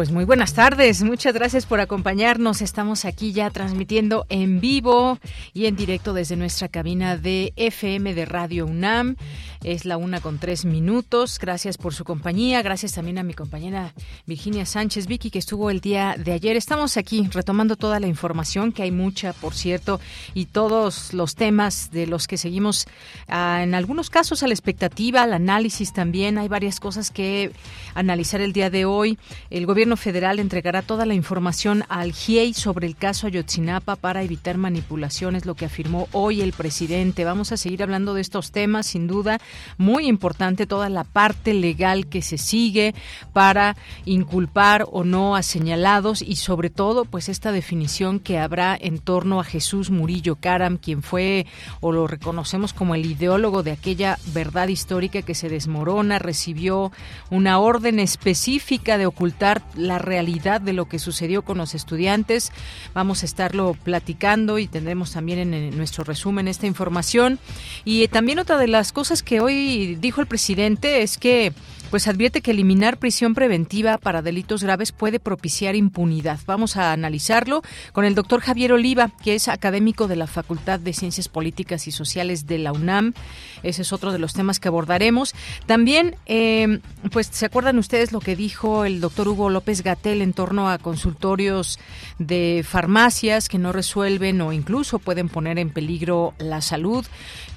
Pues 0.00 0.12
muy 0.12 0.24
buenas 0.24 0.54
tardes, 0.54 1.02
muchas 1.02 1.34
gracias 1.34 1.66
por 1.66 1.78
acompañarnos. 1.78 2.62
Estamos 2.62 3.04
aquí 3.04 3.32
ya 3.32 3.50
transmitiendo 3.50 4.24
en 4.30 4.58
vivo 4.58 5.18
y 5.52 5.66
en 5.66 5.76
directo 5.76 6.14
desde 6.14 6.36
nuestra 6.36 6.68
cabina 6.68 7.18
de 7.18 7.52
FM 7.56 8.14
de 8.14 8.24
Radio 8.24 8.64
UNAM. 8.64 9.16
Es 9.62 9.84
la 9.84 9.98
una 9.98 10.22
con 10.22 10.38
tres 10.38 10.64
minutos. 10.64 11.38
Gracias 11.38 11.76
por 11.76 11.92
su 11.92 12.04
compañía. 12.04 12.62
Gracias 12.62 12.94
también 12.94 13.18
a 13.18 13.22
mi 13.22 13.34
compañera 13.34 13.92
Virginia 14.24 14.64
Sánchez 14.64 15.06
Vicky 15.06 15.30
que 15.30 15.38
estuvo 15.38 15.68
el 15.68 15.82
día 15.82 16.16
de 16.16 16.32
ayer. 16.32 16.56
Estamos 16.56 16.96
aquí 16.96 17.28
retomando 17.30 17.76
toda 17.76 18.00
la 18.00 18.06
información, 18.06 18.72
que 18.72 18.84
hay 18.84 18.90
mucha, 18.90 19.34
por 19.34 19.52
cierto, 19.52 20.00
y 20.32 20.46
todos 20.46 21.12
los 21.12 21.34
temas 21.34 21.90
de 21.90 22.06
los 22.06 22.26
que 22.26 22.38
seguimos 22.38 22.86
ah, 23.28 23.60
en 23.62 23.74
algunos 23.74 24.08
casos 24.08 24.42
a 24.42 24.46
la 24.46 24.54
expectativa, 24.54 25.24
al 25.24 25.34
análisis 25.34 25.92
también. 25.92 26.38
Hay 26.38 26.48
varias 26.48 26.80
cosas 26.80 27.10
que 27.10 27.52
analizar 27.94 28.40
el 28.40 28.54
día 28.54 28.70
de 28.70 28.86
hoy. 28.86 29.18
El 29.50 29.66
gobierno 29.66 29.89
federal 29.96 30.38
entregará 30.38 30.82
toda 30.82 31.06
la 31.06 31.14
información 31.14 31.84
al 31.88 32.12
GIEI 32.12 32.54
sobre 32.54 32.86
el 32.86 32.96
caso 32.96 33.26
Ayotzinapa 33.26 33.96
para 33.96 34.22
evitar 34.22 34.56
manipulaciones, 34.56 35.46
lo 35.46 35.54
que 35.54 35.64
afirmó 35.64 36.08
hoy 36.12 36.40
el 36.40 36.52
presidente. 36.52 37.24
Vamos 37.24 37.52
a 37.52 37.56
seguir 37.56 37.82
hablando 37.82 38.14
de 38.14 38.20
estos 38.20 38.52
temas, 38.52 38.86
sin 38.86 39.06
duda 39.06 39.38
muy 39.78 40.06
importante 40.06 40.66
toda 40.66 40.88
la 40.88 41.04
parte 41.04 41.54
legal 41.54 42.06
que 42.06 42.22
se 42.22 42.38
sigue 42.38 42.94
para 43.32 43.76
inculpar 44.04 44.86
o 44.90 45.04
no 45.04 45.36
a 45.36 45.42
señalados 45.42 46.22
y 46.22 46.36
sobre 46.36 46.70
todo 46.70 47.04
pues 47.04 47.28
esta 47.28 47.52
definición 47.52 48.20
que 48.20 48.38
habrá 48.38 48.76
en 48.80 48.98
torno 48.98 49.40
a 49.40 49.44
Jesús 49.44 49.90
Murillo 49.90 50.36
Caram, 50.36 50.76
quien 50.76 51.02
fue 51.02 51.46
o 51.80 51.92
lo 51.92 52.06
reconocemos 52.06 52.72
como 52.72 52.94
el 52.94 53.06
ideólogo 53.06 53.62
de 53.62 53.72
aquella 53.72 54.18
verdad 54.32 54.68
histórica 54.68 55.22
que 55.22 55.34
se 55.34 55.48
desmorona, 55.48 56.18
recibió 56.18 56.92
una 57.30 57.58
orden 57.58 57.98
específica 57.98 58.98
de 58.98 59.06
ocultar 59.06 59.62
la 59.80 59.98
realidad 59.98 60.60
de 60.60 60.72
lo 60.72 60.86
que 60.86 60.98
sucedió 60.98 61.42
con 61.42 61.58
los 61.58 61.74
estudiantes. 61.74 62.52
Vamos 62.94 63.22
a 63.22 63.26
estarlo 63.26 63.76
platicando 63.82 64.58
y 64.58 64.66
tendremos 64.66 65.12
también 65.12 65.52
en 65.52 65.76
nuestro 65.76 66.04
resumen 66.04 66.48
esta 66.48 66.66
información. 66.66 67.38
Y 67.84 68.06
también 68.08 68.38
otra 68.38 68.58
de 68.58 68.68
las 68.68 68.92
cosas 68.92 69.22
que 69.22 69.40
hoy 69.40 69.96
dijo 70.00 70.20
el 70.20 70.26
presidente 70.26 71.02
es 71.02 71.18
que 71.18 71.52
pues 71.90 72.08
advierte 72.08 72.40
que 72.40 72.52
eliminar 72.52 72.98
prisión 72.98 73.34
preventiva 73.34 73.98
para 73.98 74.22
delitos 74.22 74.62
graves 74.62 74.92
puede 74.92 75.20
propiciar 75.20 75.74
impunidad. 75.74 76.38
Vamos 76.46 76.76
a 76.76 76.92
analizarlo 76.92 77.62
con 77.92 78.04
el 78.04 78.14
doctor 78.14 78.40
Javier 78.40 78.72
Oliva, 78.72 79.10
que 79.22 79.34
es 79.34 79.48
académico 79.48 80.06
de 80.06 80.16
la 80.16 80.26
Facultad 80.26 80.78
de 80.78 80.92
Ciencias 80.92 81.28
Políticas 81.28 81.86
y 81.88 81.92
Sociales 81.92 82.46
de 82.46 82.58
la 82.58 82.72
UNAM. 82.72 83.14
Ese 83.62 83.82
es 83.82 83.92
otro 83.92 84.12
de 84.12 84.18
los 84.18 84.32
temas 84.32 84.60
que 84.60 84.68
abordaremos. 84.68 85.34
También, 85.66 86.16
eh, 86.26 86.78
pues, 87.10 87.28
¿se 87.30 87.46
acuerdan 87.46 87.78
ustedes 87.78 88.12
lo 88.12 88.20
que 88.20 88.36
dijo 88.36 88.84
el 88.84 89.00
doctor 89.00 89.28
Hugo 89.28 89.50
López 89.50 89.82
Gatel 89.82 90.22
en 90.22 90.32
torno 90.32 90.70
a 90.70 90.78
consultorios 90.78 91.78
de 92.18 92.64
farmacias 92.66 93.48
que 93.48 93.58
no 93.58 93.72
resuelven 93.72 94.40
o 94.40 94.52
incluso 94.52 94.98
pueden 94.98 95.28
poner 95.28 95.58
en 95.58 95.70
peligro 95.70 96.34
la 96.38 96.60
salud? 96.60 97.04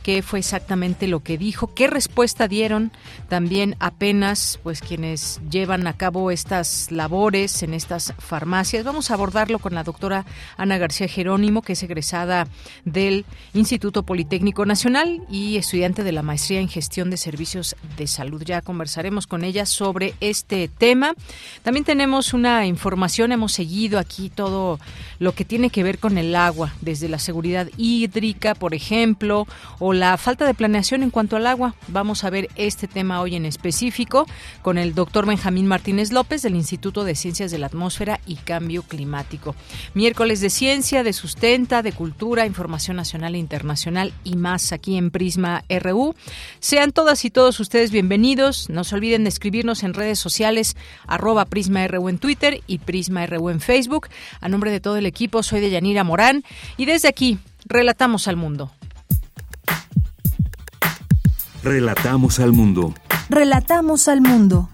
Qué 0.04 0.22
fue 0.22 0.40
exactamente 0.40 1.08
lo 1.08 1.22
que 1.22 1.38
dijo, 1.38 1.74
qué 1.74 1.88
respuesta 1.88 2.48
dieron 2.48 2.92
también 3.30 3.76
apenas 3.80 4.60
pues 4.62 4.82
quienes 4.82 5.42
llevan 5.50 5.88
a 5.88 5.94
cabo 5.94 6.30
estas 6.30 6.92
labores 6.92 7.64
en 7.64 7.74
estas 7.74 8.14
farmacias. 8.20 8.84
Vamos 8.84 9.10
a 9.10 9.16
abordarlo 9.16 9.60
con 9.60 9.74
la 9.74 9.84
doctora 9.84 10.26
Ana 10.58 10.78
García 10.78 11.08
Jerónimo, 11.08 11.62
que 11.62 11.74
es 11.74 11.84
egresada 11.84 12.48
del 12.86 13.26
Instituto 13.54 14.04
Politécnico 14.04 14.66
Nacional 14.66 15.22
y 15.30 15.58
estudiante 15.58 16.04
de 16.04 16.12
la 16.12 16.22
maestría 16.22 16.60
en 16.60 16.70
gestión 16.70 17.10
de 17.10 17.18
servicios 17.18 17.76
de 17.98 18.08
salud. 18.08 18.44
Ya 18.44 18.62
conversaremos 18.62 19.26
con 19.26 19.44
ella 19.44 19.66
sobre 19.66 20.14
este 20.20 20.68
tema. 20.68 21.14
También 21.64 21.86
tenemos 21.86 22.34
una 22.34 22.66
información, 22.66 23.32
hemos 23.32 23.54
seguido 23.54 24.00
aquí 24.00 24.30
todo 24.30 24.80
lo 25.20 25.34
que 25.34 25.46
tiene 25.46 25.70
que 25.70 25.84
ver 25.84 26.00
con 26.00 26.18
el 26.18 26.36
agua, 26.36 26.74
desde 26.82 27.08
la 27.08 27.20
seguridad 27.20 27.70
hídrica, 27.78 28.54
por 28.54 28.74
ejemplo, 28.74 29.48
o 29.80 29.93
la 29.94 30.18
falta 30.18 30.46
de 30.46 30.54
planeación 30.54 31.04
en 31.04 31.10
cuanto 31.10 31.36
al 31.36 31.48
agua. 31.48 31.76
Vamos 31.88 32.24
a 32.24 32.30
ver 32.30 32.50
este 32.56 32.88
tema 32.88 33.22
hoy 33.22 33.36
en 33.36 33.46
específico 33.46 34.26
con 34.62 34.78
el 34.78 34.94
doctor 34.94 35.26
Benjamín 35.26 35.68
Martínez 35.68 36.12
López 36.12 36.42
del 36.42 36.56
Instituto 36.56 37.04
de 37.04 37.16
Ciencias 37.16 37.52
de 37.52 37.58
la 37.58 37.68
Atmósfera 37.68 38.20
y 38.26 38.36
Cambio 38.36 38.84
Climático. 38.84 39.56
Miércoles 39.94 40.42
de 40.42 40.50
ciencia, 40.50 41.04
de 41.04 41.14
sustenta, 41.14 41.82
de 41.82 41.92
cultura, 41.92 42.46
información 42.46 42.98
nacional 42.98 43.36
e 43.36 43.40
internacional 43.40 44.14
y 44.24 44.36
más 44.36 44.72
aquí 44.72 44.98
en 44.98 45.12
Prisma 45.12 45.64
RU. 45.70 46.16
Sean 46.60 46.92
todas 46.92 47.26
y 47.26 47.30
todos 47.30 47.60
ustedes 47.60 47.92
bienvenidos. 47.92 48.70
No 48.70 48.84
se 48.84 48.96
olviden 48.96 49.24
de 49.24 49.30
escribirnos 49.30 49.84
en 49.84 49.94
redes 49.94 50.20
sociales 50.20 50.76
arroba 51.08 51.46
Prisma 51.46 51.88
RU 51.88 52.10
en 52.10 52.18
Twitter 52.18 52.62
y 52.68 52.80
Prisma 52.80 53.26
RU 53.26 53.50
en 53.50 53.60
Facebook. 53.60 54.08
A 54.42 54.50
nombre 54.50 54.72
de 54.72 54.80
todo 54.80 54.98
el 54.98 55.06
equipo, 55.06 55.44
soy 55.44 55.62
de 55.62 55.70
Yanira 55.70 56.04
Morán 56.04 56.44
y 56.78 56.86
desde 56.86 57.08
aquí 57.08 57.38
relatamos 57.66 58.28
al 58.28 58.36
mundo. 58.36 58.72
Relatamos 61.64 62.42
al 62.42 62.52
mundo. 62.52 62.94
Relatamos 63.30 64.10
al 64.10 64.20
mundo. 64.20 64.68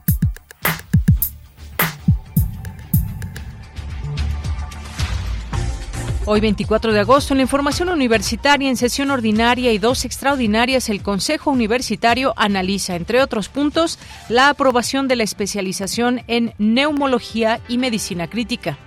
Hoy 6.25 6.39
24 6.39 6.91
de 6.91 6.99
agosto, 6.99 7.35
en 7.35 7.37
la 7.37 7.43
información 7.43 7.89
universitaria 7.89 8.69
en 8.69 8.75
sesión 8.75 9.11
ordinaria 9.11 9.71
y 9.71 9.77
dos 9.77 10.03
extraordinarias, 10.03 10.89
el 10.89 11.03
Consejo 11.03 11.51
Universitario 11.51 12.33
analiza, 12.37 12.95
entre 12.95 13.21
otros 13.21 13.49
puntos, 13.49 13.99
la 14.27 14.49
aprobación 14.49 15.07
de 15.07 15.15
la 15.15 15.23
especialización 15.23 16.23
en 16.27 16.55
neumología 16.57 17.59
y 17.67 17.77
medicina 17.77 18.27
crítica. 18.27 18.79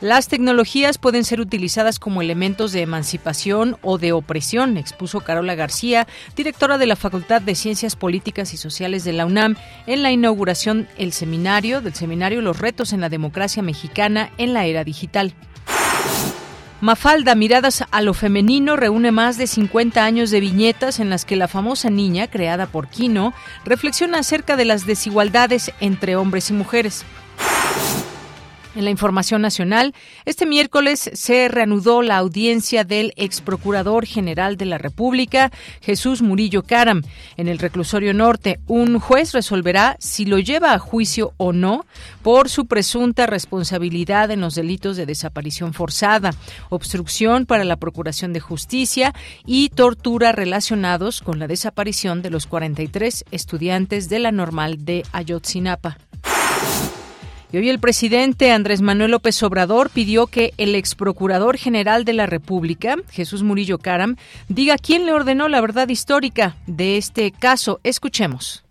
Las 0.00 0.28
tecnologías 0.28 0.96
pueden 0.96 1.24
ser 1.24 1.40
utilizadas 1.40 1.98
como 1.98 2.22
elementos 2.22 2.70
de 2.70 2.82
emancipación 2.82 3.76
o 3.82 3.98
de 3.98 4.12
opresión, 4.12 4.76
expuso 4.76 5.22
Carola 5.22 5.56
García, 5.56 6.06
directora 6.36 6.78
de 6.78 6.86
la 6.86 6.94
Facultad 6.94 7.42
de 7.42 7.56
Ciencias 7.56 7.96
Políticas 7.96 8.54
y 8.54 8.58
Sociales 8.58 9.02
de 9.02 9.12
la 9.12 9.26
UNAM, 9.26 9.56
en 9.88 10.04
la 10.04 10.12
inauguración 10.12 10.86
el 10.98 11.12
seminario 11.12 11.80
del 11.80 11.94
seminario 11.94 12.42
Los 12.42 12.60
retos 12.60 12.92
en 12.92 13.00
la 13.00 13.08
democracia 13.08 13.60
mexicana 13.60 14.30
en 14.38 14.54
la 14.54 14.66
era 14.66 14.84
digital. 14.84 15.34
Mafalda, 16.80 17.34
Miradas 17.34 17.82
a 17.90 18.00
lo 18.00 18.14
Femenino, 18.14 18.76
reúne 18.76 19.10
más 19.10 19.36
de 19.36 19.48
50 19.48 20.04
años 20.04 20.30
de 20.30 20.38
viñetas 20.38 21.00
en 21.00 21.10
las 21.10 21.24
que 21.24 21.34
la 21.34 21.48
famosa 21.48 21.90
niña, 21.90 22.28
creada 22.28 22.66
por 22.66 22.86
Kino, 22.86 23.34
reflexiona 23.64 24.20
acerca 24.20 24.54
de 24.54 24.64
las 24.64 24.86
desigualdades 24.86 25.72
entre 25.80 26.14
hombres 26.14 26.50
y 26.50 26.52
mujeres. 26.52 27.04
En 28.78 28.84
la 28.84 28.90
información 28.90 29.42
nacional, 29.42 29.92
este 30.24 30.46
miércoles 30.46 31.10
se 31.12 31.48
reanudó 31.48 32.00
la 32.00 32.16
audiencia 32.16 32.84
del 32.84 33.12
ex 33.16 33.40
procurador 33.40 34.06
general 34.06 34.56
de 34.56 34.66
la 34.66 34.78
República, 34.78 35.50
Jesús 35.80 36.22
Murillo 36.22 36.62
Caram, 36.62 37.02
en 37.36 37.48
el 37.48 37.58
reclusorio 37.58 38.14
norte. 38.14 38.60
Un 38.68 39.00
juez 39.00 39.32
resolverá 39.32 39.96
si 39.98 40.26
lo 40.26 40.38
lleva 40.38 40.74
a 40.74 40.78
juicio 40.78 41.32
o 41.38 41.52
no 41.52 41.86
por 42.22 42.48
su 42.48 42.66
presunta 42.66 43.26
responsabilidad 43.26 44.30
en 44.30 44.42
los 44.42 44.54
delitos 44.54 44.96
de 44.96 45.06
desaparición 45.06 45.74
forzada, 45.74 46.30
obstrucción 46.68 47.46
para 47.46 47.64
la 47.64 47.78
procuración 47.78 48.32
de 48.32 48.38
justicia 48.38 49.12
y 49.44 49.70
tortura 49.70 50.30
relacionados 50.30 51.20
con 51.20 51.40
la 51.40 51.48
desaparición 51.48 52.22
de 52.22 52.30
los 52.30 52.46
43 52.46 53.24
estudiantes 53.32 54.08
de 54.08 54.20
la 54.20 54.30
normal 54.30 54.84
de 54.84 55.02
Ayotzinapa. 55.10 55.98
Y 57.50 57.56
hoy 57.56 57.70
el 57.70 57.78
presidente 57.78 58.52
Andrés 58.52 58.82
Manuel 58.82 59.12
López 59.12 59.42
Obrador 59.42 59.88
pidió 59.88 60.26
que 60.26 60.52
el 60.58 60.74
ex 60.74 60.94
procurador 60.94 61.56
general 61.56 62.04
de 62.04 62.12
la 62.12 62.26
República, 62.26 62.96
Jesús 63.10 63.42
Murillo 63.42 63.78
Caram, 63.78 64.16
diga 64.48 64.76
quién 64.76 65.06
le 65.06 65.12
ordenó 65.12 65.48
la 65.48 65.62
verdad 65.62 65.88
histórica 65.88 66.56
de 66.66 66.98
este 66.98 67.30
caso. 67.32 67.80
Escuchemos. 67.84 68.64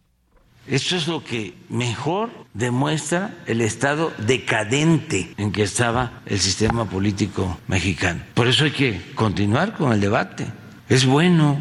Esto 0.67 0.95
es 0.95 1.07
lo 1.07 1.23
que 1.23 1.55
mejor 1.69 2.29
demuestra 2.53 3.33
el 3.47 3.61
estado 3.61 4.13
decadente 4.19 5.33
en 5.37 5.51
que 5.51 5.63
estaba 5.63 6.21
el 6.27 6.39
sistema 6.39 6.85
político 6.85 7.57
mexicano. 7.67 8.21
Por 8.35 8.47
eso 8.47 8.65
hay 8.65 8.71
que 8.71 9.01
continuar 9.15 9.73
con 9.73 9.91
el 9.91 10.01
debate. 10.01 10.45
Es 10.87 11.05
bueno 11.05 11.59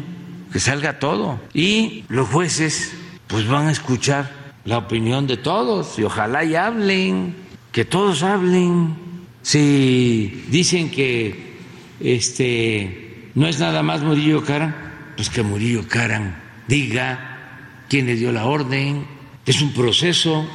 que 0.51 0.59
salga 0.59 0.99
todo. 0.99 1.39
Y 1.53 2.03
los 2.09 2.27
jueces 2.27 2.93
pues 3.25 3.47
van 3.47 3.67
a 3.67 3.71
escuchar 3.71 4.46
la 4.67 4.79
opinión 4.79 5.27
de 5.27 5.37
todos 5.37 5.97
y 5.97 6.03
ojalá 6.03 6.43
y 6.43 6.55
hablen, 6.55 7.35
que 7.71 7.85
todos 7.85 8.21
hablen. 8.21 8.95
Si 9.41 10.43
dicen 10.49 10.91
que 10.91 11.55
este 12.01 13.29
no 13.33 13.47
es 13.47 13.59
nada 13.59 13.81
más 13.81 14.01
Murillo 14.01 14.43
Caran, 14.43 14.75
pues 15.15 15.29
que 15.29 15.41
Murillo 15.41 15.87
Caran 15.87 16.35
diga 16.67 17.85
quién 17.87 18.07
le 18.07 18.15
dio 18.15 18.33
la 18.33 18.45
orden, 18.45 19.07
es 19.45 19.61
un 19.61 19.71
proceso 19.71 20.45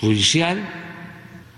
judicial, 0.00 0.62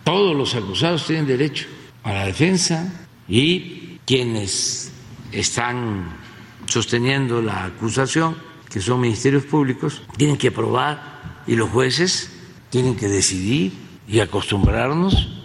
todos 0.03 0.35
los 0.35 0.55
acusados 0.55 1.07
tienen 1.07 1.27
derecho 1.27 1.67
a 2.05 2.15
la 2.15 2.25
defensa 2.25 2.91
y 3.29 3.99
quienes 4.07 4.93
están 5.31 6.17
sosteniendo 6.65 7.43
la 7.43 7.67
acusación, 7.67 8.35
que 8.71 8.81
son 8.81 9.03
ministerios 9.03 9.45
públicos, 9.45 10.01
tienen 10.17 10.39
que 10.39 10.51
probar 10.51 11.18
y 11.49 11.57
los 11.57 11.71
jueces 11.71 12.31
tienen 12.71 12.95
que 12.95 13.09
decidir 13.09 13.73
y 14.07 14.21
acostumbrarnos 14.21 15.43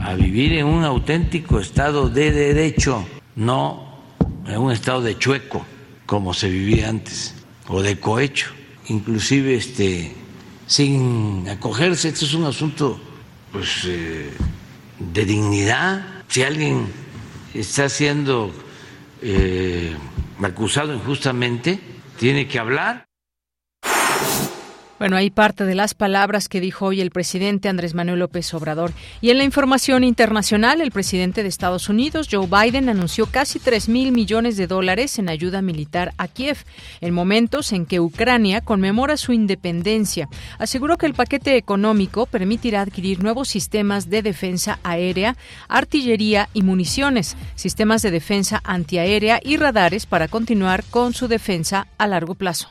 a 0.00 0.14
vivir 0.14 0.54
en 0.54 0.66
un 0.66 0.84
auténtico 0.84 1.60
estado 1.60 2.08
de 2.08 2.30
derecho, 2.30 3.04
no 3.34 4.00
en 4.46 4.58
un 4.58 4.72
estado 4.72 5.02
de 5.02 5.18
chueco 5.18 5.66
como 6.06 6.32
se 6.32 6.48
vivía 6.48 6.88
antes, 6.88 7.34
o 7.68 7.82
de 7.82 7.98
cohecho 7.98 8.56
inclusive 8.88 9.56
este, 9.56 10.12
sin 10.66 11.48
acogerse. 11.48 12.08
Este 12.08 12.24
es 12.24 12.34
un 12.34 12.44
asunto 12.44 13.00
pues, 13.52 13.84
eh, 13.84 14.30
de 14.98 15.24
dignidad. 15.24 16.22
Si 16.28 16.42
alguien 16.42 16.86
está 17.54 17.88
siendo 17.88 18.52
eh, 19.22 19.94
acusado 20.42 20.94
injustamente, 20.94 21.80
tiene 22.18 22.46
que 22.46 22.58
hablar 22.58 23.05
bueno, 24.98 25.16
hay 25.16 25.30
parte 25.30 25.64
de 25.64 25.74
las 25.74 25.94
palabras 25.94 26.48
que 26.48 26.60
dijo 26.60 26.86
hoy 26.86 27.00
el 27.00 27.10
presidente 27.10 27.68
Andrés 27.68 27.94
Manuel 27.94 28.20
López 28.20 28.52
Obrador. 28.54 28.92
Y 29.20 29.30
en 29.30 29.38
la 29.38 29.44
información 29.44 30.04
internacional, 30.04 30.80
el 30.80 30.90
presidente 30.90 31.42
de 31.42 31.48
Estados 31.48 31.88
Unidos, 31.88 32.28
Joe 32.30 32.46
Biden, 32.46 32.88
anunció 32.88 33.26
casi 33.26 33.58
3 33.58 33.88
mil 33.88 34.12
millones 34.12 34.56
de 34.56 34.66
dólares 34.66 35.18
en 35.18 35.28
ayuda 35.28 35.60
militar 35.60 36.14
a 36.16 36.28
Kiev, 36.28 36.64
en 37.00 37.12
momentos 37.12 37.72
en 37.72 37.84
que 37.84 38.00
Ucrania 38.00 38.62
conmemora 38.62 39.16
su 39.16 39.32
independencia. 39.32 40.28
Aseguró 40.58 40.96
que 40.96 41.06
el 41.06 41.14
paquete 41.14 41.56
económico 41.56 42.26
permitirá 42.26 42.80
adquirir 42.80 43.22
nuevos 43.22 43.48
sistemas 43.48 44.08
de 44.08 44.22
defensa 44.22 44.78
aérea, 44.82 45.36
artillería 45.68 46.48
y 46.54 46.62
municiones, 46.62 47.36
sistemas 47.54 48.02
de 48.02 48.10
defensa 48.10 48.62
antiaérea 48.64 49.40
y 49.42 49.58
radares 49.58 50.06
para 50.06 50.28
continuar 50.28 50.84
con 50.84 51.12
su 51.12 51.28
defensa 51.28 51.86
a 51.98 52.06
largo 52.06 52.34
plazo. 52.34 52.70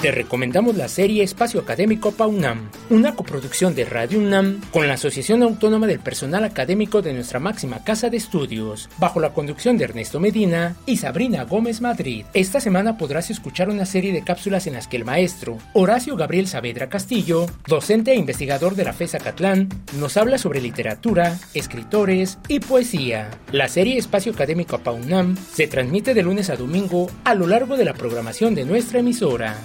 Te 0.00 0.12
recomendamos 0.12 0.76
la 0.76 0.88
serie 0.88 1.22
Espacio 1.22 1.58
Académico 1.58 2.12
PAUNAM, 2.12 2.68
una 2.90 3.14
coproducción 3.14 3.74
de 3.74 3.86
Radio 3.86 4.18
UNAM 4.18 4.60
con 4.70 4.86
la 4.86 4.94
Asociación 4.94 5.42
Autónoma 5.42 5.86
del 5.86 6.00
Personal 6.00 6.44
Académico 6.44 7.00
de 7.00 7.14
nuestra 7.14 7.40
máxima 7.40 7.82
casa 7.82 8.10
de 8.10 8.18
estudios, 8.18 8.90
bajo 8.98 9.20
la 9.20 9.32
conducción 9.32 9.78
de 9.78 9.84
Ernesto 9.84 10.20
Medina 10.20 10.76
y 10.84 10.98
Sabrina 10.98 11.44
Gómez 11.44 11.80
Madrid. 11.80 12.26
Esta 12.34 12.60
semana 12.60 12.98
podrás 12.98 13.30
escuchar 13.30 13.70
una 13.70 13.86
serie 13.86 14.12
de 14.12 14.22
cápsulas 14.22 14.66
en 14.66 14.74
las 14.74 14.86
que 14.86 14.98
el 14.98 15.06
maestro 15.06 15.56
Horacio 15.72 16.14
Gabriel 16.14 16.46
Saavedra 16.46 16.90
Castillo, 16.90 17.46
docente 17.66 18.12
e 18.12 18.16
investigador 18.16 18.74
de 18.74 18.84
la 18.84 18.92
FESA 18.92 19.18
Catlán, 19.18 19.70
nos 19.98 20.18
habla 20.18 20.36
sobre 20.36 20.60
literatura, 20.60 21.38
escritores 21.54 22.38
y 22.48 22.60
poesía. 22.60 23.30
La 23.50 23.68
serie 23.68 23.96
Espacio 23.96 24.32
Académico 24.32 24.78
PAUNAM 24.78 25.38
se 25.54 25.68
transmite 25.68 26.12
de 26.12 26.22
lunes 26.22 26.50
a 26.50 26.56
domingo 26.56 27.10
a 27.24 27.34
lo 27.34 27.46
largo 27.46 27.78
de 27.78 27.86
la 27.86 27.94
programación 27.94 28.54
de 28.54 28.66
nuestra 28.66 28.98
emisora. 28.98 29.56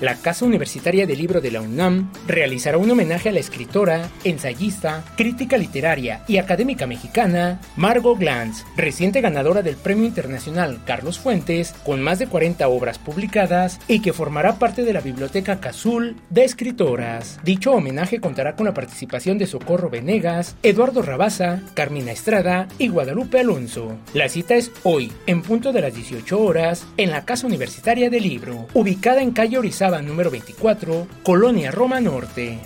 La 0.00 0.14
Casa 0.14 0.46
Universitaria 0.46 1.06
del 1.06 1.18
Libro 1.18 1.42
de 1.42 1.50
la 1.50 1.60
UNAM 1.60 2.10
realizará 2.26 2.78
un 2.78 2.90
homenaje 2.90 3.28
a 3.28 3.32
la 3.32 3.40
escritora, 3.40 4.08
ensayista, 4.24 5.04
crítica 5.14 5.58
literaria 5.58 6.24
y 6.26 6.38
académica 6.38 6.86
mexicana 6.86 7.60
Margot 7.76 8.18
Glantz, 8.18 8.64
reciente 8.78 9.20
ganadora 9.20 9.60
del 9.60 9.76
Premio 9.76 10.06
Internacional 10.06 10.80
Carlos 10.86 11.18
Fuentes, 11.18 11.74
con 11.84 12.00
más 12.00 12.18
de 12.18 12.28
40 12.28 12.66
obras 12.68 12.98
publicadas 12.98 13.78
y 13.88 14.00
que 14.00 14.14
formará 14.14 14.58
parte 14.58 14.84
de 14.84 14.94
la 14.94 15.02
Biblioteca 15.02 15.60
Cazul 15.60 16.16
de 16.30 16.44
Escritoras. 16.44 17.38
Dicho 17.44 17.72
homenaje 17.72 18.20
contará 18.20 18.56
con 18.56 18.64
la 18.64 18.72
participación 18.72 19.36
de 19.36 19.46
Socorro 19.46 19.90
Venegas, 19.90 20.56
Eduardo 20.62 21.02
Rabaza, 21.02 21.60
Carmina 21.74 22.12
Estrada 22.12 22.68
y 22.78 22.88
Guadalupe 22.88 23.40
Alonso. 23.40 23.98
La 24.14 24.30
cita 24.30 24.54
es 24.54 24.72
hoy, 24.82 25.12
en 25.26 25.42
punto 25.42 25.72
de 25.72 25.82
las 25.82 25.94
18 25.94 26.40
horas, 26.40 26.86
en 26.96 27.10
la 27.10 27.26
Casa 27.26 27.46
Universitaria 27.46 28.08
del 28.08 28.22
Libro, 28.22 28.66
ubicada 28.72 29.20
en 29.20 29.32
calle 29.32 29.58
Orizaba 29.58 29.89
número 30.00 30.30
24, 30.30 31.06
Colonia 31.24 31.72
Roma 31.72 32.00
Norte. 32.00 32.60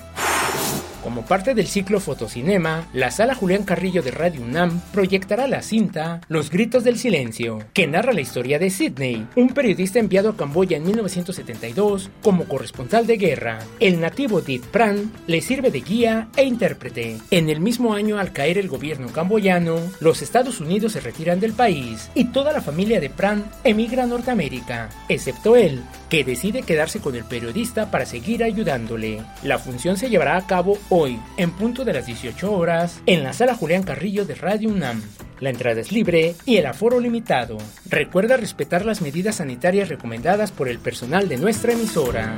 Como 1.04 1.26
parte 1.26 1.54
del 1.54 1.66
ciclo 1.66 2.00
Fotocinema, 2.00 2.88
la 2.94 3.10
sala 3.10 3.34
Julián 3.34 3.64
Carrillo 3.64 4.00
de 4.00 4.10
Radio 4.10 4.40
UNAM 4.40 4.80
proyectará 4.90 5.46
la 5.46 5.60
cinta 5.60 6.22
Los 6.28 6.48
Gritos 6.48 6.82
del 6.82 6.98
Silencio, 6.98 7.58
que 7.74 7.86
narra 7.86 8.14
la 8.14 8.22
historia 8.22 8.58
de 8.58 8.70
Sidney, 8.70 9.28
un 9.36 9.50
periodista 9.50 9.98
enviado 9.98 10.30
a 10.30 10.36
Camboya 10.38 10.78
en 10.78 10.84
1972 10.84 12.08
como 12.22 12.46
corresponsal 12.46 13.06
de 13.06 13.18
guerra. 13.18 13.58
El 13.80 14.00
nativo 14.00 14.40
Dit 14.40 14.64
Pran 14.64 15.12
le 15.26 15.42
sirve 15.42 15.70
de 15.70 15.82
guía 15.82 16.28
e 16.38 16.44
intérprete. 16.44 17.18
En 17.30 17.50
el 17.50 17.60
mismo 17.60 17.92
año, 17.92 18.18
al 18.18 18.32
caer 18.32 18.56
el 18.56 18.68
gobierno 18.68 19.08
camboyano, 19.08 19.76
los 20.00 20.22
Estados 20.22 20.58
Unidos 20.62 20.92
se 20.92 21.00
retiran 21.00 21.38
del 21.38 21.52
país 21.52 22.10
y 22.14 22.28
toda 22.28 22.50
la 22.50 22.62
familia 22.62 22.98
de 22.98 23.10
Pran 23.10 23.44
emigra 23.62 24.04
a 24.04 24.06
Norteamérica, 24.06 24.88
excepto 25.10 25.54
él, 25.54 25.82
que 26.08 26.24
decide 26.24 26.62
quedarse 26.62 27.00
con 27.00 27.14
el 27.14 27.24
periodista 27.24 27.90
para 27.90 28.06
seguir 28.06 28.42
ayudándole. 28.42 29.20
La 29.42 29.58
función 29.58 29.98
se 29.98 30.08
llevará 30.08 30.38
a 30.38 30.46
cabo 30.46 30.78
hoy, 30.96 31.18
en 31.36 31.50
punto 31.50 31.84
de 31.84 31.92
las 31.92 32.06
18 32.06 32.52
horas, 32.52 33.00
en 33.06 33.24
la 33.24 33.32
sala 33.32 33.56
Julián 33.56 33.82
Carrillo 33.82 34.24
de 34.24 34.36
Radio 34.36 34.68
UNAM. 34.68 35.02
La 35.40 35.50
entrada 35.50 35.80
es 35.80 35.90
libre 35.90 36.36
y 36.44 36.56
el 36.56 36.66
aforo 36.66 37.00
limitado. 37.00 37.58
Recuerda 37.86 38.36
respetar 38.36 38.84
las 38.84 39.02
medidas 39.02 39.36
sanitarias 39.36 39.88
recomendadas 39.88 40.52
por 40.52 40.68
el 40.68 40.78
personal 40.78 41.28
de 41.28 41.36
nuestra 41.36 41.72
emisora. 41.72 42.36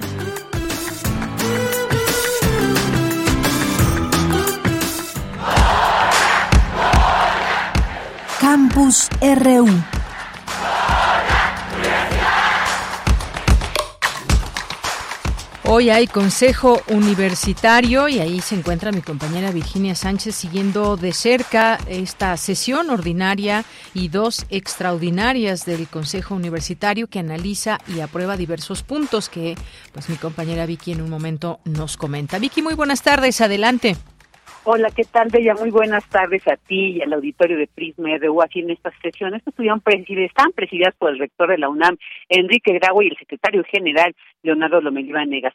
Campus 8.41 9.09
RU 9.21 9.96
Hoy 15.69 15.91
hay 15.91 16.07
Consejo 16.07 16.81
Universitario 16.91 18.09
y 18.09 18.21
ahí 18.21 18.41
se 18.41 18.55
encuentra 18.55 18.93
mi 18.93 19.03
compañera 19.03 19.51
Virginia 19.51 19.97
Sánchez 19.97 20.37
siguiendo 20.37 20.97
de 20.97 21.13
cerca 21.13 21.81
esta 21.89 22.37
sesión 22.37 22.89
ordinaria 22.89 23.65
y 23.93 24.07
dos 24.07 24.47
extraordinarias 24.49 25.67
del 25.67 25.89
Consejo 25.89 26.37
Universitario 26.37 27.09
que 27.09 27.19
analiza 27.19 27.81
y 27.93 27.99
aprueba 27.99 28.37
diversos 28.37 28.85
puntos 28.85 29.29
que 29.29 29.57
pues 29.93 30.09
mi 30.09 30.15
compañera 30.15 30.67
Vicky 30.67 30.93
en 30.93 31.03
un 31.03 31.11
momento 31.11 31.59
nos 31.65 31.97
comenta. 31.97 32.39
Vicky, 32.39 32.63
muy 32.63 32.75
buenas 32.75 33.03
tardes, 33.03 33.41
adelante. 33.41 33.97
Hola, 34.69 34.89
¿qué 34.91 35.05
tal, 35.05 35.29
Bella? 35.31 35.55
Muy 35.55 35.71
buenas 35.71 36.05
tardes 36.11 36.45
a 36.49 36.57
ti 36.57 36.97
y 36.97 37.01
al 37.01 37.13
auditorio 37.13 37.57
de 37.57 37.69
Prisma 37.69 38.09
RU 38.19 38.43
aquí 38.43 38.59
en 38.59 38.71
estas 38.71 38.95
sesiones. 39.01 39.41
Están 39.47 40.51
presididas 40.51 40.93
por 40.99 41.11
el 41.11 41.21
rector 41.21 41.51
de 41.51 41.59
la 41.59 41.69
UNAM, 41.69 41.97
Enrique 42.29 42.73
Grau, 42.73 43.01
y 43.01 43.07
el 43.07 43.17
secretario 43.17 43.63
general, 43.63 44.13
Leonardo 44.43 44.81
Lomelí 44.81 45.13
Negas. 45.29 45.55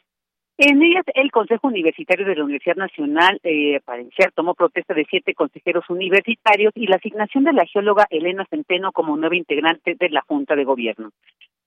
En 0.56 0.82
ellas, 0.82 1.04
el 1.14 1.30
Consejo 1.30 1.68
Universitario 1.68 2.24
de 2.24 2.36
la 2.36 2.44
Universidad 2.44 2.76
Nacional, 2.76 3.38
eh, 3.42 3.80
para 3.84 4.00
iniciar, 4.00 4.32
tomó 4.32 4.54
protesta 4.54 4.94
de 4.94 5.04
siete 5.04 5.34
consejeros 5.34 5.84
universitarios 5.90 6.72
y 6.74 6.86
la 6.86 6.96
asignación 6.96 7.44
de 7.44 7.52
la 7.52 7.66
geóloga 7.66 8.06
Elena 8.08 8.46
Centeno 8.48 8.92
como 8.92 9.18
nueva 9.18 9.36
integrante 9.36 9.94
de 9.94 10.08
la 10.08 10.22
Junta 10.22 10.56
de 10.56 10.64
Gobierno. 10.64 11.10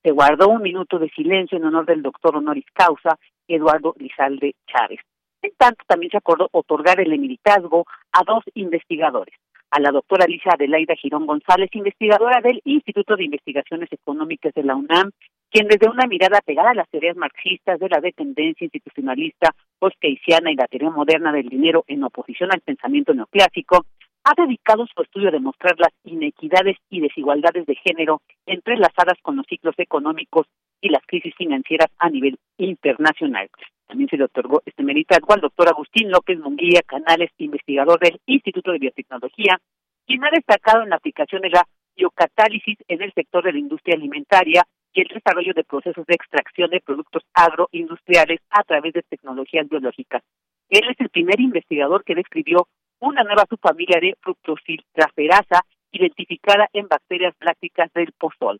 Se 0.02 0.10
guardó 0.10 0.48
un 0.48 0.62
minuto 0.62 0.98
de 0.98 1.10
silencio 1.10 1.58
en 1.58 1.64
honor 1.66 1.86
del 1.86 2.02
doctor 2.02 2.34
honoris 2.34 2.66
causa 2.72 3.16
Eduardo 3.46 3.94
Lizalde 4.00 4.56
Chávez. 4.66 4.98
En 5.46 5.52
tanto, 5.56 5.84
también 5.86 6.10
se 6.10 6.16
acordó 6.16 6.48
otorgar 6.50 6.98
el 6.98 7.12
emeritazgo 7.12 7.86
a 8.10 8.24
dos 8.26 8.42
investigadores, 8.54 9.36
a 9.70 9.78
la 9.78 9.92
doctora 9.92 10.24
Alicia 10.24 10.50
Adelaida 10.52 10.96
Girón 10.96 11.24
González, 11.24 11.70
investigadora 11.72 12.40
del 12.40 12.60
Instituto 12.64 13.14
de 13.14 13.26
Investigaciones 13.26 13.88
Económicas 13.92 14.52
de 14.54 14.64
la 14.64 14.74
UNAM, 14.74 15.12
quien 15.52 15.68
desde 15.68 15.88
una 15.88 16.08
mirada 16.08 16.40
pegada 16.44 16.70
a 16.70 16.74
las 16.74 16.88
teorías 16.88 17.16
marxistas 17.16 17.78
de 17.78 17.88
la 17.88 18.00
dependencia 18.00 18.64
institucionalista 18.64 19.54
poskeisiana 19.78 20.50
y 20.50 20.56
la 20.56 20.66
teoría 20.66 20.90
moderna 20.90 21.30
del 21.30 21.48
dinero 21.48 21.84
en 21.86 22.02
oposición 22.02 22.50
al 22.52 22.60
pensamiento 22.60 23.14
neoclásico, 23.14 23.86
ha 24.24 24.34
dedicado 24.36 24.84
su 24.92 25.00
estudio 25.00 25.28
a 25.28 25.30
demostrar 25.30 25.78
las 25.78 25.92
inequidades 26.02 26.76
y 26.90 26.98
desigualdades 26.98 27.66
de 27.66 27.76
género 27.76 28.20
entrelazadas 28.46 29.16
con 29.22 29.36
los 29.36 29.46
ciclos 29.46 29.76
económicos 29.78 30.48
y 30.80 30.88
las 30.88 31.06
crisis 31.06 31.36
financieras 31.36 31.92
a 32.00 32.10
nivel 32.10 32.36
internacional. 32.58 33.48
También 33.86 34.08
se 34.08 34.16
le 34.16 34.24
otorgó 34.24 34.62
este 34.64 34.82
meritazgo 34.82 35.32
al 35.34 35.40
doctor 35.40 35.68
Agustín 35.68 36.10
López 36.10 36.38
Munguía 36.38 36.82
Canales, 36.86 37.30
investigador 37.38 38.00
del 38.00 38.20
Instituto 38.26 38.72
de 38.72 38.78
Biotecnología, 38.78 39.58
quien 40.06 40.24
ha 40.24 40.30
destacado 40.30 40.82
en 40.82 40.90
la 40.90 40.96
aplicación 40.96 41.42
de 41.42 41.50
la 41.50 41.66
biocatálisis 41.96 42.78
en 42.88 43.02
el 43.02 43.12
sector 43.12 43.44
de 43.44 43.52
la 43.52 43.58
industria 43.58 43.96
alimentaria 43.96 44.64
y 44.92 45.00
el 45.02 45.08
desarrollo 45.08 45.52
de 45.54 45.64
procesos 45.64 46.06
de 46.06 46.14
extracción 46.14 46.70
de 46.70 46.80
productos 46.80 47.22
agroindustriales 47.34 48.40
a 48.50 48.62
través 48.64 48.92
de 48.92 49.02
tecnologías 49.02 49.68
biológicas. 49.68 50.22
Él 50.68 50.82
es 50.90 51.00
el 51.00 51.10
primer 51.10 51.40
investigador 51.40 52.04
que 52.04 52.14
describió 52.14 52.68
una 53.00 53.22
nueva 53.22 53.46
subfamilia 53.48 54.00
de 54.00 54.16
fructosiltraferasa 54.20 55.62
identificada 55.92 56.68
en 56.72 56.88
bacterias 56.88 57.34
lácticas 57.40 57.92
del 57.92 58.12
pozol. 58.12 58.58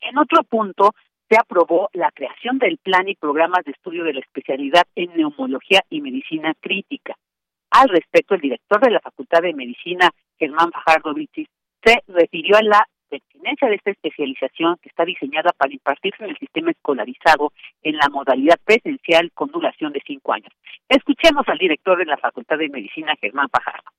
En 0.00 0.18
otro 0.18 0.42
punto, 0.44 0.90
se 1.28 1.36
aprobó 1.38 1.88
la 1.92 2.10
creación 2.12 2.58
del 2.58 2.78
plan 2.78 3.08
y 3.08 3.14
programas 3.14 3.64
de 3.64 3.72
estudio 3.72 4.04
de 4.04 4.14
la 4.14 4.20
especialidad 4.20 4.84
en 4.94 5.16
neumología 5.16 5.82
y 5.90 6.00
medicina 6.00 6.54
crítica. 6.60 7.14
Al 7.70 7.88
respecto, 7.88 8.34
el 8.34 8.40
director 8.40 8.80
de 8.80 8.90
la 8.90 9.00
Facultad 9.00 9.42
de 9.42 9.54
Medicina, 9.54 10.10
Germán 10.38 10.70
Fajardo 10.70 11.14
Vichis, 11.14 11.48
se 11.82 12.02
refirió 12.06 12.56
a 12.56 12.62
la 12.62 12.86
pertinencia 13.08 13.68
de 13.68 13.76
esta 13.76 13.90
especialización 13.90 14.76
que 14.82 14.88
está 14.88 15.04
diseñada 15.04 15.52
para 15.56 15.72
impartirse 15.72 16.24
en 16.24 16.30
el 16.30 16.38
sistema 16.38 16.70
escolarizado 16.70 17.52
en 17.82 17.96
la 17.96 18.08
modalidad 18.10 18.58
presencial 18.64 19.30
con 19.34 19.50
duración 19.50 19.92
de 19.92 20.02
cinco 20.06 20.32
años. 20.32 20.52
Escuchemos 20.88 21.46
al 21.48 21.58
director 21.58 21.98
de 21.98 22.06
la 22.06 22.16
Facultad 22.16 22.58
de 22.58 22.68
Medicina, 22.68 23.14
Germán 23.20 23.48
Fajardo. 23.50 23.90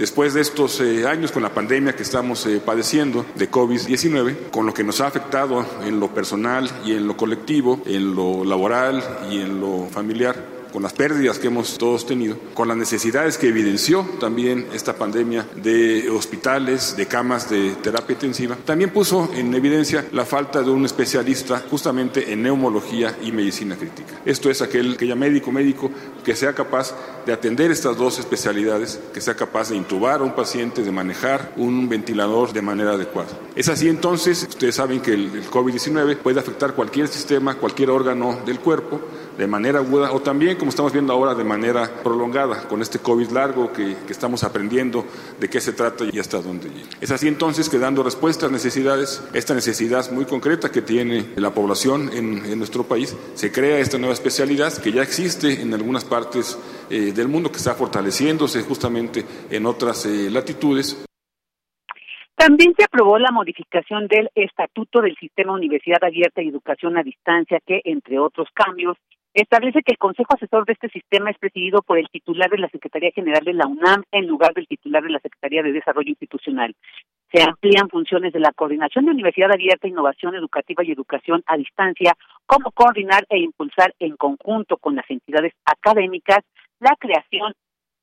Después 0.00 0.32
de 0.32 0.40
estos 0.40 0.80
eh, 0.80 1.06
años 1.06 1.30
con 1.30 1.42
la 1.42 1.52
pandemia 1.52 1.94
que 1.94 2.04
estamos 2.04 2.46
eh, 2.46 2.58
padeciendo 2.64 3.26
de 3.34 3.50
COVID-19, 3.50 4.48
con 4.50 4.64
lo 4.64 4.72
que 4.72 4.82
nos 4.82 5.02
ha 5.02 5.08
afectado 5.08 5.62
en 5.84 6.00
lo 6.00 6.08
personal 6.14 6.70
y 6.86 6.92
en 6.92 7.06
lo 7.06 7.18
colectivo, 7.18 7.82
en 7.84 8.14
lo 8.14 8.42
laboral 8.46 9.04
y 9.30 9.42
en 9.42 9.60
lo 9.60 9.88
familiar, 9.90 10.59
con 10.72 10.82
las 10.82 10.92
pérdidas 10.92 11.38
que 11.38 11.48
hemos 11.48 11.78
todos 11.78 12.06
tenido, 12.06 12.36
con 12.54 12.68
las 12.68 12.76
necesidades 12.76 13.38
que 13.38 13.48
evidenció 13.48 14.06
también 14.18 14.66
esta 14.72 14.96
pandemia 14.96 15.46
de 15.56 16.08
hospitales, 16.10 16.96
de 16.96 17.06
camas 17.06 17.50
de 17.50 17.72
terapia 17.82 18.14
intensiva, 18.14 18.56
también 18.64 18.90
puso 18.90 19.30
en 19.34 19.54
evidencia 19.54 20.06
la 20.12 20.24
falta 20.24 20.62
de 20.62 20.70
un 20.70 20.84
especialista 20.84 21.62
justamente 21.70 22.32
en 22.32 22.42
neumología 22.42 23.16
y 23.22 23.32
medicina 23.32 23.76
crítica. 23.76 24.20
Esto 24.24 24.50
es 24.50 24.62
aquel, 24.62 24.94
aquella 24.94 25.16
médico 25.16 25.52
médico 25.52 25.90
que 26.24 26.36
sea 26.36 26.52
capaz 26.54 26.94
de 27.26 27.32
atender 27.32 27.70
estas 27.70 27.96
dos 27.96 28.18
especialidades, 28.18 29.00
que 29.12 29.20
sea 29.20 29.34
capaz 29.34 29.70
de 29.70 29.76
intubar 29.76 30.20
a 30.20 30.24
un 30.24 30.34
paciente, 30.34 30.82
de 30.82 30.92
manejar 30.92 31.52
un 31.56 31.88
ventilador 31.88 32.52
de 32.52 32.62
manera 32.62 32.92
adecuada. 32.92 33.30
Es 33.54 33.68
así 33.68 33.88
entonces, 33.88 34.46
ustedes 34.48 34.74
saben 34.74 35.00
que 35.00 35.12
el, 35.12 35.30
el 35.34 35.50
COVID-19 35.50 36.16
puede 36.18 36.40
afectar 36.40 36.74
cualquier 36.74 37.08
sistema, 37.08 37.56
cualquier 37.56 37.90
órgano 37.90 38.38
del 38.44 38.60
cuerpo 38.60 39.00
de 39.40 39.46
manera 39.46 39.78
aguda 39.78 40.12
o 40.12 40.20
también 40.20 40.58
como 40.58 40.68
estamos 40.68 40.92
viendo 40.92 41.14
ahora, 41.14 41.34
de 41.34 41.44
manera 41.44 41.90
prolongada, 42.04 42.68
con 42.68 42.82
este 42.82 42.98
COVID 42.98 43.30
largo 43.30 43.72
que, 43.72 43.96
estamos 44.10 44.44
aprendiendo 44.44 45.06
de 45.38 45.48
qué 45.48 45.62
se 45.62 45.72
trata 45.72 46.04
y 46.12 46.18
hasta 46.18 46.42
dónde 46.42 46.68
llega. 46.68 46.90
Es 47.00 47.10
así 47.10 47.26
entonces 47.26 47.70
que 47.70 47.78
dando 47.78 48.02
respuesta 48.02 48.46
a 48.46 48.50
necesidades, 48.50 49.26
esta 49.32 49.54
necesidad 49.54 50.10
muy 50.10 50.26
concreta 50.26 50.70
que 50.70 50.82
tiene 50.82 51.30
la 51.36 51.54
población 51.54 52.10
en, 52.12 52.58
nuestro 52.58 52.84
país, 52.84 53.16
se 53.32 53.50
crea 53.50 53.78
esta 53.78 53.96
nueva 53.96 54.12
especialidad 54.12 54.74
que 54.76 54.92
ya 54.92 55.02
existe 55.02 55.62
en 55.62 55.72
algunas 55.72 56.04
partes 56.04 56.58
eh, 56.90 57.12
del 57.12 57.28
mundo, 57.28 57.50
que 57.50 57.56
está 57.56 57.72
fortaleciéndose 57.74 58.60
justamente 58.60 59.24
en 59.48 59.64
otras 59.64 60.04
eh, 60.04 60.28
latitudes. 60.28 61.02
También 62.34 62.74
se 62.76 62.84
aprobó 62.84 63.18
la 63.18 63.30
modificación 63.30 64.06
del 64.06 64.28
Estatuto 64.34 65.00
del 65.00 65.16
Sistema 65.16 65.54
Universidad 65.54 66.04
Abierta 66.04 66.42
y 66.42 66.48
Educación 66.48 66.98
a 66.98 67.02
Distancia, 67.02 67.58
que, 67.66 67.80
entre 67.84 68.18
otros 68.18 68.48
cambios, 68.52 68.98
establece 69.34 69.82
que 69.82 69.92
el 69.92 69.98
Consejo 69.98 70.34
Asesor 70.34 70.64
de 70.66 70.72
este 70.72 70.88
sistema 70.88 71.30
es 71.30 71.38
presidido 71.38 71.82
por 71.82 71.98
el 71.98 72.08
titular 72.10 72.50
de 72.50 72.58
la 72.58 72.68
Secretaría 72.68 73.12
General 73.12 73.44
de 73.44 73.54
la 73.54 73.66
UNAM 73.66 74.02
en 74.10 74.26
lugar 74.26 74.54
del 74.54 74.66
titular 74.66 75.02
de 75.02 75.10
la 75.10 75.20
Secretaría 75.20 75.62
de 75.62 75.72
Desarrollo 75.72 76.08
Institucional. 76.08 76.74
Se 77.32 77.42
amplían 77.42 77.88
funciones 77.88 78.32
de 78.32 78.40
la 78.40 78.52
Coordinación 78.52 79.04
de 79.04 79.12
Universidad 79.12 79.52
Abierta, 79.52 79.86
Innovación 79.86 80.34
Educativa 80.34 80.82
y 80.82 80.90
Educación 80.90 81.44
a 81.46 81.56
Distancia, 81.56 82.16
como 82.46 82.72
coordinar 82.72 83.24
e 83.28 83.38
impulsar 83.38 83.94
en 84.00 84.16
conjunto 84.16 84.76
con 84.78 84.96
las 84.96 85.08
entidades 85.08 85.52
académicas 85.64 86.40
la 86.80 86.96
creación 86.98 87.52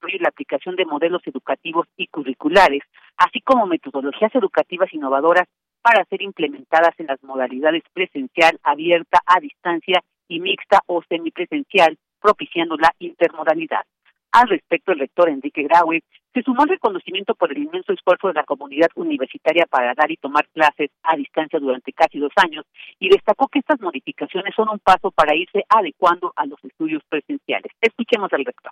y 0.08 0.20
la 0.20 0.30
aplicación 0.30 0.76
de 0.76 0.86
modelos 0.86 1.22
educativos 1.26 1.88
y 1.98 2.08
curriculares, 2.08 2.84
así 3.18 3.42
como 3.42 3.66
metodologías 3.66 4.34
educativas 4.36 4.94
innovadoras 4.94 5.48
para 5.82 6.06
ser 6.06 6.22
implementadas 6.22 6.94
en 7.00 7.08
las 7.08 7.22
modalidades 7.24 7.84
presencial, 7.94 8.60
abierta, 8.64 9.20
a 9.26 9.40
distancia 9.40 10.02
y 10.28 10.40
mixta 10.40 10.80
o 10.88 11.02
semipresencial, 11.08 11.98
propiciando 12.20 12.76
la 12.78 12.94
intermodalidad. 13.00 13.86
Al 14.32 14.50
respecto, 14.50 14.92
el 14.92 15.00
rector 15.00 15.30
Enrique 15.30 15.64
Graue 15.64 16.04
se 16.34 16.44
sumó 16.44 16.64
al 16.64 16.70
reconocimiento 16.70 17.34
por 17.34 17.52
el 17.52 17.58
inmenso 17.58 17.94
esfuerzo 17.94 18.28
de 18.28 18.36
la 18.36 18.44
comunidad 18.44 18.90
universitaria 18.96 19.66
para 19.68 19.94
dar 19.96 20.12
y 20.12 20.18
tomar 20.18 20.48
clases 20.50 20.92
a 21.04 21.16
distancia 21.16 21.60
durante 21.60 21.94
casi 21.94 22.20
dos 22.20 22.32
años 22.36 22.66
y 23.00 23.10
destacó 23.10 23.48
que 23.48 23.60
estas 23.60 23.80
modificaciones 23.82 24.54
son 24.56 24.70
un 24.70 24.80
paso 24.80 25.12
para 25.12 25.36
irse 25.36 25.64
adecuando 25.70 26.34
a 26.36 26.46
los 26.46 26.64
estudios 26.64 27.02
presenciales. 27.10 27.72
Escuchemos 27.82 28.32
al 28.34 28.46
rector. 28.46 28.72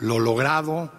Lo 0.00 0.18
logrado 0.18 0.90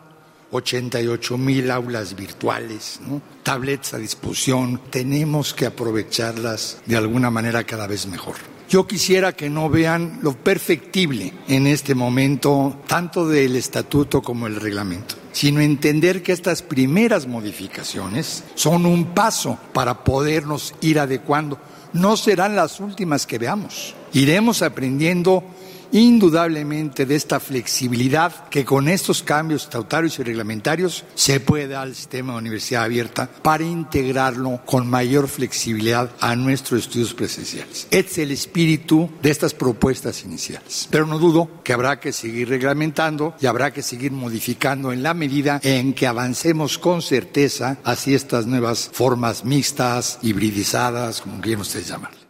88 0.52 1.38
mil 1.38 1.72
aulas 1.72 2.16
virtuales, 2.16 3.00
tablets 3.44 3.94
a 3.94 3.98
disposición, 3.98 4.82
tenemos 4.90 5.54
que 5.54 5.66
aprovecharlas 5.66 6.80
de 6.86 6.98
alguna 6.98 7.30
manera 7.30 7.64
cada 7.64 7.88
vez 7.88 8.08
mejor. 8.08 8.36
Yo 8.70 8.86
quisiera 8.86 9.32
que 9.32 9.50
no 9.50 9.70
vean 9.70 10.20
lo 10.22 10.34
perfectible 10.34 11.34
en 11.48 11.68
este 11.68 11.96
momento, 11.96 12.82
tanto 12.86 13.26
del 13.26 13.56
estatuto 13.56 14.22
como 14.22 14.46
el 14.46 14.58
reglamento, 14.58 15.16
sino 15.32 15.62
entender 15.62 16.22
que 16.22 16.34
estas 16.34 16.64
primeras 16.64 17.28
modificaciones 17.28 18.44
son 18.56 18.86
un 18.86 19.14
paso 19.14 19.58
para 19.72 20.04
podernos 20.04 20.76
ir 20.82 21.00
adecuando. 21.00 21.58
No 21.94 22.18
serán 22.18 22.58
las 22.58 22.82
últimas 22.82 23.26
que 23.26 23.38
veamos. 23.38 23.96
Iremos 24.12 24.62
aprendiendo 24.62 25.46
indudablemente 25.92 27.06
de 27.06 27.16
esta 27.16 27.40
flexibilidad 27.40 28.48
que 28.50 28.66
con 28.66 28.88
estos 28.88 29.24
cambios 29.24 29.64
estatutarios 29.64 30.20
y 30.20 30.24
reglamentarios 30.24 31.06
se 31.16 31.40
puede 31.40 31.68
dar 31.68 31.84
al 31.84 31.96
sistema 31.96 32.34
de 32.34 32.40
universidad 32.40 32.84
abierta 32.84 33.30
para 33.42 33.64
integrarlo 33.64 34.62
con 34.66 34.90
mayor 34.90 35.28
flexibilidad 35.28 36.12
a 36.20 36.36
nuestros 36.36 36.82
estudios 36.82 37.14
presenciales. 37.14 37.88
Es 37.92 38.18
el 38.18 38.32
espíritu 38.32 39.10
de 39.22 39.32
estas 39.32 39.54
propuestas 39.54 40.24
iniciales. 40.24 40.88
Pero 40.92 41.06
no 41.06 41.20
dudo 41.20 41.50
que 41.64 41.74
habrá 41.74 42.00
que 42.00 42.14
seguir 42.14 42.50
reglamentando 42.50 43.36
y 43.40 43.46
habrá 43.46 43.72
que 43.72 43.82
seguir 43.82 44.12
modificando 44.12 44.92
en 44.92 45.04
la 45.04 45.14
medida 45.14 45.60
en 45.64 45.94
que 45.94 46.08
avancemos 46.08 46.78
con 46.78 47.02
certeza 47.02 47.78
hacia 47.84 48.16
estas 48.16 48.46
nuevas 48.46 48.90
formas 48.92 49.46
mixtas, 49.46 50.20
hibridizadas, 50.22 51.22
como 51.22 51.42
quieran 51.42 51.62
ustedes 51.62 51.88
llamar. 51.88 52.27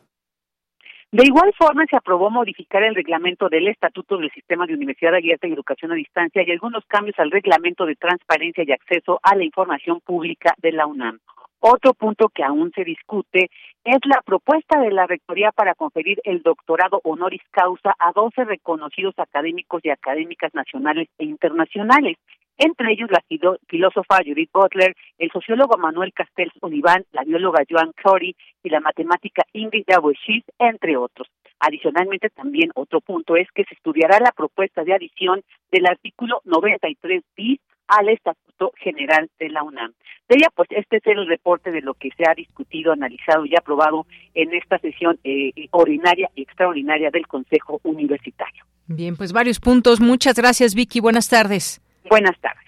De 1.10 1.24
igual 1.26 1.54
forma, 1.58 1.86
se 1.90 1.96
aprobó 1.96 2.30
modificar 2.30 2.84
el 2.84 2.94
reglamento 2.94 3.48
del 3.48 3.70
Estatuto 3.70 4.18
del 4.18 4.30
Sistema 4.32 4.66
de 4.66 4.74
Universidad 4.74 5.16
Abierta 5.16 5.48
y 5.48 5.54
Educación 5.54 5.94
a 5.94 5.96
Distancia 5.96 6.44
y 6.46 6.52
algunos 6.52 6.84
cambios 6.86 7.18
al 7.18 7.32
reglamento 7.32 7.86
de 7.86 7.96
transparencia 7.96 8.66
y 8.68 8.74
acceso 8.74 9.18
a 9.24 9.34
la 9.34 9.46
información 9.46 10.02
pública 10.02 10.54
de 10.58 10.74
la 10.74 10.86
UNAM. 10.86 11.20
Otro 11.60 11.94
punto 11.94 12.28
que 12.28 12.44
aún 12.44 12.74
se 12.76 12.84
discute 12.84 13.50
es 13.86 14.00
la 14.04 14.22
propuesta 14.22 14.82
de 14.82 14.92
la 14.92 15.08
Rectoría 15.08 15.54
para 15.54 15.76
conferir 15.76 16.20
el 16.26 16.44
doctorado 16.44 17.00
honoris 17.06 17.42
causa 17.52 17.96
a 17.98 18.12
12 18.12 18.44
reconocidos 18.44 19.16
académicos 19.18 19.80
y 19.86 19.90
académicas 19.90 20.54
nacionales 20.54 21.08
e 21.18 21.24
internacionales 21.24 22.18
entre 22.58 22.92
ellos 22.92 23.10
la 23.12 23.24
filósofa 23.68 24.18
Judith 24.26 24.50
Butler, 24.52 24.96
el 25.18 25.32
sociólogo 25.32 25.78
Manuel 25.78 26.14
Castells 26.14 26.54
Oliván, 26.62 27.06
la 27.12 27.24
bióloga 27.24 27.64
Joan 27.70 27.94
Curry 27.94 28.36
y 28.64 28.70
la 28.70 28.80
matemática 28.80 29.44
Ingrid 29.54 29.86
Dabuchis, 29.88 30.44
entre 30.60 30.98
otros. 30.98 31.28
Adicionalmente, 31.60 32.30
también 32.30 32.72
otro 32.76 33.02
punto 33.02 33.36
es 33.36 33.48
que 33.54 33.64
se 33.66 33.74
estudiará 33.74 34.20
la 34.20 34.32
propuesta 34.32 34.84
de 34.84 34.94
adición 34.94 35.44
del 35.72 35.88
artículo 35.88 36.42
93 36.46 37.24
bis 37.36 37.60
al 37.88 38.10
Estatuto 38.10 38.74
General 38.78 39.30
de 39.40 39.50
la 39.50 39.64
UNAM. 39.64 39.94
De 40.28 40.36
ella, 40.36 40.50
pues 40.54 40.68
este 40.72 40.98
es 40.98 41.08
el 41.08 41.26
reporte 41.26 41.72
de 41.72 41.82
lo 41.82 41.94
que 41.94 42.10
se 42.18 42.30
ha 42.30 42.34
discutido, 42.34 42.92
analizado 42.92 43.46
y 43.46 43.56
aprobado 43.56 44.06
en 44.34 44.54
esta 44.54 44.78
sesión 44.80 45.18
eh, 45.24 45.52
ordinaria 45.72 46.30
y 46.36 46.42
extraordinaria 46.42 47.10
del 47.12 47.28
Consejo 47.28 47.80
Universitario. 47.84 48.66
Bien, 48.88 49.16
pues 49.16 49.32
varios 49.32 49.60
puntos. 49.60 50.00
Muchas 50.00 50.36
gracias, 50.36 50.76
Vicky. 50.76 51.00
Buenas 51.00 51.30
tardes. 51.30 51.82
Buenas 52.10 52.40
tardes. 52.42 52.68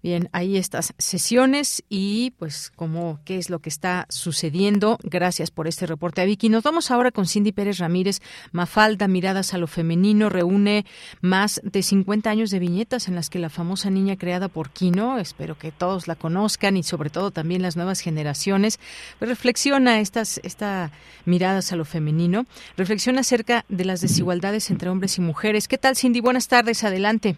Bien, 0.00 0.28
ahí 0.30 0.56
estas 0.56 0.94
sesiones 0.98 1.82
y 1.88 2.30
pues 2.38 2.70
cómo 2.76 3.18
qué 3.24 3.36
es 3.36 3.50
lo 3.50 3.58
que 3.58 3.68
está 3.68 4.06
sucediendo. 4.10 4.96
Gracias 5.02 5.50
por 5.50 5.66
este 5.66 5.86
reporte, 5.86 6.24
Vicky. 6.24 6.48
Nos 6.48 6.62
vamos 6.62 6.92
ahora 6.92 7.10
con 7.10 7.26
Cindy 7.26 7.50
Pérez 7.50 7.78
Ramírez. 7.78 8.20
Mafalda, 8.52 9.08
Miradas 9.08 9.54
a 9.54 9.58
lo 9.58 9.66
Femenino, 9.66 10.28
reúne 10.28 10.86
más 11.20 11.60
de 11.64 11.82
50 11.82 12.30
años 12.30 12.50
de 12.50 12.60
viñetas 12.60 13.08
en 13.08 13.16
las 13.16 13.28
que 13.28 13.40
la 13.40 13.50
famosa 13.50 13.90
niña 13.90 14.16
creada 14.16 14.46
por 14.46 14.70
Kino, 14.70 15.18
espero 15.18 15.58
que 15.58 15.72
todos 15.72 16.06
la 16.06 16.14
conozcan 16.14 16.76
y 16.76 16.84
sobre 16.84 17.10
todo 17.10 17.32
también 17.32 17.62
las 17.62 17.74
nuevas 17.74 17.98
generaciones, 17.98 18.78
pues 19.18 19.28
reflexiona 19.28 19.98
estas 19.98 20.38
esta 20.44 20.92
Miradas 21.24 21.72
a 21.72 21.76
lo 21.76 21.84
Femenino, 21.84 22.46
reflexiona 22.76 23.22
acerca 23.22 23.64
de 23.68 23.84
las 23.84 24.00
desigualdades 24.00 24.70
entre 24.70 24.90
hombres 24.90 25.18
y 25.18 25.22
mujeres. 25.22 25.66
¿Qué 25.66 25.76
tal, 25.76 25.96
Cindy? 25.96 26.20
Buenas 26.20 26.46
tardes, 26.46 26.84
adelante. 26.84 27.36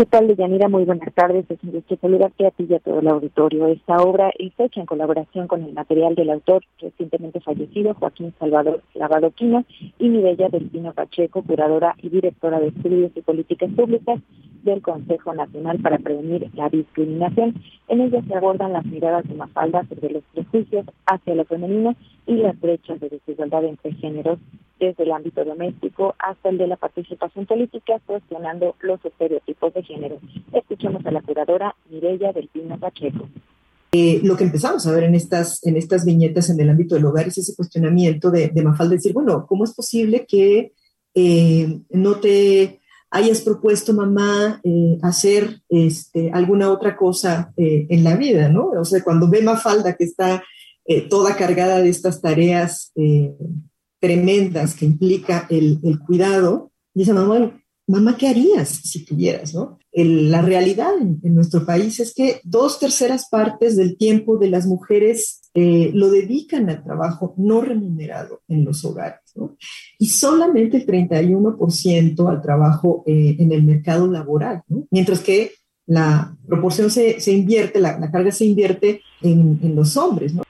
¿Qué 0.00 0.06
tal, 0.06 0.28
Deyanira? 0.28 0.70
Muy 0.70 0.84
buenas 0.84 1.12
tardes. 1.12 1.44
Es 1.50 1.62
un 1.62 1.72
gusto 1.72 1.94
saludarte 2.00 2.46
a 2.46 2.50
ti 2.52 2.66
y 2.66 2.72
a 2.72 2.78
todo 2.78 3.00
el 3.00 3.08
auditorio. 3.08 3.66
Esta 3.66 3.98
obra 3.98 4.32
es 4.38 4.50
hecha 4.56 4.80
en 4.80 4.86
colaboración 4.86 5.46
con 5.46 5.62
el 5.62 5.74
material 5.74 6.14
del 6.14 6.30
autor 6.30 6.64
recientemente 6.80 7.38
fallecido, 7.40 7.92
Joaquín 7.92 8.32
Salvador 8.38 8.82
Lavadoquino, 8.94 9.66
y 9.98 10.08
Mireya 10.08 10.48
Delfino 10.48 10.94
Pacheco, 10.94 11.42
curadora 11.42 11.96
y 11.98 12.08
directora 12.08 12.60
de 12.60 12.68
Estudios 12.68 13.12
y 13.14 13.20
Políticas 13.20 13.70
Públicas 13.72 14.18
del 14.62 14.80
Consejo 14.80 15.34
Nacional 15.34 15.80
para 15.80 15.98
Prevenir 15.98 16.48
la 16.54 16.70
Discriminación. 16.70 17.62
En 17.88 18.00
ella 18.00 18.22
se 18.26 18.34
abordan 18.34 18.72
las 18.72 18.86
miradas 18.86 19.28
de 19.28 19.34
Mafalda 19.34 19.84
sobre 19.86 20.14
los 20.14 20.22
prejuicios 20.32 20.86
hacia 21.04 21.34
lo 21.34 21.44
femenino 21.44 21.94
y 22.26 22.36
las 22.36 22.58
brechas 22.58 23.00
de 23.00 23.10
desigualdad 23.10 23.64
entre 23.66 23.92
géneros 23.92 24.38
desde 24.80 25.04
el 25.04 25.12
ámbito 25.12 25.44
doméstico 25.44 26.14
hasta 26.18 26.48
el 26.48 26.58
de 26.58 26.66
la 26.66 26.76
participación 26.76 27.44
política, 27.44 28.00
cuestionando 28.06 28.74
los 28.80 29.04
estereotipos 29.04 29.74
de 29.74 29.82
género. 29.82 30.18
Escuchemos 30.52 31.04
a 31.04 31.10
la 31.10 31.20
curadora 31.20 31.76
Mireya 31.90 32.32
del 32.32 32.48
Pino 32.48 32.78
Pacheco. 32.78 33.28
Eh, 33.92 34.20
lo 34.22 34.36
que 34.36 34.44
empezamos 34.44 34.86
a 34.86 34.92
ver 34.92 35.04
en 35.04 35.14
estas, 35.14 35.64
en 35.66 35.76
estas 35.76 36.04
viñetas 36.04 36.48
en 36.48 36.60
el 36.60 36.70
ámbito 36.70 36.94
del 36.94 37.04
hogar 37.04 37.28
es 37.28 37.38
ese 37.38 37.54
cuestionamiento 37.54 38.30
de, 38.30 38.48
de 38.48 38.62
Mafalda, 38.62 38.94
decir, 38.94 39.12
bueno, 39.12 39.46
¿cómo 39.46 39.64
es 39.64 39.74
posible 39.74 40.24
que 40.26 40.72
eh, 41.14 41.80
no 41.90 42.14
te 42.16 42.80
hayas 43.10 43.42
propuesto, 43.42 43.92
mamá, 43.92 44.60
eh, 44.64 44.96
hacer 45.02 45.60
este, 45.68 46.30
alguna 46.32 46.70
otra 46.70 46.96
cosa 46.96 47.52
en 47.56 48.04
la 48.04 48.16
vida, 48.16 48.48
¿no? 48.48 48.70
O 48.70 48.84
sea, 48.84 49.02
cuando 49.02 49.28
ve 49.28 49.42
Mafalda 49.42 49.94
que 49.94 50.04
está 50.04 50.42
toda 51.08 51.36
cargada 51.36 51.80
de 51.80 51.88
estas 51.88 52.20
tareas 52.20 52.92
tremendas 54.00 54.74
que 54.74 54.86
implica 54.86 55.46
el, 55.50 55.78
cuidado, 56.06 56.72
dice 56.94 57.12
mamá, 57.12 57.60
mamá, 57.86 58.16
¿qué 58.16 58.28
harías 58.28 58.68
si 58.68 59.04
tuvieras? 59.04 59.54
¿no? 59.54 59.78
la 59.92 60.40
realidad 60.40 60.92
en, 61.00 61.34
nuestro 61.34 61.66
país 61.66 61.98
es 62.00 62.14
que 62.14 62.40
dos 62.44 62.78
terceras 62.78 63.28
partes 63.28 63.76
del 63.76 63.96
tiempo 63.96 64.38
de 64.38 64.48
las 64.48 64.66
mujeres 64.66 65.40
eh, 65.54 65.90
lo 65.92 66.10
dedican 66.10 66.70
al 66.70 66.84
trabajo 66.84 67.34
no 67.36 67.60
remunerado 67.60 68.40
en 68.46 68.64
los 68.64 68.84
hogares, 68.84 69.20
¿no? 69.34 69.56
y 69.98 70.06
solamente 70.06 70.76
el 70.76 70.86
31% 70.86 72.28
al 72.28 72.40
trabajo 72.40 73.02
eh, 73.06 73.36
en 73.38 73.52
el 73.52 73.64
mercado 73.64 74.06
laboral, 74.06 74.62
¿no? 74.68 74.86
mientras 74.90 75.20
que 75.20 75.52
la 75.86 76.36
proporción 76.46 76.88
se, 76.88 77.18
se 77.18 77.32
invierte, 77.32 77.80
la, 77.80 77.98
la, 77.98 78.12
carga 78.12 78.30
se 78.30 78.44
invierte 78.44 79.02
en, 79.22 79.58
en 79.60 79.74
los 79.74 79.96
hombres. 79.96 80.32
¿no? 80.32 80.42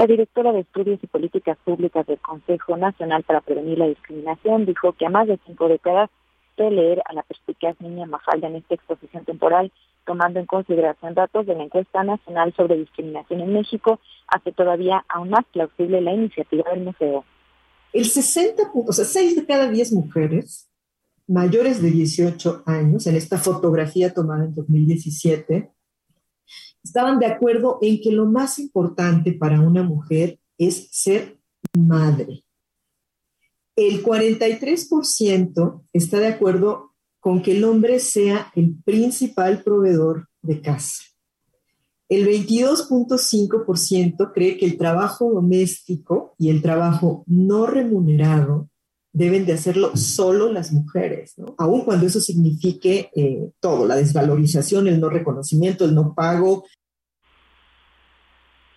La 0.00 0.06
directora 0.06 0.50
de 0.52 0.60
Estudios 0.60 0.98
y 1.02 1.06
Políticas 1.08 1.58
Públicas 1.62 2.06
del 2.06 2.18
Consejo 2.20 2.74
Nacional 2.74 3.22
para 3.22 3.42
Prevenir 3.42 3.76
la 3.76 3.86
Discriminación 3.86 4.64
dijo 4.64 4.94
que 4.94 5.04
a 5.04 5.10
más 5.10 5.28
de 5.28 5.38
cinco 5.44 5.68
décadas 5.68 6.08
de 6.56 6.70
leer 6.70 7.02
a 7.04 7.12
la 7.12 7.22
perspicaz 7.22 7.78
niña 7.82 8.06
Majalda 8.06 8.46
en 8.46 8.56
esta 8.56 8.76
exposición 8.76 9.26
temporal, 9.26 9.70
tomando 10.06 10.40
en 10.40 10.46
consideración 10.46 11.12
datos 11.12 11.44
de 11.44 11.54
la 11.54 11.64
encuesta 11.64 12.02
nacional 12.02 12.54
sobre 12.56 12.78
discriminación 12.78 13.42
en 13.42 13.52
México, 13.52 14.00
hace 14.26 14.52
todavía 14.52 15.04
aún 15.06 15.28
más 15.28 15.44
plausible 15.52 16.00
la 16.00 16.14
iniciativa 16.14 16.70
del 16.70 16.82
museo. 16.82 17.26
El 17.92 18.06
60, 18.06 18.70
o 18.72 18.92
sea, 18.94 19.04
6 19.04 19.36
de 19.36 19.44
cada 19.44 19.68
10 19.68 19.92
mujeres 19.92 20.70
mayores 21.26 21.82
de 21.82 21.90
18 21.90 22.62
años, 22.64 23.06
en 23.06 23.16
esta 23.16 23.36
fotografía 23.36 24.14
tomada 24.14 24.46
en 24.46 24.54
2017, 24.54 25.70
estaban 26.82 27.18
de 27.18 27.26
acuerdo 27.26 27.78
en 27.80 28.00
que 28.00 28.12
lo 28.12 28.26
más 28.26 28.58
importante 28.58 29.32
para 29.32 29.60
una 29.60 29.82
mujer 29.82 30.38
es 30.58 30.88
ser 30.90 31.38
madre. 31.78 32.44
El 33.76 34.02
43% 34.02 35.82
está 35.92 36.18
de 36.18 36.28
acuerdo 36.28 36.94
con 37.20 37.42
que 37.42 37.56
el 37.56 37.64
hombre 37.64 38.00
sea 38.00 38.50
el 38.54 38.74
principal 38.82 39.62
proveedor 39.62 40.28
de 40.42 40.60
casa. 40.60 41.04
El 42.08 42.26
22.5% 42.26 44.32
cree 44.34 44.58
que 44.58 44.66
el 44.66 44.76
trabajo 44.76 45.32
doméstico 45.32 46.34
y 46.38 46.50
el 46.50 46.60
trabajo 46.60 47.22
no 47.26 47.66
remunerado 47.66 48.68
deben 49.12 49.44
de 49.44 49.54
hacerlo 49.54 49.96
solo 49.96 50.52
las 50.52 50.72
mujeres, 50.72 51.34
¿no? 51.38 51.54
Aun 51.58 51.82
cuando 51.82 52.06
eso 52.06 52.20
signifique 52.20 53.10
eh, 53.14 53.50
todo, 53.60 53.86
la 53.86 53.96
desvalorización, 53.96 54.86
el 54.86 55.00
no 55.00 55.08
reconocimiento, 55.08 55.84
el 55.84 55.94
no 55.94 56.14
pago. 56.14 56.64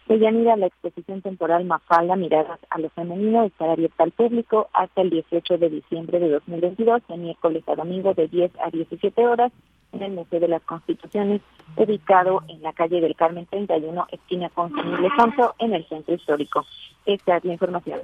Deyanira, 0.07 0.57
la 0.57 0.67
exposición 0.67 1.21
temporal 1.21 1.65
Mafalda 1.65 2.15
Miradas 2.15 2.59
a 2.69 2.79
lo 2.79 2.89
Femenino 2.89 3.43
estará 3.45 3.73
abierta 3.73 4.03
al 4.03 4.11
público 4.11 4.69
hasta 4.73 5.01
el 5.01 5.11
18 5.11 5.57
de 5.57 5.69
diciembre 5.69 6.19
de 6.19 6.29
2022, 6.29 7.01
de 7.07 7.17
miércoles 7.17 7.63
a 7.67 7.75
domingo 7.75 8.13
de 8.13 8.27
10 8.27 8.51
a 8.59 8.69
17 8.69 9.25
horas, 9.25 9.51
en 9.93 10.01
el 10.01 10.11
Museo 10.11 10.39
de 10.39 10.47
las 10.47 10.63
Constituciones, 10.63 11.41
ubicado 11.77 12.41
en 12.47 12.61
la 12.63 12.73
calle 12.73 12.99
del 12.99 13.15
Carmen 13.15 13.45
31, 13.45 14.07
esquina 14.11 14.49
con 14.49 14.71
San 14.71 15.33
en 15.59 15.73
el 15.73 15.87
centro 15.87 16.15
histórico. 16.15 16.65
Esta 17.05 17.37
es 17.37 17.45
la 17.45 17.53
información. 17.53 17.99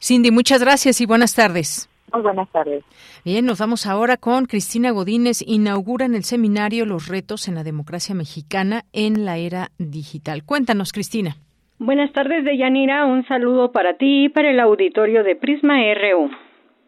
Cindy, 0.00 0.30
muchas 0.30 0.62
gracias 0.62 1.00
y 1.00 1.06
buenas 1.06 1.34
tardes. 1.34 1.88
Muy 2.12 2.22
buenas 2.22 2.48
tardes. 2.50 2.84
Bien, 3.24 3.44
nos 3.44 3.58
vamos 3.58 3.86
ahora 3.86 4.16
con 4.16 4.46
Cristina 4.46 4.90
Godínez. 4.90 5.42
Inauguran 5.46 6.14
el 6.14 6.24
seminario 6.24 6.86
Los 6.86 7.08
retos 7.08 7.48
en 7.48 7.54
la 7.54 7.64
democracia 7.64 8.14
mexicana 8.14 8.82
en 8.92 9.24
la 9.24 9.36
era 9.36 9.68
digital. 9.78 10.44
Cuéntanos, 10.44 10.92
Cristina. 10.92 11.36
Buenas 11.78 12.12
tardes, 12.12 12.44
Deyanira. 12.44 13.04
Un 13.04 13.26
saludo 13.26 13.72
para 13.72 13.96
ti 13.98 14.24
y 14.24 14.28
para 14.28 14.50
el 14.50 14.60
auditorio 14.60 15.22
de 15.22 15.36
Prisma 15.36 15.76
RU. 15.94 16.30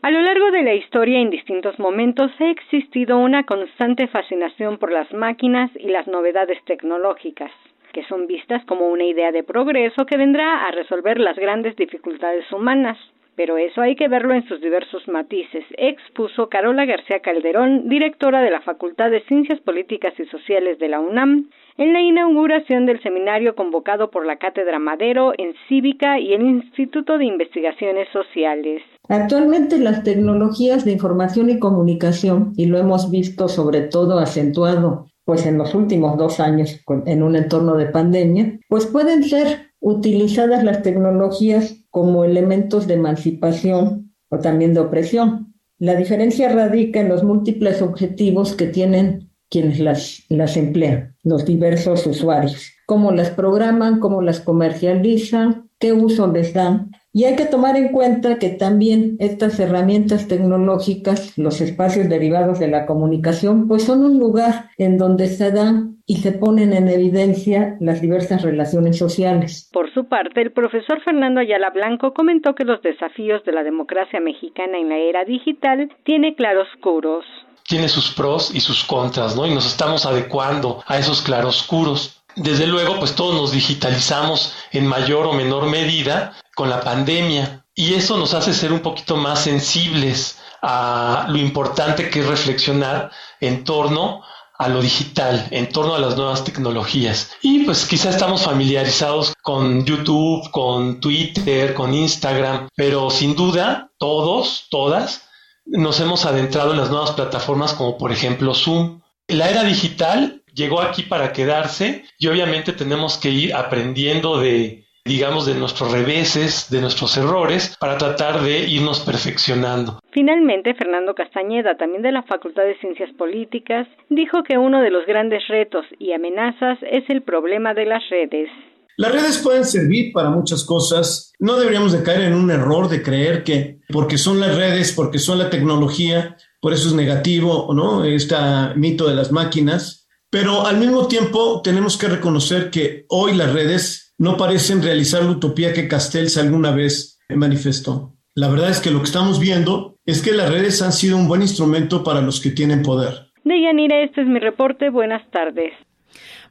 A 0.03 0.11
lo 0.11 0.23
largo 0.23 0.51
de 0.51 0.63
la 0.63 0.75
historia, 0.75 1.21
en 1.21 1.29
distintos 1.29 1.79
momentos, 1.79 2.31
ha 2.41 2.51
existido 2.51 3.19
una 3.19 3.45
constante 3.45 4.09
fascinación 4.09 4.79
por 4.79 4.91
las 4.91 5.13
máquinas 5.13 5.71
y 5.79 5.89
las 5.89 6.07
novedades 6.07 6.59
tecnológicas 6.65 7.53
que 7.93 8.05
son 8.05 8.27
vistas 8.27 8.65
como 8.67 8.89
una 8.89 9.05
idea 9.05 9.33
de 9.33 9.43
progreso 9.43 10.07
que 10.07 10.17
vendrá 10.17 10.67
a 10.67 10.71
resolver 10.71 11.19
las 11.19 11.37
grandes 11.37 11.77
dificultades 11.77 12.51
humanas. 12.53 12.99
Pero 13.37 13.57
eso 13.57 13.81
hay 13.81 13.97
que 13.97 14.09
verlo 14.09 14.35
en 14.35 14.47
sus 14.49 14.61
diversos 14.61 15.07
matices, 15.09 15.65
expuso 15.79 16.49
Carola 16.49 16.85
García 16.85 17.21
Calderón, 17.21 17.89
directora 17.89 18.43
de 18.43 18.51
la 18.51 18.61
Facultad 18.61 19.11
de 19.11 19.23
Ciencias 19.23 19.61
Políticas 19.61 20.13
y 20.19 20.27
Sociales 20.27 20.79
de 20.79 20.89
la 20.89 21.01
UNAM, 21.01 21.49
en 21.79 21.93
la 21.95 22.03
inauguración 22.03 22.85
del 22.85 23.03
seminario 23.03 23.55
convocado 23.55 24.11
por 24.11 24.27
la 24.27 24.37
Cátedra 24.37 24.79
Madero 24.79 25.33
en 25.39 25.55
Cívica 25.69 26.19
y 26.19 26.35
el 26.35 26.43
Instituto 26.43 27.17
de 27.17 27.25
Investigaciones 27.25 28.09
Sociales. 28.13 28.83
Actualmente 29.09 29.79
las 29.79 30.05
tecnologías 30.05 30.85
de 30.85 30.93
información 30.93 31.49
y 31.49 31.59
comunicación, 31.59 32.53
y 32.57 32.67
lo 32.67 32.77
hemos 32.77 33.11
visto 33.11 33.49
sobre 33.49 33.81
todo 33.81 34.19
acentuado 34.19 35.07
pues 35.25 35.47
en 35.47 35.59
los 35.59 35.75
últimos 35.75 36.17
dos 36.17 36.41
años 36.41 36.81
en 37.07 37.23
un 37.23 37.37
entorno 37.37 37.77
de 37.77 37.87
pandemia, 37.87 38.59
pues 38.69 38.87
pueden 38.87 39.25
ser 39.25 39.71
utilizadas 39.81 40.65
las 40.65 40.83
tecnologías 40.83 41.85
como 41.91 42.25
elementos 42.25 42.87
de 42.87 42.95
emancipación 42.95 44.13
o 44.29 44.39
también 44.39 44.75
de 44.75 44.81
opresión. 44.81 45.55
La 45.79 45.95
diferencia 45.95 46.51
radica 46.53 47.01
en 47.01 47.09
los 47.09 47.25
múltiples 47.25 47.81
objetivos 47.81 48.55
que 48.55 48.67
tienen 48.67 49.31
quienes 49.49 49.81
las, 49.81 50.25
las 50.29 50.57
emplean, 50.57 51.17
los 51.23 51.45
diversos 51.45 52.07
usuarios, 52.07 52.73
cómo 52.87 53.11
las 53.13 53.31
programan, 53.31 53.99
cómo 53.99 54.23
las 54.23 54.41
comercializan, 54.41 55.71
qué 55.79 55.93
uso 55.93 56.31
les 56.31 56.55
dan 56.55 56.93
y 57.13 57.25
hay 57.25 57.35
que 57.35 57.47
tomar 57.47 57.77
en 57.77 57.89
cuenta 57.89 58.39
que 58.39 58.51
también 58.51 59.17
estas 59.19 59.59
herramientas 59.59 60.29
tecnológicas, 60.29 61.37
los 61.37 61.61
espacios 61.61 62.09
derivados 62.09 62.61
de 62.61 62.69
la 62.69 62.87
comunicación, 62.87 63.67
pues 63.67 63.85
son 63.85 64.05
un 64.05 64.19
lugar 64.19 64.71
en 64.79 64.97
donde 64.97 65.27
se 65.27 65.51
dan 65.51 65.97
y 66.07 66.19
se 66.19 66.33
ponen 66.33 66.73
en 66.73 66.89
evidencia 66.89 67.77
las 67.81 68.01
diversas 68.01 68.43
relaciones 68.43 68.99
sociales. 68.99 69.69
Por 69.73 69.93
su 69.93 70.09
parte, 70.09 70.41
el 70.41 70.53
profesor 70.53 71.01
Fernando 71.03 71.41
Ayala 71.41 71.71
Blanco 71.71 72.15
comentó 72.15 72.55
que 72.55 72.65
los 72.65 72.81
desafíos 72.83 73.45
de 73.45 73.53
la 73.53 73.65
democracia 73.65 74.21
mexicana 74.21 74.79
en 74.79 74.89
la 74.89 74.99
era 74.99 75.25
digital 75.25 75.91
tiene 76.05 76.35
claroscuros. 76.35 77.25
Tiene 77.69 77.89
sus 77.89 78.13
pros 78.13 78.55
y 78.55 78.61
sus 78.61 78.85
contras, 78.85 79.37
¿no? 79.37 79.47
Y 79.47 79.55
nos 79.55 79.67
estamos 79.67 80.05
adecuando 80.07 80.83
a 80.87 80.99
esos 80.99 81.23
claroscuros 81.23 82.20
desde 82.43 82.67
luego, 82.67 82.99
pues 82.99 83.15
todos 83.15 83.35
nos 83.35 83.53
digitalizamos 83.53 84.55
en 84.73 84.87
mayor 84.87 85.27
o 85.27 85.35
menor 85.35 85.67
medida 85.67 86.33
con 86.55 86.71
la 86.71 86.81
pandemia 86.81 87.67
y 87.75 87.95
eso 87.95 88.17
nos 88.17 88.33
hace 88.33 88.55
ser 88.55 88.73
un 88.73 88.81
poquito 88.81 89.17
más 89.17 89.41
sensibles 89.41 90.39
a 90.63 91.27
lo 91.29 91.37
importante 91.37 92.09
que 92.09 92.21
es 92.21 92.27
reflexionar 92.27 93.11
en 93.41 93.63
torno 93.65 94.23
a 94.57 94.69
lo 94.69 94.81
digital, 94.81 95.49
en 95.51 95.71
torno 95.71 95.95
a 95.95 95.99
las 95.99 96.17
nuevas 96.17 96.43
tecnologías. 96.43 97.31
Y 97.43 97.61
pues 97.61 97.85
quizá 97.85 98.09
estamos 98.09 98.43
familiarizados 98.43 99.35
con 99.43 99.85
YouTube, 99.85 100.51
con 100.51 100.99
Twitter, 101.01 101.75
con 101.75 101.93
Instagram, 101.93 102.69
pero 102.75 103.11
sin 103.11 103.35
duda 103.35 103.91
todos, 103.99 104.67
todas, 104.71 105.29
nos 105.67 106.01
hemos 106.01 106.25
adentrado 106.25 106.71
en 106.71 106.79
las 106.79 106.91
nuevas 106.91 107.11
plataformas 107.11 107.75
como 107.75 107.99
por 107.99 108.13
ejemplo 108.13 108.55
Zoom. 108.55 109.03
La 109.29 109.51
era 109.51 109.63
digital 109.63 110.40
llegó 110.55 110.81
aquí 110.81 111.03
para 111.03 111.33
quedarse 111.33 112.05
y 112.19 112.27
obviamente 112.29 112.73
tenemos 112.73 113.19
que 113.19 113.31
ir 113.31 113.55
aprendiendo 113.55 114.41
de 114.41 114.85
digamos, 115.05 115.47
de 115.47 115.55
nuestros 115.55 115.93
reveses, 115.93 116.69
de 116.71 116.81
nuestros 116.81 117.17
errores, 117.17 117.77
para 117.81 117.97
tratar 117.97 118.43
de 118.43 118.69
irnos 118.69 119.01
perfeccionando. 119.01 119.99
Finalmente, 120.13 120.75
Fernando 120.75 121.15
Castañeda, 121.15 121.77
también 121.77 122.03
de 122.03 122.13
la 122.13 122.23
Facultad 122.23 122.65
de 122.65 122.79
Ciencias 122.79 123.11
Políticas, 123.17 123.89
dijo 124.09 124.43
que 124.43 124.59
uno 124.59 124.81
de 124.81 124.91
los 124.91 125.07
grandes 125.07 125.47
retos 125.49 125.87
y 125.99 126.13
amenazas 126.13 126.79
es 126.83 127.05
el 127.09 127.23
problema 127.23 127.75
de 127.75 127.87
las 127.87 128.03
redes. 128.11 128.51
Las 128.97 129.13
redes 129.13 129.39
pueden 129.39 129.65
servir 129.65 130.13
para 130.13 130.29
muchas 130.29 130.63
cosas. 130.65 131.33
No 131.39 131.57
deberíamos 131.57 131.93
de 131.93 132.03
caer 132.03 132.21
en 132.21 132.35
un 132.35 132.51
error 132.51 132.89
de 132.89 133.03
creer 133.03 133.45
que 133.45 133.79
porque 133.89 134.19
son 134.19 134.39
las 134.39 134.55
redes, 134.57 134.93
porque 134.93 135.19
son 135.19 135.39
la 135.39 135.49
tecnología, 135.49 136.37
por 136.61 136.75
eso 136.75 136.89
es 136.89 136.95
negativo, 136.95 137.73
¿no? 137.73 138.05
Este 138.05 138.37
mito 138.77 139.09
de 139.09 139.15
las 139.15 139.33
máquinas. 139.33 140.00
Pero 140.31 140.65
al 140.65 140.79
mismo 140.79 141.09
tiempo 141.09 141.61
tenemos 141.61 141.97
que 141.97 142.07
reconocer 142.07 142.71
que 142.71 143.05
hoy 143.09 143.35
las 143.35 143.53
redes 143.53 144.15
no 144.17 144.37
parecen 144.37 144.81
realizar 144.81 145.25
la 145.25 145.33
utopía 145.33 145.73
que 145.73 145.89
Castells 145.89 146.37
alguna 146.37 146.71
vez 146.71 147.19
manifestó. 147.29 148.15
La 148.35 148.49
verdad 148.49 148.71
es 148.71 148.79
que 148.79 148.93
lo 148.93 149.01
que 149.01 149.07
estamos 149.07 149.41
viendo 149.41 149.99
es 150.07 150.23
que 150.23 150.33
las 150.33 150.49
redes 150.49 150.83
han 150.83 150.93
sido 150.93 151.17
un 151.17 151.27
buen 151.27 151.43
instrumento 151.43 152.05
para 152.05 152.21
los 152.21 152.41
que 152.41 152.51
tienen 152.51 152.83
poder. 152.83 153.33
Deyanira, 153.43 154.03
este 154.05 154.21
es 154.21 154.29
mi 154.29 154.39
reporte. 154.39 154.89
Buenas 154.91 155.29
tardes. 155.33 155.73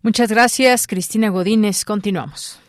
Muchas 0.01 0.29
gracias, 0.29 0.85
Cristina 0.85 1.29
Godínez. 1.29 1.85
Continuamos. 1.85 2.59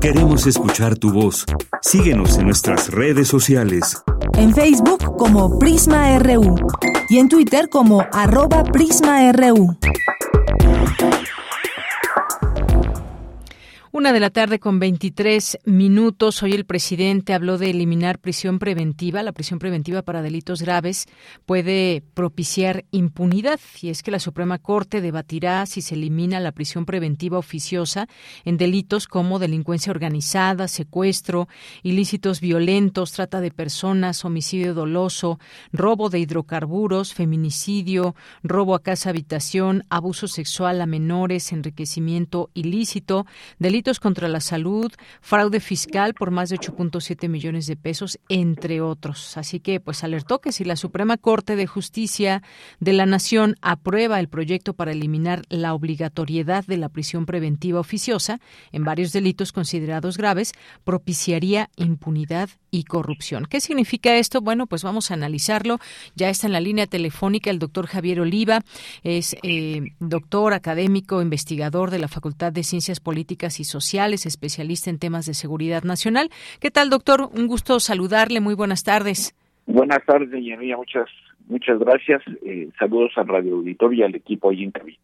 Queremos 0.00 0.46
escuchar 0.46 0.96
tu 0.96 1.12
voz. 1.12 1.44
Síguenos 1.80 2.38
en 2.38 2.46
nuestras 2.46 2.90
redes 2.90 3.26
sociales. 3.26 4.02
En 4.36 4.54
Facebook 4.54 5.16
como 5.16 5.58
Prisma 5.58 6.18
RU 6.18 6.56
y 7.08 7.18
en 7.18 7.28
Twitter 7.28 7.68
como 7.68 8.04
arroba 8.12 8.64
PrismaRU. 8.64 9.76
Una 13.94 14.14
de 14.14 14.20
la 14.20 14.30
tarde 14.30 14.58
con 14.58 14.78
23 14.78 15.58
minutos. 15.66 16.42
Hoy 16.42 16.54
el 16.54 16.64
presidente 16.64 17.34
habló 17.34 17.58
de 17.58 17.68
eliminar 17.68 18.18
prisión 18.18 18.58
preventiva. 18.58 19.22
La 19.22 19.32
prisión 19.32 19.58
preventiva 19.58 20.00
para 20.00 20.22
delitos 20.22 20.62
graves 20.62 21.04
puede 21.44 22.02
propiciar 22.14 22.86
impunidad 22.90 23.60
y 23.82 23.90
es 23.90 24.02
que 24.02 24.10
la 24.10 24.18
Suprema 24.18 24.56
Corte 24.56 25.02
debatirá 25.02 25.66
si 25.66 25.82
se 25.82 25.94
elimina 25.94 26.40
la 26.40 26.52
prisión 26.52 26.86
preventiva 26.86 27.36
oficiosa 27.36 28.08
en 28.46 28.56
delitos 28.56 29.06
como 29.06 29.38
delincuencia 29.38 29.90
organizada, 29.90 30.68
secuestro, 30.68 31.48
ilícitos 31.82 32.40
violentos, 32.40 33.12
trata 33.12 33.42
de 33.42 33.50
personas, 33.50 34.24
homicidio 34.24 34.72
doloso, 34.72 35.38
robo 35.70 36.08
de 36.08 36.18
hidrocarburos, 36.18 37.12
feminicidio, 37.12 38.14
robo 38.42 38.74
a 38.74 38.82
casa 38.82 39.10
habitación, 39.10 39.84
abuso 39.90 40.28
sexual 40.28 40.80
a 40.80 40.86
menores, 40.86 41.52
enriquecimiento 41.52 42.48
ilícito, 42.54 43.26
delitos 43.58 43.81
contra 44.00 44.28
la 44.28 44.40
salud, 44.40 44.92
fraude 45.20 45.60
fiscal 45.60 46.14
por 46.14 46.30
más 46.30 46.48
de 46.50 46.58
8.7 46.58 47.28
millones 47.28 47.66
de 47.66 47.76
pesos, 47.76 48.18
entre 48.28 48.80
otros. 48.80 49.36
Así 49.36 49.60
que, 49.60 49.80
pues 49.80 50.04
alertó 50.04 50.40
que 50.40 50.52
si 50.52 50.64
la 50.64 50.76
Suprema 50.76 51.16
Corte 51.16 51.56
de 51.56 51.66
Justicia 51.66 52.42
de 52.80 52.92
la 52.92 53.06
Nación 53.06 53.56
aprueba 53.60 54.20
el 54.20 54.28
proyecto 54.28 54.74
para 54.74 54.92
eliminar 54.92 55.42
la 55.48 55.74
obligatoriedad 55.74 56.64
de 56.64 56.76
la 56.76 56.88
prisión 56.88 57.26
preventiva 57.26 57.80
oficiosa 57.80 58.40
en 58.70 58.84
varios 58.84 59.12
delitos 59.12 59.52
considerados 59.52 60.16
graves, 60.16 60.52
propiciaría 60.84 61.70
impunidad 61.76 62.50
y 62.70 62.84
corrupción. 62.84 63.46
¿Qué 63.46 63.60
significa 63.60 64.16
esto? 64.16 64.40
Bueno, 64.40 64.66
pues 64.66 64.82
vamos 64.82 65.10
a 65.10 65.14
analizarlo. 65.14 65.78
Ya 66.14 66.30
está 66.30 66.46
en 66.46 66.54
la 66.54 66.60
línea 66.60 66.86
telefónica 66.86 67.50
el 67.50 67.58
doctor 67.58 67.86
Javier 67.86 68.20
Oliva, 68.20 68.62
es 69.02 69.36
eh, 69.42 69.82
doctor 70.00 70.54
académico, 70.54 71.20
investigador 71.20 71.90
de 71.90 71.98
la 71.98 72.08
Facultad 72.08 72.52
de 72.52 72.64
Ciencias 72.64 73.00
Políticas 73.00 73.60
y 73.60 73.64
Sociales, 73.72 74.26
especialista 74.26 74.90
en 74.90 74.98
temas 74.98 75.26
de 75.26 75.34
seguridad 75.34 75.82
nacional. 75.82 76.30
¿Qué 76.60 76.70
tal, 76.70 76.90
doctor? 76.90 77.30
Un 77.34 77.46
gusto 77.48 77.80
saludarle. 77.80 78.40
Muy 78.40 78.54
buenas 78.54 78.84
tardes. 78.84 79.34
Buenas 79.66 80.04
tardes, 80.06 80.30
Yanía. 80.30 80.76
Muchas, 80.76 81.08
muchas 81.48 81.78
gracias. 81.78 82.22
Eh, 82.44 82.68
saludos 82.78 83.12
al 83.16 83.28
Radio 83.28 83.56
Auditorio 83.56 84.00
y 84.00 84.02
al 84.04 84.14
equipo 84.14 84.50
ahí 84.50 84.62
en 84.64 84.70
cabina. 84.70 84.98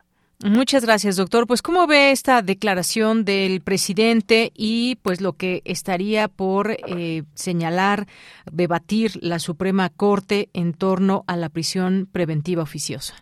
Muchas 0.45 0.85
gracias, 0.85 1.17
doctor. 1.17 1.49
Pues, 1.49 1.63
¿cómo 1.63 1.89
ve 1.89 2.13
esta 2.13 2.43
declaración 2.43 3.25
del 3.25 3.61
presidente 3.61 4.53
y, 4.55 4.97
pues, 5.03 5.21
lo 5.21 5.33
que 5.33 5.63
estaría 5.65 6.29
por 6.29 6.71
eh, 6.71 7.25
señalar, 7.35 8.07
debatir 8.53 9.11
la 9.21 9.41
Suprema 9.41 9.89
Corte 9.91 10.49
en 10.53 10.75
torno 10.75 11.25
a 11.27 11.37
la 11.37 11.49
prisión 11.49 12.09
preventiva 12.11 12.63
oficiosa? 12.63 13.15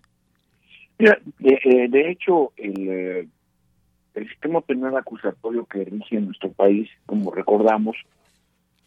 Mira, 0.98 1.18
de, 1.38 1.54
eh, 1.54 2.10
hecho, 2.10 2.52
el, 2.58 3.28
el 4.16 4.28
sistema 4.28 4.62
penal 4.62 4.96
acusatorio 4.96 5.66
que 5.66 5.84
rige 5.84 6.16
en 6.16 6.26
nuestro 6.26 6.50
país, 6.50 6.88
como 7.04 7.30
recordamos, 7.30 7.96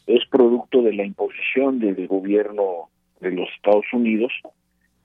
es 0.06 0.26
producto 0.28 0.82
de 0.82 0.92
la 0.92 1.04
imposición 1.04 1.78
del 1.78 2.06
gobierno 2.08 2.88
de 3.20 3.30
los 3.30 3.48
Estados 3.54 3.84
Unidos 3.92 4.32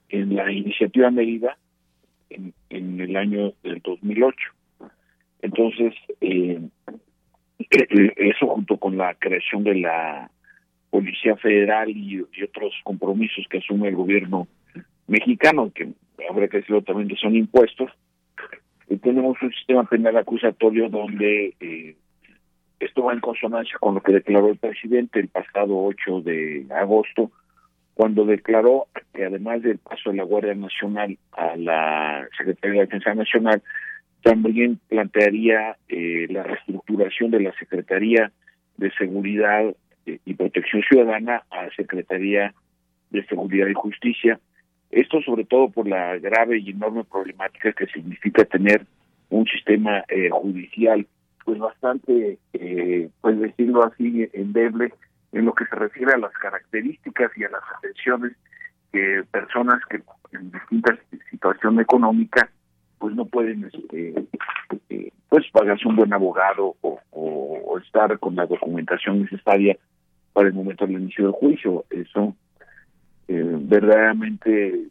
en 0.09 0.35
la 0.35 0.51
iniciativa 0.51 1.11
medida 1.11 1.57
en, 2.29 2.53
el 2.69 3.15
año 3.15 3.53
del 3.61 3.81
2008. 3.83 4.37
Entonces, 5.43 5.93
eh, 6.21 6.59
eso 8.17 8.47
junto 8.47 8.77
con 8.77 8.97
la 8.97 9.13
creación 9.13 9.63
de 9.63 9.75
la 9.75 10.31
Policía 10.89 11.35
Federal 11.35 11.89
y, 11.89 12.21
otros 12.43 12.73
compromisos 12.83 13.45
que 13.49 13.59
asume 13.59 13.89
el 13.89 13.95
gobierno 13.95 14.47
mexicano, 15.07 15.71
que 15.73 15.93
habrá 16.27 16.47
que 16.47 16.57
decirlo 16.57 16.81
también 16.81 17.09
que 17.09 17.15
son 17.15 17.35
impuestos, 17.35 17.91
tenemos 19.01 19.41
un 19.41 19.51
sistema 19.51 19.83
penal 19.83 20.17
acusatorio 20.17 20.89
donde 20.89 21.95
esto 22.79 23.03
va 23.03 23.13
en 23.13 23.19
consonancia 23.19 23.77
con 23.79 23.95
lo 23.95 24.01
que 24.01 24.13
declaró 24.13 24.49
el 24.49 24.57
presidente 24.57 25.19
el 25.19 25.29
pasado 25.29 25.77
8 25.77 26.21
de 26.21 26.65
agosto, 26.69 27.31
cuando 27.93 28.25
declaró 28.25 28.87
que 29.13 29.25
además 29.25 29.61
del 29.61 29.77
paso 29.77 30.11
de 30.11 30.17
la 30.17 30.23
Guardia 30.23 30.53
Nacional 30.53 31.17
a 31.31 31.55
la 31.55 32.27
Secretaría 32.37 32.81
de 32.81 32.85
Defensa 32.87 33.15
Nacional, 33.15 33.63
también 34.21 34.79
plantearía 34.89 35.77
eh, 35.87 36.27
la 36.29 36.43
reestructuración 36.43 37.31
de 37.31 37.41
la 37.41 37.53
Secretaría 37.53 38.31
de 38.77 38.91
Seguridad 38.91 39.73
eh, 40.05 40.19
y 40.25 40.33
Protección 40.33 40.83
Ciudadana 40.83 41.43
a 41.49 41.69
Secretaría 41.75 42.53
de 43.11 43.25
Seguridad 43.27 43.67
y 43.67 43.73
Justicia. 43.73 44.39
Esto 44.95 45.21
sobre 45.21 45.43
todo 45.43 45.69
por 45.69 45.87
la 45.87 46.17
grave 46.17 46.59
y 46.59 46.71
enorme 46.71 47.03
problemática 47.03 47.73
que 47.73 47.85
significa 47.87 48.45
tener 48.45 48.85
un 49.29 49.45
sistema 49.45 50.03
eh, 50.07 50.29
judicial 50.31 51.05
pues 51.43 51.59
bastante, 51.59 52.39
pues 53.21 53.39
decirlo 53.39 53.83
así, 53.83 54.27
endeble 54.33 54.91
en 55.31 55.45
lo 55.45 55.53
que 55.53 55.65
se 55.65 55.75
refiere 55.75 56.13
a 56.13 56.17
las 56.17 56.31
características 56.31 57.31
y 57.37 57.43
a 57.43 57.49
las 57.49 57.61
atenciones 57.77 58.31
que 58.91 59.23
personas 59.29 59.79
que 59.89 60.01
en 60.31 60.51
distintas 60.51 60.97
situación 61.29 61.79
económica 61.79 62.49
pues 62.97 63.13
no 63.15 63.25
pueden 63.25 63.65
este, 63.65 64.15
eh, 64.89 65.11
pues 65.29 65.45
pagarse 65.51 65.87
un 65.87 65.97
buen 65.97 66.13
abogado 66.13 66.75
o, 66.81 66.99
estar 67.83 68.17
con 68.19 68.35
la 68.35 68.45
documentación 68.45 69.21
necesaria 69.21 69.77
para 70.33 70.47
el 70.47 70.53
momento 70.53 70.87
del 70.87 71.01
inicio 71.01 71.25
del 71.25 71.33
juicio. 71.33 71.85
Eso 71.89 72.33
eh, 73.27 73.43
verdaderamente 73.59 74.87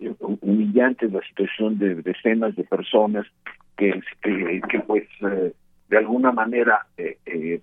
eh, 0.00 0.14
humillante 0.40 1.08
la 1.08 1.20
situación 1.22 1.78
de 1.78 1.96
decenas 1.96 2.54
de 2.56 2.64
personas 2.64 3.26
que, 3.76 4.00
que, 4.22 4.80
pues 4.86 5.08
de 5.20 5.98
alguna 5.98 6.30
manera 6.30 6.86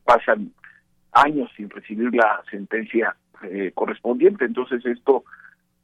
pasan 0.04 0.52
años 1.12 1.49
sin 1.56 1.69
recibir 1.69 2.13
la 2.13 2.41
sentencia 2.49 3.15
eh, 3.43 3.71
correspondiente. 3.73 4.45
Entonces 4.45 4.86
esto, 4.86 5.23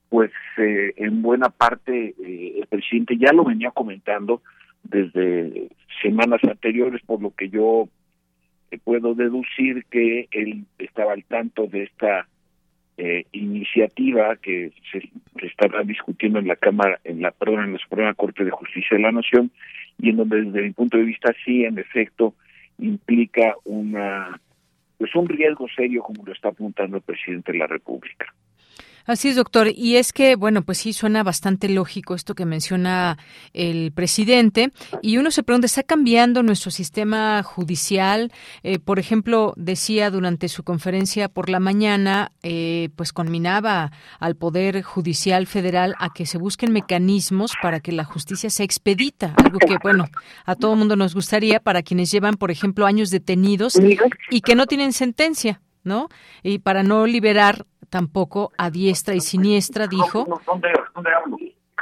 pues 0.10 0.32
eh, 0.58 0.94
en 0.98 1.22
buena 1.22 1.50
parte 1.50 2.16
eh, 2.22 2.60
el 2.60 2.68
presidente 2.68 3.18
ya 3.18 3.32
lo 3.34 3.46
venía 3.46 3.72
comentando 3.72 4.42
desde 4.84 5.70
semanas 6.02 6.42
anteriores, 6.44 7.02
por 7.06 7.22
lo 7.22 7.32
que 7.32 7.50
yo 7.50 7.88
puedo 8.84 9.16
deducir 9.16 9.86
que 9.86 10.28
él 10.32 10.66
estaba 10.78 11.14
al 11.14 11.24
tanto 11.24 11.66
de 11.68 11.84
esta 11.84 12.28
iniciativa 13.32 14.36
que 14.38 14.72
se, 14.92 15.02
se, 15.02 15.48
estará 15.48 15.84
discutiendo 15.84 16.40
en 16.40 16.48
la 16.48 16.56
Cámara, 16.56 17.00
en 17.04 17.22
la 17.22 17.32
perdón, 17.32 17.66
en 17.66 17.74
la 17.74 17.80
Suprema 17.80 18.14
Corte 18.14 18.44
de 18.44 18.52
Justicia 18.52 18.96
de 18.98 19.04
la 19.04 19.12
Nación 19.12 19.52
y 20.00 20.10
en 20.10 20.18
donde 20.18 20.42
desde 20.44 20.62
mi 20.62 20.72
punto 20.72 20.98
de 20.98 21.04
vista 21.04 21.34
sí, 21.44 21.66
en 21.66 21.78
efecto, 21.78 22.34
implica 22.80 23.56
una 23.64 24.40
pues 24.98 25.14
un 25.16 25.28
riesgo 25.28 25.68
serio 25.76 26.02
como 26.04 26.26
lo 26.26 26.32
está 26.32 26.50
apuntando 26.50 26.98
el 26.98 27.04
presidente 27.04 27.52
de 27.52 27.58
la 27.58 27.68
República. 27.68 28.34
Así 29.06 29.30
es, 29.30 29.36
doctor. 29.36 29.68
Y 29.76 29.98
es 29.98 30.12
que, 30.12 30.36
bueno, 30.36 30.64
pues 30.64 30.80
sí, 30.80 30.92
suena 30.92 31.22
bastante 31.22 31.70
lógico 31.70 32.16
esto 32.16 32.34
que 32.34 32.46
menciona 32.46 33.18
el 33.54 33.92
presidente. 33.92 34.72
Y 35.04 35.18
uno 35.18 35.30
se 35.30 35.44
pregunta, 35.44 35.68
¿está 35.68 35.84
cambiando 35.84 36.42
nuestro 36.42 36.72
sistema 36.72 37.44
judicial? 37.44 38.32
Eh, 38.64 38.80
por 38.80 38.98
ejemplo, 38.98 39.54
decía 39.58 40.10
durante 40.10 40.50
su 40.50 40.64
conferencia 40.64 41.30
por 41.30 41.50
la 41.50 41.60
mañana, 41.60 42.32
eh, 42.42 42.90
pues 42.96 43.14
conminaba 43.14 43.92
al 44.20 44.36
Poder 44.36 44.82
Judicial 44.82 45.46
Federal 45.46 45.94
a 46.00 46.12
que 46.12 46.26
se 46.26 46.40
busquen 46.40 46.74
mecanismos 46.74 47.54
para 47.62 47.80
que 47.82 47.92
la 47.92 48.06
justicia 48.06 48.50
se 48.50 48.64
expedita. 48.64 49.36
Algo 49.38 49.60
que, 49.60 49.78
bueno, 49.84 50.08
a 50.46 50.56
todo 50.56 50.76
mundo 50.76 50.96
nos 50.96 51.14
gustaría 51.14 51.60
para 51.60 51.84
quienes 51.84 52.10
llevan, 52.12 52.36
por 52.36 52.50
ejemplo, 52.50 52.88
años 52.88 53.12
detenidos 53.12 53.80
y 54.32 54.42
que 54.42 54.56
no 54.56 54.66
tienen 54.66 54.94
sentencia. 54.94 55.62
¿no? 55.86 56.10
Y 56.44 56.60
para 56.60 56.84
no 56.84 57.06
liberar 57.06 57.66
tampoco 57.90 58.52
a 58.58 58.70
diestra 58.70 59.16
y 59.16 59.22
siniestra, 59.22 59.88
dijo, 59.88 60.26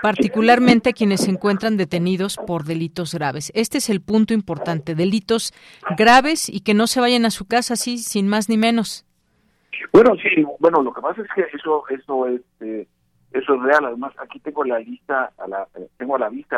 particularmente 0.01 0.93
quienes 0.93 1.21
se 1.21 1.31
encuentran 1.31 1.77
detenidos 1.77 2.37
por 2.37 2.65
delitos 2.65 3.13
graves. 3.13 3.51
Este 3.55 3.77
es 3.77 3.89
el 3.89 4.01
punto 4.01 4.33
importante, 4.33 4.95
delitos 4.95 5.53
graves 5.97 6.49
y 6.49 6.61
que 6.61 6.73
no 6.73 6.87
se 6.87 6.99
vayan 6.99 7.25
a 7.25 7.31
su 7.31 7.47
casa 7.47 7.75
así, 7.75 7.97
sin 7.97 8.27
más 8.27 8.49
ni 8.49 8.57
menos. 8.57 9.05
Bueno, 9.91 10.15
sí, 10.15 10.45
bueno, 10.59 10.81
lo 10.81 10.93
que 10.93 11.01
pasa 11.01 11.21
es 11.21 11.27
que 11.35 11.55
eso 11.55 11.83
eso 11.89 12.27
es 12.27 12.41
eh, 12.61 12.87
eso 13.31 13.55
es 13.55 13.61
real. 13.61 13.85
Además, 13.85 14.13
aquí 14.17 14.39
tengo 14.39 14.63
la 14.63 14.79
lista, 14.79 15.31
a 15.37 15.47
la, 15.47 15.67
eh, 15.75 15.87
tengo 15.97 16.15
a 16.15 16.19
la 16.19 16.29
vista 16.29 16.57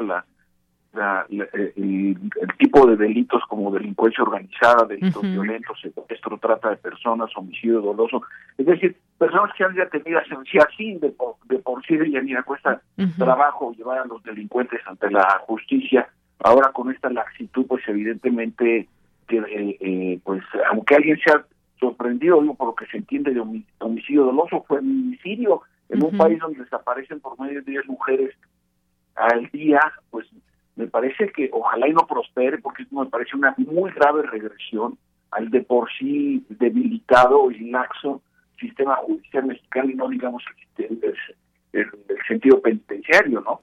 la 0.95 1.25
eh, 1.29 1.73
el, 1.75 2.17
tipo 2.57 2.85
de 2.87 2.95
delitos 2.95 3.43
como 3.47 3.71
delincuencia 3.71 4.23
organizada, 4.23 4.85
delitos 4.85 5.21
violentos, 5.21 5.79
secuestro, 5.81 6.37
trata 6.37 6.69
de 6.71 6.77
personas, 6.77 7.29
homicidio 7.35 7.81
doloso, 7.81 8.21
es 8.57 8.65
decir, 8.65 8.95
personas 9.17 9.51
que 9.57 9.63
han 9.63 9.75
ya 9.75 9.87
tenido 9.87 10.19
así 10.19 10.93
de, 10.95 11.09
por, 11.09 11.35
de 11.45 11.59
por 11.59 11.85
sí 11.85 11.97
de 11.97 12.21
mira, 12.21 12.43
cuesta 12.43 12.81
trabajo 13.17 13.73
llevar 13.73 13.99
a 13.99 14.05
los 14.05 14.23
delincuentes 14.23 14.81
ante 14.85 15.11
la 15.11 15.41
justicia, 15.45 16.07
ahora 16.39 16.71
con 16.71 16.91
esta 16.91 17.09
laxitud, 17.09 17.65
pues 17.67 17.83
evidentemente 17.87 18.87
que 19.27 19.37
eh, 19.37 19.77
eh, 19.79 20.19
pues 20.23 20.43
aunque 20.71 20.95
alguien 20.95 21.17
se 21.23 21.31
ha 21.31 21.45
sorprendido 21.79 22.41
digo, 22.41 22.55
por 22.55 22.67
lo 22.67 22.75
que 22.75 22.85
se 22.87 22.97
entiende 22.97 23.33
de 23.33 23.41
homicidio 23.79 24.25
doloso, 24.25 24.63
fue 24.67 24.79
homicidio. 24.79 25.61
En 25.87 26.03
un 26.03 26.17
país 26.17 26.39
donde 26.39 26.63
desaparecen 26.63 27.19
por 27.19 27.39
medio 27.39 27.61
de 27.61 27.71
10 27.71 27.85
mujeres 27.85 28.35
al 29.15 29.47
día, 29.51 29.79
pues 30.09 30.25
me 30.75 30.87
parece 30.87 31.29
que 31.29 31.49
ojalá 31.51 31.87
y 31.87 31.93
no 31.93 32.05
prospere 32.07 32.57
porque 32.57 32.85
me 32.91 33.05
parece 33.05 33.35
una 33.35 33.53
muy 33.57 33.91
grave 33.91 34.23
regresión 34.23 34.97
al 35.31 35.49
de 35.49 35.61
por 35.61 35.89
sí 35.97 36.45
debilitado 36.49 37.51
y 37.51 37.69
laxo 37.71 38.21
sistema 38.59 38.95
judicial 38.97 39.45
mexicano 39.45 39.89
y 39.89 39.95
no 39.95 40.07
digamos 40.09 40.43
el, 40.77 40.99
el, 41.73 41.87
sentido 42.27 42.61
penitenciario, 42.61 43.41
¿no? 43.41 43.61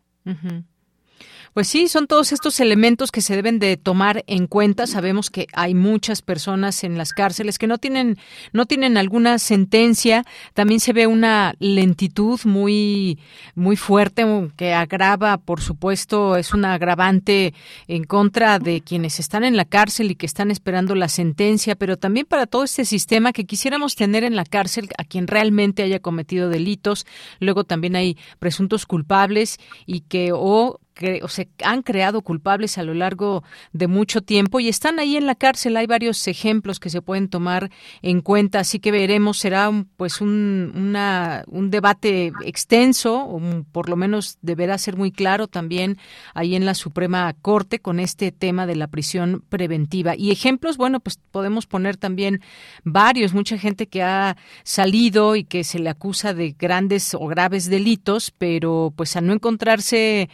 Pues 1.54 1.68
sí, 1.68 1.88
son 1.88 2.06
todos 2.06 2.32
estos 2.32 2.60
elementos 2.60 3.12
que 3.12 3.20
se 3.20 3.36
deben 3.36 3.58
de 3.58 3.76
tomar 3.76 4.24
en 4.26 4.46
cuenta. 4.46 4.86
Sabemos 4.86 5.28
que 5.28 5.48
hay 5.52 5.74
muchas 5.74 6.22
personas 6.22 6.82
en 6.82 6.96
las 6.96 7.12
cárceles 7.12 7.58
que 7.58 7.66
no 7.66 7.76
tienen 7.76 8.16
no 8.54 8.64
tienen 8.64 8.96
alguna 8.96 9.38
sentencia. 9.38 10.24
También 10.54 10.80
se 10.80 10.94
ve 10.94 11.06
una 11.06 11.54
lentitud 11.58 12.40
muy 12.44 13.18
muy 13.54 13.76
fuerte 13.76 14.24
que 14.56 14.72
agrava, 14.72 15.36
por 15.36 15.60
supuesto, 15.60 16.36
es 16.36 16.54
un 16.54 16.64
agravante 16.64 17.52
en 17.86 18.04
contra 18.04 18.58
de 18.58 18.80
quienes 18.80 19.20
están 19.20 19.44
en 19.44 19.58
la 19.58 19.66
cárcel 19.66 20.10
y 20.10 20.14
que 20.14 20.24
están 20.24 20.50
esperando 20.50 20.94
la 20.94 21.08
sentencia, 21.08 21.74
pero 21.74 21.98
también 21.98 22.24
para 22.24 22.46
todo 22.46 22.64
este 22.64 22.86
sistema 22.86 23.34
que 23.34 23.44
quisiéramos 23.44 23.94
tener 23.94 24.24
en 24.24 24.36
la 24.36 24.46
cárcel 24.46 24.88
a 24.96 25.04
quien 25.04 25.26
realmente 25.26 25.82
haya 25.82 26.00
cometido 26.00 26.48
delitos. 26.48 27.04
Luego 27.40 27.64
también 27.64 27.94
hay 27.94 28.16
presuntos 28.38 28.86
culpables 28.86 29.58
y 29.84 30.00
que 30.00 30.30
o 30.32 30.80
se 31.28 31.48
han 31.62 31.82
creado 31.82 32.22
culpables 32.22 32.78
a 32.78 32.82
lo 32.82 32.94
largo 32.94 33.42
de 33.72 33.86
mucho 33.86 34.20
tiempo 34.22 34.60
y 34.60 34.68
están 34.68 34.98
ahí 34.98 35.16
en 35.16 35.26
la 35.26 35.34
cárcel. 35.34 35.76
Hay 35.76 35.86
varios 35.86 36.26
ejemplos 36.28 36.80
que 36.80 36.90
se 36.90 37.02
pueden 37.02 37.28
tomar 37.28 37.70
en 38.02 38.20
cuenta, 38.20 38.60
así 38.60 38.78
que 38.78 38.90
veremos. 38.90 39.38
Será 39.38 39.70
pues 39.96 40.20
un, 40.20 40.72
una, 40.74 41.44
un 41.46 41.70
debate 41.70 42.32
extenso, 42.44 43.24
o 43.24 43.40
por 43.72 43.88
lo 43.88 43.96
menos 43.96 44.38
deberá 44.42 44.78
ser 44.78 44.96
muy 44.96 45.12
claro 45.12 45.48
también 45.48 45.98
ahí 46.34 46.54
en 46.54 46.64
la 46.64 46.74
Suprema 46.74 47.34
Corte 47.40 47.80
con 47.80 48.00
este 48.00 48.32
tema 48.32 48.66
de 48.66 48.76
la 48.76 48.88
prisión 48.88 49.44
preventiva. 49.48 50.14
Y 50.16 50.30
ejemplos, 50.30 50.76
bueno, 50.76 51.00
pues 51.00 51.18
podemos 51.30 51.66
poner 51.66 51.96
también 51.96 52.40
varios. 52.84 53.34
Mucha 53.34 53.58
gente 53.58 53.86
que 53.86 54.02
ha 54.02 54.36
salido 54.64 55.36
y 55.36 55.44
que 55.44 55.64
se 55.64 55.78
le 55.78 55.90
acusa 55.90 56.34
de 56.34 56.54
grandes 56.58 57.14
o 57.14 57.26
graves 57.26 57.68
delitos, 57.68 58.30
pero 58.36 58.92
pues 58.96 59.16
al 59.16 59.26
no 59.26 59.32
encontrarse 59.32 60.28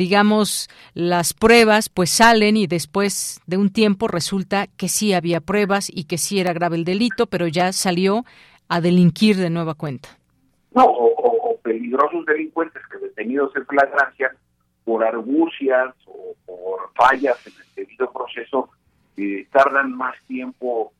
digamos, 0.00 0.70
las 0.94 1.34
pruebas 1.34 1.90
pues 1.90 2.08
salen 2.08 2.56
y 2.56 2.66
después 2.66 3.38
de 3.46 3.58
un 3.58 3.70
tiempo 3.70 4.08
resulta 4.08 4.66
que 4.66 4.88
sí 4.88 5.12
había 5.12 5.42
pruebas 5.42 5.90
y 5.94 6.04
que 6.04 6.16
sí 6.16 6.40
era 6.40 6.54
grave 6.54 6.76
el 6.76 6.86
delito, 6.86 7.26
pero 7.26 7.46
ya 7.46 7.70
salió 7.74 8.24
a 8.70 8.80
delinquir 8.80 9.36
de 9.36 9.50
nueva 9.50 9.74
cuenta. 9.74 10.08
No, 10.72 10.86
o, 10.86 11.58
peligrosos 11.62 12.24
delincuentes 12.24 12.82
que 12.90 12.96
detenidos 12.96 13.54
en 13.54 13.66
flagrancia 13.66 14.34
por 14.84 15.04
argucias 15.04 15.94
o 16.06 16.34
por 16.46 16.90
fallas 16.94 17.36
en 17.46 17.52
el 17.52 17.74
debido 17.76 18.10
proceso 18.10 18.70
eh, 19.18 19.46
tardan 19.52 19.94
más 19.94 20.16
tiempo 20.26 20.94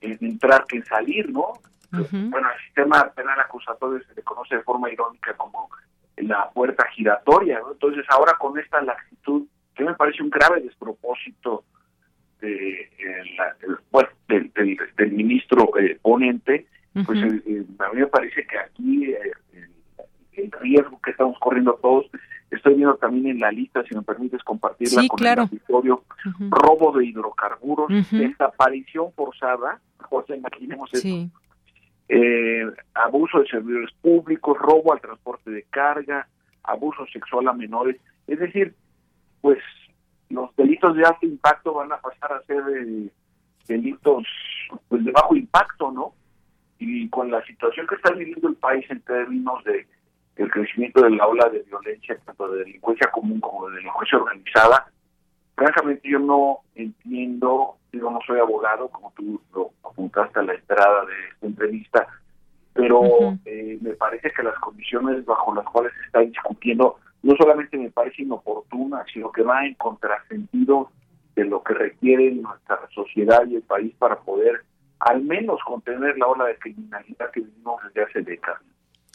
en 0.00 0.16
entrar 0.22 0.64
que 0.66 0.78
en 0.78 0.86
salir, 0.86 1.30
¿no? 1.30 1.52
Bueno, 1.90 2.48
el 2.48 2.64
sistema 2.64 3.10
penal 3.14 3.38
acusatorio 3.40 4.02
se 4.06 4.14
le 4.14 4.22
conoce 4.22 4.56
de 4.56 4.62
forma 4.62 4.90
irónica 4.90 5.34
como 5.36 5.68
la 6.22 6.50
puerta 6.50 6.84
giratoria. 6.94 7.60
Entonces, 7.72 8.04
ahora 8.08 8.34
con 8.38 8.58
esta 8.58 8.80
laxitud, 8.82 9.46
que 9.74 9.84
me 9.84 9.94
parece 9.94 10.22
un 10.22 10.30
grave 10.30 10.60
despropósito 10.60 11.64
de, 12.40 12.90
bueno, 13.90 14.08
del, 14.28 14.50
del, 14.96 15.12
ministro 15.12 15.76
eh, 15.78 15.98
ponente, 16.00 16.66
pues 17.06 17.18
eh, 17.22 17.42
eh, 17.46 17.64
a 17.78 17.92
mí 17.92 18.00
me 18.00 18.06
parece 18.06 18.46
que 18.46 18.58
aquí 18.58 19.14
el 20.32 20.50
riesgo 20.52 21.00
que 21.02 21.10
estamos 21.10 21.38
corriendo 21.38 21.78
todos, 21.82 22.06
estoy 22.50 22.74
viendo 22.74 22.96
también 22.96 23.26
en 23.26 23.40
la 23.40 23.50
lista, 23.52 23.82
si 23.84 23.94
me 23.94 24.02
permites 24.02 24.42
compartirla 24.42 25.06
con 25.08 25.26
el 25.26 25.38
auditorio, 25.38 26.04
robo 26.50 26.96
de 26.98 27.06
hidrocarburos, 27.06 27.88
desaparición 28.10 29.12
forzada, 29.12 29.80
José, 29.98 30.36
imaginemos 30.36 30.90
eso, 30.92 31.30
eh, 32.12 32.68
abuso 32.94 33.38
de 33.38 33.46
servidores 33.46 33.92
públicos, 34.02 34.58
robo 34.58 34.92
al 34.92 35.00
transporte 35.00 35.48
de 35.48 35.62
carga, 35.70 36.26
abuso 36.64 37.06
sexual 37.06 37.46
a 37.46 37.52
menores. 37.52 37.96
Es 38.26 38.40
decir, 38.40 38.74
pues 39.40 39.58
los 40.28 40.54
delitos 40.56 40.96
de 40.96 41.04
alto 41.04 41.24
impacto 41.24 41.72
van 41.72 41.92
a 41.92 42.00
pasar 42.00 42.32
a 42.32 42.42
ser 42.42 42.62
eh, 42.76 43.08
delitos 43.68 44.26
pues 44.88 45.04
de 45.04 45.12
bajo 45.12 45.36
impacto, 45.36 45.92
¿no? 45.92 46.14
Y 46.80 47.08
con 47.10 47.30
la 47.30 47.44
situación 47.44 47.86
que 47.86 47.94
está 47.94 48.10
viviendo 48.10 48.48
el 48.48 48.56
país 48.56 48.84
en 48.90 49.00
términos 49.02 49.62
de 49.62 49.86
el 50.34 50.50
crecimiento 50.50 51.02
de 51.02 51.10
la 51.10 51.28
ola 51.28 51.48
de 51.48 51.62
violencia, 51.62 52.18
tanto 52.24 52.50
de 52.50 52.64
delincuencia 52.64 53.08
común 53.12 53.38
como 53.40 53.68
de 53.68 53.76
delincuencia 53.76 54.18
organizada, 54.18 54.90
francamente 55.60 56.08
yo 56.08 56.18
no 56.18 56.60
entiendo 56.74 57.76
digo, 57.92 58.10
no 58.10 58.20
soy 58.26 58.38
abogado, 58.40 58.88
como 58.88 59.12
tú 59.14 59.38
lo 59.52 59.72
apuntaste 59.84 60.38
a 60.38 60.42
la 60.42 60.54
entrada 60.54 61.04
de 61.04 61.28
esta 61.32 61.46
entrevista, 61.46 62.06
pero 62.72 63.02
eh, 63.44 63.78
me 63.82 63.90
parece 63.90 64.30
que 64.30 64.42
las 64.42 64.58
condiciones 64.58 65.22
bajo 65.26 65.54
las 65.54 65.66
cuales 65.66 65.92
se 65.98 66.06
está 66.06 66.20
discutiendo 66.20 66.96
no 67.22 67.34
solamente 67.36 67.76
me 67.76 67.90
parece 67.90 68.22
inoportuna, 68.22 69.04
sino 69.12 69.30
que 69.30 69.42
va 69.42 69.66
en 69.66 69.74
contrasentido 69.74 70.90
de 71.34 71.44
lo 71.44 71.62
que 71.62 71.74
requiere 71.74 72.30
nuestra 72.30 72.78
sociedad 72.94 73.46
y 73.46 73.56
el 73.56 73.62
país 73.62 73.94
para 73.98 74.18
poder 74.20 74.62
al 75.00 75.22
menos 75.22 75.60
contener 75.66 76.16
la 76.16 76.26
ola 76.28 76.46
de 76.46 76.56
criminalidad 76.56 77.30
que 77.32 77.40
vivimos 77.40 77.82
desde 77.84 78.02
hace 78.04 78.22
décadas. 78.22 78.62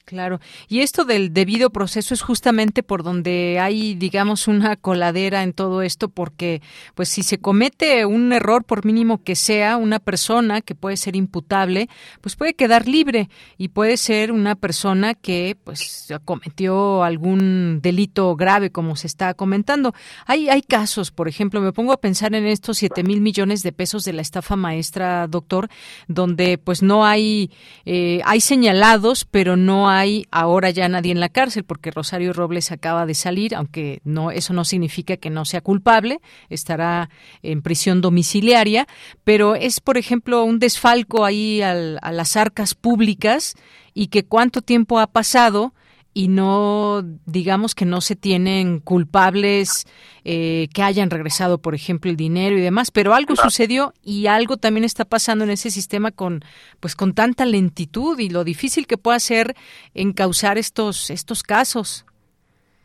Claro. 0.05 0.39
Y 0.67 0.81
esto 0.81 1.03
del 1.03 1.33
debido 1.33 1.71
proceso 1.71 2.13
es 2.13 2.21
justamente 2.21 2.83
por 2.83 3.01
donde 3.01 3.57
hay, 3.59 3.95
digamos, 3.95 4.47
una 4.47 4.75
coladera 4.75 5.41
en 5.41 5.51
todo 5.51 5.81
esto, 5.81 6.09
porque, 6.09 6.61
pues, 6.93 7.09
si 7.09 7.23
se 7.23 7.39
comete 7.39 8.05
un 8.05 8.31
error, 8.31 8.65
por 8.65 8.85
mínimo 8.85 9.23
que 9.23 9.35
sea, 9.35 9.77
una 9.77 9.97
persona 9.97 10.61
que 10.61 10.75
puede 10.75 10.95
ser 10.97 11.15
imputable, 11.15 11.89
pues 12.21 12.35
puede 12.35 12.53
quedar 12.53 12.87
libre 12.87 13.29
y 13.57 13.69
puede 13.69 13.97
ser 13.97 14.31
una 14.31 14.53
persona 14.53 15.15
que, 15.15 15.57
pues, 15.63 16.13
cometió 16.23 17.03
algún 17.03 17.79
delito 17.81 18.35
grave, 18.35 18.69
como 18.69 18.95
se 18.95 19.07
está 19.07 19.33
comentando. 19.33 19.95
Hay, 20.27 20.49
hay 20.49 20.61
casos, 20.61 21.09
por 21.09 21.27
ejemplo, 21.27 21.61
me 21.61 21.73
pongo 21.73 21.93
a 21.93 21.99
pensar 21.99 22.35
en 22.35 22.45
estos 22.45 22.77
siete 22.77 23.01
mil 23.01 23.21
millones 23.21 23.63
de 23.63 23.71
pesos 23.71 24.03
de 24.03 24.13
la 24.13 24.21
estafa 24.21 24.55
maestra, 24.55 25.25
doctor, 25.25 25.67
donde, 26.07 26.59
pues, 26.59 26.83
no 26.83 27.07
hay, 27.07 27.49
eh, 27.85 28.21
hay 28.23 28.39
señalados, 28.39 29.25
pero 29.25 29.57
no 29.57 29.89
hay 29.89 29.94
hay 29.97 30.27
ahora 30.31 30.69
ya 30.69 30.87
nadie 30.89 31.11
en 31.11 31.19
la 31.19 31.29
cárcel 31.29 31.63
porque 31.63 31.91
Rosario 31.91 32.33
Robles 32.33 32.71
acaba 32.71 33.05
de 33.05 33.13
salir, 33.13 33.55
aunque 33.55 34.01
no 34.03 34.31
eso 34.31 34.53
no 34.53 34.65
significa 34.65 35.17
que 35.17 35.29
no 35.29 35.45
sea 35.45 35.61
culpable, 35.61 36.19
estará 36.49 37.09
en 37.41 37.61
prisión 37.61 38.01
domiciliaria, 38.01 38.87
pero 39.23 39.55
es 39.55 39.79
por 39.79 39.97
ejemplo 39.97 40.43
un 40.43 40.59
desfalco 40.59 41.25
ahí 41.25 41.61
a 41.61 41.73
las 41.73 42.37
arcas 42.37 42.75
públicas 42.75 43.55
y 43.93 44.07
que 44.07 44.25
cuánto 44.25 44.61
tiempo 44.61 44.99
ha 44.99 45.07
pasado 45.07 45.73
y 46.17 46.29
no, 46.29 47.01
digamos 47.25 47.75
que 47.75 47.83
no 47.83 47.99
se 47.99 48.15
tienen 48.15 48.79
culpables 48.79 49.85
eh, 50.23 50.69
que 50.73 50.81
hayan 50.81 51.09
regresado, 51.09 51.57
por 51.57 51.75
ejemplo, 51.75 52.09
el 52.09 52.15
dinero 52.15 52.55
y 52.57 52.61
demás, 52.61 52.89
pero 52.89 53.13
algo 53.13 53.35
sucedió 53.35 53.91
y 54.01 54.27
algo 54.27 54.55
también 54.55 54.85
está 54.85 55.03
pasando 55.03 55.43
en 55.43 55.49
ese 55.49 55.69
sistema 55.71 56.11
con, 56.11 56.39
pues, 56.79 56.95
con 56.95 57.13
tanta 57.13 57.45
lentitud 57.45 58.17
y 58.17 58.29
lo 58.29 58.45
difícil 58.45 58.87
que 58.87 58.97
puede 58.97 59.19
ser 59.19 59.55
encauzar 59.93 60.57
estos, 60.57 61.09
estos 61.09 61.43
casos. 61.43 62.05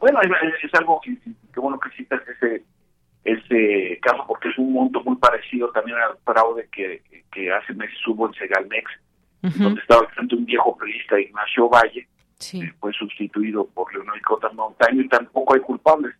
Bueno, 0.00 0.18
es, 0.22 0.74
algo 0.74 1.00
que, 1.00 1.16
bueno 1.54 1.78
que 1.78 1.90
citas 1.90 2.20
ese, 2.26 2.64
ese 3.22 4.00
caso 4.02 4.24
porque 4.26 4.48
es 4.48 4.58
un 4.58 4.72
monto 4.72 5.04
muy 5.04 5.14
parecido 5.14 5.70
también 5.70 5.98
al 5.98 6.18
fraude 6.24 6.68
que, 6.72 7.00
que 7.30 7.52
hace 7.52 7.74
meses 7.74 7.96
hubo 8.08 8.26
en 8.26 8.34
Segalmex, 8.34 8.90
donde 9.56 9.80
estaba 9.80 10.04
frente 10.08 10.34
un 10.34 10.44
viejo 10.44 10.76
periodista, 10.76 11.20
Ignacio 11.20 11.68
Valle, 11.68 12.08
fue 12.81 12.92
sustituido 12.92 13.66
por 13.66 13.92
Leonel 13.92 14.22
Cota 14.22 14.50
Montaño 14.50 15.03
y 15.03 15.09
tampoco 15.09 15.55
hay 15.55 15.61
culpables. 15.61 16.14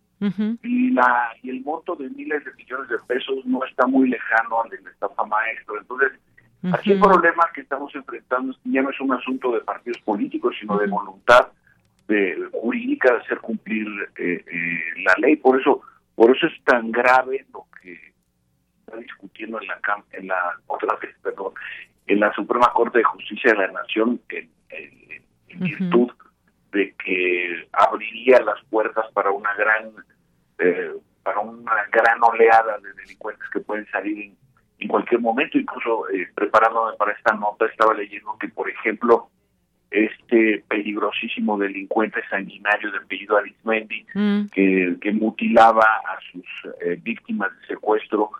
y 0.61 0.91
la 0.91 1.29
y 1.41 1.49
el 1.49 1.61
monto 1.61 1.95
de 1.95 2.07
miles 2.09 2.45
de 2.45 2.53
millones 2.53 2.89
de 2.89 2.99
pesos 3.07 3.43
no 3.45 3.65
está 3.65 3.87
muy 3.87 4.07
lejano 4.07 4.61
al 4.61 4.69
de 4.69 4.81
la 4.81 4.91
estafa 4.91 5.25
maestro. 5.25 5.79
Entonces, 5.79 6.11
aquí 6.71 6.91
el 6.91 6.99
problema 6.99 7.49
que 7.55 7.61
estamos 7.61 7.93
enfrentando 7.95 8.55
ya 8.65 8.83
no 8.83 8.91
es 8.91 8.99
un 8.99 9.13
asunto 9.13 9.51
de 9.51 9.61
partidos 9.61 9.99
políticos, 10.03 10.55
sino 10.59 10.77
de 10.77 10.87
voluntad 10.87 11.47
de, 12.07 12.37
jurídica 12.51 13.13
de 13.13 13.19
hacer 13.19 13.39
cumplir 13.39 13.87
eh, 14.17 14.45
eh, 14.45 15.01
la 15.03 15.15
ley. 15.17 15.37
Por 15.37 15.59
eso 15.59 15.81
por 16.13 16.35
eso 16.35 16.45
es 16.45 16.63
tan 16.65 16.91
grave 16.91 17.45
lo 17.51 17.65
que 17.81 17.97
está 18.85 18.97
discutiendo 18.97 19.59
en 19.59 19.67
la 19.67 19.79
en 20.11 20.27
la 20.27 20.59
otra 20.67 20.95
vez, 21.01 21.15
perdón, 21.23 21.53
en 22.05 22.19
la 22.19 22.31
Suprema 22.33 22.71
Corte 22.73 22.99
de 22.99 23.05
Justicia 23.05 23.53
de 23.53 23.57
la 23.57 23.71
Nación 23.71 24.21
en, 24.29 24.49
en 24.69 25.23
virtud 25.57 26.11
de 26.71 26.93
que 27.03 27.67
abriría 27.73 28.39
las 28.41 28.63
puertas 28.69 29.05
para 29.13 29.31
una 29.31 29.53
gran 29.55 29.91
eh, 30.59 30.91
para 31.23 31.39
una 31.39 31.85
gran 31.91 32.23
oleada 32.23 32.77
de 32.79 32.93
delincuentes 32.93 33.47
que 33.53 33.59
pueden 33.59 33.85
salir 33.91 34.17
en, 34.17 34.37
en 34.79 34.87
cualquier 34.87 35.21
momento 35.21 35.57
incluso 35.57 36.09
eh, 36.09 36.27
preparándome 36.33 36.95
para 36.97 37.11
esta 37.11 37.33
nota 37.35 37.65
estaba 37.65 37.93
leyendo 37.93 38.37
que 38.39 38.47
por 38.47 38.69
ejemplo 38.69 39.29
este 39.91 40.63
peligrosísimo 40.69 41.57
delincuente 41.57 42.21
sanguinario 42.29 42.91
de 42.91 42.97
apellido 42.99 43.37
Arismendi 43.37 44.05
mm. 44.13 44.45
que, 44.53 44.95
que, 45.01 45.11
mutilaba 45.11 45.83
a 45.83 46.17
sus 46.31 46.45
eh, 46.81 46.97
víctimas 47.01 47.51
de 47.59 47.67
secuestro 47.67 48.31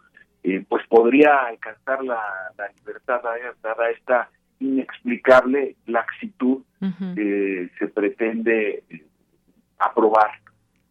eh, 0.43 0.63
pues 0.67 0.87
podría 0.87 1.35
alcanzar 1.47 2.03
la, 2.03 2.23
la 2.57 2.69
libertad 2.79 3.21
dada 3.61 3.89
esta 3.89 4.29
inexplicable 4.61 5.75
laxitud 5.87 6.63
que 7.15 7.69
se 7.77 7.87
pretende 7.87 8.83
eh, 8.89 9.05
aprobar 9.79 10.31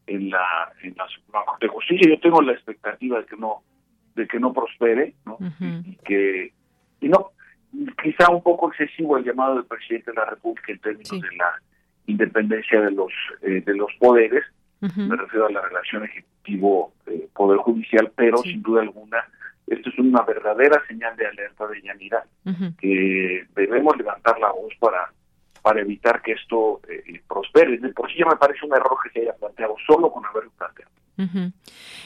en 0.06 0.30
la 0.30 0.72
en 0.82 0.94
la 0.96 1.06
Suprema 1.08 1.44
Corte 1.46 1.66
de 1.66 1.72
Justicia. 1.72 2.08
Yo 2.08 2.20
tengo 2.20 2.42
la 2.42 2.52
expectativa 2.52 3.18
de 3.18 3.26
que 3.26 3.36
no 3.36 3.62
de 4.14 4.26
que 4.26 4.38
no 4.38 4.52
prospere, 4.52 5.14
¿no? 5.24 5.38
y, 5.60 5.96
que 6.04 6.52
y 7.00 7.08
no 7.08 7.30
quizá 8.02 8.28
un 8.30 8.42
poco 8.42 8.68
excesivo 8.68 9.16
el 9.16 9.24
llamado 9.24 9.54
del 9.54 9.64
presidente 9.64 10.10
de 10.10 10.16
la 10.16 10.26
República 10.26 10.72
en 10.72 10.78
términos 10.80 11.10
de 11.10 11.36
la 11.36 11.62
independencia 12.06 12.80
de 12.80 12.90
los 12.90 13.12
eh, 13.42 13.62
de 13.64 13.74
los 13.74 13.90
poderes. 13.98 14.44
Me 14.80 15.14
refiero 15.14 15.46
a 15.46 15.52
la 15.52 15.60
relación 15.60 16.04
ejecutivo 16.04 16.94
eh, 17.06 17.28
poder 17.34 17.58
judicial, 17.58 18.10
pero 18.16 18.38
sin 18.38 18.62
duda 18.62 18.80
alguna 18.80 19.18
esto 19.70 19.88
es 19.88 19.98
una 19.98 20.22
verdadera 20.22 20.82
señal 20.86 21.16
de 21.16 21.26
alerta 21.26 21.66
de 21.66 21.80
Yanira, 21.80 22.24
que 22.78 23.46
debemos 23.54 23.96
levantar 23.96 24.38
la 24.38 24.50
voz 24.52 24.74
para 24.78 25.10
para 25.62 25.80
evitar 25.80 26.22
que 26.22 26.32
esto 26.32 26.80
eh, 26.88 27.20
prospere. 27.28 27.78
Por 27.92 28.10
sí 28.10 28.18
ya 28.18 28.26
me 28.26 28.36
parece 28.36 28.64
un 28.64 28.74
error 28.74 28.96
que 29.02 29.10
se 29.10 29.20
haya 29.20 29.34
planteado 29.34 29.76
solo 29.86 30.10
con 30.10 30.24
haberlo 30.24 30.50
planteado. 30.56 30.90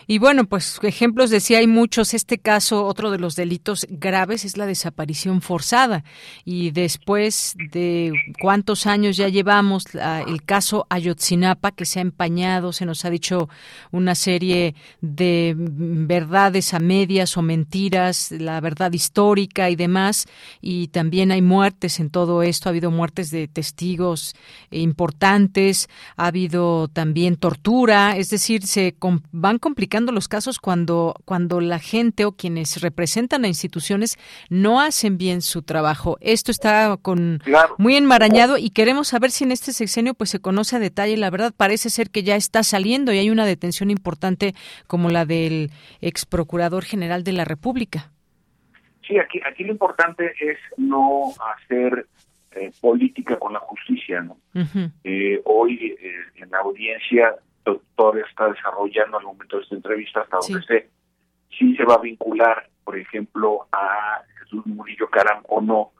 Y 0.06 0.18
bueno, 0.18 0.44
pues 0.44 0.78
ejemplos 0.82 1.30
de 1.30 1.40
si 1.40 1.54
hay 1.54 1.66
muchos. 1.66 2.14
Este 2.14 2.38
caso, 2.38 2.84
otro 2.84 3.10
de 3.10 3.18
los 3.18 3.36
delitos 3.36 3.86
graves 3.88 4.44
es 4.44 4.56
la 4.56 4.66
desaparición 4.66 5.40
forzada. 5.40 6.04
Y 6.44 6.70
después 6.72 7.54
de 7.72 8.12
cuántos 8.40 8.86
años 8.86 9.16
ya 9.16 9.28
llevamos 9.28 9.86
el 9.94 10.42
caso 10.42 10.86
Ayotzinapa, 10.90 11.72
que 11.72 11.84
se 11.84 12.00
ha 12.00 12.02
empañado, 12.02 12.72
se 12.72 12.86
nos 12.86 13.04
ha 13.04 13.10
dicho 13.10 13.48
una 13.92 14.14
serie 14.14 14.74
de 15.00 15.54
verdades 15.56 16.74
a 16.74 16.78
medias 16.78 17.36
o 17.36 17.42
mentiras, 17.42 18.30
la 18.32 18.60
verdad 18.60 18.92
histórica 18.92 19.70
y 19.70 19.76
demás. 19.76 20.26
Y 20.60 20.88
también 20.88 21.30
hay 21.30 21.42
muertes 21.42 22.00
en 22.00 22.10
todo 22.10 22.42
esto. 22.42 22.68
Ha 22.68 22.70
habido 22.70 22.90
muertes 22.90 23.30
de 23.30 23.48
testigos 23.48 24.34
importantes, 24.70 25.88
ha 26.16 26.26
habido 26.26 26.88
también 26.88 27.36
tortura, 27.36 28.16
es 28.16 28.30
decir, 28.30 28.66
se 28.66 28.94
van 29.32 29.58
complicando 29.58 30.12
los 30.12 30.28
casos 30.28 30.58
cuando, 30.58 31.14
cuando 31.24 31.60
la 31.60 31.78
gente 31.78 32.24
o 32.24 32.32
quienes 32.32 32.80
representan 32.80 33.44
a 33.44 33.48
instituciones 33.48 34.18
no 34.48 34.80
hacen 34.80 35.18
bien 35.18 35.42
su 35.42 35.62
trabajo. 35.62 36.16
Esto 36.20 36.50
está 36.50 36.96
con 37.00 37.42
muy 37.78 37.96
enmarañado 37.96 38.58
y 38.58 38.70
queremos 38.70 39.08
saber 39.08 39.30
si 39.30 39.44
en 39.44 39.52
este 39.52 39.72
sexenio 39.72 40.14
pues 40.14 40.30
se 40.30 40.40
conoce 40.40 40.76
a 40.76 40.78
detalle. 40.78 41.16
La 41.16 41.30
verdad 41.30 41.52
parece 41.56 41.90
ser 41.90 42.10
que 42.10 42.22
ya 42.22 42.36
está 42.36 42.62
saliendo 42.62 43.12
y 43.12 43.18
hay 43.18 43.30
una 43.30 43.46
detención 43.46 43.90
importante 43.90 44.54
como 44.86 45.10
la 45.10 45.24
del 45.24 45.70
ex 46.00 46.26
procurador 46.26 46.84
general 46.84 47.24
de 47.24 47.32
la 47.32 47.44
República. 47.44 48.10
Sí, 49.06 49.18
aquí, 49.18 49.40
aquí 49.46 49.64
lo 49.64 49.72
importante 49.72 50.32
es 50.40 50.58
no 50.78 51.32
hacer 51.56 52.06
eh, 52.52 52.70
política 52.80 53.38
con 53.38 53.52
la 53.52 53.58
justicia. 53.60 54.22
¿no? 54.22 54.38
Eh, 55.02 55.40
hoy 55.44 55.96
eh, 56.00 56.14
en 56.36 56.50
la 56.50 56.58
audiencia 56.58 57.34
todavía 57.96 58.24
está 58.28 58.48
desarrollando 58.48 59.18
al 59.18 59.24
momento 59.24 59.56
de 59.56 59.62
esta 59.62 59.74
entrevista 59.74 60.20
hasta 60.20 60.38
donde 60.38 60.66
sé 60.66 60.90
si 61.58 61.76
se 61.76 61.84
va 61.84 61.94
a 61.94 61.98
vincular, 61.98 62.68
por 62.84 62.98
ejemplo, 62.98 63.66
a 63.72 64.22
Jesús 64.40 64.66
Murillo 64.66 65.08
Caram 65.08 65.42
o 65.48 65.60
no 65.60 65.92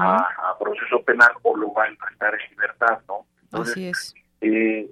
a, 0.00 0.56
proceso 0.58 1.02
penal 1.02 1.32
o 1.42 1.56
lo 1.56 1.72
va 1.72 1.84
a 1.84 1.88
enfrentar 1.88 2.34
en 2.34 2.50
libertad, 2.50 3.00
¿no? 3.08 3.26
Así 3.52 3.88
es. 3.88 4.14
Eh, 4.40 4.88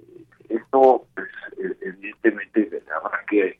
esto, 0.49 1.05
pues, 1.13 1.27
eh, 1.57 1.77
evidentemente, 1.81 2.83
habrá 2.95 3.23
que 3.25 3.59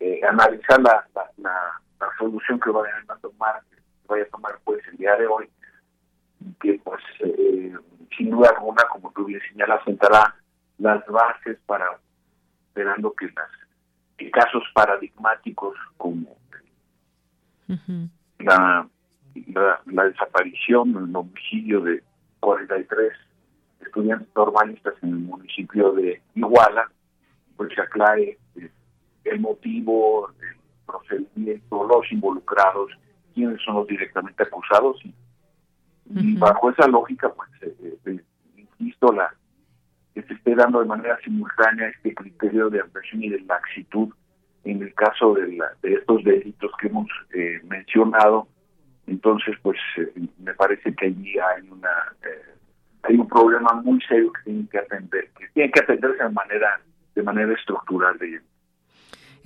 eh, 0.00 0.20
analizar 0.28 0.80
la, 0.80 1.06
la, 1.14 1.30
la, 1.38 2.08
solución 2.18 2.60
que 2.60 2.70
vayan 2.70 3.04
a 3.08 3.16
tomar, 3.16 3.62
que 3.70 3.78
vaya 4.06 4.24
a 4.24 4.28
tomar 4.28 4.58
pues 4.64 4.86
el 4.88 4.96
día 4.96 5.16
de 5.16 5.26
hoy, 5.26 5.48
que 6.60 6.80
pues 6.84 7.02
eh, 7.20 7.74
sin 8.16 8.30
duda 8.30 8.50
alguna, 8.50 8.82
como 8.90 9.12
tú 9.12 9.24
bien 9.24 9.40
señalas, 9.50 9.82
sentará 9.84 10.34
las 10.78 11.04
bases 11.06 11.58
para 11.66 11.98
esperando 12.68 13.12
que 13.14 13.26
las 13.26 13.50
casos 14.32 14.64
paradigmáticos 14.74 15.76
como 15.96 16.36
la, 18.38 18.88
la, 19.86 20.04
desaparición, 20.04 20.90
el 20.90 21.16
homicidio 21.16 21.80
de 21.80 22.02
43 22.40 23.12
estudiantes 23.80 24.28
normalistas 24.34 24.94
en 25.02 25.10
el 25.10 25.18
municipio 25.18 25.92
de 25.92 26.20
Iguala, 26.34 26.90
pues 27.56 27.72
se 27.74 27.80
aclare 27.80 28.38
eh, 28.56 28.70
el 29.24 29.40
motivo, 29.40 30.30
el 30.40 30.56
procedimiento, 30.84 31.84
los 31.84 32.12
involucrados, 32.12 32.90
quiénes 33.34 33.62
son 33.62 33.76
los 33.76 33.86
directamente 33.86 34.42
acusados 34.42 35.00
y, 35.04 36.36
bajo 36.36 36.70
esa 36.70 36.86
lógica, 36.86 37.32
pues, 37.32 37.50
eh, 37.62 37.98
eh, 38.04 38.20
insisto, 38.56 39.10
la 39.12 39.34
que 40.14 40.22
se 40.22 40.34
esté 40.34 40.54
dando 40.54 40.80
de 40.80 40.86
manera 40.86 41.18
simultánea 41.24 41.88
este 41.88 42.14
criterio 42.14 42.70
de 42.70 42.80
ampliación 42.80 43.24
y 43.24 43.28
de 43.30 43.40
laxitud 43.40 44.10
en 44.64 44.82
el 44.82 44.94
caso 44.94 45.34
de, 45.34 45.60
de 45.82 45.94
estos 45.94 46.24
delitos 46.24 46.70
que 46.80 46.86
hemos 46.86 47.08
eh, 47.34 47.60
mencionado. 47.64 48.48
Entonces, 49.06 49.56
pues 49.62 49.78
eh, 49.98 50.12
me 50.38 50.54
parece 50.54 50.94
que 50.94 51.06
allí 51.06 51.34
hay 51.38 51.68
una 51.68 51.90
eh, 52.22 52.54
hay 53.02 53.16
un 53.16 53.28
problema 53.28 53.74
muy 53.82 54.00
serio 54.02 54.32
que 54.32 54.42
tiene 54.44 54.68
que 54.70 54.78
atender, 54.78 55.28
que 55.38 55.48
tiene 55.52 55.70
que 55.70 55.80
atenderse 55.80 56.22
de 56.22 56.30
manera 56.30 56.80
de 57.14 57.22
manera 57.22 57.52
estructural 57.52 58.16
de 58.18 58.40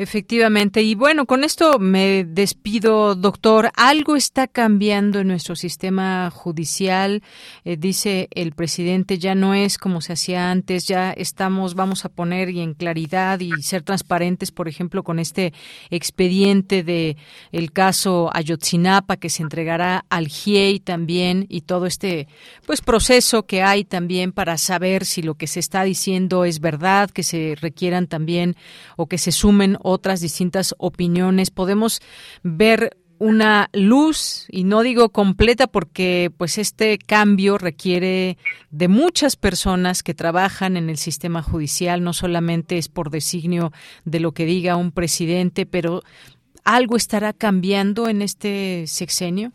Efectivamente. 0.01 0.81
Y 0.81 0.95
bueno, 0.95 1.27
con 1.27 1.43
esto 1.43 1.81
me 1.81 2.23
despido, 2.23 3.17
doctor. 3.17 3.73
Algo 3.75 4.15
está 4.15 4.47
cambiando 4.47 5.19
en 5.19 5.27
nuestro 5.27 5.57
sistema 5.57 6.31
judicial. 6.31 7.21
Eh, 7.65 7.77
dice 7.77 8.29
el 8.31 8.53
presidente, 8.53 9.19
ya 9.19 9.35
no 9.35 9.55
es 9.55 9.77
como 9.77 10.01
se 10.01 10.13
hacía 10.13 10.53
antes, 10.53 10.87
ya 10.87 11.11
estamos, 11.11 11.75
vamos 11.75 12.05
a 12.05 12.11
poner 12.11 12.51
y 12.51 12.61
en 12.61 12.75
claridad 12.75 13.41
y 13.41 13.51
ser 13.63 13.83
transparentes, 13.83 14.53
por 14.53 14.69
ejemplo, 14.69 15.03
con 15.03 15.19
este 15.19 15.53
expediente 15.91 16.85
de 16.85 17.17
el 17.51 17.73
caso 17.73 18.31
Ayotzinapa 18.33 19.17
que 19.17 19.31
se 19.31 19.43
entregará 19.43 20.05
al 20.11 20.29
GIEI 20.29 20.79
también 20.79 21.45
y 21.49 21.63
todo 21.63 21.87
este 21.87 22.29
pues 22.67 22.83
proceso 22.83 23.47
que 23.47 23.63
hay 23.63 23.83
también 23.83 24.31
para 24.31 24.59
saber 24.59 25.05
si 25.05 25.23
lo 25.23 25.35
que 25.35 25.49
se 25.49 25.59
está 25.59 25.83
diciendo 25.83 26.45
es 26.45 26.61
verdad, 26.61 27.11
que 27.11 27.25
se 27.25 27.57
requieran 27.61 28.07
también 28.07 28.55
o 28.97 29.07
que 29.07 29.19
se 29.19 29.33
sumen 29.33 29.77
otras 29.89 30.21
distintas 30.21 30.75
opiniones. 30.79 31.51
Podemos 31.51 32.01
ver 32.43 32.97
una 33.19 33.69
luz 33.73 34.47
y 34.51 34.65
no 34.65 34.83
digo 34.83 35.09
completa 35.09 35.67
porque 35.67 36.31
pues 36.37 36.59
este 36.59 36.99
cambio 36.99 37.59
requiere 37.59 38.37
de 38.71 38.89
muchas 38.89 39.37
personas 39.37 40.03
que 40.03 40.15
trabajan 40.15 40.77
en 40.77 40.89
el 40.89 40.99
sistema 40.99 41.43
judicial, 41.43 42.05
no 42.05 42.13
solamente 42.13 42.79
es 42.79 42.89
por 42.89 43.11
designio 43.11 43.73
de 44.05 44.21
lo 44.21 44.33
que 44.33 44.45
diga 44.45 44.77
un 44.77 44.93
presidente, 44.93 45.67
pero 45.67 46.03
algo 46.65 46.97
estará 46.97 47.33
cambiando 47.33 48.09
en 48.09 48.23
este 48.23 48.87
sexenio. 48.87 49.53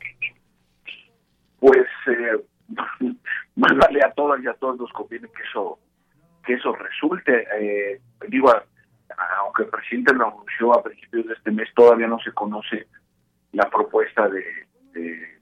Pues 1.60 1.88
eh, 2.08 2.44
vale 3.56 4.00
a 4.04 4.12
todas 4.12 4.44
y 4.44 4.48
a 4.48 4.54
todos 4.56 4.78
nos 4.78 4.92
conviene 4.92 5.28
que 5.28 5.44
eso 5.50 5.80
que 6.46 6.54
eso 6.56 6.76
resulte. 6.76 7.48
Eh, 7.60 8.02
digo, 8.28 8.52
aunque 9.38 9.64
el 9.64 9.70
presidente 9.70 10.14
lo 10.14 10.28
anunció 10.28 10.74
a 10.74 10.84
principios 10.84 11.28
de 11.28 11.34
este 11.34 11.52
mes, 11.52 11.70
todavía 11.76 12.08
no 12.08 12.20
se 12.20 12.32
conoce 12.32 12.88
la 13.52 13.70
propuesta 13.70 14.28
de, 14.30 14.44
de, 14.94 15.40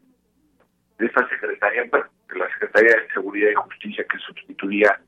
esta 1.00 1.28
secretaría, 1.30 1.84
de 1.84 2.40
la 2.40 2.48
Secretaría 2.54 2.96
de 3.02 3.14
Seguridad 3.14 3.52
y 3.52 3.56
Justicia 3.56 4.06
que 4.10 4.18
sustituiría 4.20 5.00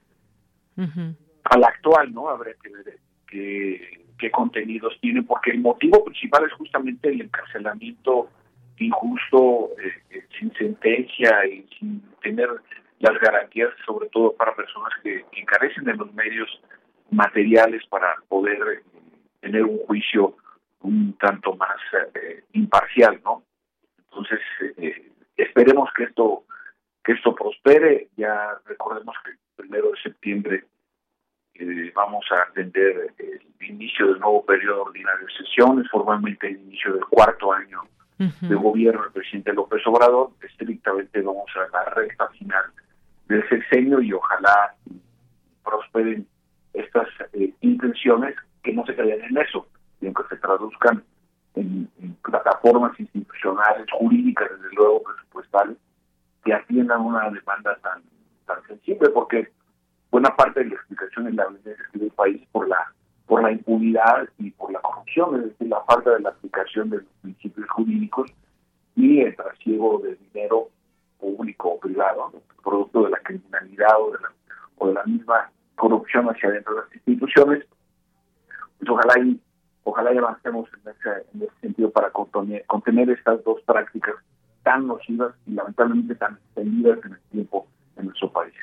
a 1.43 1.57
la 1.57 1.67
actual, 1.67 2.13
¿no? 2.13 2.29
Habría 2.29 2.55
que 2.61 2.69
ver 2.69 2.97
qué, 3.27 4.05
qué 4.17 4.31
contenidos 4.31 4.97
tiene, 5.01 5.21
porque 5.23 5.51
el 5.51 5.59
motivo 5.59 6.03
principal 6.03 6.45
es 6.45 6.53
justamente 6.53 7.09
el 7.09 7.21
encarcelamiento 7.21 8.29
injusto, 8.77 9.69
eh, 9.79 9.93
eh, 10.11 10.25
sin 10.39 10.51
sentencia 10.53 11.45
y 11.45 11.67
sin 11.77 12.01
tener 12.21 12.49
las 12.99 13.19
garantías, 13.19 13.69
sobre 13.85 14.09
todo 14.09 14.33
para 14.33 14.55
personas 14.55 14.93
que, 15.03 15.25
que 15.31 15.45
carecen 15.45 15.83
de 15.83 15.93
los 15.93 16.11
medios 16.13 16.49
materiales 17.13 17.85
para 17.87 18.15
poder 18.27 18.59
eh, 18.73 18.83
tener 19.39 19.63
un 19.63 19.79
juicio 19.85 20.35
un 20.81 21.13
tanto 21.17 21.55
más 21.55 21.77
eh, 22.15 22.43
imparcial, 22.53 23.19
¿no? 23.23 23.43
Entonces 23.97 24.39
eh, 24.77 25.11
esperemos 25.37 25.89
que 25.95 26.03
esto 26.03 26.43
que 27.03 27.13
esto 27.13 27.35
prospere. 27.35 28.09
Ya 28.15 28.57
recordemos 28.65 29.15
que 29.23 29.31
el 29.31 29.37
primero 29.55 29.91
de 29.91 30.01
septiembre 30.01 30.65
vamos 31.93 32.25
a 32.31 32.49
atender 32.49 33.13
el 33.17 33.41
inicio 33.59 34.07
del 34.07 34.19
nuevo 34.19 34.43
periodo 34.45 34.83
ordinario 34.83 35.27
de 35.27 35.45
sesiones, 35.45 35.89
formalmente 35.89 36.47
el 36.47 36.59
inicio 36.59 36.93
del 36.93 37.05
cuarto 37.05 37.53
año 37.53 37.81
de 38.17 38.55
gobierno 38.55 39.03
del 39.03 39.11
presidente 39.11 39.53
López 39.53 39.85
Obrador. 39.85 40.31
Estrictamente 40.41 41.21
vamos 41.21 41.49
a 41.55 41.69
la 41.71 41.85
recta 41.91 42.27
final 42.29 42.65
del 43.27 43.47
sexenio 43.49 44.01
y 44.01 44.13
ojalá 44.13 44.75
prosperen 45.63 46.27
estas 46.73 47.07
eh, 47.33 47.53
intenciones 47.61 48.35
que 48.63 48.73
no 48.73 48.85
se 48.85 48.95
crean 48.95 49.21
en 49.21 49.37
eso, 49.37 49.67
sino 49.99 50.13
que 50.13 50.23
se 50.29 50.37
traduzcan 50.37 51.03
en, 51.55 51.89
plataformas 52.23 52.99
institucionales, 52.99 53.85
jurídicas, 53.91 54.49
desde 54.49 54.75
luego 54.75 55.03
presupuestales, 55.03 55.77
que 56.43 56.53
atiendan 56.53 57.01
una 57.01 57.29
demanda 57.29 57.77
tan 57.77 58.01
tan 58.45 58.61
sensible, 58.67 59.09
porque 59.09 59.49
buena 60.11 60.35
parte 60.35 60.61
de 60.61 60.69
la 60.69 60.75
explicación 60.75 61.27
en 61.27 61.35
la 61.35 61.47
violencia 61.47 61.85
del 61.93 62.11
país 62.11 62.41
por 62.51 62.67
la 62.67 62.91
por 63.25 63.41
la 63.41 63.51
impunidad 63.51 64.27
y 64.37 64.51
por 64.51 64.71
la 64.71 64.79
corrupción, 64.79 65.35
es 65.35 65.43
decir, 65.43 65.67
la 65.69 65.81
falta 65.81 66.11
de 66.11 66.19
la 66.21 66.29
aplicación 66.29 66.89
de 66.89 66.97
los 66.97 67.07
principios 67.21 67.69
jurídicos 67.69 68.31
y 68.95 69.21
el 69.21 69.35
trasiego 69.35 69.99
de 69.99 70.15
dinero 70.15 70.69
público 71.19 71.69
o 71.69 71.79
privado, 71.79 72.31
producto 72.63 73.03
de 73.03 73.11
la 73.11 73.19
criminalidad 73.19 73.99
o 73.99 74.11
de 74.11 74.19
la, 74.21 74.31
o 74.77 74.87
de 74.87 74.93
la 74.93 75.03
misma 75.05 75.51
corrupción 75.75 76.27
hacia 76.29 76.51
dentro 76.51 76.75
de 76.75 76.81
las 76.81 76.95
instituciones, 76.95 77.65
pues 78.79 78.89
ojalá 78.89 79.19
y 79.19 79.39
ojalá 79.83 80.13
y 80.13 80.17
avancemos 80.17 80.69
en 80.73 80.91
ese, 80.91 81.27
en 81.33 81.43
ese 81.43 81.59
sentido 81.61 81.91
para 81.91 82.09
contener, 82.11 82.65
contener 82.65 83.09
estas 83.09 83.43
dos 83.43 83.61
prácticas 83.61 84.15
tan 84.63 84.87
nocivas 84.87 85.33
y 85.45 85.53
lamentablemente 85.53 86.15
tan 86.15 86.35
extendidas 86.35 86.99
en 87.05 87.13
el 87.13 87.19
tiempo 87.31 87.67
en 87.97 88.05
nuestro 88.05 88.31
país. 88.31 88.53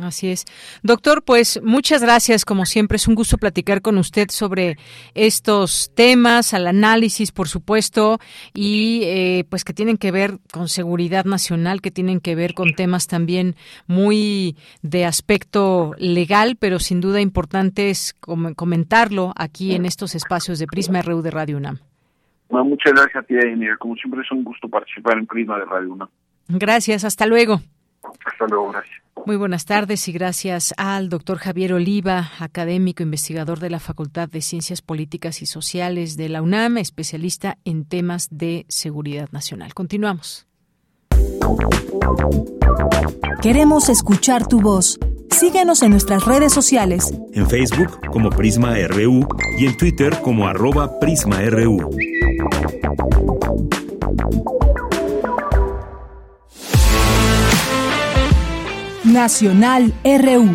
Así 0.00 0.30
es. 0.30 0.46
Doctor, 0.82 1.22
pues 1.22 1.60
muchas 1.62 2.02
gracias. 2.02 2.44
Como 2.44 2.64
siempre, 2.64 2.96
es 2.96 3.06
un 3.06 3.14
gusto 3.14 3.36
platicar 3.36 3.82
con 3.82 3.98
usted 3.98 4.30
sobre 4.30 4.76
estos 5.14 5.92
temas, 5.94 6.54
al 6.54 6.66
análisis, 6.66 7.32
por 7.32 7.48
supuesto, 7.48 8.18
y 8.54 9.02
eh, 9.04 9.44
pues 9.48 9.64
que 9.64 9.74
tienen 9.74 9.98
que 9.98 10.10
ver 10.10 10.38
con 10.52 10.68
seguridad 10.68 11.24
nacional, 11.24 11.80
que 11.80 11.90
tienen 11.90 12.20
que 12.20 12.34
ver 12.34 12.54
con 12.54 12.74
temas 12.74 13.06
también 13.06 13.56
muy 13.86 14.56
de 14.82 15.04
aspecto 15.04 15.92
legal, 15.98 16.56
pero 16.58 16.78
sin 16.78 17.00
duda 17.00 17.20
importante 17.20 17.90
es 17.90 18.14
comentarlo 18.56 19.32
aquí 19.36 19.74
en 19.74 19.84
estos 19.84 20.14
espacios 20.14 20.58
de 20.58 20.66
Prisma 20.66 21.02
RU 21.02 21.22
de 21.22 21.30
Radio 21.30 21.56
UNAM. 21.58 21.78
muchas 22.50 22.92
gracias 22.92 23.16
a 23.16 23.26
ti, 23.26 23.34
Daniel. 23.34 23.76
Como 23.78 23.96
siempre, 23.96 24.22
es 24.22 24.32
un 24.32 24.44
gusto 24.44 24.68
participar 24.68 25.18
en 25.18 25.26
Prisma 25.26 25.58
de 25.58 25.64
Radio 25.66 25.92
UNAM. 25.92 26.08
Gracias. 26.48 27.04
Hasta 27.04 27.26
luego. 27.26 27.60
Hasta 28.02 28.46
luego. 28.48 28.72
Gracias. 28.72 29.00
Muy 29.26 29.36
buenas 29.36 29.66
tardes 29.66 30.08
y 30.08 30.12
gracias 30.12 30.72
al 30.78 31.08
doctor 31.08 31.38
Javier 31.38 31.74
Oliva, 31.74 32.30
académico 32.38 33.02
investigador 33.02 33.60
de 33.60 33.70
la 33.70 33.78
Facultad 33.78 34.28
de 34.28 34.40
Ciencias 34.40 34.80
Políticas 34.80 35.42
y 35.42 35.46
Sociales 35.46 36.16
de 36.16 36.28
la 36.28 36.42
UNAM, 36.42 36.78
especialista 36.78 37.58
en 37.64 37.84
temas 37.84 38.28
de 38.30 38.64
seguridad 38.68 39.28
nacional. 39.30 39.74
Continuamos. 39.74 40.46
Queremos 43.42 43.88
escuchar 43.88 44.46
tu 44.46 44.60
voz. 44.60 44.98
Síguenos 45.30 45.82
en 45.82 45.90
nuestras 45.90 46.24
redes 46.24 46.52
sociales. 46.52 47.14
En 47.32 47.48
Facebook 47.48 48.00
como 48.10 48.30
Prisma 48.30 48.74
RU 48.88 49.26
y 49.58 49.66
en 49.66 49.76
Twitter 49.76 50.20
como 50.22 50.46
arroba 50.46 50.98
PrismaRU. 50.98 51.90
Nacional 59.10 59.92
RU. 60.04 60.48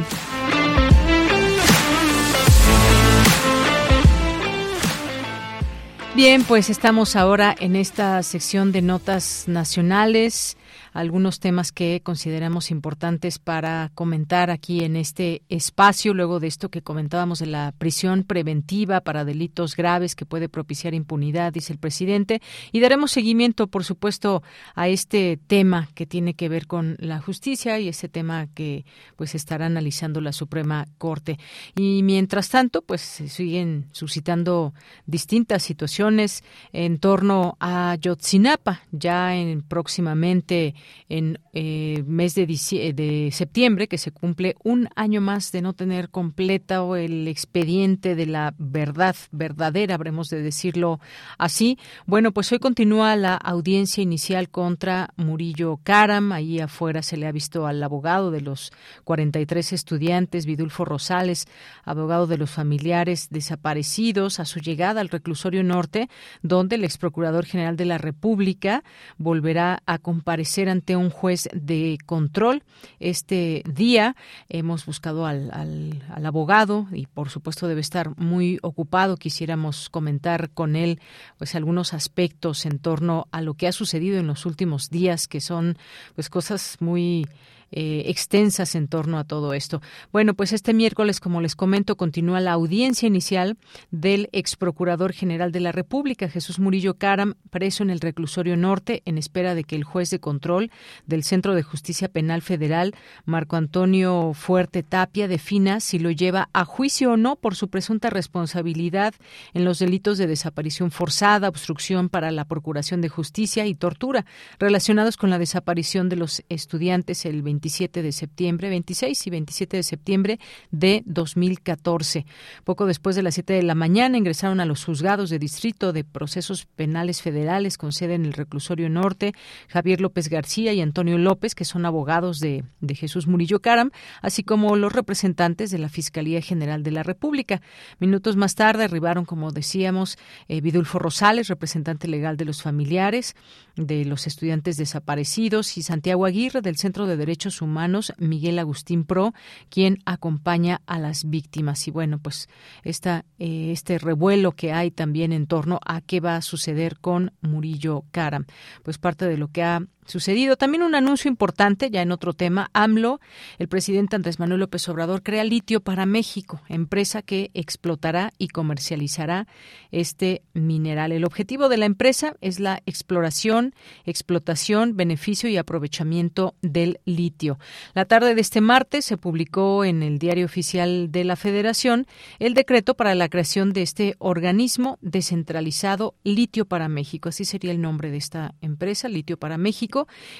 Bien, 6.15 6.43
pues 6.45 6.69
estamos 6.69 7.17
ahora 7.17 7.53
en 7.59 7.75
esta 7.75 8.23
sección 8.23 8.71
de 8.71 8.81
notas 8.81 9.43
nacionales 9.47 10.55
algunos 10.95 11.41
temas 11.41 11.73
que 11.73 11.99
consideramos 12.01 12.71
importantes 12.71 13.37
para 13.37 13.91
comentar 13.95 14.49
aquí 14.49 14.85
en 14.85 14.95
este 14.95 15.41
espacio, 15.49 16.13
luego 16.13 16.39
de 16.39 16.47
esto 16.47 16.69
que 16.69 16.81
comentábamos 16.81 17.39
de 17.39 17.47
la 17.47 17.73
prisión 17.77 18.23
preventiva 18.23 19.01
para 19.01 19.25
delitos 19.25 19.75
graves 19.75 20.15
que 20.15 20.25
puede 20.25 20.47
propiciar 20.47 20.93
impunidad, 20.93 21.51
dice 21.51 21.73
el 21.73 21.79
presidente, 21.79 22.41
y 22.71 22.79
daremos 22.79 23.11
seguimiento, 23.11 23.67
por 23.67 23.83
supuesto, 23.83 24.41
a 24.73 24.87
este 24.87 25.37
tema 25.47 25.89
que 25.95 26.05
tiene 26.05 26.33
que 26.33 26.47
ver 26.47 26.65
con 26.65 26.95
la 26.99 27.19
justicia 27.19 27.77
y 27.77 27.89
ese 27.89 28.07
tema 28.07 28.47
que 28.47 28.85
pues 29.17 29.35
estará 29.35 29.65
analizando 29.65 30.21
la 30.21 30.31
Suprema 30.31 30.87
Corte. 30.97 31.37
Y 31.75 32.03
mientras 32.03 32.47
tanto, 32.47 32.81
pues 32.81 33.01
se 33.01 33.27
siguen 33.27 33.89
suscitando 33.91 34.73
distintas 35.07 35.61
situaciones 35.61 36.41
en 36.71 36.99
torno 36.99 37.57
a 37.59 37.97
Yotzinapa, 37.99 38.83
ya 38.93 39.35
en 39.35 39.61
próximamente 39.61 40.73
en 41.09 41.39
eh, 41.53 42.03
mes 42.07 42.35
de, 42.35 43.29
septiembre, 43.31 43.87
que 43.87 43.97
se 43.97 44.11
cumple 44.11 44.55
un 44.63 44.89
año 44.95 45.21
más 45.21 45.51
de 45.51 45.61
no 45.61 45.73
tener 45.73 46.09
completa 46.09 46.83
el 46.97 47.27
expediente 47.27 48.15
de 48.15 48.25
la 48.25 48.53
verdad 48.57 49.15
verdadera, 49.31 49.95
habremos 49.95 50.29
de 50.29 50.41
decirlo 50.41 50.99
así. 51.37 51.77
Bueno, 52.05 52.31
pues 52.31 52.51
hoy 52.51 52.59
continúa 52.59 53.15
la 53.15 53.35
audiencia 53.35 54.01
inicial 54.01 54.49
contra 54.49 55.09
Murillo 55.15 55.79
Karam. 55.83 56.31
Ahí 56.31 56.59
afuera 56.59 57.01
se 57.01 57.17
le 57.17 57.27
ha 57.27 57.31
visto 57.31 57.67
al 57.67 57.81
abogado 57.83 58.31
de 58.31 58.41
los 58.41 58.71
43 59.03 59.73
estudiantes, 59.73 60.45
Vidulfo 60.45 60.85
Rosales, 60.85 61.47
abogado 61.83 62.27
de 62.27 62.37
los 62.37 62.49
familiares 62.49 63.27
desaparecidos, 63.29 64.39
a 64.39 64.45
su 64.45 64.59
llegada 64.59 65.01
al 65.01 65.09
reclusorio 65.09 65.63
norte, 65.63 66.09
donde 66.41 66.75
el 66.75 66.83
ex 66.83 66.97
procurador 66.97 67.45
general 67.45 67.77
de 67.77 67.85
la 67.85 67.97
República 67.97 68.83
volverá 69.17 69.83
a 69.85 69.97
comparecer 69.97 70.69
ante 70.75 70.97
un 70.97 71.09
juez 71.09 71.47
de 71.53 71.97
control. 72.05 72.63
Este 72.99 73.63
día 73.65 74.15
hemos 74.49 74.85
buscado 74.85 75.25
al, 75.25 75.49
al, 75.51 76.25
abogado 76.25 76.87
y 76.91 77.05
por 77.05 77.29
supuesto 77.29 77.67
debe 77.67 77.79
estar 77.81 78.17
muy 78.17 78.59
ocupado. 78.61 79.15
Quisiéramos 79.15 79.89
comentar 79.89 80.49
con 80.49 80.75
él 80.75 80.99
pues 81.37 81.55
algunos 81.55 81.93
aspectos 81.93 82.65
en 82.65 82.79
torno 82.79 83.27
a 83.31 83.41
lo 83.41 83.53
que 83.53 83.67
ha 83.67 83.71
sucedido 83.71 84.19
en 84.19 84.27
los 84.27 84.45
últimos 84.45 84.89
días, 84.89 85.27
que 85.27 85.39
son 85.39 85.77
pues 86.13 86.29
cosas 86.29 86.77
muy 86.81 87.25
eh, 87.71 88.03
extensas 88.07 88.75
en 88.75 88.87
torno 88.87 89.17
a 89.17 89.23
todo 89.23 89.53
esto. 89.53 89.81
Bueno, 90.11 90.33
pues 90.33 90.53
este 90.53 90.73
miércoles, 90.73 91.19
como 91.19 91.41
les 91.41 91.55
comento, 91.55 91.97
continúa 91.97 92.39
la 92.39 92.53
audiencia 92.53 93.07
inicial 93.07 93.57
del 93.91 94.29
ex 94.31 94.55
procurador 94.55 95.13
general 95.13 95.51
de 95.51 95.59
la 95.59 95.71
República, 95.71 96.29
Jesús 96.29 96.59
Murillo 96.59 96.95
Caram, 96.95 97.35
preso 97.49 97.83
en 97.83 97.89
el 97.89 97.99
reclusorio 97.99 98.57
norte, 98.57 99.01
en 99.05 99.17
espera 99.17 99.55
de 99.55 99.63
que 99.63 99.75
el 99.75 99.83
juez 99.83 100.09
de 100.09 100.19
control 100.19 100.71
del 101.05 101.23
Centro 101.23 101.55
de 101.55 101.63
Justicia 101.63 102.07
Penal 102.07 102.41
Federal, 102.41 102.95
Marco 103.25 103.55
Antonio 103.55 104.33
Fuerte 104.33 104.83
Tapia, 104.83 105.27
defina 105.27 105.79
si 105.79 105.99
lo 105.99 106.11
lleva 106.11 106.49
a 106.53 106.65
juicio 106.65 107.13
o 107.13 107.17
no 107.17 107.35
por 107.35 107.55
su 107.55 107.69
presunta 107.69 108.09
responsabilidad 108.09 109.13
en 109.53 109.65
los 109.65 109.79
delitos 109.79 110.17
de 110.17 110.27
desaparición 110.27 110.91
forzada, 110.91 111.49
obstrucción 111.49 112.09
para 112.09 112.31
la 112.31 112.45
procuración 112.45 113.01
de 113.01 113.09
justicia 113.09 113.65
y 113.65 113.75
tortura 113.75 114.25
relacionados 114.59 115.17
con 115.17 115.29
la 115.29 115.39
desaparición 115.39 116.09
de 116.09 116.15
los 116.15 116.43
estudiantes 116.49 117.25
el 117.25 117.41
27 117.55 118.01
de 118.01 118.11
septiembre, 118.11 118.69
26 118.69 119.27
y 119.27 119.29
27 119.29 119.77
de 119.77 119.83
septiembre 119.83 120.39
de 120.71 121.03
2014. 121.05 122.25
Poco 122.65 122.85
después 122.85 123.15
de 123.15 123.23
las 123.23 123.35
7 123.35 123.53
de 123.53 123.63
la 123.63 123.75
mañana 123.75 124.17
ingresaron 124.17 124.59
a 124.59 124.65
los 124.65 124.83
juzgados 124.83 125.29
de 125.29 125.39
distrito 125.39 125.93
de 125.93 126.03
procesos 126.03 126.65
penales 126.65 127.21
federales 127.21 127.77
con 127.77 127.93
sede 127.93 128.15
en 128.15 128.25
el 128.25 128.33
reclusorio 128.33 128.89
norte 128.89 129.33
Javier 129.69 130.01
López 130.01 130.27
García 130.27 130.73
y 130.73 130.81
Antonio 130.81 131.17
López, 131.17 131.55
que 131.55 131.63
son 131.63 131.85
abogados 131.85 132.39
de, 132.39 132.65
de 132.81 132.95
Jesús 132.95 133.25
Murillo 133.25 133.61
Caram, 133.61 133.91
así 134.21 134.43
como 134.43 134.75
los 134.75 134.91
representantes 134.91 135.71
de 135.71 135.77
la 135.77 135.87
Fiscalía 135.87 136.41
General 136.41 136.83
de 136.83 136.91
la 136.91 137.03
República. 137.03 137.61
Minutos 137.99 138.35
más 138.35 138.55
tarde 138.55 138.83
arribaron, 138.83 139.23
como 139.23 139.51
decíamos, 139.51 140.17
eh, 140.49 140.59
Vidulfo 140.59 140.99
Rosales, 140.99 141.47
representante 141.47 142.09
legal 142.09 142.35
de 142.35 142.45
los 142.45 142.61
familiares 142.61 143.35
de 143.75 144.05
los 144.05 144.27
estudiantes 144.27 144.77
desaparecidos, 144.77 145.77
y 145.77 145.83
Santiago 145.83 146.25
Aguirre, 146.25 146.61
del 146.61 146.77
Centro 146.77 147.07
de 147.07 147.17
Derechos 147.17 147.61
Humanos, 147.61 148.13
Miguel 148.17 148.59
Agustín 148.59 149.03
Pro, 149.03 149.33
quien 149.69 149.99
acompaña 150.05 150.81
a 150.85 150.99
las 150.99 151.29
víctimas. 151.29 151.87
Y 151.87 151.91
bueno, 151.91 152.19
pues 152.19 152.47
esta, 152.83 153.25
eh, 153.39 153.71
este 153.71 153.97
revuelo 153.97 154.53
que 154.53 154.73
hay 154.73 154.91
también 154.91 155.31
en 155.31 155.47
torno 155.47 155.79
a 155.85 156.01
qué 156.01 156.19
va 156.19 156.35
a 156.35 156.41
suceder 156.41 156.99
con 156.99 157.31
Murillo 157.41 158.05
Cara. 158.11 158.45
Pues 158.83 158.97
parte 158.97 159.25
de 159.25 159.37
lo 159.37 159.49
que 159.49 159.63
ha 159.63 159.81
sucedido. 160.05 160.55
También 160.55 160.83
un 160.83 160.95
anuncio 160.95 161.29
importante, 161.29 161.89
ya 161.89 162.01
en 162.01 162.11
otro 162.11 162.33
tema, 162.33 162.69
AMLO, 162.73 163.19
el 163.57 163.67
presidente 163.67 164.15
Andrés 164.15 164.39
Manuel 164.39 164.61
López 164.61 164.87
Obrador 164.89 165.23
crea 165.23 165.43
litio 165.43 165.81
para 165.81 166.05
México, 166.05 166.61
empresa 166.69 167.21
que 167.21 167.51
explotará 167.53 168.31
y 168.37 168.49
comercializará 168.49 169.47
este 169.91 170.43
mineral. 170.53 171.11
El 171.11 171.25
objetivo 171.25 171.69
de 171.69 171.77
la 171.77 171.85
empresa 171.85 172.35
es 172.41 172.59
la 172.59 172.81
exploración, 172.85 173.73
explotación, 174.05 174.95
beneficio 174.95 175.49
y 175.49 175.57
aprovechamiento 175.57 176.55
del 176.61 176.99
litio. 177.05 177.57
La 177.93 178.05
tarde 178.05 178.35
de 178.35 178.41
este 178.41 178.61
martes 178.61 179.05
se 179.05 179.17
publicó 179.17 179.85
en 179.85 180.03
el 180.03 180.19
Diario 180.19 180.45
Oficial 180.45 181.11
de 181.11 181.23
la 181.23 181.35
Federación 181.35 182.05
el 182.39 182.53
decreto 182.53 182.95
para 182.95 183.15
la 183.15 183.29
creación 183.29 183.73
de 183.73 183.81
este 183.81 184.15
organismo 184.19 184.99
descentralizado 185.01 186.15
Litio 186.23 186.65
para 186.65 186.89
México. 186.89 187.29
Así 187.29 187.45
sería 187.45 187.71
el 187.71 187.81
nombre 187.81 188.11
de 188.11 188.17
esta 188.17 188.53
empresa, 188.61 189.09
Litio 189.09 189.37
para 189.37 189.57
México 189.57 189.94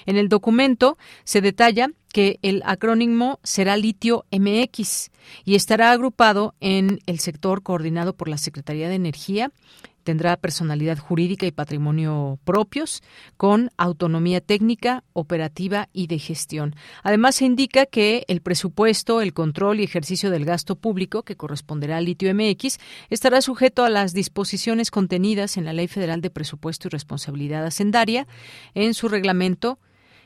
en 0.06 0.18
el 0.18 0.30
documento 0.30 0.98
se 1.24 1.42
detalla 1.42 1.90
que 2.14 2.40
el 2.42 2.62
acrónimo 2.66 3.40
será 3.44 3.76
Litio 3.76 4.26
MX 4.32 5.12
y 5.44 5.56
estará 5.56 5.92
agrupado 5.92 6.56
en 6.60 7.00
el 7.06 7.20
sector 7.20 7.62
coordinado 7.62 8.16
por 8.16 8.30
la 8.30 8.38
Secretaría 8.38 8.88
de 8.88 8.96
Energía, 8.96 9.52
tendrá 10.06 10.38
personalidad 10.38 10.98
jurídica 11.00 11.46
y 11.46 11.52
patrimonio 11.52 12.40
propios, 12.46 13.04
con 13.36 13.72
autonomía 13.76 14.40
técnica, 14.40 15.04
operativa 15.12 15.90
y 15.92 16.08
de 16.08 16.20
gestión. 16.20 16.76
Además, 17.04 17.36
se 17.36 17.46
indica 17.46 17.86
que 17.86 18.24
el 18.30 18.40
presupuesto, 18.40 19.20
el 19.20 19.34
control 19.34 19.82
y 19.82 19.84
ejercicio 19.84 20.30
del 20.30 20.46
gasto 20.46 20.78
público, 20.78 21.24
que 21.24 21.36
corresponderá 21.36 21.98
al 21.98 22.06
litio 22.06 22.34
MX, 22.34 22.78
estará 23.10 23.42
sujeto 23.42 23.84
a 23.84 23.90
las 23.90 24.14
disposiciones 24.14 24.92
contenidas 24.92 25.58
en 25.58 25.66
la 25.66 25.74
Ley 25.74 25.88
Federal 25.88 26.22
de 26.22 26.30
Presupuesto 26.30 26.88
y 26.88 26.92
Responsabilidad 26.92 27.66
Hacendaria, 27.66 28.28
en 28.76 28.94
su 28.94 29.10
reglamento 29.10 29.80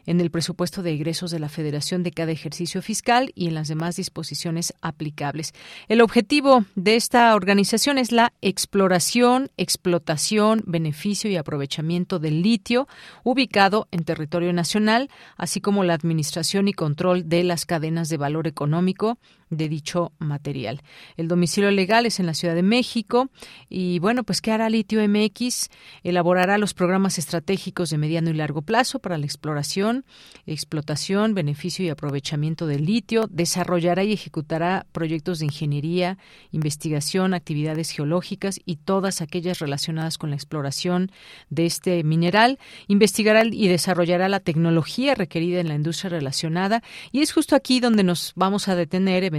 en 0.09 0.19
el 0.21 0.31
presupuesto 0.31 0.81
de 0.81 0.91
egresos 0.91 1.29
de 1.29 1.37
la 1.37 1.49
Federación 1.49 2.01
de 2.01 2.11
cada 2.11 2.31
ejercicio 2.31 2.81
fiscal 2.81 3.31
y 3.35 3.45
en 3.45 3.53
las 3.53 3.67
demás 3.67 3.95
disposiciones 3.95 4.73
aplicables. 4.81 5.53
El 5.87 6.01
objetivo 6.01 6.65
de 6.73 6.95
esta 6.95 7.35
organización 7.35 7.99
es 7.99 8.11
la 8.11 8.33
exploración, 8.41 9.51
explotación, 9.55 10.63
beneficio 10.65 11.29
y 11.29 11.35
aprovechamiento 11.35 12.17
del 12.17 12.41
litio 12.41 12.87
ubicado 13.23 13.87
en 13.91 14.03
territorio 14.03 14.51
nacional, 14.51 15.11
así 15.37 15.61
como 15.61 15.83
la 15.83 15.93
administración 15.93 16.67
y 16.67 16.73
control 16.73 17.29
de 17.29 17.43
las 17.43 17.67
cadenas 17.67 18.09
de 18.09 18.17
valor 18.17 18.47
económico 18.47 19.19
de 19.49 19.69
dicho 19.69 20.11
material. 20.19 20.81
El 21.17 21.27
domicilio 21.27 21.71
legal 21.71 22.05
es 22.05 22.19
en 22.19 22.25
la 22.25 22.33
Ciudad 22.33 22.55
de 22.55 22.63
México 22.63 23.29
y 23.69 23.99
bueno, 23.99 24.23
pues 24.23 24.41
¿qué 24.41 24.51
hará 24.51 24.69
Litio 24.69 25.07
MX? 25.07 25.69
Elaborará 26.03 26.57
los 26.57 26.73
programas 26.73 27.17
estratégicos 27.17 27.89
de 27.89 27.97
mediano 27.97 28.29
y 28.29 28.33
largo 28.33 28.61
plazo 28.61 28.99
para 28.99 29.17
la 29.17 29.25
exploración 29.25 30.05
explotación, 30.45 31.33
beneficio 31.33 31.85
y 31.85 31.89
aprovechamiento 31.89 32.67
del 32.67 32.85
litio, 32.85 33.27
desarrollará 33.29 34.03
y 34.03 34.13
ejecutará 34.13 34.85
proyectos 34.91 35.39
de 35.39 35.45
ingeniería, 35.45 36.17
investigación, 36.51 37.33
actividades 37.33 37.91
geológicas 37.91 38.59
y 38.65 38.77
todas 38.77 39.21
aquellas 39.21 39.59
relacionadas 39.59 40.17
con 40.17 40.29
la 40.29 40.35
exploración 40.35 41.11
de 41.49 41.65
este 41.65 42.03
mineral, 42.03 42.59
investigará 42.87 43.43
y 43.45 43.67
desarrollará 43.67 44.29
la 44.29 44.39
tecnología 44.39 45.15
requerida 45.15 45.59
en 45.59 45.67
la 45.67 45.75
industria 45.75 46.09
relacionada 46.09 46.83
y 47.11 47.21
es 47.21 47.31
justo 47.31 47.55
aquí 47.55 47.79
donde 47.79 48.03
nos 48.03 48.33
vamos 48.35 48.67
a 48.67 48.75
detener 48.75 49.23
eventualmente 49.23 49.38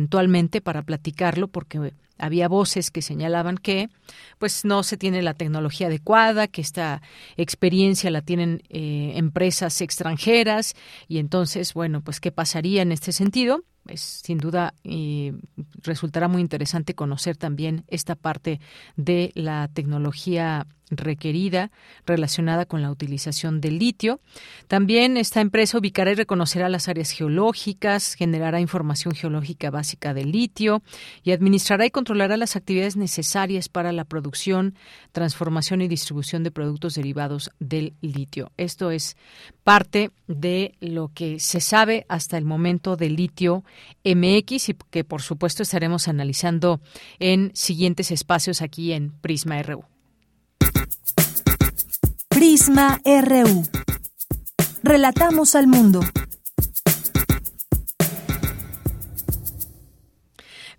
para 0.60 0.82
platicarlo 0.82 1.48
porque 1.48 1.92
había 2.18 2.48
voces 2.48 2.90
que 2.90 3.02
señalaban 3.02 3.56
que 3.56 3.88
pues 4.38 4.64
no 4.64 4.82
se 4.82 4.96
tiene 4.96 5.22
la 5.22 5.34
tecnología 5.34 5.88
adecuada, 5.88 6.48
que 6.48 6.60
esta 6.60 7.02
experiencia 7.36 8.10
la 8.10 8.22
tienen 8.22 8.62
eh, 8.68 9.12
empresas 9.16 9.80
extranjeras 9.80 10.74
y 11.08 11.18
entonces, 11.18 11.74
bueno, 11.74 12.02
pues 12.02 12.20
qué 12.20 12.30
pasaría 12.30 12.82
en 12.82 12.92
este 12.92 13.12
sentido. 13.12 13.64
Sin 13.96 14.38
duda 14.38 14.74
resultará 15.82 16.28
muy 16.28 16.40
interesante 16.40 16.94
conocer 16.94 17.36
también 17.36 17.84
esta 17.88 18.14
parte 18.14 18.60
de 18.96 19.32
la 19.34 19.68
tecnología 19.68 20.66
requerida 20.90 21.70
relacionada 22.04 22.66
con 22.66 22.82
la 22.82 22.90
utilización 22.90 23.60
del 23.60 23.78
litio. 23.78 24.20
También 24.66 25.16
esta 25.16 25.40
empresa 25.40 25.78
ubicará 25.78 26.10
y 26.10 26.14
reconocerá 26.14 26.68
las 26.68 26.88
áreas 26.88 27.12
geológicas, 27.12 28.14
generará 28.14 28.60
información 28.60 29.14
geológica 29.14 29.70
básica 29.70 30.14
del 30.14 30.32
litio 30.32 30.82
y 31.22 31.30
administrará 31.30 31.86
y 31.86 31.90
controlará 31.90 32.36
las 32.36 32.56
actividades 32.56 32.96
necesarias 32.96 33.68
para 33.68 33.92
la 33.92 34.04
producción, 34.04 34.74
transformación 35.12 35.80
y 35.80 35.88
distribución 35.88 36.42
de 36.42 36.50
productos 36.50 36.94
derivados 36.94 37.50
del 37.60 37.94
litio. 38.00 38.50
Esto 38.56 38.90
es 38.90 39.16
parte 39.70 40.10
de 40.26 40.74
lo 40.80 41.12
que 41.14 41.38
se 41.38 41.60
sabe 41.60 42.04
hasta 42.08 42.36
el 42.36 42.44
momento 42.44 42.96
del 42.96 43.14
litio 43.14 43.62
MX 44.04 44.70
y 44.70 44.76
que 44.90 45.04
por 45.04 45.22
supuesto 45.22 45.62
estaremos 45.62 46.08
analizando 46.08 46.80
en 47.20 47.52
siguientes 47.54 48.10
espacios 48.10 48.62
aquí 48.62 48.92
en 48.92 49.12
Prisma 49.20 49.62
RU. 49.62 49.84
Prisma 52.28 53.00
RU. 53.04 53.62
Relatamos 54.82 55.54
al 55.54 55.68
mundo. 55.68 56.00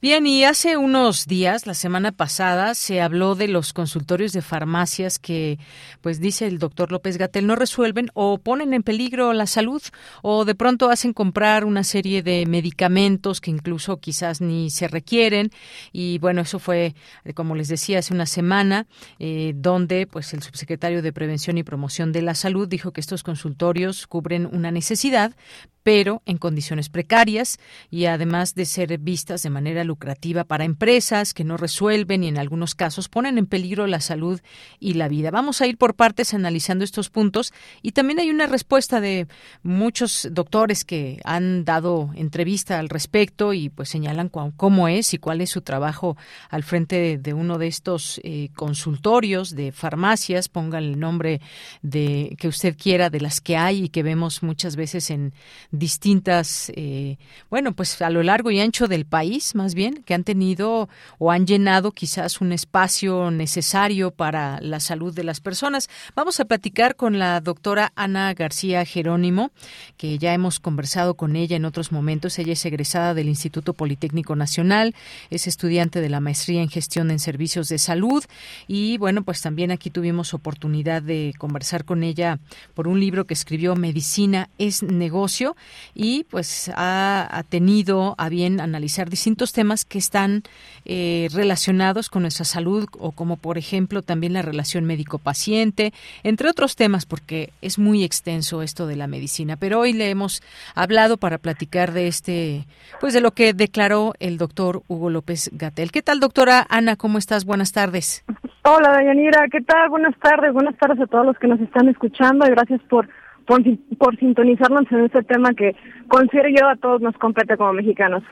Bien, 0.01 0.25
y 0.25 0.45
hace 0.45 0.77
unos 0.77 1.27
días, 1.27 1.67
la 1.67 1.75
semana 1.75 2.11
pasada, 2.11 2.73
se 2.73 3.01
habló 3.01 3.35
de 3.35 3.47
los 3.47 3.71
consultorios 3.71 4.33
de 4.33 4.41
farmacias 4.41 5.19
que, 5.19 5.59
pues 6.01 6.19
dice 6.19 6.47
el 6.47 6.57
doctor 6.57 6.91
López 6.91 7.19
Gatel, 7.19 7.45
no 7.45 7.55
resuelven 7.55 8.09
o 8.15 8.39
ponen 8.39 8.73
en 8.73 8.81
peligro 8.81 9.31
la 9.33 9.45
salud 9.45 9.79
o 10.23 10.43
de 10.43 10.55
pronto 10.55 10.89
hacen 10.89 11.13
comprar 11.13 11.65
una 11.65 11.83
serie 11.83 12.23
de 12.23 12.47
medicamentos 12.47 13.41
que 13.41 13.51
incluso 13.51 13.97
quizás 13.97 14.41
ni 14.41 14.71
se 14.71 14.87
requieren. 14.87 15.51
Y 15.91 16.17
bueno, 16.17 16.41
eso 16.41 16.57
fue, 16.57 16.95
como 17.35 17.53
les 17.53 17.67
decía, 17.67 17.99
hace 17.99 18.15
una 18.15 18.25
semana, 18.25 18.87
eh, 19.19 19.53
donde 19.55 20.07
pues 20.07 20.33
el 20.33 20.41
subsecretario 20.41 21.03
de 21.03 21.13
Prevención 21.13 21.59
y 21.59 21.63
Promoción 21.63 22.11
de 22.11 22.23
la 22.23 22.33
Salud 22.33 22.67
dijo 22.67 22.91
que 22.91 23.01
estos 23.01 23.21
consultorios 23.21 24.07
cubren 24.07 24.49
una 24.51 24.71
necesidad, 24.71 25.35
pero 25.83 26.21
en 26.25 26.37
condiciones 26.37 26.89
precarias 26.89 27.59
y 27.89 28.05
además 28.05 28.55
de 28.55 28.65
ser 28.65 28.97
vistas 28.97 29.43
de 29.43 29.49
manera 29.49 29.83
lucrativa 29.83 30.43
para 30.43 30.65
empresas 30.65 31.33
que 31.33 31.43
no 31.43 31.57
resuelven 31.57 32.23
y 32.23 32.27
en 32.27 32.37
algunos 32.37 32.75
casos 32.75 33.09
ponen 33.09 33.37
en 33.37 33.45
peligro 33.45 33.87
la 33.87 33.99
salud 33.99 34.41
y 34.79 34.93
la 34.93 35.07
vida. 35.07 35.31
Vamos 35.31 35.61
a 35.61 35.67
ir 35.67 35.77
por 35.77 35.95
partes 35.95 36.33
analizando 36.33 36.83
estos 36.83 37.09
puntos 37.09 37.53
y 37.81 37.91
también 37.91 38.19
hay 38.19 38.29
una 38.29 38.47
respuesta 38.47 39.01
de 39.01 39.27
muchos 39.63 40.27
doctores 40.31 40.85
que 40.85 41.19
han 41.23 41.65
dado 41.65 42.11
entrevista 42.15 42.79
al 42.79 42.89
respecto 42.89 43.53
y 43.53 43.69
pues 43.69 43.89
señalan 43.89 44.29
cómo 44.29 44.87
es 44.87 45.13
y 45.13 45.17
cuál 45.17 45.41
es 45.41 45.49
su 45.49 45.61
trabajo 45.61 46.17
al 46.49 46.63
frente 46.63 47.17
de, 47.17 47.33
uno 47.33 47.57
de 47.57 47.67
estos 47.67 48.19
eh, 48.23 48.49
consultorios 48.55 49.55
de 49.55 49.71
farmacias, 49.71 50.49
ponga 50.49 50.79
el 50.79 50.99
nombre 50.99 51.41
de 51.81 52.35
que 52.37 52.47
usted 52.47 52.75
quiera 52.77 53.09
de 53.09 53.21
las 53.21 53.41
que 53.41 53.57
hay 53.57 53.85
y 53.85 53.89
que 53.89 54.03
vemos 54.03 54.43
muchas 54.43 54.75
veces 54.75 55.09
en 55.09 55.33
distintas, 55.71 56.71
eh, 56.75 57.17
bueno, 57.49 57.73
pues 57.73 58.01
a 58.01 58.09
lo 58.09 58.23
largo 58.23 58.51
y 58.51 58.59
ancho 58.59 58.87
del 58.87 59.05
país, 59.05 59.55
más 59.55 59.73
bien, 59.73 60.03
que 60.03 60.13
han 60.13 60.23
tenido 60.23 60.89
o 61.17 61.31
han 61.31 61.47
llenado 61.47 61.91
quizás 61.91 62.41
un 62.41 62.51
espacio 62.51 63.31
necesario 63.31 64.11
para 64.11 64.59
la 64.61 64.79
salud 64.79 65.13
de 65.13 65.23
las 65.23 65.39
personas. 65.39 65.89
Vamos 66.15 66.39
a 66.39 66.45
platicar 66.45 66.95
con 66.95 67.19
la 67.19 67.39
doctora 67.39 67.93
Ana 67.95 68.33
García 68.33 68.83
Jerónimo, 68.85 69.51
que 69.97 70.17
ya 70.17 70.33
hemos 70.33 70.59
conversado 70.59 71.15
con 71.15 71.35
ella 71.35 71.55
en 71.55 71.65
otros 71.65 71.91
momentos. 71.91 72.37
Ella 72.37 72.53
es 72.53 72.65
egresada 72.65 73.13
del 73.13 73.29
Instituto 73.29 73.73
Politécnico 73.73 74.35
Nacional, 74.35 74.93
es 75.29 75.47
estudiante 75.47 76.01
de 76.01 76.09
la 76.09 76.19
maestría 76.19 76.61
en 76.61 76.69
gestión 76.69 77.11
en 77.11 77.19
servicios 77.19 77.69
de 77.69 77.79
salud 77.79 78.23
y 78.67 78.97
bueno, 78.97 79.23
pues 79.23 79.41
también 79.41 79.71
aquí 79.71 79.89
tuvimos 79.89 80.33
oportunidad 80.33 81.01
de 81.01 81.33
conversar 81.37 81.85
con 81.85 82.03
ella 82.03 82.39
por 82.73 82.87
un 82.87 82.99
libro 82.99 83.25
que 83.25 83.33
escribió 83.33 83.75
Medicina 83.75 84.49
es 84.57 84.83
negocio 84.83 85.55
y 85.93 86.25
pues 86.25 86.71
ha, 86.75 87.43
tenido 87.49 88.15
a 88.17 88.29
bien 88.29 88.59
analizar 88.59 89.09
distintos 89.09 89.53
temas 89.53 89.85
que 89.85 89.97
están 89.97 90.43
eh, 90.85 91.27
relacionados 91.33 92.09
con 92.09 92.21
nuestra 92.21 92.45
salud 92.45 92.87
o 92.99 93.11
como 93.11 93.37
por 93.37 93.57
ejemplo 93.57 94.01
también 94.01 94.33
la 94.33 94.41
relación 94.41 94.85
médico-paciente, 94.85 95.93
entre 96.23 96.49
otros 96.49 96.75
temas 96.75 97.05
porque 97.05 97.51
es 97.61 97.79
muy 97.79 98.03
extenso 98.03 98.61
esto 98.61 98.87
de 98.87 98.95
la 98.95 99.07
medicina. 99.07 99.57
Pero 99.57 99.79
hoy 99.79 99.93
le 99.93 100.09
hemos 100.09 100.41
hablado 100.75 101.17
para 101.17 101.37
platicar 101.37 101.91
de 101.91 102.07
este, 102.07 102.65
pues 102.99 103.13
de 103.13 103.21
lo 103.21 103.31
que 103.31 103.53
declaró 103.53 104.13
el 104.19 104.37
doctor 104.37 104.83
Hugo 104.87 105.09
López 105.09 105.49
Gatel. 105.53 105.91
¿Qué 105.91 106.01
tal, 106.01 106.19
doctora 106.19 106.65
Ana? 106.69 106.95
¿Cómo 106.95 107.17
estás? 107.17 107.45
Buenas 107.45 107.71
tardes. 107.71 108.23
Hola, 108.63 108.91
Dayanira. 108.91 109.47
¿Qué 109.51 109.61
tal? 109.61 109.89
Buenas 109.89 110.15
tardes. 110.19 110.53
Buenas 110.53 110.77
tardes 110.77 110.99
a 111.01 111.07
todos 111.07 111.25
los 111.25 111.37
que 111.39 111.47
nos 111.47 111.59
están 111.59 111.89
escuchando 111.89 112.45
y 112.45 112.51
gracias 112.51 112.79
por 112.89 113.09
por, 113.45 114.17
sintonizarnos 114.17 114.91
en 114.91 115.05
este 115.05 115.23
tema 115.23 115.53
que 115.53 115.75
considero 116.07 116.49
yo 116.49 116.67
a 116.67 116.75
todos 116.75 117.01
nos 117.01 117.15
compete 117.17 117.57
como 117.57 117.73
mexicanos. 117.73 118.23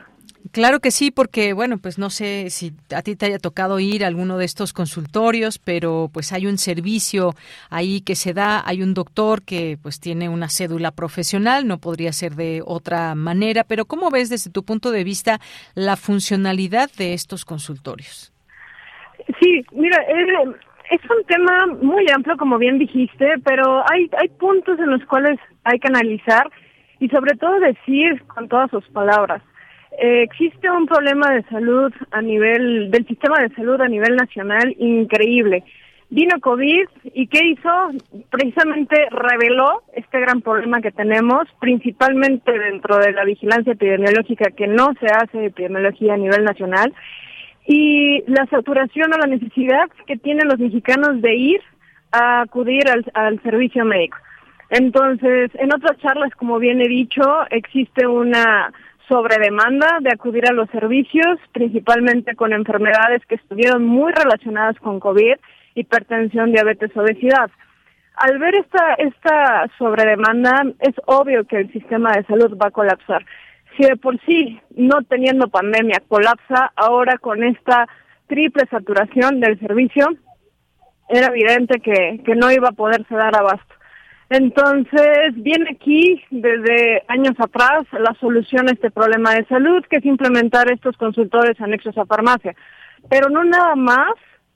Claro 0.51 0.79
que 0.79 0.89
sí, 0.89 1.11
porque 1.11 1.53
bueno, 1.53 1.77
pues 1.77 1.99
no 1.99 2.09
sé 2.09 2.49
si 2.49 2.71
a 2.95 3.01
ti 3.01 3.15
te 3.15 3.25
haya 3.25 3.39
tocado 3.39 3.79
ir 3.79 4.03
a 4.03 4.07
alguno 4.07 4.37
de 4.37 4.45
estos 4.45 4.73
consultorios, 4.73 5.59
pero 5.59 6.09
pues 6.11 6.31
hay 6.33 6.47
un 6.47 6.57
servicio 6.57 7.31
ahí 7.69 8.01
que 8.01 8.15
se 8.15 8.33
da, 8.33 8.63
hay 8.65 8.81
un 8.81 8.93
doctor 8.93 9.43
que 9.43 9.77
pues 9.81 9.99
tiene 9.99 10.29
una 10.29 10.49
cédula 10.49 10.91
profesional, 10.91 11.67
no 11.67 11.77
podría 11.77 12.13
ser 12.13 12.35
de 12.35 12.61
otra 12.65 13.15
manera, 13.15 13.63
pero 13.63 13.85
¿cómo 13.85 14.09
ves 14.09 14.29
desde 14.29 14.49
tu 14.49 14.63
punto 14.63 14.91
de 14.91 15.03
vista 15.03 15.39
la 15.75 15.97
funcionalidad 15.97 16.89
de 16.97 17.13
estos 17.13 17.45
consultorios? 17.45 18.33
Sí, 19.39 19.63
mira, 19.71 19.97
eh, 20.07 20.55
es 20.89 21.01
un 21.09 21.23
tema 21.25 21.67
muy 21.81 22.05
amplio, 22.13 22.35
como 22.37 22.57
bien 22.57 22.79
dijiste, 22.79 23.35
pero 23.43 23.83
hay, 23.91 24.09
hay 24.17 24.27
puntos 24.29 24.79
en 24.79 24.89
los 24.89 25.05
cuales 25.05 25.39
hay 25.63 25.79
que 25.79 25.87
analizar 25.87 26.49
y 26.99 27.09
sobre 27.09 27.35
todo 27.37 27.59
decir 27.59 28.23
con 28.27 28.47
todas 28.47 28.71
sus 28.71 28.87
palabras. 28.89 29.41
Eh, 30.01 30.23
existe 30.23 30.69
un 30.69 30.85
problema 30.85 31.31
de 31.31 31.43
salud 31.43 31.93
a 32.11 32.21
nivel, 32.21 32.89
del 32.91 33.05
sistema 33.07 33.39
de 33.39 33.53
salud 33.55 33.79
a 33.81 33.87
nivel 33.87 34.15
nacional 34.15 34.75
increíble. 34.79 35.63
Vino 36.11 36.39
COVID 36.39 36.87
y 37.13 37.27
¿qué 37.27 37.39
hizo? 37.49 37.69
Precisamente 38.31 38.95
reveló 39.11 39.83
este 39.93 40.19
gran 40.19 40.41
problema 40.41 40.81
que 40.81 40.91
tenemos, 40.91 41.47
principalmente 41.59 42.51
dentro 42.57 42.97
de 42.97 43.11
la 43.11 43.25
vigilancia 43.25 43.73
epidemiológica, 43.73 44.49
que 44.51 44.65
no 44.65 44.87
se 44.99 45.05
hace 45.05 45.45
epidemiología 45.45 46.15
a 46.15 46.17
nivel 46.17 46.43
nacional, 46.45 46.93
y 47.71 48.23
la 48.25 48.47
saturación 48.47 49.13
o 49.13 49.17
la 49.19 49.27
necesidad 49.27 49.89
que 50.07 50.17
tienen 50.17 50.47
los 50.47 50.57
mexicanos 50.57 51.21
de 51.21 51.35
ir 51.35 51.61
a 52.11 52.41
acudir 52.41 52.81
al, 53.13 53.39
servicio 53.43 53.85
médico. 53.85 54.17
Entonces, 54.71 55.51
en 55.53 55.71
otras 55.71 55.99
charlas, 55.99 56.33
como 56.33 56.57
bien 56.57 56.81
he 56.81 56.87
dicho, 56.87 57.21
existe 57.51 58.07
una 58.07 58.73
sobredemanda 59.07 59.99
de 60.01 60.09
acudir 60.09 60.49
a 60.49 60.53
los 60.53 60.67
servicios, 60.71 61.37
principalmente 61.51 62.35
con 62.35 62.53
enfermedades 62.53 63.23
que 63.27 63.35
estuvieron 63.35 63.85
muy 63.85 64.13
relacionadas 64.13 64.75
con 64.79 64.99
COVID, 64.99 65.35
hipertensión, 65.75 66.51
diabetes, 66.51 66.97
obesidad. 66.97 67.51
Al 68.15 68.39
ver 68.39 68.55
esta, 68.55 68.95
esta 68.95 69.69
sobredemanda, 69.77 70.63
es 70.79 70.95
obvio 71.05 71.45
que 71.45 71.57
el 71.57 71.71
sistema 71.71 72.13
de 72.13 72.23
salud 72.23 72.57
va 72.59 72.69
a 72.69 72.71
colapsar 72.71 73.23
si 73.79 73.85
de 73.85 73.95
por 73.95 74.19
sí, 74.25 74.59
no 74.75 75.01
teniendo 75.03 75.47
pandemia, 75.47 76.03
colapsa, 76.07 76.71
ahora 76.75 77.17
con 77.17 77.43
esta 77.43 77.87
triple 78.27 78.65
saturación 78.69 79.39
del 79.39 79.57
servicio, 79.59 80.07
era 81.07 81.27
evidente 81.27 81.79
que, 81.79 82.21
que 82.25 82.35
no 82.35 82.51
iba 82.51 82.69
a 82.69 82.73
poderse 82.73 83.15
dar 83.15 83.35
abasto. 83.35 83.73
Entonces, 84.29 85.33
viene 85.35 85.71
aquí 85.71 86.21
desde 86.29 87.03
años 87.07 87.33
atrás 87.39 87.83
la 87.93 88.13
solución 88.19 88.67
a 88.67 88.73
este 88.73 88.91
problema 88.91 89.33
de 89.33 89.45
salud, 89.45 89.83
que 89.89 89.97
es 89.97 90.05
implementar 90.05 90.71
estos 90.71 90.97
consultores 90.97 91.59
anexos 91.61 91.97
a 91.97 92.05
farmacia. 92.05 92.55
Pero 93.09 93.29
no 93.29 93.43
nada 93.43 93.75
más 93.75 94.11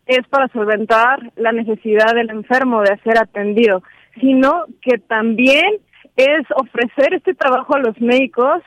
es 0.06 0.28
para 0.28 0.50
solventar 0.50 1.32
la 1.38 1.54
necesidad 1.54 2.14
del 2.14 2.30
enfermo 2.30 2.82
de 2.82 3.00
ser 3.04 3.18
atendido, 3.18 3.82
sino 4.20 4.66
que 4.82 5.00
también 5.00 5.80
es 6.18 6.46
ofrecer 6.56 7.14
este 7.16 7.34
trabajo 7.34 7.74
a 7.74 7.80
los 7.80 8.00
médicos 8.00 8.62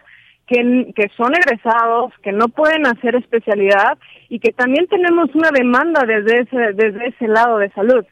que, 0.47 0.92
que 0.94 1.09
son 1.16 1.32
egresados, 1.34 2.12
que 2.22 2.32
no 2.32 2.49
pueden 2.49 2.86
hacer 2.86 3.16
especialidad 3.16 3.99
y 4.28 4.38
que 4.38 4.53
también 4.53 4.86
tenemos 4.86 5.34
una 5.34 5.51
demanda 5.51 6.05
desde 6.07 6.40
ese, 6.40 6.72
desde 6.74 7.09
ese 7.09 7.28
lado 7.28 7.59
de 7.59 7.70
salud. 7.70 8.05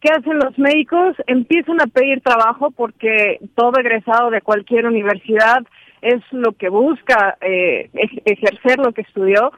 ¿Qué 0.00 0.08
hacen 0.10 0.38
los 0.38 0.58
médicos? 0.58 1.16
Empiezan 1.26 1.80
a 1.80 1.86
pedir 1.86 2.22
trabajo 2.22 2.70
porque 2.70 3.38
todo 3.54 3.78
egresado 3.78 4.30
de 4.30 4.40
cualquier 4.40 4.86
universidad 4.86 5.62
es 6.00 6.22
lo 6.30 6.52
que 6.52 6.70
busca 6.70 7.36
eh, 7.40 7.90
ejercer 8.24 8.78
lo 8.78 8.92
que 8.92 9.02
estudió. 9.02 9.52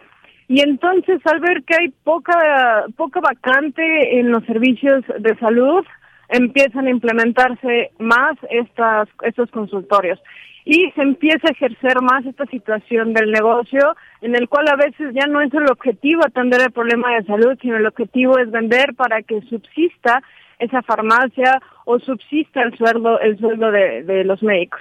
Y 0.49 0.61
entonces 0.61 1.21
al 1.27 1.41
ver 1.41 1.63
que 1.63 1.77
hay 1.79 1.89
poca, 2.03 2.87
poca 2.97 3.21
vacante 3.21 4.19
en 4.19 4.31
los 4.31 4.45
servicios 4.45 5.05
de 5.19 5.37
salud, 5.39 5.85
empiezan 6.29 6.87
a 6.87 6.91
implementarse 6.91 7.93
más 7.99 8.37
estas, 8.51 9.09
estos 9.23 9.51
consultorios 9.51 10.19
y 10.65 10.91
se 10.93 11.03
empieza 11.03 11.49
a 11.49 11.53
ejercer 11.53 12.01
más 12.03 12.25
esta 12.25 12.47
situación 12.47 13.13
del 13.13 13.31
negocio 13.31 13.97
en 14.21 14.37
el 14.37 14.49
cual 14.49 14.69
a 14.69 14.77
veces 14.77 15.13
ya 15.15 15.27
no 15.27 15.41
es 15.41 15.53
el 15.53 15.71
objetivo 15.71 16.23
atender 16.25 16.61
el 16.63 16.73
problema 16.73 17.15
de 17.15 17.25
salud, 17.25 17.59
sino 17.61 17.77
el 17.77 17.87
objetivo 17.87 18.39
es 18.39 18.51
vender 18.51 18.95
para 18.95 19.23
que 19.23 19.41
subsista 19.43 20.23
esa 20.59 20.83
farmacia 20.83 21.61
o 21.85 21.99
subsista 21.99 22.63
el 22.63 22.77
sueldo 22.77 23.19
el 23.21 23.39
sueldo 23.39 23.73
de, 23.73 24.05
de 24.05 24.25
los 24.25 24.43
médicos. 24.43 24.81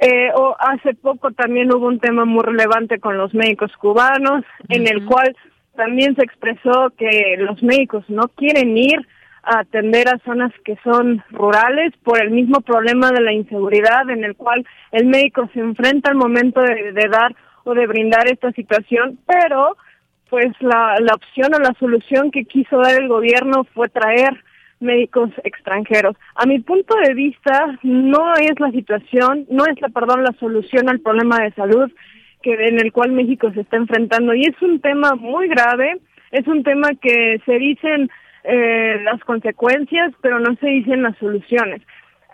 Eh, 0.00 0.30
o 0.34 0.56
hace 0.58 0.94
poco 0.94 1.30
también 1.32 1.72
hubo 1.72 1.86
un 1.86 2.00
tema 2.00 2.24
muy 2.24 2.42
relevante 2.42 2.98
con 2.98 3.18
los 3.18 3.34
médicos 3.34 3.70
cubanos, 3.76 4.44
en 4.68 4.88
el 4.88 5.04
cual 5.04 5.36
también 5.76 6.16
se 6.16 6.24
expresó 6.24 6.92
que 6.96 7.36
los 7.38 7.62
médicos 7.62 8.04
no 8.08 8.28
quieren 8.28 8.76
ir 8.76 9.06
a 9.42 9.60
atender 9.60 10.08
a 10.08 10.18
zonas 10.24 10.52
que 10.64 10.76
son 10.84 11.22
rurales 11.30 11.92
por 12.04 12.22
el 12.22 12.30
mismo 12.30 12.60
problema 12.60 13.10
de 13.10 13.20
la 13.20 13.32
inseguridad 13.32 14.08
en 14.08 14.24
el 14.24 14.36
cual 14.36 14.64
el 14.92 15.06
médico 15.06 15.48
se 15.52 15.60
enfrenta 15.60 16.10
al 16.10 16.16
momento 16.16 16.60
de, 16.60 17.08
dar 17.10 17.34
o 17.64 17.74
de 17.74 17.86
brindar 17.86 18.28
esta 18.28 18.52
situación, 18.52 19.18
pero 19.26 19.76
pues 20.30 20.48
la, 20.60 20.96
la 21.00 21.14
opción 21.14 21.54
o 21.54 21.58
la 21.58 21.74
solución 21.78 22.30
que 22.30 22.44
quiso 22.44 22.78
dar 22.78 23.00
el 23.00 23.08
gobierno 23.08 23.64
fue 23.74 23.88
traer 23.88 24.42
médicos 24.80 25.30
extranjeros. 25.44 26.16
A 26.34 26.46
mi 26.46 26.58
punto 26.58 26.94
de 27.06 27.14
vista, 27.14 27.78
no 27.82 28.34
es 28.34 28.58
la 28.58 28.70
situación, 28.70 29.46
no 29.48 29.64
es 29.66 29.80
la, 29.80 29.88
perdón, 29.88 30.24
la 30.24 30.32
solución 30.38 30.88
al 30.88 31.00
problema 31.00 31.38
de 31.38 31.52
salud 31.52 31.90
que 32.42 32.54
en 32.54 32.80
el 32.80 32.92
cual 32.92 33.12
México 33.12 33.52
se 33.52 33.60
está 33.60 33.76
enfrentando 33.76 34.34
y 34.34 34.42
es 34.42 34.60
un 34.60 34.80
tema 34.80 35.14
muy 35.14 35.48
grave, 35.48 35.98
es 36.32 36.46
un 36.48 36.64
tema 36.64 36.90
que 37.00 37.40
se 37.46 37.58
dicen 37.58 38.10
eh, 38.44 39.00
las 39.02 39.20
consecuencias, 39.24 40.12
pero 40.20 40.38
no 40.40 40.54
se 40.56 40.66
dicen 40.66 41.02
las 41.02 41.16
soluciones. 41.18 41.82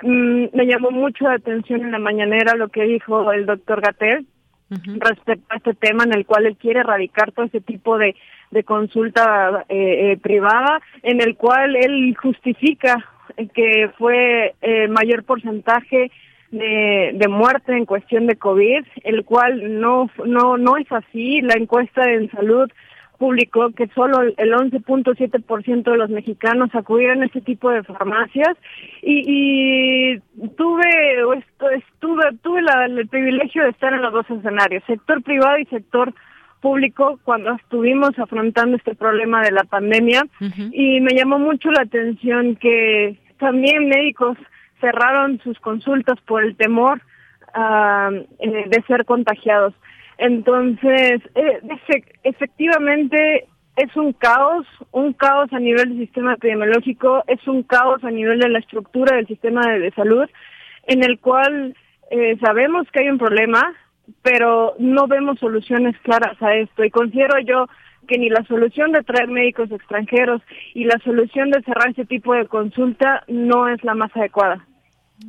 Mm, 0.03 0.47
me 0.53 0.67
llamó 0.67 0.91
mucho 0.91 1.25
la 1.25 1.35
atención 1.35 1.83
en 1.83 1.93
la 1.93 1.99
mañanera 1.99 2.55
lo 2.55 2.69
que 2.69 2.85
dijo 2.85 3.33
el 3.33 3.47
doctor 3.47 3.81
Gatel 3.81 4.27
respecto 4.71 5.47
a 5.49 5.57
este 5.57 5.75
tema 5.75 6.05
en 6.05 6.13
el 6.13 6.27
cual 6.27 6.45
él 6.45 6.57
quiere 6.59 6.81
erradicar 6.81 7.33
todo 7.33 7.47
ese 7.47 7.63
tipo 7.63 7.97
de, 7.97 8.15
de 8.51 8.65
consulta 8.65 9.65
eh, 9.69 10.13
eh, 10.13 10.19
privada, 10.19 10.81
en 11.03 11.23
el 11.23 11.37
cual 11.37 11.75
él 11.75 12.15
justifica 12.21 13.05
que 13.55 13.91
fue 13.97 14.55
eh, 14.61 14.89
mayor 14.89 15.25
porcentaje 15.25 16.11
de, 16.51 17.13
de 17.15 17.29
muerte 17.29 17.73
en 17.73 17.87
cuestión 17.87 18.27
de 18.27 18.37
COVID, 18.37 18.85
el 19.05 19.25
cual 19.25 19.81
no, 19.81 20.11
no, 20.25 20.57
no 20.57 20.77
es 20.77 20.91
así. 20.91 21.41
La 21.43 21.55
encuesta 21.55 22.11
en 22.11 22.31
salud 22.31 22.71
publicó 23.19 23.71
que 23.71 23.89
solo 23.89 24.23
el 24.23 24.53
11.7% 24.53 25.83
de 25.83 25.97
los 25.97 26.09
mexicanos 26.09 26.71
acudieron 26.73 27.23
a 27.23 27.27
este 27.27 27.41
tipo 27.41 27.71
de 27.71 27.83
farmacias. 27.83 28.57
Y, 29.03 30.15
y 30.15 30.19
tuve 30.57 30.89
estuve 31.77 32.29
tuve 32.41 32.61
el 32.87 33.09
privilegio 33.09 33.65
de 33.65 33.71
estar 33.71 33.93
en 33.93 34.03
los 34.03 34.13
dos 34.13 34.31
escenarios, 34.31 34.85
sector 34.87 35.23
privado 35.23 35.59
y 35.59 35.67
sector 35.67 36.15
público 36.61 37.19
cuando 37.25 37.53
estuvimos 37.55 38.19
afrontando 38.19 38.77
este 38.77 38.95
problema 38.95 39.43
de 39.43 39.53
la 39.53 39.65
pandemia. 39.65 40.23
Y 40.73 41.01
me 41.01 41.15
llamó 41.15 41.39
mucho 41.39 41.71
la 41.71 41.83
atención 41.83 42.57
que 42.57 43.19
también 43.39 43.89
médicos 43.89 44.39
cerraron 44.81 45.41
sus 45.43 45.59
consultas 45.59 46.21
por 46.27 46.45
el 46.45 46.57
temor 46.57 47.01
ah, 47.55 48.11
eh, 48.39 48.65
de 48.69 48.83
ser 48.87 49.05
contagiados. 49.05 49.75
Entonces, 50.19 51.23
eh, 51.37 51.61
efectivamente 52.25 53.47
es 53.77 53.97
un 53.97 54.13
caos, 54.13 54.67
un 54.91 55.13
caos 55.13 55.53
a 55.53 55.61
nivel 55.61 55.91
del 55.91 56.07
sistema 56.07 56.35
epidemiológico, 56.35 57.23
es 57.29 57.47
un 57.47 57.63
caos 57.63 58.03
a 58.03 58.11
nivel 58.11 58.41
de 58.41 58.49
la 58.49 58.59
estructura 58.59 59.17
del 59.17 59.29
sistema 59.29 59.63
de, 59.63 59.93
salud, 59.93 60.29
en 60.89 61.05
el 61.05 61.21
cual 61.21 61.77
eh, 62.11 62.37
sabemos 62.45 62.89
que 62.91 63.03
hay 63.03 63.09
un 63.09 63.19
problema, 63.19 63.73
pero 64.23 64.75
no 64.81 65.07
vemos 65.07 65.39
soluciones 65.39 65.97
claras 66.01 66.43
a 66.43 66.55
esto. 66.55 66.85
Y 66.85 66.91
considero 66.91 67.39
yo 67.39 67.67
que 68.09 68.19
ni 68.19 68.29
la 68.29 68.43
solución 68.45 68.91
de 68.91 69.05
traer 69.05 69.29
médicos 69.29 69.71
extranjeros 69.71 70.43
y 70.75 70.85
la 70.85 70.99
solución 71.05 71.51
de 71.51 71.63
cerrar 71.63 71.91
ese 71.91 72.07
tipo 72.07 72.35
de 72.35 72.47
consulta 72.47 73.23
no 73.29 73.69
es 73.69 73.85
la 73.85 73.95
más 73.95 74.11
adecuada. 74.17 74.67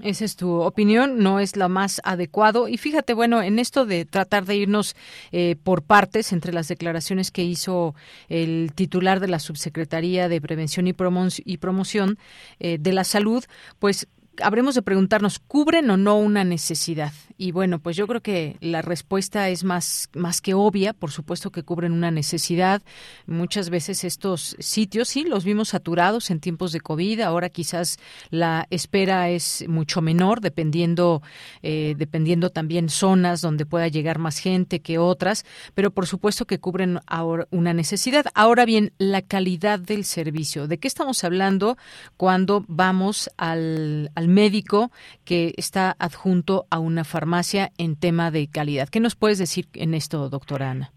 Esa 0.04 0.24
es 0.24 0.36
tu 0.36 0.52
opinión, 0.62 1.20
no 1.20 1.40
es 1.40 1.56
la 1.56 1.68
más 1.68 2.00
adecuado. 2.04 2.68
Y 2.68 2.78
fíjate, 2.78 3.14
bueno, 3.14 3.42
en 3.42 3.58
esto 3.58 3.86
de 3.86 4.06
tratar 4.06 4.46
de 4.46 4.56
irnos 4.56 4.96
eh, 5.32 5.56
por 5.64 5.82
partes 5.82 6.32
entre 6.32 6.54
las 6.54 6.68
declaraciones 6.68 7.32
que 7.32 7.44
hizo 7.44 7.96
el 8.28 8.72
titular 8.76 9.20
de 9.20 9.28
la 9.28 9.40
Subsecretaría 9.40 10.30
de 10.30 10.42
Prevención 10.42 10.88
y, 10.88 10.94
Promoción 10.94 12.18
eh, 12.60 12.78
de 12.80 12.94
la 12.94 13.04
Salud, 13.04 13.44
pues 13.80 14.08
habremos 14.42 14.76
de 14.76 14.82
preguntarnos, 14.82 15.40
¿cubren 15.40 15.90
o 15.90 15.98
no 15.98 16.18
una 16.18 16.44
necesidad? 16.44 17.14
Y 17.38 17.52
bueno, 17.52 17.80
pues 17.80 17.96
yo 17.96 18.08
creo 18.08 18.22
que 18.22 18.58
la 18.60 18.82
respuesta 18.82 19.50
es 19.50 19.64
más, 19.64 20.10
más 20.14 20.42
que 20.42 20.54
obvia, 20.54 20.94
por 20.94 21.12
supuesto 21.12 21.52
que 21.52 21.64
cubren 21.64 21.94
una 21.94 22.12
necesidad. 22.12 22.82
Muchas 23.28 23.70
veces 23.70 24.04
estos 24.04 24.56
sitios, 24.60 25.10
sí, 25.10 25.24
los 25.24 25.46
vimos 25.46 25.70
saturados 25.70 26.32
en 26.32 26.40
tiempos 26.40 26.72
de 26.72 26.82
COVID, 26.82 27.22
ahora 27.22 27.50
quizás 27.50 27.98
la 28.30 28.68
espera 28.70 29.30
es 29.30 29.66
mucho 29.68 30.02
menor, 30.02 30.42
dependiendo, 30.42 31.22
eh, 31.62 31.96
dependiendo 31.98 32.50
también 32.50 32.90
zonas 32.90 33.42
donde 33.42 33.66
pueda 33.66 33.88
llegar 33.88 34.20
más 34.20 34.40
gente 34.40 34.82
que 34.82 34.98
otras, 34.98 35.46
pero 35.74 35.92
por 35.92 36.08
supuesto 36.08 36.46
que 36.46 36.60
cubren 36.60 37.00
ahora 37.08 37.48
una 37.52 37.74
necesidad. 37.74 38.26
Ahora 38.34 38.66
bien, 38.66 38.94
la 38.98 39.22
calidad 39.22 39.80
del 39.80 40.06
servicio. 40.06 40.68
¿De 40.68 40.78
qué 40.78 40.88
estamos 40.88 41.24
hablando 41.24 41.78
cuando 42.18 42.66
vamos 42.68 43.30
al, 43.38 44.12
al 44.16 44.28
médico 44.30 44.92
que 45.26 45.54
está 45.58 45.96
adjunto 46.00 46.66
a 46.70 46.80
una 46.80 47.04
farmacia 47.04 47.70
en 47.78 48.00
tema 48.00 48.32
de 48.32 48.48
calidad. 48.48 48.88
¿Qué 48.90 49.00
nos 49.00 49.16
puedes 49.16 49.38
decir 49.40 49.66
en 49.74 49.94
esto, 49.94 50.30
doctora 50.30 50.72
Ana? 50.72 50.92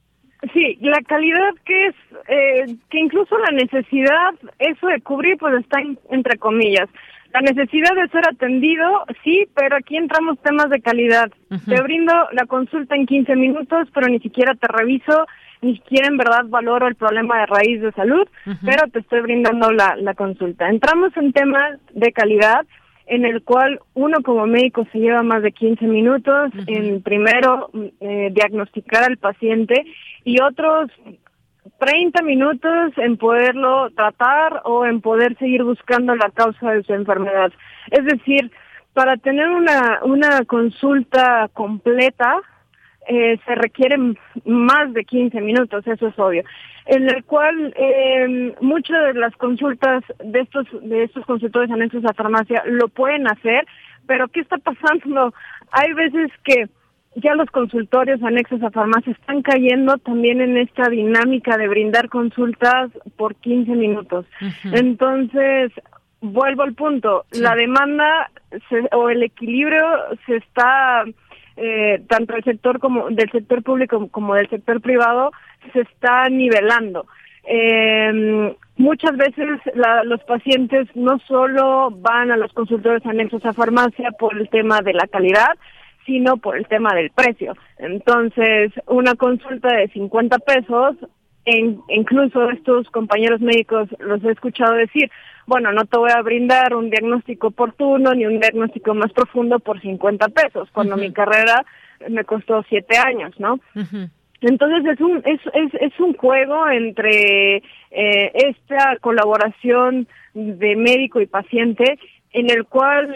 Sí, 0.52 0.76
la 0.80 1.00
calidad 1.06 1.54
que 1.64 1.86
es, 1.86 1.94
eh, 2.28 2.76
que 2.90 2.98
incluso 2.98 3.38
la 3.38 3.52
necesidad, 3.52 4.34
eso 4.58 4.88
de 4.88 5.00
cubrir, 5.00 5.36
pues 5.38 5.54
está 5.60 5.78
entre 6.10 6.36
comillas. 6.38 6.88
La 7.32 7.40
necesidad 7.40 7.94
de 7.94 8.08
ser 8.08 8.28
atendido, 8.28 9.04
sí, 9.24 9.46
pero 9.54 9.76
aquí 9.76 9.96
entramos 9.96 10.38
temas 10.42 10.68
de 10.68 10.82
calidad. 10.82 11.30
Te 11.66 11.80
brindo 11.80 12.12
la 12.32 12.44
consulta 12.46 12.94
en 12.94 13.06
15 13.06 13.36
minutos, 13.36 13.88
pero 13.94 14.08
ni 14.08 14.18
siquiera 14.18 14.54
te 14.54 14.66
reviso, 14.66 15.26
ni 15.62 15.76
siquiera 15.76 16.08
en 16.08 16.18
verdad 16.18 16.44
valoro 16.48 16.88
el 16.88 16.96
problema 16.96 17.38
de 17.38 17.46
raíz 17.46 17.80
de 17.80 17.92
salud, 17.92 18.28
pero 18.62 18.86
te 18.88 18.98
estoy 18.98 19.20
brindando 19.20 19.70
la, 19.70 19.96
la 19.96 20.12
consulta. 20.12 20.68
Entramos 20.68 21.16
en 21.16 21.32
temas 21.32 21.78
de 21.94 22.12
calidad 22.12 22.66
en 23.06 23.24
el 23.24 23.42
cual 23.42 23.80
uno 23.94 24.22
como 24.22 24.46
médico 24.46 24.86
se 24.92 24.98
lleva 24.98 25.22
más 25.22 25.42
de 25.42 25.52
15 25.52 25.86
minutos 25.86 26.50
en 26.66 27.02
primero 27.02 27.70
eh, 28.00 28.30
diagnosticar 28.32 29.04
al 29.04 29.18
paciente 29.18 29.84
y 30.24 30.40
otros 30.40 30.90
30 31.78 32.22
minutos 32.22 32.92
en 32.96 33.16
poderlo 33.16 33.90
tratar 33.90 34.62
o 34.64 34.86
en 34.86 35.00
poder 35.00 35.36
seguir 35.38 35.64
buscando 35.64 36.14
la 36.14 36.30
causa 36.30 36.72
de 36.72 36.82
su 36.84 36.92
enfermedad. 36.94 37.52
Es 37.90 38.04
decir, 38.04 38.50
para 38.92 39.16
tener 39.16 39.48
una, 39.48 40.00
una 40.04 40.44
consulta 40.44 41.48
completa, 41.52 42.36
eh, 43.08 43.38
se 43.44 43.54
requieren 43.54 44.16
más 44.44 44.92
de 44.92 45.04
15 45.04 45.40
minutos, 45.40 45.86
eso 45.86 46.06
es 46.06 46.18
obvio, 46.18 46.44
en 46.86 47.08
el 47.08 47.24
cual 47.24 47.74
eh, 47.76 48.54
muchas 48.60 49.14
de 49.14 49.20
las 49.20 49.34
consultas 49.36 50.04
de 50.22 50.40
estos 50.40 50.66
de 50.82 51.04
estos 51.04 51.24
consultores 51.26 51.70
anexos 51.70 52.04
a 52.04 52.14
farmacia 52.14 52.62
lo 52.66 52.88
pueden 52.88 53.26
hacer, 53.26 53.66
pero 54.06 54.28
¿qué 54.28 54.40
está 54.40 54.58
pasando? 54.58 55.34
Hay 55.72 55.92
veces 55.94 56.30
que 56.44 56.68
ya 57.16 57.34
los 57.34 57.50
consultorios 57.50 58.22
anexos 58.22 58.62
a 58.62 58.70
farmacia 58.70 59.12
están 59.12 59.42
cayendo 59.42 59.98
también 59.98 60.40
en 60.40 60.56
esta 60.56 60.88
dinámica 60.88 61.56
de 61.56 61.68
brindar 61.68 62.08
consultas 62.08 62.90
por 63.16 63.34
15 63.36 63.72
minutos. 63.72 64.26
Entonces, 64.64 65.72
vuelvo 66.20 66.62
al 66.62 66.74
punto, 66.74 67.24
la 67.32 67.54
demanda 67.54 68.30
o 68.92 69.10
el 69.10 69.22
equilibrio 69.24 69.84
se 70.24 70.36
está 70.36 71.04
eh, 71.56 72.02
tanto 72.08 72.34
del 72.34 72.44
sector 72.44 72.78
como 72.78 73.10
del 73.10 73.30
sector 73.30 73.62
público 73.62 74.08
como 74.08 74.34
del 74.34 74.48
sector 74.48 74.80
privado 74.80 75.32
se 75.72 75.80
está 75.80 76.28
nivelando. 76.28 77.06
Eh, 77.44 78.54
muchas 78.76 79.16
veces 79.16 79.60
los 80.04 80.22
pacientes 80.24 80.88
no 80.94 81.18
solo 81.20 81.90
van 81.90 82.30
a 82.30 82.36
los 82.36 82.52
consultores 82.52 83.04
anexos 83.06 83.44
a 83.44 83.52
farmacia 83.52 84.10
por 84.12 84.36
el 84.38 84.48
tema 84.48 84.80
de 84.80 84.94
la 84.94 85.06
calidad, 85.06 85.56
sino 86.06 86.36
por 86.36 86.56
el 86.56 86.66
tema 86.66 86.94
del 86.94 87.10
precio. 87.10 87.54
Entonces, 87.78 88.72
una 88.86 89.14
consulta 89.14 89.72
de 89.74 89.88
50 89.88 90.38
pesos, 90.38 90.96
en, 91.44 91.80
incluso 91.88 92.50
estos 92.50 92.88
compañeros 92.90 93.40
médicos 93.40 93.88
los 93.98 94.22
he 94.24 94.30
escuchado 94.30 94.74
decir, 94.74 95.10
bueno, 95.46 95.72
no 95.72 95.84
te 95.84 95.98
voy 95.98 96.10
a 96.14 96.22
brindar 96.22 96.74
un 96.74 96.90
diagnóstico 96.90 97.48
oportuno 97.48 98.12
ni 98.14 98.26
un 98.26 98.38
diagnóstico 98.38 98.94
más 98.94 99.12
profundo 99.12 99.58
por 99.58 99.80
50 99.80 100.28
pesos, 100.28 100.68
cuando 100.72 100.96
mi 100.96 101.12
carrera 101.12 101.64
me 102.08 102.24
costó 102.24 102.62
siete 102.68 102.96
años, 102.96 103.32
¿no? 103.38 103.58
Entonces 104.40 104.84
es 104.92 105.00
un 105.00 105.22
es, 105.24 105.40
es, 105.54 105.74
es 105.80 106.00
un 106.00 106.14
juego 106.14 106.68
entre 106.68 107.56
eh, 107.56 108.32
esta 108.34 108.96
colaboración 109.00 110.08
de 110.34 110.76
médico 110.76 111.20
y 111.20 111.26
paciente 111.26 111.98
en 112.32 112.50
el 112.50 112.64
cual 112.64 113.08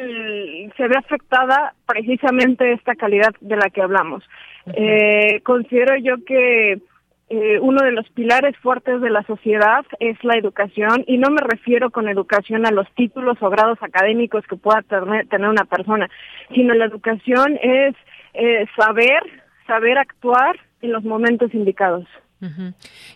se 0.76 0.88
ve 0.88 0.96
afectada 0.96 1.74
precisamente 1.86 2.72
esta 2.72 2.94
calidad 2.94 3.34
de 3.40 3.56
la 3.56 3.70
que 3.70 3.82
hablamos. 3.82 4.22
eh, 4.74 5.40
considero 5.42 5.96
yo 5.96 6.16
que 6.24 6.80
eh, 7.28 7.58
uno 7.60 7.82
de 7.82 7.90
los 7.90 8.08
pilares 8.10 8.56
fuertes 8.58 9.00
de 9.00 9.10
la 9.10 9.24
sociedad 9.24 9.84
es 9.98 10.16
la 10.22 10.38
educación 10.38 11.02
y 11.08 11.18
no 11.18 11.30
me 11.30 11.40
refiero 11.42 11.90
con 11.90 12.08
educación 12.08 12.66
a 12.66 12.70
los 12.70 12.86
títulos 12.94 13.36
o 13.40 13.50
grados 13.50 13.78
académicos 13.80 14.44
que 14.46 14.56
pueda 14.56 14.82
tener, 14.82 15.48
una 15.48 15.64
persona, 15.64 16.08
sino 16.54 16.72
la 16.74 16.84
educación 16.84 17.58
es 17.60 17.96
eh, 18.34 18.66
saber, 18.76 19.20
saber 19.66 19.98
actuar 19.98 20.56
en 20.82 20.92
los 20.92 21.02
momentos 21.02 21.52
indicados. 21.52 22.06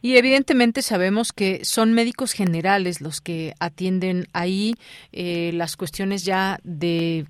Y 0.00 0.16
evidentemente 0.16 0.80
sabemos 0.82 1.32
que 1.32 1.64
son 1.64 1.92
médicos 1.92 2.32
generales 2.32 3.00
los 3.02 3.20
que 3.20 3.52
atienden 3.60 4.24
ahí 4.32 4.74
eh, 5.12 5.52
las 5.52 5.76
cuestiones 5.76 6.24
ya 6.24 6.58
de 6.64 7.26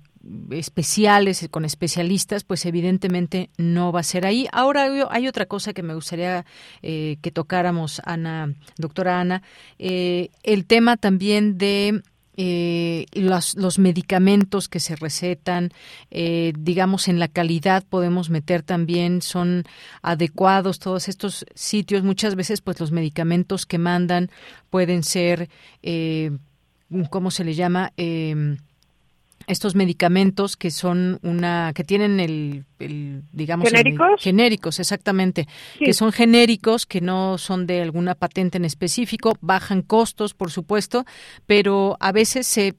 especiales, 0.51 1.47
con 1.49 1.65
especialistas, 1.65 2.43
pues 2.43 2.65
evidentemente 2.65 3.49
no 3.57 3.91
va 3.91 4.01
a 4.01 4.03
ser 4.03 4.25
ahí. 4.25 4.47
Ahora 4.51 4.87
hay 5.09 5.27
otra 5.27 5.45
cosa 5.45 5.73
que 5.73 5.83
me 5.83 5.95
gustaría 5.95 6.45
eh, 6.81 7.17
que 7.21 7.31
tocáramos, 7.31 8.01
Ana, 8.05 8.53
doctora 8.77 9.19
Ana, 9.19 9.41
eh, 9.79 10.29
el 10.43 10.65
tema 10.65 10.97
también 10.97 11.57
de 11.57 12.03
eh, 12.37 13.05
los, 13.13 13.55
los, 13.55 13.77
medicamentos 13.77 14.69
que 14.69 14.79
se 14.79 14.95
recetan, 14.95 15.71
digamos, 16.09 17.07
en 17.07 17.19
la 17.19 17.27
calidad 17.27 17.83
podemos 17.87 18.29
meter 18.29 18.63
también, 18.63 19.21
son 19.21 19.63
adecuados 20.01 20.79
todos 20.79 21.09
estos 21.09 21.45
sitios. 21.55 22.03
Muchas 22.03 22.35
veces, 22.35 22.61
pues 22.61 22.79
los 22.79 22.91
medicamentos 22.91 23.65
que 23.65 23.77
mandan 23.77 24.31
pueden 24.69 25.03
ser, 25.03 25.49
¿cómo 27.09 27.31
se 27.31 27.43
le 27.43 27.53
llama? 27.53 27.91
Estos 29.51 29.75
medicamentos 29.75 30.57
que 30.57 30.71
son 30.71 31.19
una 31.21 31.71
que 31.75 31.83
tienen 31.83 32.19
el, 32.19 32.63
digamos 33.31 33.69
genéricos 33.69 34.21
genéricos 34.21 34.79
exactamente 34.79 35.47
que 35.77 35.93
son 35.93 36.11
genéricos 36.11 36.85
que 36.85 37.01
no 37.01 37.37
son 37.37 37.67
de 37.67 37.81
alguna 37.81 38.15
patente 38.15 38.57
en 38.57 38.65
específico 38.65 39.37
bajan 39.41 39.81
costos 39.81 40.33
por 40.33 40.51
supuesto 40.51 41.05
pero 41.45 41.97
a 41.99 42.11
veces 42.11 42.47
se 42.47 42.75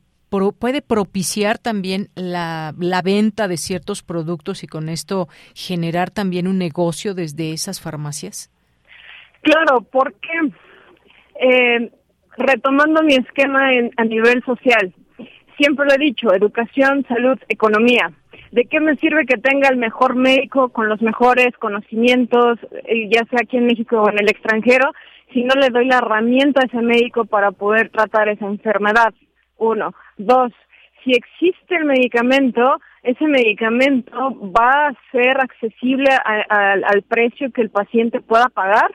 puede 0.58 0.80
propiciar 0.80 1.58
también 1.58 2.08
la, 2.14 2.72
la 2.78 3.02
venta 3.02 3.48
de 3.48 3.58
ciertos 3.58 4.02
productos 4.02 4.64
y 4.64 4.66
con 4.66 4.88
esto 4.88 5.28
generar 5.54 6.10
también 6.10 6.48
un 6.48 6.56
negocio 6.56 7.12
desde 7.12 7.52
esas 7.52 7.82
farmacias? 7.82 8.50
Claro, 9.42 9.82
porque 9.82 10.30
eh, 11.38 11.90
retomando 12.38 13.02
mi 13.02 13.14
esquema 13.14 13.68
a 13.96 14.04
nivel 14.04 14.42
social, 14.44 14.94
siempre 15.56 15.86
lo 15.86 15.94
he 15.94 15.98
dicho, 15.98 16.32
educación, 16.32 17.04
salud, 17.08 17.38
economía. 17.48 18.10
¿De 18.50 18.66
qué 18.66 18.80
me 18.80 18.96
sirve 18.96 19.26
que 19.26 19.38
tenga 19.38 19.68
el 19.68 19.76
mejor 19.76 20.14
médico 20.14 20.68
con 20.70 20.88
los 20.88 21.00
mejores 21.00 21.56
conocimientos, 21.58 22.58
eh, 22.84 23.08
ya 23.10 23.24
sea 23.30 23.40
aquí 23.42 23.56
en 23.56 23.66
México 23.66 24.00
o 24.00 24.10
en 24.10 24.18
el 24.18 24.28
extranjero, 24.28 24.92
si 25.32 25.42
no 25.44 25.54
le 25.54 25.70
doy 25.70 25.86
la 25.86 25.98
herramienta 25.98 26.60
a 26.60 26.66
ese 26.66 26.82
médico 26.82 27.24
para 27.24 27.52
poder 27.52 27.88
tratar 27.88 28.28
esa 28.28 28.46
enfermedad? 28.46 29.14
Uno. 29.56 29.94
Dos, 30.18 30.52
si 31.04 31.12
existe 31.12 31.76
el 31.76 31.84
medicamento, 31.84 32.78
ese 33.02 33.26
medicamento 33.26 34.12
va 34.52 34.88
a 34.88 34.94
ser 35.10 35.40
accesible 35.40 36.08
al 36.24 37.02
precio 37.02 37.50
que 37.52 37.62
el 37.62 37.70
paciente 37.70 38.20
pueda 38.20 38.48
pagar. 38.48 38.90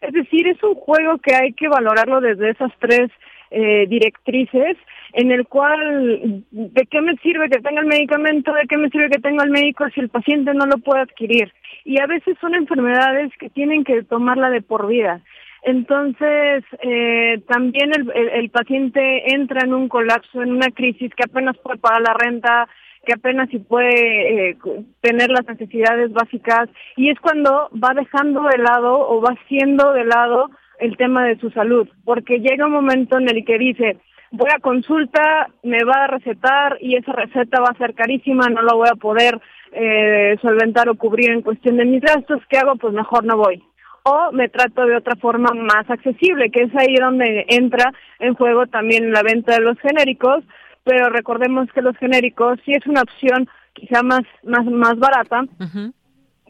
Es 0.00 0.12
decir, 0.14 0.46
es 0.46 0.62
un 0.62 0.74
juego 0.74 1.18
que 1.18 1.34
hay 1.34 1.52
que 1.52 1.68
valorarlo 1.68 2.20
desde 2.20 2.50
esas 2.50 2.72
tres 2.78 3.10
eh, 3.50 3.86
directrices 3.88 4.76
en 5.12 5.32
el 5.32 5.46
cual, 5.46 6.44
¿de 6.50 6.86
qué 6.86 7.00
me 7.00 7.16
sirve 7.16 7.48
que 7.48 7.60
tenga 7.60 7.80
el 7.80 7.86
medicamento? 7.86 8.52
¿De 8.52 8.66
qué 8.68 8.76
me 8.76 8.88
sirve 8.90 9.10
que 9.10 9.20
tenga 9.20 9.44
el 9.44 9.50
médico 9.50 9.84
si 9.94 10.00
el 10.00 10.08
paciente 10.08 10.54
no 10.54 10.66
lo 10.66 10.78
puede 10.78 11.02
adquirir? 11.02 11.52
Y 11.84 12.00
a 12.00 12.06
veces 12.06 12.36
son 12.40 12.54
enfermedades 12.54 13.32
que 13.38 13.50
tienen 13.50 13.84
que 13.84 14.02
tomarla 14.04 14.50
de 14.50 14.62
por 14.62 14.86
vida. 14.86 15.20
Entonces, 15.62 16.64
eh, 16.82 17.42
también 17.48 17.90
el, 17.92 18.10
el, 18.14 18.50
paciente 18.50 19.34
entra 19.34 19.62
en 19.64 19.74
un 19.74 19.88
colapso, 19.88 20.42
en 20.42 20.52
una 20.52 20.70
crisis 20.70 21.12
que 21.14 21.24
apenas 21.24 21.56
puede 21.58 21.78
pagar 21.78 22.00
la 22.00 22.14
renta, 22.14 22.68
que 23.04 23.12
apenas 23.12 23.48
si 23.50 23.58
puede 23.58 24.50
eh, 24.50 24.58
tener 25.00 25.30
las 25.30 25.46
necesidades 25.46 26.12
básicas, 26.12 26.68
y 26.96 27.10
es 27.10 27.18
cuando 27.20 27.68
va 27.72 27.92
dejando 27.94 28.42
de 28.44 28.58
lado 28.58 29.06
o 29.08 29.20
va 29.20 29.34
haciendo 29.34 29.92
de 29.92 30.04
lado 30.04 30.50
el 30.80 30.96
tema 30.96 31.24
de 31.26 31.38
su 31.38 31.50
salud, 31.50 31.88
porque 32.04 32.40
llega 32.40 32.66
un 32.66 32.72
momento 32.72 33.18
en 33.18 33.28
el 33.28 33.44
que 33.44 33.58
dice, 33.58 33.98
voy 34.30 34.48
a 34.54 34.60
consulta, 34.60 35.48
me 35.62 35.84
va 35.84 36.04
a 36.04 36.06
recetar 36.06 36.78
y 36.80 36.96
esa 36.96 37.12
receta 37.12 37.60
va 37.60 37.70
a 37.70 37.78
ser 37.78 37.94
carísima, 37.94 38.48
no 38.48 38.62
lo 38.62 38.76
voy 38.76 38.88
a 38.90 38.96
poder 38.96 39.40
eh, 39.72 40.36
solventar 40.40 40.88
o 40.88 40.94
cubrir 40.94 41.30
en 41.30 41.42
cuestión 41.42 41.76
de 41.76 41.84
mis 41.84 42.00
gastos, 42.00 42.42
¿qué 42.48 42.58
hago? 42.58 42.76
Pues 42.76 42.94
mejor 42.94 43.24
no 43.24 43.36
voy. 43.36 43.62
O 44.04 44.32
me 44.32 44.48
trato 44.48 44.86
de 44.86 44.96
otra 44.96 45.14
forma 45.16 45.50
más 45.54 45.88
accesible, 45.88 46.50
que 46.50 46.62
es 46.62 46.74
ahí 46.74 46.94
donde 46.94 47.44
entra 47.48 47.92
en 48.18 48.34
juego 48.34 48.66
también 48.66 49.12
la 49.12 49.22
venta 49.22 49.54
de 49.54 49.60
los 49.60 49.78
genéricos, 49.78 50.42
pero 50.84 51.10
recordemos 51.10 51.70
que 51.72 51.82
los 51.82 51.96
genéricos 51.98 52.58
sí 52.64 52.72
es 52.72 52.86
una 52.86 53.02
opción 53.02 53.48
quizá 53.74 54.02
más, 54.02 54.22
más, 54.42 54.64
más 54.64 54.98
barata, 54.98 55.44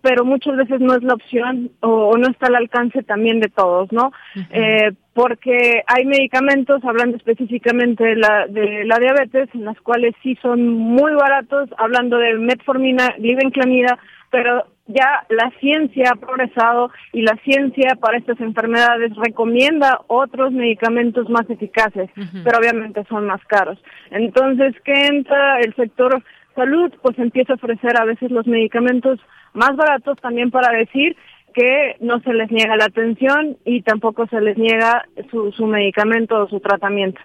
pero 0.03 0.24
muchas 0.24 0.57
veces 0.57 0.80
no 0.80 0.94
es 0.94 1.03
la 1.03 1.14
opción 1.14 1.70
o, 1.80 2.16
no 2.16 2.28
está 2.28 2.46
al 2.46 2.57
alcance 2.57 3.03
también 3.03 3.40
de 3.40 3.48
todos, 3.48 3.92
¿no? 3.92 4.12
eh, 4.51 4.92
porque 5.12 5.82
hay 5.86 6.07
medicamentos, 6.07 6.84
hablando 6.84 7.16
específicamente 7.16 8.05
de 8.05 8.16
la, 8.16 8.46
de 8.46 8.84
la 8.84 8.98
diabetes, 8.98 9.48
en 9.55 9.64
las 9.64 9.78
cuales 9.80 10.14
sí 10.22 10.36
son 10.40 10.66
muy 10.68 11.12
baratos, 11.12 11.68
hablando 11.78 12.16
de 12.18 12.34
metformina, 12.34 13.14
glibenclamida, 13.18 13.98
pero 14.30 14.64
ya 14.86 15.24
la 15.28 15.51
ciencia 15.61 16.12
ha 16.12 16.16
progresado 16.16 16.90
y 17.12 17.22
la 17.22 17.36
ciencia 17.44 17.96
para 18.01 18.18
estas 18.18 18.40
enfermedades 18.40 19.12
recomienda 19.16 20.01
otros 20.07 20.53
medicamentos 20.53 21.28
más 21.28 21.48
eficaces, 21.48 22.11
pero 22.44 22.59
obviamente 22.59 23.05
son 23.09 23.26
más 23.26 23.44
caros. 23.46 23.78
Entonces, 24.11 24.74
¿qué 24.84 25.07
entra 25.07 25.61
el 25.61 25.74
sector 25.74 26.22
salud? 26.61 26.92
Pues 27.02 27.18
empieza 27.18 27.54
a 27.54 27.56
ofrecer 27.56 27.98
a 27.98 28.04
veces 28.04 28.30
los 28.30 28.46
medicamentos 28.46 29.18
más 29.54 29.74
baratos 29.76 30.18
también 30.20 30.50
para 30.50 30.76
decir 30.76 31.16
que 31.54 31.96
no 32.00 32.20
se 32.20 32.32
les 32.32 32.50
niega 32.50 32.76
la 32.76 32.84
atención 32.84 33.56
y 33.64 33.82
tampoco 33.82 34.26
se 34.26 34.40
les 34.40 34.56
niega 34.56 35.06
su, 35.30 35.52
su 35.52 35.66
medicamento 35.66 36.42
o 36.42 36.48
su 36.48 36.61
tratamiento. 36.61 37.20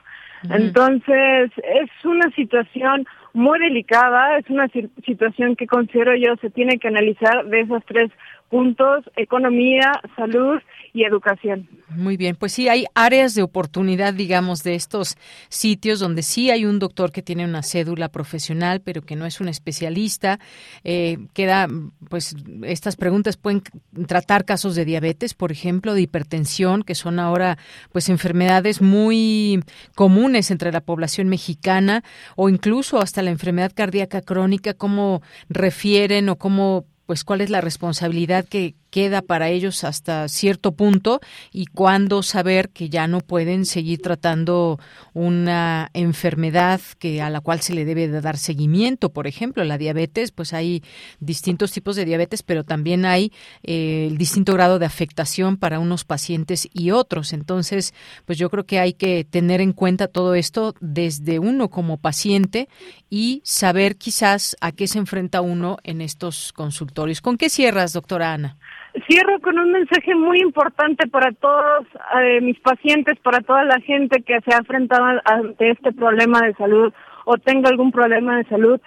Entonces, 0.49 1.51
es 1.57 2.05
una 2.05 2.29
situación 2.35 3.05
muy 3.33 3.59
delicada, 3.59 4.37
es 4.37 4.49
una 4.49 4.67
situación 5.05 5.55
que 5.55 5.65
considero 5.65 6.15
yo 6.15 6.35
se 6.37 6.49
tiene 6.49 6.77
que 6.77 6.87
analizar 6.87 7.45
de 7.45 7.61
esos 7.61 7.83
tres 7.85 8.11
puntos, 8.49 9.03
economía, 9.15 9.91
salud 10.15 10.59
y 10.93 11.03
educación. 11.03 11.67
Muy 11.89 12.15
bien, 12.15 12.35
pues 12.35 12.53
sí, 12.53 12.69
hay 12.69 12.85
áreas 12.93 13.35
de 13.35 13.43
oportunidad, 13.43 14.13
digamos, 14.13 14.63
de 14.63 14.75
estos 14.75 15.17
sitios 15.49 15.99
donde 15.99 16.23
sí 16.23 16.51
hay 16.51 16.65
un 16.65 16.79
doctor 16.79 17.11
que 17.11 17.21
tiene 17.21 17.45
una 17.45 17.63
cédula 17.63 18.09
profesional, 18.09 18.81
pero 18.81 19.01
que 19.01 19.15
no 19.15 19.25
es 19.25 19.41
un 19.41 19.49
especialista. 19.49 20.39
Eh, 20.83 21.17
queda, 21.33 21.67
pues, 22.09 22.35
estas 22.63 22.95
preguntas 22.95 23.37
pueden 23.37 23.61
tratar 24.07 24.45
casos 24.45 24.75
de 24.75 24.85
diabetes, 24.85 25.33
por 25.33 25.51
ejemplo, 25.51 25.93
de 25.93 26.01
hipertensión, 26.01 26.83
que 26.83 26.95
son 26.95 27.19
ahora, 27.19 27.57
pues, 27.91 28.09
enfermedades 28.09 28.81
muy 28.81 29.63
comunes 29.95 30.51
entre 30.51 30.71
la 30.71 30.81
población 30.81 31.27
mexicana, 31.27 32.03
o 32.35 32.49
incluso 32.49 32.99
hasta 32.99 33.21
la 33.21 33.31
enfermedad 33.31 33.71
cardíaca 33.73 34.21
crónica, 34.21 34.73
cómo 34.73 35.21
refieren 35.49 36.29
o 36.29 36.37
cómo 36.37 36.85
pues 37.05 37.23
cuál 37.23 37.41
es 37.41 37.49
la 37.49 37.61
responsabilidad 37.61 38.45
que, 38.45 38.75
queda 38.95 39.21
para 39.21 39.49
ellos 39.49 39.83
hasta 39.83 40.29
cierto 40.29 40.71
punto 40.71 41.19
y 41.51 41.65
cuándo 41.65 42.23
saber 42.23 42.69
que 42.69 42.87
ya 42.87 43.09
no 43.09 43.19
pueden 43.19 43.65
seguir 43.65 44.01
tratando 44.01 44.79
una 45.13 45.89
enfermedad 45.93 46.79
que 46.97 47.21
a 47.21 47.29
la 47.29 47.41
cual 47.41 47.59
se 47.59 47.73
le 47.73 47.83
debe 47.83 48.07
de 48.07 48.21
dar 48.21 48.37
seguimiento, 48.37 49.11
por 49.11 49.27
ejemplo, 49.27 49.65
la 49.65 49.77
diabetes, 49.77 50.31
pues 50.31 50.53
hay 50.53 50.81
distintos 51.19 51.73
tipos 51.73 51.97
de 51.97 52.05
diabetes, 52.05 52.41
pero 52.41 52.63
también 52.63 53.05
hay 53.05 53.33
eh, 53.63 54.07
el 54.09 54.17
distinto 54.17 54.53
grado 54.53 54.79
de 54.79 54.85
afectación 54.85 55.57
para 55.57 55.79
unos 55.79 56.05
pacientes 56.05 56.69
y 56.71 56.91
otros. 56.91 57.33
Entonces, 57.33 57.93
pues 58.23 58.37
yo 58.37 58.49
creo 58.49 58.65
que 58.65 58.79
hay 58.79 58.93
que 58.93 59.25
tener 59.25 59.59
en 59.59 59.73
cuenta 59.73 60.07
todo 60.07 60.35
esto 60.35 60.73
desde 60.79 61.39
uno 61.39 61.69
como 61.69 61.97
paciente 61.97 62.69
y 63.09 63.41
saber 63.43 63.97
quizás 63.97 64.55
a 64.61 64.71
qué 64.71 64.87
se 64.87 64.99
enfrenta 64.99 65.41
uno 65.41 65.79
en 65.83 65.99
estos 65.99 66.53
consultorios. 66.53 67.19
¿Con 67.19 67.37
qué 67.37 67.49
cierras, 67.49 67.91
doctora 67.91 68.31
Ana? 68.31 68.57
Cierro 69.03 69.39
con 69.41 69.59
un 69.59 69.71
mensaje 69.73 70.15
muy 70.15 70.39
importante 70.39 71.07
para 71.07 71.31
todos 71.33 71.85
eh, 72.21 72.39
mis 72.39 72.57
pacientes, 72.61 73.19
para 73.19 73.41
toda 73.41 73.65
la 73.65 73.79
gente 73.81 74.23
que 74.23 74.39
se 74.39 74.53
ha 74.53 74.59
enfrentado 74.59 75.19
ante 75.25 75.71
este 75.71 75.91
problema 75.91 76.39
de 76.41 76.53
salud 76.53 76.93
o 77.25 77.37
tenga 77.37 77.69
algún 77.69 77.91
problema 77.91 78.37
de 78.37 78.45
salud. 78.45 78.79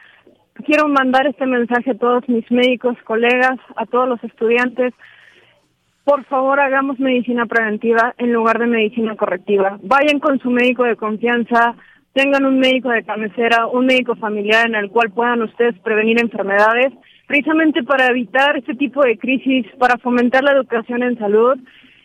Quiero 0.64 0.88
mandar 0.88 1.26
este 1.26 1.44
mensaje 1.44 1.90
a 1.90 1.98
todos 1.98 2.26
mis 2.26 2.50
médicos, 2.50 2.96
colegas, 3.04 3.58
a 3.76 3.84
todos 3.84 4.08
los 4.08 4.24
estudiantes. 4.24 4.94
Por 6.04 6.24
favor, 6.24 6.58
hagamos 6.58 6.98
medicina 6.98 7.44
preventiva 7.44 8.14
en 8.16 8.32
lugar 8.32 8.58
de 8.58 8.66
medicina 8.66 9.14
correctiva. 9.14 9.78
Vayan 9.82 10.20
con 10.20 10.38
su 10.38 10.50
médico 10.50 10.84
de 10.84 10.96
confianza, 10.96 11.74
tengan 12.14 12.46
un 12.46 12.58
médico 12.58 12.88
de 12.88 13.04
cabecera, 13.04 13.66
un 13.66 13.84
médico 13.84 14.16
familiar 14.16 14.66
en 14.66 14.74
el 14.74 14.90
cual 14.90 15.10
puedan 15.10 15.42
ustedes 15.42 15.78
prevenir 15.80 16.18
enfermedades 16.18 16.94
precisamente 17.28 17.84
para 17.84 18.08
evitar 18.08 18.56
este 18.56 18.74
tipo 18.74 19.02
de 19.02 19.18
crisis, 19.18 19.66
para 19.78 19.98
fomentar 19.98 20.42
la 20.42 20.52
educación 20.52 21.02
en 21.02 21.18
salud 21.18 21.58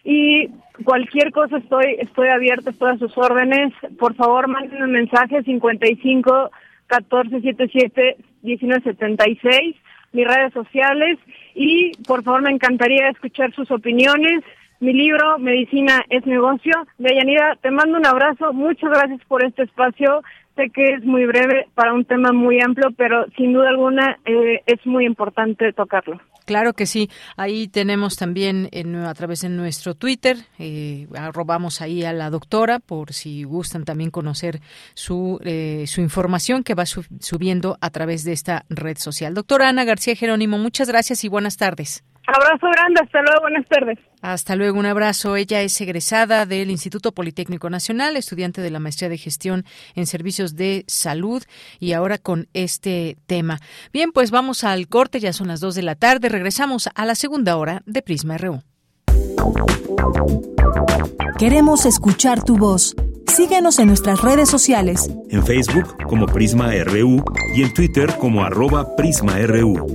y 0.03 0.49
cualquier 0.83 1.31
cosa 1.31 1.57
estoy 1.57 1.95
estoy 1.99 2.27
abierta, 2.27 2.69
estoy 2.69 2.91
a 2.91 2.97
sus 2.97 3.17
órdenes. 3.17 3.73
Por 3.97 4.15
favor, 4.15 4.49
manden 4.49 4.83
un 4.83 4.91
mensaje 4.91 5.41
55 5.41 6.51
14 6.87 7.29
77 7.41 8.17
19 8.41 8.83
76, 8.83 9.75
mis 10.11 10.27
redes 10.27 10.53
sociales 10.53 11.17
y 11.55 11.91
por 12.05 12.21
favor 12.23 12.41
me 12.41 12.51
encantaría 12.51 13.09
escuchar 13.09 13.53
sus 13.53 13.71
opiniones. 13.71 14.43
Mi 14.81 14.91
libro, 14.91 15.39
Medicina 15.39 16.03
es 16.09 16.25
Negocio. 16.25 16.73
Deyanira, 16.97 17.55
te 17.61 17.71
mando 17.71 17.97
un 17.97 18.05
abrazo. 18.05 18.51
Muchas 18.51 18.89
gracias 18.89 19.21
por 19.29 19.45
este 19.45 19.63
espacio. 19.63 20.21
Sé 20.55 20.69
que 20.69 20.83
es 20.95 21.03
muy 21.03 21.25
breve 21.25 21.67
para 21.73 21.93
un 21.93 22.05
tema 22.05 22.31
muy 22.31 22.61
amplio, 22.61 22.89
pero 22.95 23.25
sin 23.37 23.53
duda 23.53 23.69
alguna 23.69 24.19
eh, 24.25 24.61
es 24.65 24.85
muy 24.85 25.05
importante 25.05 25.73
tocarlo. 25.73 26.19
Claro 26.45 26.73
que 26.73 26.85
sí. 26.85 27.09
Ahí 27.37 27.67
tenemos 27.67 28.17
también 28.17 28.69
a 29.05 29.13
través 29.13 29.41
de 29.41 29.49
nuestro 29.49 29.95
Twitter, 29.95 30.37
eh, 30.59 31.07
arrobamos 31.15 31.81
ahí 31.81 32.03
a 32.03 32.13
la 32.13 32.29
doctora 32.29 32.79
por 32.79 33.13
si 33.13 33.43
gustan 33.43 33.85
también 33.85 34.11
conocer 34.11 34.59
su, 34.93 35.39
eh, 35.43 35.85
su 35.87 36.01
información 36.01 36.63
que 36.63 36.75
va 36.75 36.85
subiendo 36.85 37.77
a 37.79 37.89
través 37.89 38.23
de 38.23 38.33
esta 38.33 38.65
red 38.69 38.97
social. 38.97 39.33
Doctora 39.33 39.69
Ana 39.69 39.85
García 39.85 40.15
Jerónimo, 40.15 40.57
muchas 40.57 40.89
gracias 40.89 41.23
y 41.23 41.29
buenas 41.29 41.57
tardes. 41.57 42.03
Abrazo 42.25 42.67
grande, 42.71 43.01
hasta 43.03 43.21
luego, 43.21 43.41
buenas 43.41 43.67
tardes. 43.67 43.99
Hasta 44.21 44.55
luego, 44.55 44.79
un 44.79 44.85
abrazo. 44.85 45.35
Ella 45.35 45.61
es 45.61 45.79
egresada 45.81 46.45
del 46.45 46.71
Instituto 46.71 47.11
Politécnico 47.11 47.69
Nacional, 47.69 48.15
estudiante 48.15 48.61
de 48.61 48.71
la 48.71 48.79
maestría 48.79 49.09
de 49.09 49.17
gestión 49.17 49.65
en 49.95 50.05
servicios 50.05 50.55
de 50.55 50.85
salud 50.87 51.43
y 51.79 51.91
ahora 51.91 52.17
con 52.17 52.47
este 52.53 53.17
tema. 53.27 53.59
Bien, 53.91 54.13
pues 54.13 54.31
vamos 54.31 54.63
al 54.63 54.87
corte, 54.87 55.19
ya 55.19 55.33
son 55.33 55.49
las 55.49 55.59
dos 55.59 55.75
de 55.75 55.83
la 55.83 55.95
tarde, 55.95 56.29
regresamos 56.29 56.89
a 56.95 57.05
la 57.05 57.15
segunda 57.15 57.57
hora 57.57 57.81
de 57.85 58.01
Prisma 58.01 58.37
RU. 58.37 58.61
Queremos 61.37 61.85
escuchar 61.85 62.41
tu 62.43 62.57
voz. 62.57 62.95
Síguenos 63.27 63.79
en 63.79 63.87
nuestras 63.87 64.21
redes 64.21 64.49
sociales. 64.49 65.09
En 65.29 65.45
Facebook 65.45 65.97
como 66.07 66.27
Prisma 66.27 66.71
RU 66.85 67.23
y 67.55 67.63
en 67.63 67.73
Twitter 67.73 68.15
como 68.17 68.43
arroba 68.43 68.95
PrismaRU. 68.95 69.87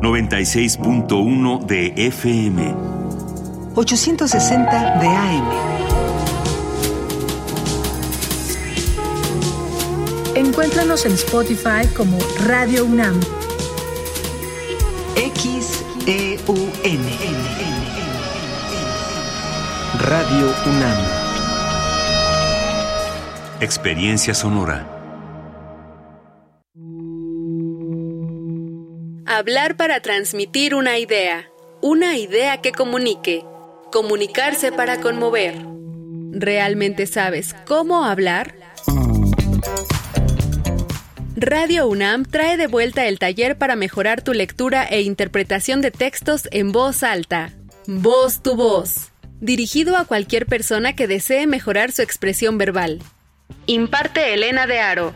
...96.1 0.00 1.66
de 1.66 1.92
FM... 1.96 2.74
...860 3.74 5.00
de 5.00 5.06
AM... 5.08 5.74
Encuéntranos 10.36 11.06
en 11.06 11.12
Spotify 11.12 11.86
como 11.96 12.18
Radio 12.46 12.84
UNAM 12.84 13.20
XEUN. 15.34 17.00
Radio 20.00 20.54
UNAM. 20.66 21.23
Experiencia 23.64 24.34
sonora. 24.34 24.86
Hablar 29.24 29.78
para 29.78 30.00
transmitir 30.00 30.74
una 30.74 30.98
idea. 30.98 31.48
Una 31.80 32.18
idea 32.18 32.60
que 32.60 32.72
comunique. 32.72 33.42
Comunicarse 33.90 34.70
para 34.70 35.00
conmover. 35.00 35.54
¿Realmente 36.32 37.06
sabes 37.06 37.54
cómo 37.66 38.04
hablar? 38.04 38.54
Radio 41.34 41.88
UNAM 41.88 42.26
trae 42.26 42.58
de 42.58 42.66
vuelta 42.66 43.06
el 43.06 43.18
taller 43.18 43.56
para 43.56 43.76
mejorar 43.76 44.20
tu 44.20 44.34
lectura 44.34 44.84
e 44.84 45.00
interpretación 45.00 45.80
de 45.80 45.90
textos 45.90 46.48
en 46.50 46.70
voz 46.70 47.02
alta. 47.02 47.50
Voz 47.86 48.42
tu 48.42 48.56
voz. 48.56 49.10
Dirigido 49.40 49.96
a 49.96 50.04
cualquier 50.04 50.44
persona 50.44 50.94
que 50.94 51.06
desee 51.06 51.46
mejorar 51.46 51.92
su 51.92 52.02
expresión 52.02 52.58
verbal. 52.58 53.00
Imparte 53.66 54.34
Elena 54.34 54.66
de 54.66 54.80
Aro. 54.80 55.14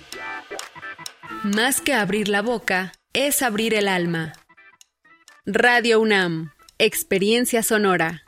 Más 1.43 1.81
que 1.81 1.93
abrir 1.93 2.27
la 2.27 2.41
boca, 2.41 2.93
es 3.13 3.41
abrir 3.41 3.73
el 3.73 3.87
alma. 3.87 4.33
Radio 5.45 5.99
UNAM, 5.99 6.51
Experiencia 6.77 7.63
Sonora. 7.63 8.23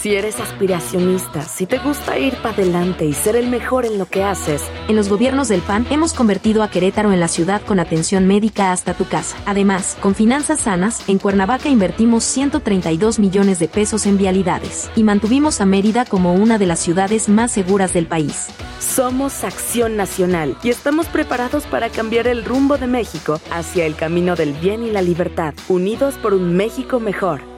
Si 0.00 0.14
eres 0.14 0.38
aspiracionista, 0.38 1.42
si 1.42 1.66
te 1.66 1.78
gusta 1.78 2.16
ir 2.20 2.36
para 2.36 2.54
adelante 2.54 3.04
y 3.04 3.12
ser 3.12 3.34
el 3.34 3.48
mejor 3.48 3.84
en 3.84 3.98
lo 3.98 4.06
que 4.06 4.22
haces, 4.22 4.62
en 4.86 4.94
los 4.94 5.08
gobiernos 5.08 5.48
del 5.48 5.60
PAN 5.60 5.88
hemos 5.90 6.12
convertido 6.12 6.62
a 6.62 6.70
Querétaro 6.70 7.12
en 7.12 7.18
la 7.18 7.26
ciudad 7.26 7.60
con 7.62 7.80
atención 7.80 8.24
médica 8.24 8.70
hasta 8.70 8.94
tu 8.94 9.06
casa. 9.06 9.36
Además, 9.44 9.96
con 10.00 10.14
finanzas 10.14 10.60
sanas, 10.60 11.08
en 11.08 11.18
Cuernavaca 11.18 11.68
invertimos 11.68 12.22
132 12.22 13.18
millones 13.18 13.58
de 13.58 13.66
pesos 13.66 14.06
en 14.06 14.18
vialidades 14.18 14.88
y 14.94 15.02
mantuvimos 15.02 15.60
a 15.60 15.66
Mérida 15.66 16.04
como 16.04 16.32
una 16.32 16.58
de 16.58 16.66
las 16.66 16.78
ciudades 16.78 17.28
más 17.28 17.50
seguras 17.50 17.92
del 17.92 18.06
país. 18.06 18.50
Somos 18.78 19.42
Acción 19.42 19.96
Nacional 19.96 20.56
y 20.62 20.70
estamos 20.70 21.06
preparados 21.06 21.66
para 21.66 21.88
cambiar 21.88 22.28
el 22.28 22.44
rumbo 22.44 22.78
de 22.78 22.86
México 22.86 23.40
hacia 23.50 23.84
el 23.84 23.96
camino 23.96 24.36
del 24.36 24.52
bien 24.52 24.84
y 24.84 24.92
la 24.92 25.02
libertad, 25.02 25.54
unidos 25.68 26.14
por 26.22 26.34
un 26.34 26.56
México 26.56 27.00
mejor. 27.00 27.57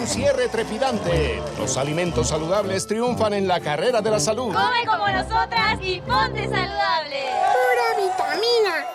Un 0.00 0.06
cierre 0.06 0.48
trepidante. 0.48 1.42
Los 1.58 1.76
alimentos 1.76 2.28
saludables 2.28 2.86
triunfan 2.86 3.34
en 3.34 3.48
la 3.48 3.60
carrera 3.60 4.00
de 4.00 4.10
la 4.10 4.20
salud. 4.20 4.52
Come 4.54 4.86
como 4.86 5.08
nosotras 5.08 5.78
y 5.82 6.00
ponte 6.00 6.44
saludable. 6.44 7.24
Pura 7.52 8.06
vitamina. 8.06 8.86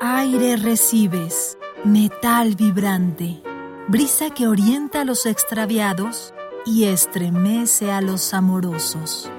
Aire 0.00 0.56
recibes, 0.56 1.58
metal 1.84 2.54
vibrante, 2.54 3.42
brisa 3.88 4.30
que 4.30 4.46
orienta 4.46 5.00
a 5.00 5.04
los 5.04 5.26
extraviados 5.26 6.32
y 6.64 6.84
estremece 6.84 7.90
a 7.90 8.00
los 8.00 8.32
amorosos. 8.34 9.30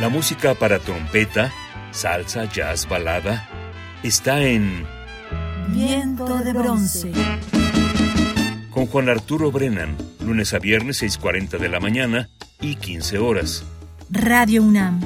La 0.00 0.08
música 0.08 0.54
para 0.54 0.78
trompeta, 0.78 1.52
salsa, 1.90 2.46
jazz, 2.46 2.88
balada, 2.88 3.48
está 4.02 4.40
en 4.40 4.86
Viento 5.68 6.38
de 6.38 6.52
bronce 6.52 7.12
con 8.80 8.86
Juan 8.86 9.10
Arturo 9.10 9.52
Brennan, 9.52 9.94
lunes 10.24 10.54
a 10.54 10.58
viernes 10.58 11.02
6.40 11.02 11.58
de 11.58 11.68
la 11.68 11.80
mañana 11.80 12.30
y 12.62 12.76
15 12.76 13.18
horas. 13.18 13.62
Radio 14.08 14.62
UNAM, 14.62 15.02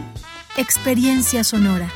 Experiencia 0.57 1.43
Sonora. 1.43 1.91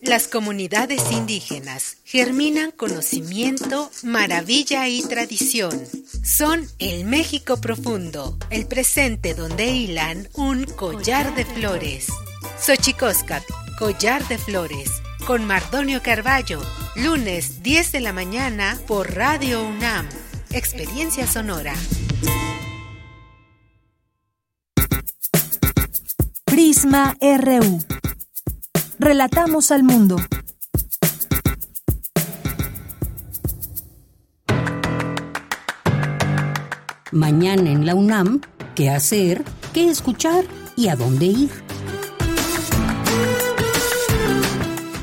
Las 0.00 0.26
comunidades 0.26 1.12
indígenas 1.12 1.98
germinan 2.04 2.72
conocimiento, 2.72 3.92
maravilla 4.02 4.88
y 4.88 5.00
tradición. 5.02 5.70
Son 6.24 6.66
el 6.80 7.04
México 7.04 7.60
profundo, 7.60 8.36
el 8.50 8.66
presente 8.66 9.34
donde 9.34 9.68
hilan 9.68 10.26
un 10.34 10.64
collar 10.64 11.32
de 11.36 11.44
flores. 11.44 12.08
Xochicóscat, 12.58 13.44
collar 13.78 14.26
de 14.26 14.36
flores, 14.36 14.90
con 15.30 15.44
Mardonio 15.44 16.02
Carballo, 16.02 16.60
lunes 16.96 17.62
10 17.62 17.92
de 17.92 18.00
la 18.00 18.12
mañana 18.12 18.76
por 18.88 19.14
Radio 19.14 19.62
UNAM. 19.64 20.08
Experiencia 20.50 21.24
Sonora. 21.24 21.72
Prisma 26.44 27.16
RU. 27.20 27.78
Relatamos 28.98 29.70
al 29.70 29.84
mundo. 29.84 30.16
Mañana 37.12 37.70
en 37.70 37.86
la 37.86 37.94
UNAM, 37.94 38.40
¿qué 38.74 38.90
hacer? 38.90 39.44
¿Qué 39.72 39.90
escuchar? 39.90 40.44
¿Y 40.74 40.88
a 40.88 40.96
dónde 40.96 41.26
ir? 41.26 41.69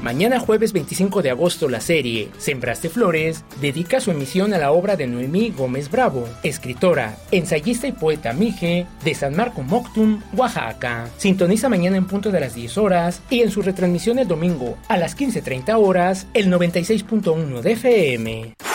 Mañana 0.07 0.39
jueves 0.39 0.71
25 0.71 1.21
de 1.21 1.31
agosto 1.31 1.67
la 1.67 1.81
serie 1.81 2.29
Sembraste 2.37 2.87
Flores 2.87 3.43
dedica 3.59 3.99
su 3.99 4.09
emisión 4.09 4.53
a 4.53 4.57
la 4.57 4.71
obra 4.71 4.95
de 4.95 5.05
Noemí 5.05 5.49
Gómez 5.49 5.91
Bravo, 5.91 6.29
escritora, 6.43 7.17
ensayista 7.31 7.87
y 7.87 7.91
poeta 7.91 8.31
mije 8.31 8.87
de 9.03 9.13
San 9.13 9.35
Marco 9.35 9.63
Moctum, 9.63 10.21
Oaxaca. 10.31 11.09
Sintoniza 11.17 11.67
mañana 11.67 11.97
en 11.97 12.07
punto 12.07 12.31
de 12.31 12.39
las 12.39 12.55
10 12.55 12.77
horas 12.77 13.21
y 13.29 13.41
en 13.41 13.51
su 13.51 13.61
retransmisión 13.61 14.17
el 14.17 14.29
domingo 14.29 14.77
a 14.87 14.95
las 14.95 15.17
15.30 15.17 15.75
horas 15.77 16.25
el 16.33 16.49
96.1 16.49 17.59
de 17.59 17.71
FM. 17.73 18.66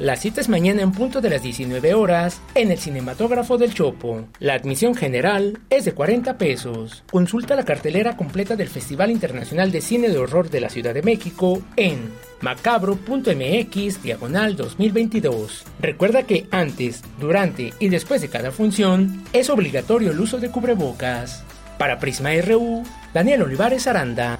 La 0.00 0.16
cita 0.16 0.40
es 0.40 0.48
mañana 0.48 0.82
en 0.82 0.90
punto 0.90 1.20
de 1.20 1.30
las 1.30 1.44
19 1.44 1.94
horas 1.94 2.40
en 2.56 2.72
el 2.72 2.78
cinematógrafo 2.78 3.56
del 3.56 3.72
Chopo. 3.72 4.24
La 4.40 4.54
admisión 4.54 4.96
general 4.96 5.60
es 5.70 5.84
de 5.84 5.92
40 5.92 6.38
pesos. 6.38 7.04
Consulta 7.08 7.54
la 7.54 7.64
cartelera 7.64 8.16
completa 8.16 8.56
del 8.56 8.68
Festival 8.68 9.12
Internacional 9.12 9.70
de 9.70 9.80
Cine 9.80 10.08
de 10.08 10.18
Horror 10.18 10.50
de 10.50 10.60
la 10.60 10.70
Ciudad 10.70 10.92
de 10.92 11.02
México 11.02 11.62
en 11.76 12.10
macabro.mx 12.40 14.02
diagonal 14.02 14.56
2022. 14.56 15.66
Recuerda 15.78 16.24
que 16.24 16.48
antes, 16.50 17.02
durante 17.20 17.74
y 17.78 17.90
después 17.90 18.22
de 18.22 18.28
cada 18.28 18.50
función 18.50 19.22
es 19.32 19.50
obligatorio 19.50 20.10
el 20.10 20.18
uso 20.18 20.38
de 20.38 20.50
cubrebocas. 20.50 21.44
Para 21.78 22.00
Prisma 22.00 22.30
RU, 22.44 22.82
Daniel 23.14 23.42
Olivares 23.42 23.86
Aranda. 23.86 24.38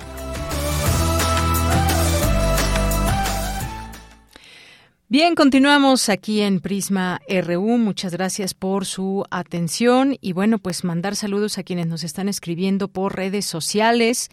Bien, 5.13 5.35
continuamos 5.35 6.09
aquí 6.09 6.41
en 6.41 6.61
Prisma 6.61 7.21
RU. 7.29 7.77
Muchas 7.77 8.13
gracias 8.13 8.55
por 8.55 8.87
su 8.87 9.27
atención 9.31 10.17
y 10.23 10.33
bueno, 10.33 10.59
pues 10.59 10.85
mandar 10.85 11.17
saludos 11.17 11.59
a 11.59 11.65
quienes 11.65 11.87
nos 11.87 12.03
están 12.03 12.31
escribiendo 12.31 12.89
por 12.89 13.15
redes 13.15 13.45
sociales. 13.45 14.31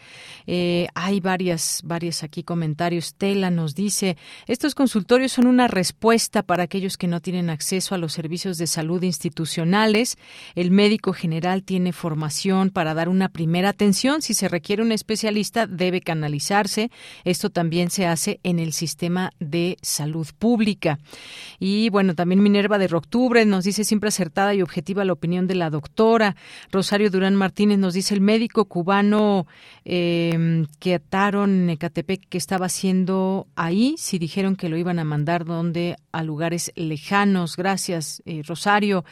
Eh, 0.47 0.87
hay 0.95 1.19
varias, 1.19 1.81
varias 1.83 2.23
aquí 2.23 2.43
comentarios. 2.43 3.13
Tela 3.15 3.51
nos 3.51 3.75
dice, 3.75 4.15
estos 4.47 4.73
consultorios 4.73 5.33
son 5.33 5.47
una 5.47 5.67
respuesta 5.67 6.43
para 6.43 6.63
aquellos 6.63 6.95
que 6.95 7.07
no 7.07 7.19
tienen 7.19 7.49
acceso 7.49 7.93
a 7.93 7.97
los 7.97 8.13
servicios 8.13 8.57
de 8.57 8.67
salud 8.67 9.03
institucionales. 9.03 10.17
El 10.55 10.71
médico 10.71 11.11
general 11.11 11.63
tiene 11.63 11.91
formación 11.91 12.69
para 12.69 12.93
dar 12.93 13.09
una 13.09 13.27
primera 13.27 13.67
atención. 13.67 14.21
Si 14.21 14.33
se 14.33 14.47
requiere 14.47 14.81
un 14.81 14.93
especialista, 14.93 15.67
debe 15.67 15.99
canalizarse. 15.99 16.89
Esto 17.25 17.49
también 17.49 17.89
se 17.89 18.07
hace 18.07 18.39
en 18.43 18.59
el 18.59 18.71
sistema 18.71 19.33
de 19.41 19.77
salud 19.81 20.27
pública. 20.39 20.68
Y 21.59 21.89
bueno, 21.89 22.15
también 22.15 22.43
Minerva 22.43 22.77
de 22.77 22.93
Octubre 22.93 23.45
nos 23.45 23.63
dice 23.63 23.83
siempre 23.83 24.09
acertada 24.09 24.53
y 24.53 24.61
objetiva 24.61 25.05
la 25.05 25.13
opinión 25.13 25.47
de 25.47 25.55
la 25.55 25.69
doctora. 25.69 26.35
Rosario 26.71 27.09
Durán 27.09 27.35
Martínez 27.35 27.79
nos 27.79 27.93
dice 27.93 28.13
el 28.13 28.21
médico 28.21 28.65
cubano 28.65 29.47
eh, 29.91 30.67
que 30.79 30.93
ataron 30.93 31.67
Ecatepec 31.67 32.29
que 32.29 32.37
estaba 32.37 32.67
haciendo 32.67 33.47
ahí, 33.55 33.95
si 33.97 34.19
dijeron 34.19 34.55
que 34.55 34.69
lo 34.69 34.77
iban 34.77 34.99
a 34.99 35.03
mandar 35.03 35.45
donde 35.45 35.95
a 36.11 36.21
lugares 36.21 36.71
lejanos. 36.75 37.57
Gracias, 37.57 38.21
eh, 38.27 38.43
Rosario. 38.45 39.03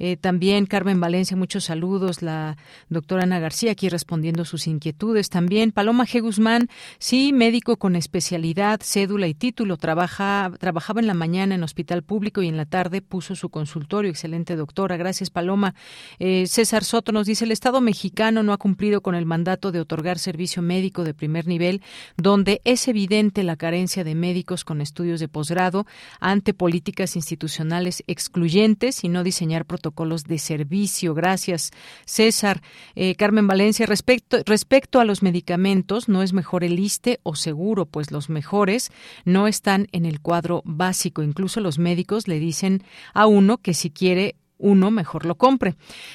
Eh, 0.00 0.16
también 0.16 0.66
Carmen 0.66 0.98
Valencia, 0.98 1.36
muchos 1.36 1.64
saludos. 1.64 2.20
La 2.20 2.56
doctora 2.88 3.22
Ana 3.22 3.38
García 3.38 3.70
aquí 3.70 3.88
respondiendo 3.88 4.44
sus 4.44 4.66
inquietudes. 4.66 5.28
También 5.28 5.70
Paloma 5.70 6.04
G. 6.04 6.20
Guzmán, 6.20 6.68
sí, 6.98 7.32
médico 7.32 7.76
con 7.76 7.94
especialidad, 7.94 8.80
cédula 8.82 9.28
y 9.28 9.34
título. 9.34 9.76
Trabaja, 9.76 10.50
trabajaba 10.58 11.00
en 11.00 11.06
la 11.06 11.14
mañana 11.14 11.54
en 11.54 11.62
hospital 11.62 12.02
público 12.02 12.42
y 12.42 12.48
en 12.48 12.56
la 12.56 12.66
tarde 12.66 13.02
puso 13.02 13.36
su 13.36 13.50
consultorio. 13.50 14.10
Excelente 14.10 14.56
doctora. 14.56 14.96
Gracias, 14.96 15.30
Paloma. 15.30 15.76
Eh, 16.18 16.48
César 16.48 16.82
Soto 16.82 17.12
nos 17.12 17.28
dice, 17.28 17.44
el 17.44 17.52
Estado 17.52 17.80
mexicano 17.80 18.42
no 18.42 18.52
ha 18.52 18.58
cumplido 18.58 19.00
con 19.00 19.14
el 19.14 19.26
mandato 19.26 19.70
de 19.70 19.78
otorgar 19.78 20.18
servicio 20.24 20.62
médico 20.62 21.04
de 21.04 21.14
primer 21.14 21.46
nivel, 21.46 21.82
donde 22.16 22.60
es 22.64 22.88
evidente 22.88 23.44
la 23.44 23.56
carencia 23.56 24.02
de 24.02 24.14
médicos 24.14 24.64
con 24.64 24.80
estudios 24.80 25.20
de 25.20 25.28
posgrado 25.28 25.86
ante 26.20 26.54
políticas 26.54 27.14
institucionales 27.14 28.02
excluyentes 28.06 29.04
y 29.04 29.08
no 29.08 29.22
diseñar 29.22 29.64
protocolos 29.64 30.24
de 30.24 30.38
servicio. 30.38 31.14
Gracias, 31.14 31.70
César. 32.04 32.62
Eh, 32.96 33.14
Carmen 33.14 33.46
Valencia, 33.46 33.86
respecto, 33.86 34.38
respecto 34.44 34.98
a 34.98 35.04
los 35.04 35.22
medicamentos, 35.22 36.08
no 36.08 36.22
es 36.22 36.32
mejor 36.32 36.64
el 36.64 36.78
ISTE 36.78 37.20
o 37.22 37.36
seguro, 37.36 37.86
pues 37.86 38.10
los 38.10 38.28
mejores 38.30 38.90
no 39.24 39.46
están 39.46 39.86
en 39.92 40.06
el 40.06 40.20
cuadro 40.20 40.62
básico 40.64 41.04
Incluso 41.22 41.60
los 41.60 41.78
médicos 41.78 42.28
le 42.28 42.38
dicen 42.38 42.82
a 43.12 43.26
uno 43.26 43.58
que 43.58 43.74
si 43.74 43.90
quiere 43.90 44.36
uno 44.64 44.90
mejor 44.90 45.26
lo 45.26 45.34
compre. 45.34 45.74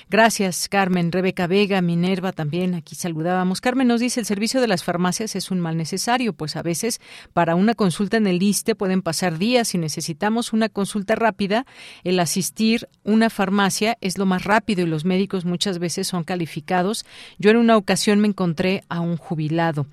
Gracias, 0.10 0.68
Carmen. 0.70 1.12
Rebeca 1.12 1.45
Vega, 1.45 1.82
Minerva 1.82 2.32
también, 2.32 2.74
aquí 2.74 2.95
saludábamos. 2.95 3.62
Carmen 3.62 3.88
nos 3.88 4.02
dice, 4.02 4.20
el 4.20 4.26
servicio 4.26 4.60
de 4.60 4.68
las 4.68 4.84
farmacias 4.84 5.36
es 5.36 5.52
un 5.52 5.60
mal 5.60 5.78
necesario, 5.78 6.34
pues 6.34 6.56
a 6.56 6.64
veces 6.64 7.00
para 7.34 7.54
una 7.54 7.76
consulta 7.76 8.18
en 8.18 8.26
el 8.26 8.41
ISTE 8.41 8.74
pueden 8.74 9.04
pasar 9.04 9.38
días 9.38 9.76
y 9.76 9.78
necesitamos 9.78 10.52
una 10.52 10.68
consulta 10.68 11.14
rápida. 11.14 11.68
El 12.04 12.20
asistir 12.20 12.89
una 13.04 13.30
farmacia 13.30 14.00
es 14.02 14.18
lo 14.18 14.26
más 14.26 14.45
rápido 14.45 14.82
y 14.82 14.88
los 14.88 15.06
médicos 15.06 15.45
muchas 15.45 15.78
veces 15.78 16.08
son 16.08 16.24
calificados. 16.24 17.06
Yo 17.38 17.52
en 17.52 17.58
una 17.58 17.78
ocasión 17.78 18.20
me 18.20 18.28
encontré 18.28 18.84
a 18.89 19.00
un 19.00 19.18
jubilado. 19.18 19.86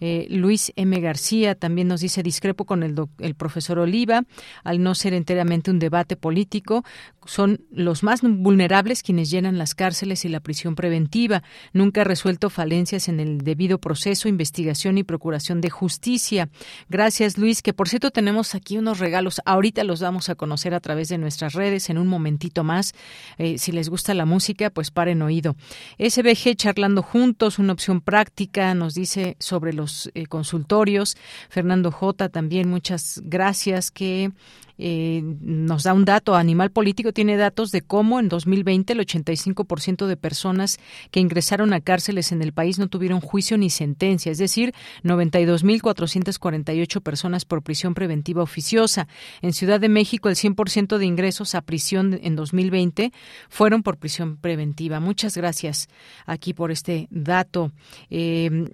Eh, 0.00 0.28
Luis 0.30 0.72
M. 0.76 1.00
García 1.00 1.56
también 1.56 1.88
nos 1.88 2.00
dice, 2.00 2.22
discrepo 2.22 2.64
con 2.64 2.84
el, 2.84 2.94
el 3.18 3.34
profesor 3.34 3.80
Oliva, 3.80 4.22
al 4.62 4.80
no 4.84 4.94
ser 4.94 5.14
enteramente 5.14 5.72
un 5.72 5.80
debate 5.80 6.14
político, 6.14 6.84
son 7.26 7.60
los 7.72 8.03
más 8.04 8.20
vulnerables 8.22 9.02
quienes 9.02 9.30
llenan 9.30 9.58
las 9.58 9.74
cárceles 9.74 10.24
y 10.24 10.28
la 10.28 10.40
prisión 10.40 10.76
preventiva. 10.76 11.42
Nunca 11.72 12.02
ha 12.02 12.04
resuelto 12.04 12.50
falencias 12.50 13.08
en 13.08 13.18
el 13.18 13.38
debido 13.38 13.78
proceso, 13.78 14.28
investigación 14.28 14.98
y 14.98 15.02
procuración 15.02 15.60
de 15.60 15.70
justicia. 15.70 16.48
Gracias, 16.88 17.38
Luis, 17.38 17.62
que 17.62 17.72
por 17.72 17.88
cierto 17.88 18.12
tenemos 18.12 18.54
aquí 18.54 18.78
unos 18.78 19.00
regalos. 19.00 19.40
Ahorita 19.44 19.82
los 19.82 20.00
damos 20.00 20.28
a 20.28 20.36
conocer 20.36 20.74
a 20.74 20.80
través 20.80 21.08
de 21.08 21.18
nuestras 21.18 21.54
redes 21.54 21.90
en 21.90 21.98
un 21.98 22.06
momentito 22.06 22.62
más. 22.62 22.92
Eh, 23.38 23.58
si 23.58 23.72
les 23.72 23.88
gusta 23.88 24.14
la 24.14 24.26
música, 24.26 24.70
pues 24.70 24.90
paren 24.90 25.22
oído. 25.22 25.56
SBG 25.98 26.54
charlando 26.56 27.02
juntos, 27.02 27.58
una 27.58 27.72
opción 27.72 28.00
práctica, 28.00 28.74
nos 28.74 28.94
dice 28.94 29.36
sobre 29.40 29.72
los 29.72 30.10
eh, 30.14 30.26
consultorios. 30.26 31.16
Fernando 31.48 31.90
J 31.90 32.28
también, 32.28 32.68
muchas 32.68 33.22
gracias 33.24 33.90
que 33.90 34.30
eh, 34.78 35.22
nos 35.22 35.84
da 35.84 35.92
un 35.94 36.04
dato. 36.04 36.34
Animal 36.34 36.70
Político 36.70 37.12
tiene 37.12 37.36
datos 37.36 37.70
de 37.70 37.82
cómo 37.82 38.18
en 38.20 38.28
2020 38.28 38.92
el 38.92 39.00
85% 39.00 40.06
de 40.06 40.16
personas 40.16 40.78
que 41.10 41.20
ingresaron 41.20 41.72
a 41.72 41.80
cárceles 41.80 42.32
en 42.32 42.42
el 42.42 42.52
país 42.52 42.78
no 42.78 42.88
tuvieron 42.88 43.20
juicio 43.20 43.56
ni 43.58 43.70
sentencia, 43.70 44.32
es 44.32 44.38
decir, 44.38 44.74
92.448 45.02 47.00
personas 47.02 47.44
por 47.44 47.62
prisión 47.62 47.94
preventiva 47.94 48.42
oficiosa. 48.42 49.08
En 49.42 49.52
Ciudad 49.52 49.80
de 49.80 49.88
México, 49.88 50.28
el 50.28 50.36
100% 50.36 50.98
de 50.98 51.06
ingresos 51.06 51.54
a 51.54 51.62
prisión 51.62 52.18
en 52.22 52.36
2020 52.36 53.12
fueron 53.48 53.82
por 53.82 53.98
prisión 53.98 54.36
preventiva. 54.36 55.00
Muchas 55.00 55.36
gracias 55.36 55.88
aquí 56.26 56.54
por 56.54 56.70
este 56.70 57.06
dato. 57.10 57.72
Eh, 58.10 58.68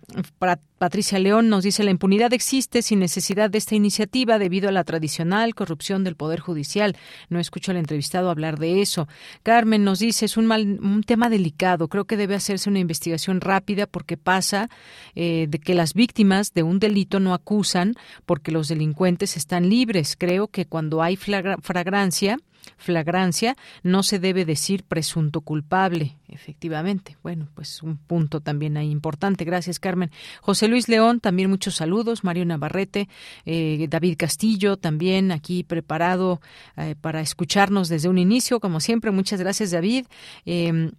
Patricia 0.80 1.18
León 1.18 1.50
nos 1.50 1.62
dice 1.62 1.84
la 1.84 1.90
impunidad 1.90 2.32
existe 2.32 2.80
sin 2.80 3.00
necesidad 3.00 3.50
de 3.50 3.58
esta 3.58 3.74
iniciativa 3.74 4.38
debido 4.38 4.70
a 4.70 4.72
la 4.72 4.82
tradicional 4.82 5.54
corrupción 5.54 5.89
del 5.98 6.16
Poder 6.16 6.40
Judicial. 6.40 6.96
No 7.28 7.40
escucho 7.40 7.72
al 7.72 7.76
entrevistado 7.76 8.30
hablar 8.30 8.58
de 8.58 8.80
eso. 8.80 9.08
Carmen 9.42 9.84
nos 9.84 9.98
dice 9.98 10.24
es 10.26 10.36
un, 10.36 10.46
mal, 10.46 10.78
un 10.80 11.02
tema 11.02 11.28
delicado. 11.28 11.88
Creo 11.88 12.04
que 12.04 12.16
debe 12.16 12.34
hacerse 12.34 12.70
una 12.70 12.78
investigación 12.78 13.40
rápida 13.40 13.86
porque 13.86 14.16
pasa 14.16 14.70
eh, 15.14 15.46
de 15.48 15.58
que 15.58 15.74
las 15.74 15.94
víctimas 15.94 16.54
de 16.54 16.62
un 16.62 16.78
delito 16.78 17.20
no 17.20 17.34
acusan 17.34 17.94
porque 18.26 18.52
los 18.52 18.68
delincuentes 18.68 19.36
están 19.36 19.68
libres. 19.68 20.16
Creo 20.16 20.48
que 20.48 20.66
cuando 20.66 21.02
hay 21.02 21.16
flagrancia 21.16 22.38
flagrancia, 22.76 23.56
no 23.82 24.02
se 24.02 24.18
debe 24.18 24.44
decir 24.44 24.84
presunto 24.84 25.40
culpable. 25.40 26.16
Efectivamente. 26.32 27.16
Bueno, 27.22 27.48
pues 27.54 27.82
un 27.82 27.96
punto 27.96 28.40
también 28.40 28.76
ahí 28.76 28.90
importante. 28.90 29.44
Gracias, 29.44 29.80
Carmen. 29.80 30.10
José 30.40 30.68
Luis 30.68 30.88
León, 30.88 31.20
también 31.20 31.50
muchos 31.50 31.76
saludos. 31.76 32.22
Mario 32.22 32.44
Navarrete, 32.44 33.08
eh, 33.46 33.86
David 33.88 34.16
Castillo, 34.16 34.76
también 34.76 35.32
aquí 35.32 35.64
preparado 35.64 36.40
eh, 36.76 36.94
para 37.00 37.20
escucharnos 37.20 37.88
desde 37.88 38.08
un 38.08 38.18
inicio, 38.18 38.60
como 38.60 38.80
siempre. 38.80 39.10
Muchas 39.10 39.40
gracias, 39.40 39.72
David. 39.72 40.06
Em, 40.44 40.92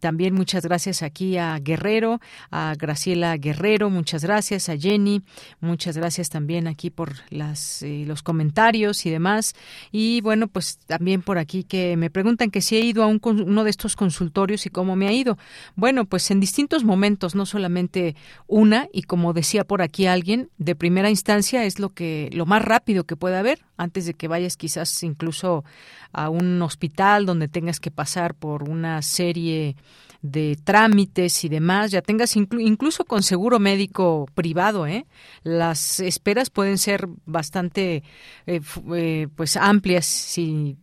también 0.00 0.34
muchas 0.34 0.64
gracias 0.64 1.02
aquí 1.02 1.36
a 1.36 1.58
Guerrero, 1.58 2.20
a 2.50 2.74
Graciela 2.78 3.36
Guerrero, 3.36 3.90
muchas 3.90 4.24
gracias, 4.24 4.68
a 4.68 4.76
Jenny, 4.76 5.22
muchas 5.60 5.96
gracias 5.96 6.30
también 6.30 6.66
aquí 6.66 6.90
por 6.90 7.14
las, 7.30 7.82
eh, 7.82 8.04
los 8.06 8.22
comentarios 8.22 9.04
y 9.06 9.10
demás. 9.10 9.54
Y 9.92 10.20
bueno, 10.22 10.48
pues 10.48 10.78
también 10.86 11.07
también 11.08 11.22
por 11.22 11.38
aquí 11.38 11.64
que 11.64 11.96
me 11.96 12.10
preguntan 12.10 12.50
que 12.50 12.60
si 12.60 12.76
he 12.76 12.80
ido 12.80 13.02
a 13.02 13.06
un, 13.06 13.18
uno 13.22 13.64
de 13.64 13.70
estos 13.70 13.96
consultorios 13.96 14.66
y 14.66 14.68
cómo 14.68 14.94
me 14.94 15.08
ha 15.08 15.12
ido. 15.12 15.38
Bueno, 15.74 16.04
pues 16.04 16.30
en 16.30 16.38
distintos 16.38 16.84
momentos, 16.84 17.34
no 17.34 17.46
solamente 17.46 18.14
una, 18.46 18.88
y 18.92 19.04
como 19.04 19.32
decía 19.32 19.64
por 19.64 19.80
aquí 19.80 20.04
alguien, 20.04 20.50
de 20.58 20.74
primera 20.74 21.08
instancia 21.08 21.64
es 21.64 21.78
lo 21.78 21.88
que 21.88 22.28
lo 22.34 22.44
más 22.44 22.60
rápido 22.60 23.04
que 23.04 23.16
puede 23.16 23.38
haber 23.38 23.60
antes 23.78 24.04
de 24.04 24.12
que 24.12 24.28
vayas 24.28 24.58
quizás 24.58 25.02
incluso 25.02 25.64
a 26.12 26.28
un 26.28 26.60
hospital 26.60 27.24
donde 27.24 27.48
tengas 27.48 27.80
que 27.80 27.90
pasar 27.90 28.34
por 28.34 28.68
una 28.68 29.00
serie 29.00 29.76
de 30.22 30.58
trámites 30.62 31.44
y 31.44 31.48
demás, 31.48 31.92
ya 31.92 32.02
tengas 32.02 32.34
incluso 32.36 33.04
con 33.04 33.22
seguro 33.22 33.60
médico 33.60 34.26
privado, 34.34 34.86
¿eh? 34.86 35.06
las 35.44 36.00
esperas 36.00 36.50
pueden 36.50 36.76
ser 36.78 37.08
bastante 37.24 38.02
eh, 38.46 38.60
eh, 38.96 39.28
pues 39.36 39.56
amplias 39.56 40.06
si 40.06 40.76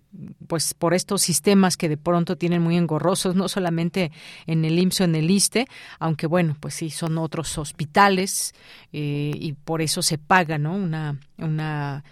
pues 0.48 0.74
por 0.74 0.94
estos 0.94 1.22
sistemas 1.22 1.76
que 1.76 1.90
de 1.90 1.98
pronto 1.98 2.38
tienen 2.38 2.62
muy 2.62 2.78
engorrosos, 2.78 3.36
no 3.36 3.50
solamente 3.50 4.14
en 4.48 4.64
el 4.64 4.80
IMSS 4.80 5.02
o 5.02 5.04
en 5.04 5.16
el 5.16 5.30
ISTE, 5.30 5.68
aunque 6.00 6.26
bueno, 6.26 6.56
pues 6.58 6.76
sí, 6.76 6.90
son 6.90 7.18
otros 7.18 7.58
hospitales 7.58 8.54
y 8.94 9.52
por 9.66 9.82
eso 9.82 10.02
se 10.02 10.18
paga, 10.18 10.58
¿no? 10.58 10.74
Una, 10.74 11.20
una 11.38 12.06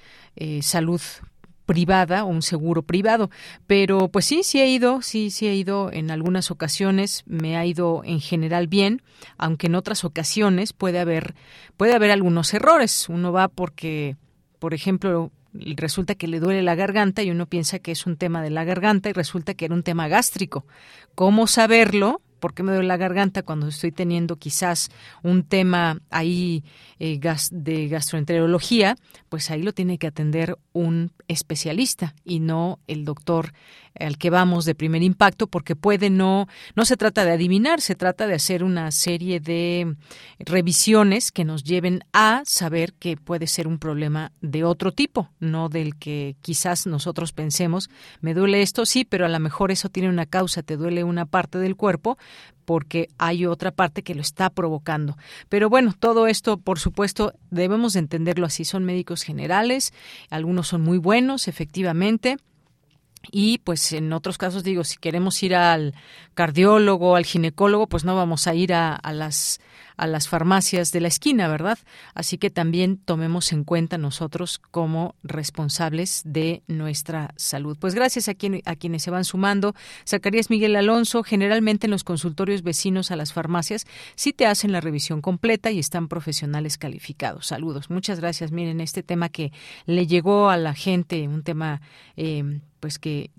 salud 0.59 0.99
privada 1.65 2.23
o 2.23 2.27
un 2.27 2.41
seguro 2.41 2.81
privado. 2.81 3.29
Pero 3.67 4.09
pues 4.09 4.25
sí, 4.25 4.43
sí 4.43 4.59
he 4.59 4.67
ido, 4.67 5.01
sí, 5.01 5.31
sí 5.31 5.47
he 5.47 5.55
ido 5.55 5.91
en 5.91 6.11
algunas 6.11 6.51
ocasiones, 6.51 7.23
me 7.25 7.57
ha 7.57 7.65
ido 7.65 8.01
en 8.05 8.19
general 8.19 8.67
bien, 8.67 9.01
aunque 9.37 9.67
en 9.67 9.75
otras 9.75 10.03
ocasiones 10.03 10.73
puede 10.73 10.99
haber, 10.99 11.35
puede 11.77 11.93
haber 11.93 12.11
algunos 12.11 12.53
errores. 12.53 13.07
Uno 13.09 13.31
va 13.31 13.47
porque, 13.47 14.17
por 14.59 14.73
ejemplo, 14.73 15.31
resulta 15.53 16.15
que 16.15 16.27
le 16.27 16.39
duele 16.39 16.63
la 16.63 16.75
garganta 16.75 17.23
y 17.23 17.31
uno 17.31 17.45
piensa 17.45 17.79
que 17.79 17.91
es 17.91 18.05
un 18.05 18.17
tema 18.17 18.41
de 18.41 18.49
la 18.49 18.63
garganta 18.63 19.09
y 19.09 19.13
resulta 19.13 19.53
que 19.53 19.65
era 19.65 19.73
un 19.73 19.83
tema 19.83 20.07
gástrico. 20.07 20.65
¿Cómo 21.15 21.47
saberlo? 21.47 22.21
Por 22.43 22.53
qué 22.53 22.61
me 22.61 22.73
duele 22.73 22.89
la 22.89 22.97
garganta 22.97 23.43
cuando 23.43 23.69
estoy 23.69 23.93
teniendo 23.93 24.35
quizás 24.35 24.89
un 25.21 25.43
tema 25.43 26.01
ahí 26.09 26.65
eh, 26.99 27.17
de 27.51 27.87
gastroenterología, 27.87 28.97
pues 29.29 29.49
ahí 29.49 29.63
lo 29.63 29.71
tiene 29.71 29.97
que 29.97 30.07
atender 30.07 30.57
un 30.73 31.13
especialista 31.29 32.15
y 32.25 32.41
no 32.41 32.79
el 32.85 33.05
doctor 33.05 33.53
al 33.99 34.17
que 34.17 34.29
vamos 34.29 34.65
de 34.65 34.75
primer 34.75 35.03
impacto, 35.03 35.47
porque 35.47 35.75
puede 35.75 36.09
no, 36.09 36.47
no 36.75 36.85
se 36.85 36.97
trata 36.97 37.25
de 37.25 37.31
adivinar, 37.31 37.81
se 37.81 37.95
trata 37.95 38.27
de 38.27 38.35
hacer 38.35 38.63
una 38.63 38.91
serie 38.91 39.39
de 39.39 39.95
revisiones 40.39 41.31
que 41.31 41.45
nos 41.45 41.63
lleven 41.63 42.03
a 42.13 42.43
saber 42.45 42.93
que 42.93 43.17
puede 43.17 43.47
ser 43.47 43.67
un 43.67 43.79
problema 43.79 44.31
de 44.41 44.63
otro 44.63 44.91
tipo, 44.91 45.29
no 45.39 45.69
del 45.69 45.95
que 45.95 46.35
quizás 46.41 46.87
nosotros 46.87 47.31
pensemos, 47.31 47.89
me 48.21 48.33
duele 48.33 48.61
esto, 48.61 48.85
sí, 48.85 49.05
pero 49.05 49.25
a 49.25 49.29
lo 49.29 49.39
mejor 49.39 49.71
eso 49.71 49.89
tiene 49.89 50.09
una 50.09 50.25
causa, 50.25 50.63
te 50.63 50.77
duele 50.77 51.03
una 51.03 51.25
parte 51.25 51.57
del 51.59 51.75
cuerpo, 51.75 52.17
porque 52.65 53.09
hay 53.17 53.45
otra 53.45 53.71
parte 53.71 54.03
que 54.03 54.15
lo 54.15 54.21
está 54.21 54.49
provocando. 54.49 55.17
Pero 55.49 55.69
bueno, 55.69 55.93
todo 55.97 56.27
esto, 56.27 56.57
por 56.57 56.79
supuesto, 56.79 57.33
debemos 57.51 57.95
entenderlo 57.95 58.45
así. 58.45 58.65
Son 58.65 58.85
médicos 58.85 59.23
generales, 59.23 59.93
algunos 60.29 60.67
son 60.67 60.81
muy 60.81 60.97
buenos, 60.97 61.47
efectivamente, 61.47 62.37
y 63.31 63.59
pues 63.59 63.93
en 63.93 64.13
otros 64.13 64.37
casos 64.37 64.63
digo, 64.63 64.83
si 64.83 64.97
queremos 64.97 65.41
ir 65.43 65.55
al 65.55 65.93
cardiólogo, 66.33 67.15
al 67.15 67.25
ginecólogo, 67.25 67.87
pues 67.87 68.03
no 68.03 68.15
vamos 68.15 68.47
a 68.47 68.53
ir 68.53 68.73
a, 68.73 68.95
a 68.95 69.13
las 69.13 69.59
a 69.97 70.07
las 70.07 70.27
farmacias 70.27 70.91
de 70.91 71.01
la 71.01 71.07
esquina, 71.07 71.47
¿verdad? 71.47 71.77
Así 72.13 72.37
que 72.37 72.49
también 72.49 72.97
tomemos 72.97 73.51
en 73.51 73.63
cuenta 73.63 73.97
nosotros 73.97 74.59
como 74.59 75.15
responsables 75.23 76.21
de 76.25 76.63
nuestra 76.67 77.33
salud. 77.37 77.77
Pues 77.79 77.95
gracias 77.95 78.27
a, 78.29 78.33
quien, 78.33 78.61
a 78.65 78.75
quienes 78.75 79.03
se 79.03 79.11
van 79.11 79.25
sumando. 79.25 79.75
Zacarías 80.07 80.49
Miguel 80.49 80.75
Alonso, 80.75 81.23
generalmente 81.23 81.87
en 81.87 81.91
los 81.91 82.03
consultorios 82.03 82.63
vecinos 82.63 83.11
a 83.11 83.15
las 83.15 83.33
farmacias 83.33 83.85
sí 84.15 84.33
te 84.33 84.45
hacen 84.45 84.71
la 84.71 84.81
revisión 84.81 85.21
completa 85.21 85.71
y 85.71 85.79
están 85.79 86.07
profesionales 86.07 86.77
calificados. 86.77 87.47
Saludos. 87.47 87.89
Muchas 87.89 88.19
gracias. 88.19 88.51
Miren, 88.51 88.81
este 88.81 89.03
tema 89.03 89.29
que 89.29 89.51
le 89.85 90.07
llegó 90.07 90.49
a 90.49 90.57
la 90.57 90.73
gente, 90.73 91.27
un 91.27 91.43
tema 91.43 91.81
eh, 92.15 92.61
pues 92.79 92.99
que 92.99 93.31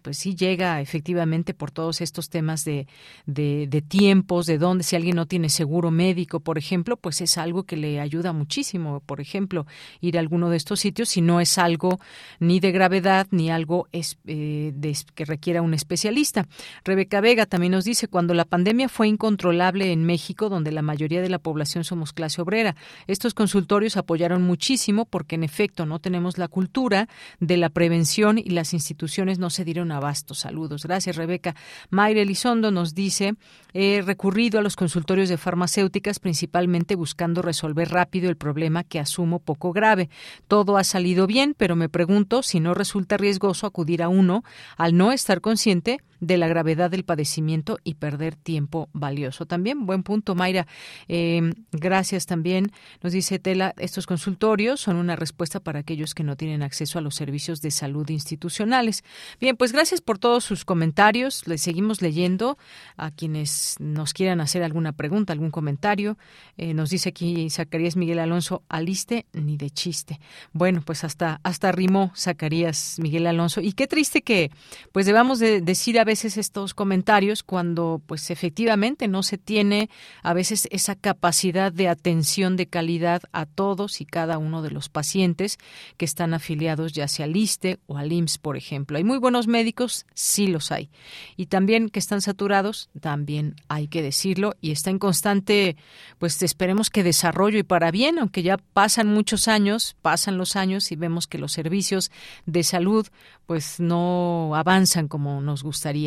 pues 0.00 0.18
sí 0.18 0.34
llega 0.34 0.80
efectivamente 0.80 1.54
por 1.54 1.70
todos 1.70 2.00
estos 2.00 2.30
temas 2.30 2.64
de, 2.64 2.86
de, 3.26 3.66
de, 3.68 3.82
tiempos, 3.82 4.46
de 4.46 4.58
dónde, 4.58 4.84
si 4.84 4.96
alguien 4.96 5.16
no 5.16 5.26
tiene 5.26 5.48
seguro 5.48 5.90
médico, 5.90 6.40
por 6.40 6.58
ejemplo, 6.58 6.96
pues 6.96 7.20
es 7.20 7.38
algo 7.38 7.64
que 7.64 7.76
le 7.76 8.00
ayuda 8.00 8.32
muchísimo, 8.32 9.00
por 9.00 9.20
ejemplo, 9.20 9.66
ir 10.00 10.16
a 10.16 10.20
alguno 10.20 10.50
de 10.50 10.56
estos 10.56 10.80
sitios 10.80 11.08
si 11.08 11.20
no 11.20 11.40
es 11.40 11.58
algo 11.58 12.00
ni 12.38 12.60
de 12.60 12.72
gravedad 12.72 13.26
ni 13.30 13.50
algo 13.50 13.88
es, 13.92 14.18
eh, 14.26 14.72
que 15.14 15.24
requiera 15.24 15.62
un 15.62 15.74
especialista. 15.74 16.46
Rebeca 16.84 17.20
Vega 17.20 17.46
también 17.46 17.72
nos 17.72 17.84
dice, 17.84 18.08
cuando 18.08 18.34
la 18.34 18.44
pandemia 18.44 18.88
fue 18.88 19.08
incontrolable 19.08 19.92
en 19.92 20.04
México, 20.04 20.48
donde 20.48 20.72
la 20.72 20.82
mayoría 20.82 21.20
de 21.20 21.28
la 21.28 21.38
población 21.38 21.84
somos 21.84 22.12
clase 22.12 22.42
obrera, 22.42 22.76
estos 23.06 23.34
consultorios 23.34 23.96
apoyaron 23.96 24.42
muchísimo 24.42 25.04
porque 25.04 25.34
en 25.36 25.44
efecto 25.44 25.86
no 25.86 25.98
tenemos 25.98 26.38
la 26.38 26.48
cultura 26.48 27.08
de 27.38 27.56
la 27.56 27.68
prevención 27.68 28.38
y 28.38 28.50
las 28.50 28.72
instituciones 28.72 29.38
no 29.38 29.50
se 29.50 29.64
dieron 29.64 29.89
abasto. 29.92 30.34
Saludos. 30.34 30.84
Gracias, 30.84 31.16
Rebeca. 31.16 31.54
Mayra 31.90 32.22
Elizondo 32.22 32.70
nos 32.70 32.94
dice, 32.94 33.34
he 33.72 34.02
recurrido 34.02 34.58
a 34.58 34.62
los 34.62 34.76
consultorios 34.76 35.28
de 35.28 35.36
farmacéuticas 35.36 36.18
principalmente 36.18 36.96
buscando 36.96 37.42
resolver 37.42 37.90
rápido 37.90 38.28
el 38.28 38.36
problema 38.36 38.84
que 38.84 39.00
asumo 39.00 39.38
poco 39.38 39.72
grave. 39.72 40.10
Todo 40.48 40.76
ha 40.76 40.84
salido 40.84 41.26
bien, 41.26 41.54
pero 41.56 41.76
me 41.76 41.88
pregunto 41.88 42.42
si 42.42 42.60
no 42.60 42.74
resulta 42.74 43.16
riesgoso 43.16 43.66
acudir 43.66 44.02
a 44.02 44.08
uno 44.08 44.44
al 44.76 44.96
no 44.96 45.12
estar 45.12 45.40
consciente 45.40 46.00
de 46.20 46.36
la 46.36 46.48
gravedad 46.48 46.90
del 46.90 47.04
padecimiento 47.04 47.78
y 47.84 47.94
perder 47.94 48.36
tiempo 48.36 48.88
valioso. 48.92 49.46
También, 49.46 49.86
buen 49.86 50.02
punto, 50.02 50.34
Mayra. 50.34 50.66
Eh, 51.08 51.52
gracias 51.72 52.26
también. 52.26 52.72
Nos 53.02 53.12
dice 53.12 53.38
Tela, 53.38 53.74
estos 53.78 54.06
consultorios 54.06 54.80
son 54.80 54.96
una 54.96 55.16
respuesta 55.16 55.60
para 55.60 55.80
aquellos 55.80 56.14
que 56.14 56.24
no 56.24 56.36
tienen 56.36 56.62
acceso 56.62 56.98
a 56.98 57.02
los 57.02 57.14
servicios 57.14 57.60
de 57.62 57.70
salud 57.70 58.08
institucionales. 58.10 59.04
Bien, 59.40 59.56
pues 59.56 59.72
gracias 59.72 60.00
por 60.00 60.18
todos 60.18 60.44
sus 60.44 60.64
comentarios. 60.64 61.46
Les 61.46 61.62
seguimos 61.62 62.02
leyendo 62.02 62.58
a 62.96 63.10
quienes 63.10 63.76
nos 63.78 64.12
quieran 64.12 64.40
hacer 64.40 64.62
alguna 64.62 64.92
pregunta, 64.92 65.32
algún 65.32 65.50
comentario. 65.50 66.18
Eh, 66.56 66.74
nos 66.74 66.90
dice 66.90 67.10
aquí 67.10 67.48
Zacarías 67.50 67.96
Miguel 67.96 68.18
Alonso, 68.18 68.62
aliste 68.68 69.26
ni 69.32 69.56
de 69.56 69.70
chiste. 69.70 70.20
Bueno, 70.52 70.82
pues 70.84 71.04
hasta, 71.04 71.40
hasta 71.42 71.72
rimó 71.72 72.12
Zacarías 72.16 72.96
Miguel 72.98 73.26
Alonso. 73.26 73.60
Y 73.60 73.72
qué 73.72 73.86
triste 73.86 74.22
que 74.22 74.50
pues 74.92 75.06
debamos 75.06 75.38
de 75.38 75.60
decir 75.60 75.98
a 75.98 76.04
veces 76.10 76.36
estos 76.38 76.74
comentarios 76.74 77.44
cuando 77.44 78.02
pues 78.04 78.32
efectivamente 78.32 79.06
no 79.06 79.22
se 79.22 79.38
tiene 79.38 79.88
a 80.24 80.34
veces 80.34 80.66
esa 80.72 80.96
capacidad 80.96 81.70
de 81.70 81.86
atención 81.86 82.56
de 82.56 82.66
calidad 82.66 83.22
a 83.30 83.46
todos 83.46 84.00
y 84.00 84.06
cada 84.06 84.36
uno 84.36 84.60
de 84.60 84.72
los 84.72 84.88
pacientes 84.88 85.56
que 85.98 86.04
están 86.04 86.34
afiliados 86.34 86.94
ya 86.94 87.06
sea 87.06 87.26
al 87.26 87.36
ISTE 87.36 87.78
o 87.86 87.96
al 87.96 88.10
IMSS, 88.10 88.38
por 88.38 88.56
ejemplo. 88.56 88.98
Hay 88.98 89.04
muy 89.04 89.18
buenos 89.18 89.46
médicos, 89.46 90.04
sí 90.12 90.48
los 90.48 90.72
hay. 90.72 90.90
Y 91.36 91.46
también 91.46 91.90
que 91.90 92.00
están 92.00 92.22
saturados, 92.22 92.90
también 93.00 93.54
hay 93.68 93.86
que 93.86 94.02
decirlo 94.02 94.56
y 94.60 94.72
está 94.72 94.90
en 94.90 94.98
constante 94.98 95.76
pues 96.18 96.42
esperemos 96.42 96.90
que 96.90 97.04
desarrollo 97.04 97.60
y 97.60 97.62
para 97.62 97.92
bien, 97.92 98.18
aunque 98.18 98.42
ya 98.42 98.56
pasan 98.56 99.06
muchos 99.06 99.46
años, 99.46 99.94
pasan 100.02 100.38
los 100.38 100.56
años 100.56 100.90
y 100.90 100.96
vemos 100.96 101.28
que 101.28 101.38
los 101.38 101.52
servicios 101.52 102.10
de 102.46 102.64
salud 102.64 103.06
pues 103.46 103.78
no 103.78 104.52
avanzan 104.56 105.06
como 105.06 105.40
nos 105.40 105.62
gustaría. 105.62 105.99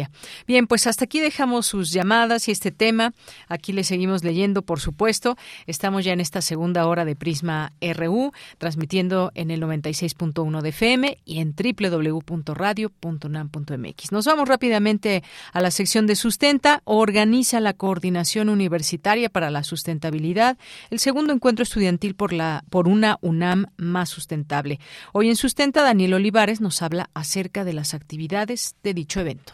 Bien, 0.48 0.66
pues 0.68 0.88
hasta 0.88 1.04
aquí 1.06 1.20
dejamos 1.20 1.66
sus 1.66 1.92
llamadas 1.92 2.48
y 2.48 2.52
este 2.52 2.72
tema. 2.72 3.14
Aquí 3.48 3.74
le 3.74 3.84
seguimos 3.84 4.24
leyendo, 4.24 4.62
por 4.62 4.80
supuesto. 4.80 5.36
Estamos 5.68 6.06
ya 6.06 6.14
en 6.14 6.22
esta 6.22 6.42
segunda 6.42 6.88
hora 6.88 7.06
de 7.06 7.16
Prisma 7.16 7.74
RU, 7.82 8.32
transmitiendo 8.58 9.32
en 9.36 9.52
el 9.52 9.62
96.1 9.62 10.62
de 10.62 10.70
FM 10.70 11.20
y 11.26 11.40
en 11.40 11.54
www.radio.unam.mx. 11.54 14.12
Nos 14.12 14.26
vamos 14.26 14.48
rápidamente 14.48 15.24
a 15.52 15.62
la 15.62 15.72
sección 15.72 16.08
de 16.08 16.16
sustenta. 16.16 16.82
Organiza 16.86 17.60
la 17.60 17.74
Coordinación 17.74 18.48
Universitaria 18.50 19.30
para 19.30 19.52
la 19.52 19.64
Sustentabilidad, 19.64 20.58
el 20.90 21.00
segundo 21.00 21.34
encuentro 21.34 21.64
estudiantil 21.64 22.16
por, 22.16 22.32
la, 22.34 22.64
por 22.70 22.88
una 22.88 23.18
UNAM 23.22 23.66
más 23.78 24.10
sustentable. 24.10 24.80
Hoy 25.12 25.30
en 25.30 25.36
Sustenta, 25.36 25.84
Daniel 25.84 26.14
Olivares 26.14 26.62
nos 26.62 26.82
habla 26.82 27.10
acerca 27.14 27.34
acerca 27.34 27.64
de 27.64 27.74
las 27.74 27.96
actividades 27.96 28.76
de 28.84 28.94
dicho 28.94 29.20
evento. 29.20 29.54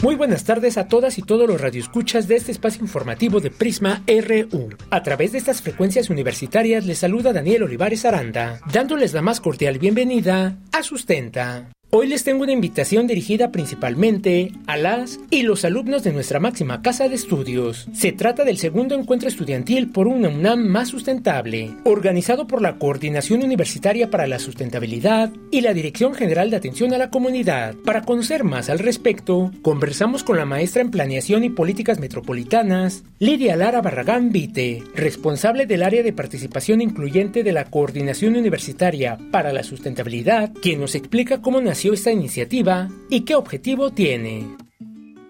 Muy 0.00 0.14
buenas 0.14 0.44
tardes 0.44 0.78
a 0.78 0.86
todas 0.86 1.18
y 1.18 1.22
todos 1.22 1.48
los 1.48 1.60
radioescuchas 1.60 2.28
de 2.28 2.36
este 2.36 2.52
espacio 2.52 2.82
informativo 2.82 3.40
de 3.40 3.50
Prisma 3.50 4.04
RU. 4.06 4.70
A 4.90 5.02
través 5.02 5.32
de 5.32 5.38
estas 5.38 5.60
frecuencias 5.60 6.08
universitarias 6.08 6.86
les 6.86 6.98
saluda 6.98 7.32
Daniel 7.32 7.64
Olivares 7.64 8.04
Aranda, 8.04 8.60
dándoles 8.72 9.12
la 9.12 9.22
más 9.22 9.40
cordial 9.40 9.80
bienvenida 9.80 10.56
a 10.70 10.84
Sustenta. 10.84 11.72
Hoy 11.90 12.06
les 12.06 12.22
tengo 12.22 12.42
una 12.42 12.52
invitación 12.52 13.06
dirigida 13.06 13.50
principalmente 13.50 14.52
a 14.66 14.76
las 14.76 15.20
y 15.30 15.40
los 15.40 15.64
alumnos 15.64 16.02
de 16.02 16.12
nuestra 16.12 16.38
máxima 16.38 16.82
casa 16.82 17.08
de 17.08 17.14
estudios. 17.14 17.88
Se 17.94 18.12
trata 18.12 18.44
del 18.44 18.58
segundo 18.58 18.94
encuentro 18.94 19.26
estudiantil 19.26 19.90
por 19.90 20.06
una 20.06 20.28
UNAM 20.28 20.66
más 20.66 20.88
sustentable, 20.88 21.70
organizado 21.84 22.46
por 22.46 22.60
la 22.60 22.76
Coordinación 22.76 23.42
Universitaria 23.42 24.10
para 24.10 24.26
la 24.26 24.38
Sustentabilidad 24.38 25.32
y 25.50 25.62
la 25.62 25.72
Dirección 25.72 26.12
General 26.12 26.50
de 26.50 26.56
Atención 26.56 26.92
a 26.92 26.98
la 26.98 27.08
Comunidad. 27.08 27.74
Para 27.86 28.02
conocer 28.02 28.44
más 28.44 28.68
al 28.68 28.80
respecto, 28.80 29.50
conversamos 29.62 30.24
con 30.24 30.36
la 30.36 30.44
maestra 30.44 30.82
en 30.82 30.90
Planeación 30.90 31.42
y 31.42 31.48
Políticas 31.48 32.00
Metropolitanas, 32.00 33.02
Lidia 33.18 33.56
Lara 33.56 33.80
Barragán 33.80 34.30
Vite, 34.30 34.82
responsable 34.94 35.64
del 35.64 35.82
área 35.82 36.02
de 36.02 36.12
participación 36.12 36.82
incluyente 36.82 37.42
de 37.42 37.52
la 37.52 37.64
Coordinación 37.64 38.36
Universitaria 38.36 39.16
para 39.30 39.54
la 39.54 39.62
Sustentabilidad, 39.62 40.52
quien 40.60 40.80
nos 40.80 40.94
explica 40.94 41.40
cómo 41.40 41.62
nació 41.62 41.77
esta 41.86 42.10
iniciativa 42.10 42.88
y 43.08 43.20
qué 43.20 43.36
objetivo 43.36 43.90
tiene. 43.90 44.44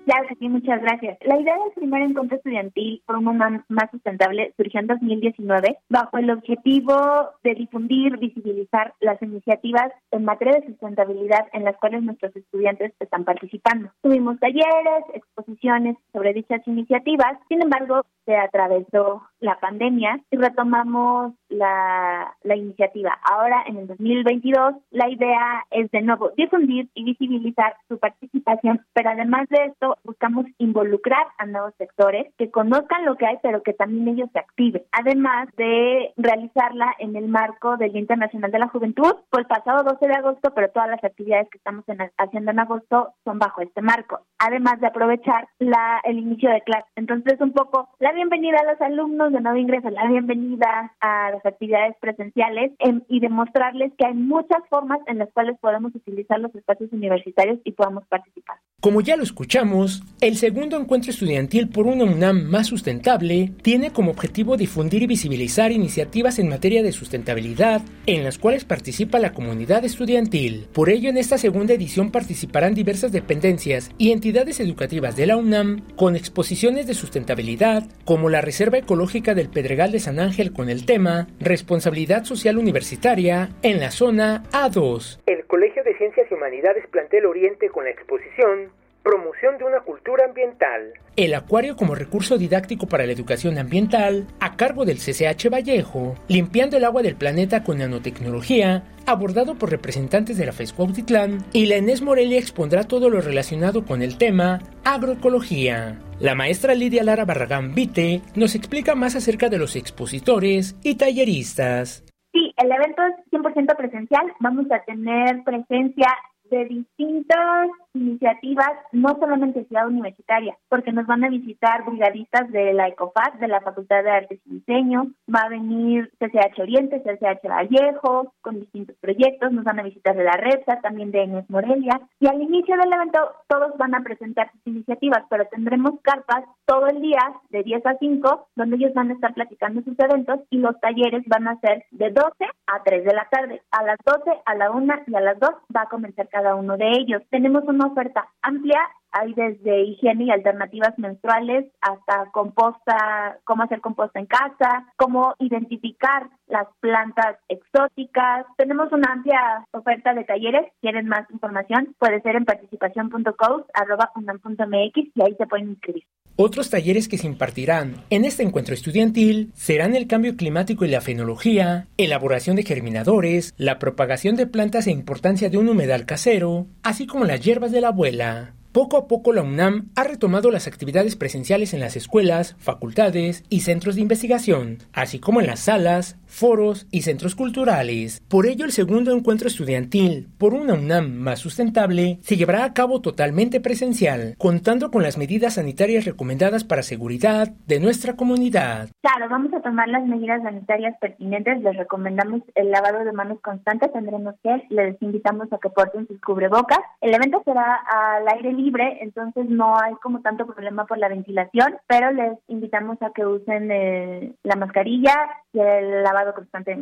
Claro 0.09 0.27
que 0.27 0.37
sí, 0.37 0.49
muchas 0.49 0.81
gracias. 0.81 1.19
La 1.21 1.39
idea 1.39 1.55
del 1.59 1.73
primer 1.75 2.01
encuentro 2.01 2.39
estudiantil 2.39 3.03
por 3.05 3.19
un 3.19 3.25
mundo 3.25 3.45
más 3.69 3.91
sustentable 3.91 4.55
surgió 4.57 4.81
en 4.81 4.87
2019 4.87 5.77
bajo 5.91 6.17
el 6.17 6.31
objetivo 6.31 6.97
de 7.45 7.55
difundir, 7.55 8.17
visibilizar 8.17 8.95
las 9.01 9.21
iniciativas 9.21 9.93
en 10.11 10.25
materia 10.25 10.61
de 10.61 10.67
sustentabilidad 10.69 11.49
en 11.53 11.65
las 11.65 11.77
cuales 11.77 12.05
nuestros 12.05 12.35
estudiantes 12.35 12.95
están 13.01 13.25
participando. 13.27 13.91
Tuvimos 14.01 14.41
talleres, 14.41 15.05
exposiciones 15.13 15.99
sobre 16.15 16.33
dichas 16.33 16.67
iniciativas, 16.67 17.39
sin 17.51 17.61
embargo, 17.61 18.07
se 18.25 18.35
atravesó 18.35 19.23
la 19.41 19.59
pandemia 19.59 20.21
y 20.31 20.37
retomamos 20.37 21.35
la, 21.49 22.35
la 22.43 22.57
iniciativa. 22.57 23.19
Ahora, 23.31 23.63
en 23.67 23.79
el 23.79 23.87
2022, 23.87 24.75
la 24.91 25.09
idea 25.09 25.65
es 25.71 25.91
de 25.91 26.03
nuevo 26.03 26.31
difundir 26.37 26.89
y 26.95 27.05
visibilizar 27.05 27.77
su 27.89 27.99
participación, 27.99 28.85
pero 28.93 29.11
además 29.11 29.49
de 29.49 29.65
esto, 29.67 29.98
buscamos 30.05 30.47
involucrar 30.59 31.27
a 31.39 31.47
nuevos 31.47 31.75
sectores 31.79 32.33
que 32.37 32.51
conozcan 32.51 33.05
lo 33.05 33.17
que 33.17 33.27
hay, 33.27 33.37
pero 33.43 33.63
que 33.63 33.73
también 33.73 34.09
ellos 34.09 34.31
se 34.33 34.39
activen. 34.39 34.83
Además 34.93 35.49
de 35.57 36.13
realizarla 36.17 36.95
en 36.99 37.17
el 37.17 37.29
marco 37.29 37.77
del 37.77 37.93
Día 37.93 38.01
Internacional 38.01 38.51
de 38.51 38.59
la 38.59 38.69
Juventud, 38.69 39.15
pues 39.31 39.47
pasado 39.47 39.83
12 39.85 40.07
de 40.07 40.15
agosto, 40.15 40.53
pero 40.55 40.71
todas 40.71 40.89
las 40.89 41.03
actividades 41.03 41.49
que 41.51 41.59
estamos 41.59 41.85
haciendo 42.19 42.51
en 42.51 42.59
agosto 42.59 43.15
son 43.25 43.39
bajo 43.39 43.63
este 43.63 43.83
marco. 43.83 44.21
Además 44.39 44.81
de 44.81 44.87
aprovechar 44.87 45.49
la, 45.59 46.01
el 46.05 46.19
inicio 46.19 46.51
de 46.51 46.61
clase. 46.63 46.87
Entonces, 46.97 47.41
un 47.41 47.53
poco 47.53 47.89
la 47.99 48.13
bienvenida 48.13 48.59
a 48.61 48.73
los 48.73 48.81
alumnos 48.81 49.33
de 49.33 49.41
nuevo 49.41 49.59
ingreso, 49.59 49.91
la 49.91 50.07
bienvenida 50.09 50.93
a 51.01 51.31
las 51.31 51.45
actividades 51.45 51.97
presenciales 52.01 52.73
em, 52.79 53.03
y 53.09 53.21
demostrarles 53.21 53.93
que 53.97 54.07
hay 54.07 54.15
muchas 54.15 54.63
formas 54.69 55.01
en 55.07 55.19
las 55.19 55.31
cuales 55.33 55.57
podemos 55.61 55.95
utilizar 55.95 56.39
los 56.41 56.55
espacios 56.55 56.93
universitarios 56.93 57.59
y 57.65 57.73
podamos 57.73 58.05
participar. 58.07 58.59
Como 58.81 59.01
ya 59.01 59.17
lo 59.17 59.23
escuchamos, 59.23 59.88
el 60.21 60.37
segundo 60.37 60.77
encuentro 60.77 61.11
estudiantil 61.11 61.69
por 61.69 61.87
una 61.87 62.05
UNAM 62.05 62.43
más 62.45 62.67
sustentable 62.67 63.53
tiene 63.63 63.93
como 63.93 64.11
objetivo 64.11 64.57
difundir 64.57 65.03
y 65.03 65.07
visibilizar 65.07 65.71
iniciativas 65.71 66.39
en 66.39 66.49
materia 66.49 66.83
de 66.83 66.91
sustentabilidad 66.91 67.83
en 68.07 68.25
las 68.25 68.39
cuales 68.39 68.65
participa 68.65 69.19
la 69.19 69.33
comunidad 69.33 69.85
estudiantil. 69.85 70.67
Por 70.73 70.91
ello, 70.91 71.09
en 71.09 71.19
esta 71.19 71.39
segunda 71.39 71.75
edición 71.75 72.11
participarán 72.11 72.75
diversas 72.75 73.13
dependencias 73.13 73.91
y 73.97 74.11
entidades 74.11 74.59
educativas 74.59 75.17
de 75.17 75.27
la 75.27 75.37
UNAM 75.37 75.83
con 75.95 76.17
exposiciones 76.17 76.87
de 76.87 76.95
sustentabilidad, 76.95 77.85
como 78.05 78.29
la 78.29 78.41
Reserva 78.41 78.79
Ecológica 78.79 79.35
del 79.35 79.51
Pedregal 79.51 79.93
de 79.93 80.01
San 80.01 80.19
Ángel 80.19 80.53
con 80.53 80.69
el 80.69 80.85
tema 80.85 81.29
Responsabilidad 81.39 82.25
Social 82.25 82.59
Universitaria 82.59 83.51
en 83.63 83.81
la 83.81 83.91
zona 83.91 84.43
A2. 84.51 85.21
El 85.27 85.47
Colegio 85.47 85.85
de 85.85 85.97
Ciencias 85.97 86.27
y 86.31 86.35
Humanidades 86.35 86.87
Plantel 86.91 87.27
Oriente 87.27 87.69
con 87.69 87.85
la 87.85 87.91
exposición 87.91 88.71
Promoción 89.09 89.57
de 89.57 89.65
una 89.65 89.81
cultura 89.81 90.27
ambiental. 90.27 90.93
El 91.17 91.33
acuario 91.33 91.77
como 91.77 91.95
recurso 91.95 92.37
didáctico 92.37 92.89
para 92.89 93.07
la 93.07 93.13
educación 93.13 93.57
ambiental, 93.57 94.27
a 94.39 94.55
cargo 94.55 94.85
del 94.85 94.99
CCH 94.99 95.49
Vallejo, 95.51 96.15
limpiando 96.29 96.77
el 96.77 96.85
agua 96.85 97.01
del 97.01 97.17
planeta 97.17 97.65
con 97.65 97.79
nanotecnología, 97.79 98.83
abordado 99.07 99.55
por 99.55 99.71
representantes 99.71 100.37
de 100.37 100.45
la 100.45 100.53
FESCO 100.53 100.83
Autitlán, 100.83 101.39
y 101.55 101.65
la 101.65 101.77
Enes 101.77 102.03
Morelia 102.03 102.39
expondrá 102.39 102.85
todo 102.85 103.09
lo 103.09 103.23
relacionado 103.23 103.87
con 103.87 104.03
el 104.03 104.19
tema 104.19 104.59
agroecología. 104.85 105.99
La 106.21 106.35
maestra 106.35 106.75
Lidia 106.75 107.03
Lara 107.03 107.25
Barragán 107.25 107.75
Vite 107.75 108.21
nos 108.35 108.55
explica 108.55 108.95
más 108.95 109.17
acerca 109.17 109.49
de 109.49 109.57
los 109.57 109.75
expositores 109.75 110.77
y 110.83 110.97
talleristas. 110.97 112.05
Sí, 112.31 112.53
el 112.59 112.71
evento 112.71 113.01
es 113.05 113.33
100% 113.33 113.75
presencial. 113.75 114.35
Vamos 114.41 114.67
a 114.71 114.85
tener 114.85 115.43
presencia 115.45 116.09
de 116.51 116.65
distintas 116.65 117.69
iniciativas, 117.95 118.71
no 118.93 119.17
solamente 119.19 119.65
Ciudad 119.65 119.89
Universitaria, 119.89 120.57
porque 120.69 120.93
nos 120.93 121.07
van 121.07 121.25
a 121.25 121.29
visitar 121.29 121.85
brigadistas 121.85 122.51
de 122.53 122.73
la 122.73 122.89
ECOFAS, 122.89 123.41
de 123.41 123.49
la 123.49 123.61
Facultad 123.61 124.05
de 124.05 124.11
Artes 124.11 124.41
y 124.47 124.55
Diseño, 124.55 125.09
va 125.35 125.41
a 125.41 125.49
venir 125.49 126.11
CCH 126.19 126.61
Oriente, 126.61 127.03
CCH 127.03 127.49
Vallejo, 127.49 128.33
con 128.41 128.61
distintos 128.61 128.97
proyectos, 129.01 129.53
nos 129.53 129.65
van 129.65 129.81
a 129.81 129.83
visitar 129.83 130.17
de 130.17 130.25
la 130.25 130.33
REPSA, 130.33 130.81
también 130.81 131.11
de 131.11 131.23
Enes 131.23 131.51
Morelia, 131.51 132.01
y 132.21 132.29
al 132.29 132.41
inicio 132.41 132.77
del 132.77 132.93
evento 132.93 133.19
todos 133.49 133.77
van 133.79 133.95
a 133.95 134.03
presentar 134.03 134.51
sus 134.53 134.67
iniciativas, 134.67 135.25
pero 135.29 135.47
tendremos 135.47 136.01
carpas 136.03 136.45
todo 136.67 136.87
el 136.87 137.01
día, 137.01 137.19
de 137.51 137.63
10 137.63 137.87
a 137.87 137.97
5, 137.99 138.49
donde 138.57 138.77
ellos 138.77 138.95
van 138.95 139.11
a 139.11 139.15
estar 139.15 139.35
platicando 139.35 139.83
sus 139.83 139.99
eventos 139.99 140.41
y 140.51 140.59
los 140.59 140.79
talleres 140.81 141.23
van 141.27 141.49
a 141.49 141.59
ser 141.61 141.85
de 141.91 142.11
12 142.11 142.31
a 142.67 142.83
3 142.85 143.05
de 143.05 143.15
la 143.15 143.29
tarde. 143.31 143.63
A 143.71 143.83
las 143.83 143.99
12, 144.05 144.31
a 144.45 144.55
la 144.55 144.71
1 144.71 144.95
y 145.07 145.15
a 145.15 145.21
las 145.21 145.39
2 145.39 145.51
va 145.75 145.83
a 145.83 145.89
comenzar 145.89 146.29
cada 146.39 146.55
uno 146.55 146.77
de 146.77 146.89
ellos. 146.93 147.23
Tenemos 147.31 147.65
una 147.67 147.87
oferta 147.87 148.29
amplia 148.43 148.81
hay 149.13 149.33
desde 149.35 149.85
higiene 149.85 150.25
y 150.25 150.31
alternativas 150.31 150.99
menstruales 150.99 151.67
hasta 151.81 152.31
composta, 152.33 153.39
cómo 153.45 153.63
hacer 153.63 153.81
composta 153.81 154.19
en 154.19 154.27
casa, 154.27 154.93
cómo 154.97 155.35
identificar 155.39 156.29
las 156.47 156.67
plantas 156.81 157.37
exóticas. 157.49 158.45
Tenemos 158.57 158.91
una 158.93 159.13
amplia 159.13 159.65
oferta 159.73 160.15
de 160.15 160.25
talleres. 160.25 160.73
¿Quieren 160.81 161.09
más 161.09 161.29
información? 161.31 161.95
Puede 161.99 162.21
ser 162.23 162.37
en 162.37 162.45
participación.co.unam.mx 162.45 165.11
y 165.15 165.23
ahí 165.23 165.35
se 165.37 165.47
pueden 165.47 165.71
inscribir. 165.71 166.05
Otros 166.37 166.71
talleres 166.71 167.09
que 167.09 167.19
se 167.19 167.27
impartirán 167.27 168.05
en 168.11 168.25
este 168.25 168.45
encuentro 168.45 168.73
estudiantil 168.73 169.51
serán 169.55 169.97
el 169.97 170.07
cambio 170.07 170.37
climático 170.37 170.85
y 170.85 170.89
la 170.89 171.01
fenología, 171.01 171.89
elaboración 171.97 172.55
de 172.55 172.63
germinadores, 172.63 173.55
la 173.57 173.81
propagación 173.81 174.37
de 174.37 174.47
plantas 174.47 174.87
e 174.87 174.93
importancia 174.93 175.51
de 175.51 175.59
un 175.59 175.69
humedal 175.69 176.07
casero, 176.07 176.67
así 176.85 177.09
como 177.09 177.25
las 177.25 177.41
hierbas 177.41 177.73
de 177.73 177.81
la 177.81 177.89
abuela. 177.89 178.55
Poco 178.73 178.99
a 178.99 179.09
poco 179.09 179.33
la 179.33 179.43
UNAM 179.43 179.89
ha 179.97 180.05
retomado 180.05 180.51
las 180.51 180.67
actividades 180.67 181.17
presenciales 181.17 181.73
en 181.73 181.81
las 181.81 181.97
escuelas, 181.97 182.55
facultades 182.59 183.43
y 183.49 183.61
centros 183.61 183.95
de 183.95 184.03
investigación, 184.03 184.79
así 184.93 185.19
como 185.19 185.41
en 185.41 185.47
las 185.47 185.61
salas, 185.61 186.19
foros 186.27 186.87
y 186.91 187.03
centros 187.03 187.35
culturales. 187.35 188.23
Por 188.29 188.47
ello, 188.47 188.67
el 188.67 188.73
segundo 188.73 189.17
encuentro 189.17 189.49
estudiantil 189.49 190.29
por 190.37 190.53
una 190.53 190.75
UNAM 190.75 191.15
más 191.15 191.39
sustentable 191.39 192.19
se 192.21 192.37
llevará 192.37 192.65
a 192.65 192.75
cabo 192.75 193.01
totalmente 193.01 193.61
presencial, 193.61 194.35
contando 194.37 194.91
con 194.91 195.03
las 195.03 195.17
medidas 195.17 195.55
sanitarias 195.55 196.05
recomendadas 196.05 196.65
para 196.65 196.83
seguridad 196.83 197.49
de 197.67 197.81
nuestra 197.81 198.17
comunidad. 198.17 198.91
Claro, 199.01 199.31
vamos 199.31 199.53
a 199.55 199.63
tomar 199.63 199.89
las 199.89 200.05
medidas 200.07 200.43
sanitarias 200.43 200.95
pertinentes. 201.01 201.63
Les 201.63 201.77
recomendamos 201.77 202.43
el 202.55 202.71
lavado 202.71 203.03
de 203.05 203.13
manos 203.13 203.41
constante, 203.41 203.89
tendremos 203.89 204.35
que, 204.43 204.67
les 204.69 205.01
invitamos 205.01 205.51
a 205.53 205.59
que 205.59 205.71
porten 205.71 206.07
sus 206.07 206.21
cubrebocas. 206.21 206.81
El 207.01 207.15
evento 207.15 207.41
será 207.47 207.81
al 207.87 208.29
aire 208.29 208.58
libre, 208.59 208.99
entonces 209.01 209.49
no 209.49 209.79
hay 209.79 209.95
como 210.03 210.21
tanto 210.21 210.47
problema 210.47 210.85
por 210.87 210.99
la 210.99 211.09
ventilación, 211.09 211.77
pero 211.87 212.13
les 212.13 212.39
invitamos 212.49 213.01
a 213.01 213.11
que 213.15 213.25
usen 213.25 213.71
eh, 213.71 214.33
la 214.43 214.57
mascarilla 214.57 215.15
y 215.53 215.61
el 215.61 216.03
lavado 216.03 216.35
constante 216.35 216.77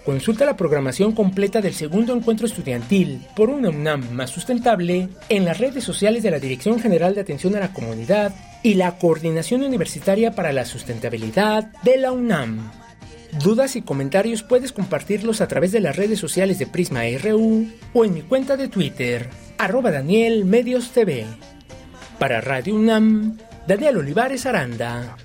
Consulta 0.05 0.45
la 0.45 0.57
programación 0.57 1.13
completa 1.13 1.61
del 1.61 1.73
segundo 1.73 2.13
encuentro 2.13 2.49
estudiantil 2.49 3.25
por 3.37 3.49
una 3.49 3.69
UNAM 3.69 4.11
más 4.11 4.31
sustentable 4.31 5.09
en 5.29 5.45
las 5.45 5.59
redes 5.59 5.85
sociales 5.85 6.25
de 6.25 6.33
la 6.33 6.41
Dirección 6.41 6.81
General 6.81 7.15
de 7.15 7.21
Atención 7.21 7.55
a 7.55 7.61
la 7.61 7.73
Comunidad 7.73 8.35
y 8.65 8.75
la 8.75 8.99
Coordinación 8.99 9.63
Universitaria 9.63 10.33
para 10.33 10.53
la 10.53 10.65
Sustentabilidad 10.65 11.71
de 11.85 11.97
la 11.97 12.11
UNAM. 12.11 12.73
Dudas 13.41 13.77
y 13.77 13.83
comentarios 13.83 14.43
puedes 14.43 14.73
compartirlos 14.73 15.41
a 15.41 15.47
través 15.47 15.71
de 15.71 15.79
las 15.79 15.95
redes 15.95 16.19
sociales 16.19 16.59
de 16.59 16.67
Prisma 16.67 17.03
RU 17.23 17.69
o 17.93 18.05
en 18.05 18.15
mi 18.15 18.23
cuenta 18.23 18.57
de 18.57 18.67
Twitter, 18.67 19.31
arroba 19.59 19.93
Daniel 19.93 20.45
Medios 20.45 20.91
TV. 20.91 21.25
Para 22.19 22.41
Radio 22.41 22.75
UNAM, 22.75 23.39
Daniel 23.69 23.99
Olivares 23.99 24.45
Aranda. 24.45 25.17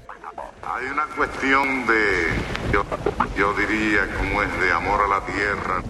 Hay 0.72 0.86
una 0.86 1.08
cuestión 1.16 1.88
de, 1.88 2.72
yo, 2.72 2.86
yo 3.36 3.54
diría, 3.54 4.08
como 4.18 4.44
es 4.44 4.60
de 4.62 4.72
amor 4.72 5.02
a 5.02 5.08
la 5.08 5.26
tierra. 5.26 5.84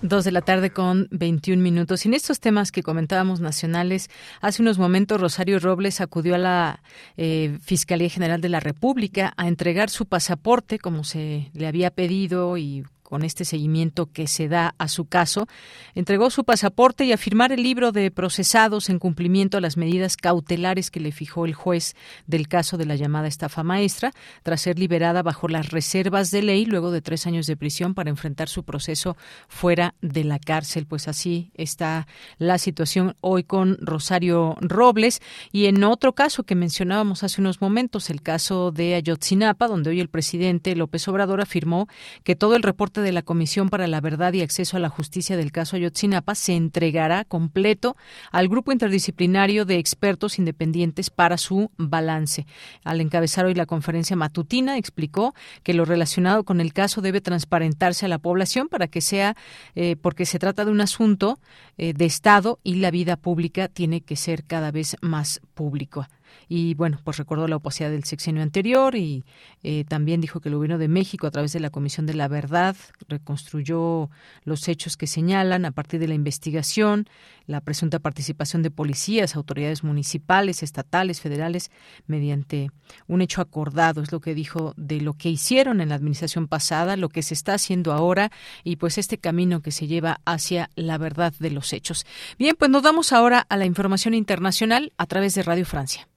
Dos 0.00 0.24
de 0.24 0.32
la 0.32 0.40
tarde 0.40 0.70
con 0.70 1.06
21 1.10 1.62
minutos. 1.62 2.04
Y 2.04 2.08
en 2.08 2.14
estos 2.14 2.40
temas 2.40 2.72
que 2.72 2.82
comentábamos 2.82 3.40
nacionales, 3.40 4.08
hace 4.40 4.62
unos 4.62 4.78
momentos 4.78 5.20
Rosario 5.20 5.58
Robles 5.58 6.00
acudió 6.00 6.34
a 6.34 6.38
la 6.38 6.82
eh, 7.18 7.58
Fiscalía 7.62 8.08
General 8.08 8.40
de 8.40 8.48
la 8.48 8.58
República 8.58 9.34
a 9.36 9.46
entregar 9.46 9.90
su 9.90 10.06
pasaporte, 10.06 10.78
como 10.78 11.04
se 11.04 11.50
le 11.52 11.66
había 11.66 11.90
pedido 11.90 12.56
y 12.56 12.84
con 13.12 13.24
este 13.24 13.44
seguimiento 13.44 14.08
que 14.10 14.26
se 14.26 14.48
da 14.48 14.74
a 14.78 14.88
su 14.88 15.04
caso, 15.04 15.46
entregó 15.94 16.30
su 16.30 16.44
pasaporte 16.44 17.04
y 17.04 17.12
a 17.12 17.18
firmar 17.18 17.52
el 17.52 17.62
libro 17.62 17.92
de 17.92 18.10
procesados 18.10 18.88
en 18.88 18.98
cumplimiento 18.98 19.58
a 19.58 19.60
las 19.60 19.76
medidas 19.76 20.16
cautelares 20.16 20.90
que 20.90 20.98
le 20.98 21.12
fijó 21.12 21.44
el 21.44 21.52
juez 21.52 21.94
del 22.26 22.48
caso 22.48 22.78
de 22.78 22.86
la 22.86 22.96
llamada 22.96 23.28
estafa 23.28 23.64
maestra, 23.64 24.12
tras 24.42 24.62
ser 24.62 24.78
liberada 24.78 25.22
bajo 25.22 25.46
las 25.46 25.72
reservas 25.72 26.30
de 26.30 26.40
ley 26.40 26.64
luego 26.64 26.90
de 26.90 27.02
tres 27.02 27.26
años 27.26 27.46
de 27.46 27.54
prisión 27.54 27.92
para 27.92 28.08
enfrentar 28.08 28.48
su 28.48 28.64
proceso 28.64 29.14
fuera 29.46 29.94
de 30.00 30.24
la 30.24 30.38
cárcel. 30.38 30.86
Pues 30.86 31.06
así 31.06 31.50
está 31.52 32.06
la 32.38 32.56
situación 32.56 33.14
hoy 33.20 33.44
con 33.44 33.76
Rosario 33.82 34.56
Robles. 34.62 35.20
Y 35.50 35.66
en 35.66 35.84
otro 35.84 36.14
caso 36.14 36.44
que 36.44 36.54
mencionábamos 36.54 37.24
hace 37.24 37.42
unos 37.42 37.60
momentos, 37.60 38.08
el 38.08 38.22
caso 38.22 38.70
de 38.72 38.94
Ayotzinapa, 38.94 39.68
donde 39.68 39.90
hoy 39.90 40.00
el 40.00 40.08
presidente 40.08 40.74
López 40.74 41.06
Obrador 41.08 41.42
afirmó 41.42 41.88
que 42.24 42.36
todo 42.36 42.56
el 42.56 42.62
reporte 42.62 43.01
de 43.02 43.12
la 43.12 43.22
Comisión 43.22 43.68
para 43.68 43.86
la 43.86 44.00
Verdad 44.00 44.32
y 44.32 44.42
Acceso 44.42 44.76
a 44.76 44.80
la 44.80 44.88
Justicia 44.88 45.36
del 45.36 45.52
caso 45.52 45.76
Ayotzinapa 45.76 46.34
se 46.34 46.54
entregará 46.54 47.24
completo 47.24 47.96
al 48.30 48.48
grupo 48.48 48.72
interdisciplinario 48.72 49.64
de 49.64 49.78
expertos 49.78 50.38
independientes 50.38 51.10
para 51.10 51.36
su 51.36 51.70
balance. 51.76 52.46
Al 52.84 53.00
encabezar 53.00 53.44
hoy 53.44 53.54
la 53.54 53.66
conferencia 53.66 54.16
matutina, 54.16 54.78
explicó 54.78 55.34
que 55.62 55.74
lo 55.74 55.84
relacionado 55.84 56.44
con 56.44 56.60
el 56.60 56.72
caso 56.72 57.00
debe 57.00 57.20
transparentarse 57.20 58.06
a 58.06 58.08
la 58.08 58.18
población 58.18 58.68
para 58.68 58.88
que 58.88 59.00
sea, 59.00 59.36
eh, 59.74 59.96
porque 60.00 60.26
se 60.26 60.38
trata 60.38 60.64
de 60.64 60.70
un 60.70 60.80
asunto 60.80 61.38
eh, 61.76 61.92
de 61.92 62.04
Estado 62.04 62.58
y 62.62 62.76
la 62.76 62.90
vida 62.90 63.16
pública 63.16 63.68
tiene 63.68 64.00
que 64.00 64.16
ser 64.16 64.44
cada 64.44 64.70
vez 64.70 64.96
más 65.00 65.40
público 65.54 66.06
y 66.48 66.74
bueno, 66.74 66.98
pues 67.02 67.16
recordó 67.16 67.48
la 67.48 67.56
opacidad 67.56 67.90
del 67.90 68.04
sexenio 68.04 68.42
anterior 68.42 68.94
y 68.94 69.24
eh, 69.62 69.84
también 69.88 70.20
dijo 70.20 70.40
que 70.40 70.48
el 70.48 70.56
gobierno 70.56 70.78
de 70.78 70.88
México, 70.88 71.26
a 71.26 71.30
través 71.30 71.52
de 71.52 71.60
la 71.60 71.70
Comisión 71.70 72.06
de 72.06 72.14
la 72.14 72.28
Verdad, 72.28 72.76
reconstruyó 73.08 74.10
los 74.44 74.68
hechos 74.68 74.96
que 74.96 75.06
señalan 75.06 75.64
a 75.64 75.70
partir 75.70 76.00
de 76.00 76.08
la 76.08 76.14
investigación, 76.14 77.06
la 77.46 77.60
presunta 77.60 77.98
participación 77.98 78.62
de 78.62 78.70
policías, 78.70 79.36
autoridades 79.36 79.84
municipales, 79.84 80.62
estatales, 80.62 81.20
federales, 81.20 81.70
mediante 82.06 82.70
un 83.06 83.22
hecho 83.22 83.40
acordado, 83.40 84.02
es 84.02 84.12
lo 84.12 84.20
que 84.20 84.34
dijo 84.34 84.74
de 84.76 85.00
lo 85.00 85.14
que 85.14 85.30
hicieron 85.30 85.80
en 85.80 85.88
la 85.88 85.94
administración 85.94 86.48
pasada, 86.48 86.96
lo 86.96 87.08
que 87.08 87.22
se 87.22 87.34
está 87.34 87.54
haciendo 87.54 87.92
ahora 87.92 88.30
y 88.64 88.76
pues 88.76 88.98
este 88.98 89.18
camino 89.18 89.62
que 89.62 89.72
se 89.72 89.86
lleva 89.86 90.20
hacia 90.24 90.70
la 90.74 90.98
verdad 90.98 91.32
de 91.38 91.50
los 91.50 91.72
hechos. 91.72 92.06
Bien, 92.38 92.56
pues 92.58 92.70
nos 92.70 92.82
damos 92.82 93.12
ahora 93.12 93.46
a 93.48 93.56
la 93.56 93.64
información 93.64 94.14
internacional 94.14 94.92
a 94.96 95.06
través 95.06 95.34
de 95.34 95.42
Radio 95.42 95.66
Francia. 95.66 96.08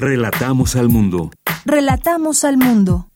Relatamos 0.00 0.76
al 0.76 0.88
mundo. 0.88 1.30
Relatamos 1.66 2.44
al 2.44 2.56
mundo. 2.56 3.10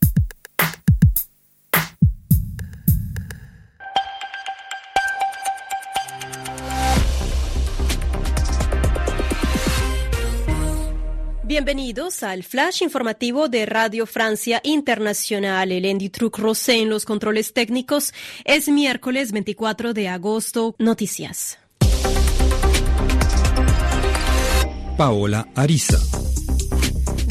Bienvenidos 11.45 12.23
al 12.23 12.43
flash 12.43 12.83
informativo 12.83 13.49
de 13.49 13.65
Radio 13.65 14.05
Francia 14.05 14.61
Internacional. 14.63 15.73
El 15.73 15.91
Andy 15.91 16.11
Truc 16.11 16.37
Rosé 16.37 16.83
en 16.83 16.91
los 16.91 17.07
controles 17.07 17.55
técnicos. 17.55 18.13
Es 18.45 18.69
miércoles 18.69 19.33
24 19.33 19.95
de 19.95 20.09
agosto. 20.11 20.77
Noticias. 20.79 21.59
Paola 24.99 25.49
Ariza. 25.55 26.34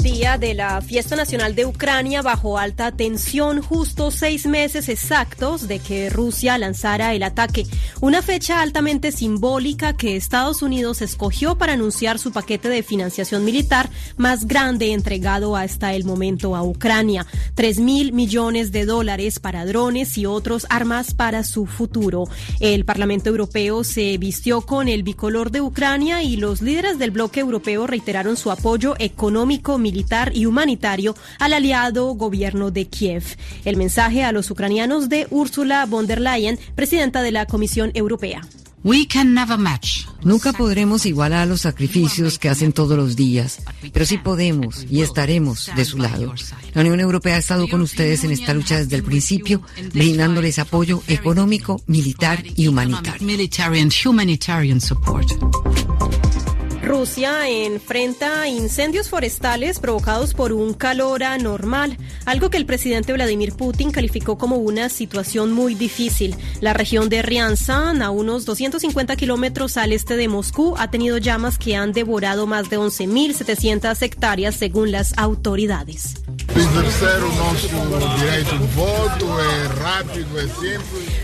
Día 0.04 0.38
de 0.38 0.54
la 0.54 0.82
Fiesta 0.82 1.16
Nacional 1.16 1.56
de 1.56 1.66
Ucrania 1.66 2.22
bajo 2.22 2.58
alta 2.58 2.92
tensión, 2.92 3.62
justo 3.62 4.12
seis 4.12 4.46
meses 4.46 4.90
exactos 4.90 5.70
de 5.70 5.80
que 5.80 6.10
Rusia 6.10 6.58
lanzara 6.58 7.14
el 7.14 7.24
ataque. 7.24 7.66
Una 8.02 8.22
fecha 8.22 8.62
altamente 8.62 9.14
simbólica 9.14 9.96
que 9.96 10.18
Estados 10.18 10.62
Unidos 10.62 11.02
escogió 11.02 11.58
para 11.58 11.72
anunciar 11.74 12.20
su 12.20 12.34
paquete 12.34 12.68
de 12.68 12.84
financiación 12.84 13.46
militar 13.46 13.90
más 14.18 14.46
grande 14.46 14.92
entregado 14.92 15.56
hasta 15.56 15.94
el 15.94 16.04
momento 16.04 16.58
a 16.58 16.64
Ucrania. 16.64 17.26
Tres 17.56 17.80
mil 17.80 18.12
millones 18.12 18.74
de 18.74 18.86
dólares 18.86 19.40
para 19.40 19.66
drones 19.66 20.18
y 20.18 20.26
otros 20.26 20.68
armas 20.70 21.14
para 21.14 21.46
su 21.46 21.66
futuro. 21.66 22.26
El 22.60 22.84
Parlamento 22.84 23.30
Europeo 23.30 23.86
se 23.86 24.18
vistió 24.18 24.64
con 24.64 24.90
el 24.90 25.04
bicolor 25.04 25.50
de 25.50 25.62
Ucrania 25.62 26.24
y 26.24 26.36
los 26.36 26.62
líderes 26.62 27.00
del 27.00 27.12
bloque 27.12 27.40
europeo 27.40 27.88
reiteraron 27.88 28.36
su 28.36 28.52
apoyo 28.52 28.96
económico, 29.00 29.78
militar 29.78 29.93
militar 29.94 30.32
y 30.34 30.48
humanitario 30.48 31.16
al 31.40 31.54
aliado 31.54 32.08
gobierno 32.16 32.72
de 32.72 32.88
Kiev. 32.88 33.24
El 33.64 33.78
mensaje 33.78 34.24
a 34.24 34.32
los 34.32 34.50
ucranianos 34.50 35.08
de 35.08 35.28
Ursula 35.30 35.86
von 35.86 36.08
der 36.08 36.20
Leyen, 36.20 36.58
presidenta 36.74 37.22
de 37.22 37.32
la 37.32 37.46
Comisión 37.46 37.92
Europea. 37.94 38.42
Nunca 40.24 40.52
podremos 40.52 41.06
igualar 41.06 41.48
los 41.48 41.62
sacrificios 41.62 42.38
que 42.38 42.50
hacen 42.50 42.74
todos 42.74 42.98
los 42.98 43.16
días, 43.16 43.62
pero 43.94 44.06
sí 44.06 44.18
podemos 44.18 44.86
y 44.90 45.02
estaremos 45.02 45.72
de 45.76 45.86
su 45.86 46.00
lado. 46.00 46.34
La 46.74 46.82
Unión 46.82 47.00
Europea 47.00 47.36
ha 47.36 47.40
estado 47.40 47.70
con 47.70 47.80
ustedes 47.82 48.26
en 48.26 48.32
esta 48.32 48.54
lucha 48.54 48.78
desde 48.78 48.98
el 48.98 49.04
principio, 49.04 49.62
brindándoles 49.94 50.60
apoyo 50.60 51.02
económico, 51.08 51.82
militar 51.88 52.44
y 52.58 52.68
humanitario. 52.68 53.26
Rusia 56.84 57.48
enfrenta 57.50 58.46
incendios 58.50 59.10
forestales 59.10 59.80
provocados 59.80 60.34
por 60.34 60.52
un 60.52 60.74
calor 60.74 61.24
anormal, 61.24 61.98
algo 62.26 62.50
que 62.50 62.58
el 62.58 62.66
presidente 62.66 63.14
Vladimir 63.14 63.54
Putin 63.54 63.90
calificó 63.92 64.38
como 64.38 64.58
una 64.58 64.90
situación 64.90 65.54
muy 65.54 65.76
difícil. 65.76 66.36
La 66.60 66.74
región 66.74 67.08
de 67.08 67.22
Ryazan, 67.22 68.02
a 68.02 68.10
unos 68.10 68.44
250 68.46 69.16
kilómetros 69.16 69.78
al 69.78 69.94
este 69.94 70.18
de 70.18 70.28
Moscú, 70.28 70.76
ha 70.78 70.92
tenido 70.92 71.18
llamas 71.18 71.58
que 71.58 71.78
han 71.78 71.94
devorado 71.94 72.48
más 72.48 72.70
de 72.70 72.78
11.700 72.78 74.02
hectáreas 74.02 74.56
según 74.56 74.92
las 74.92 75.18
autoridades. 75.18 76.16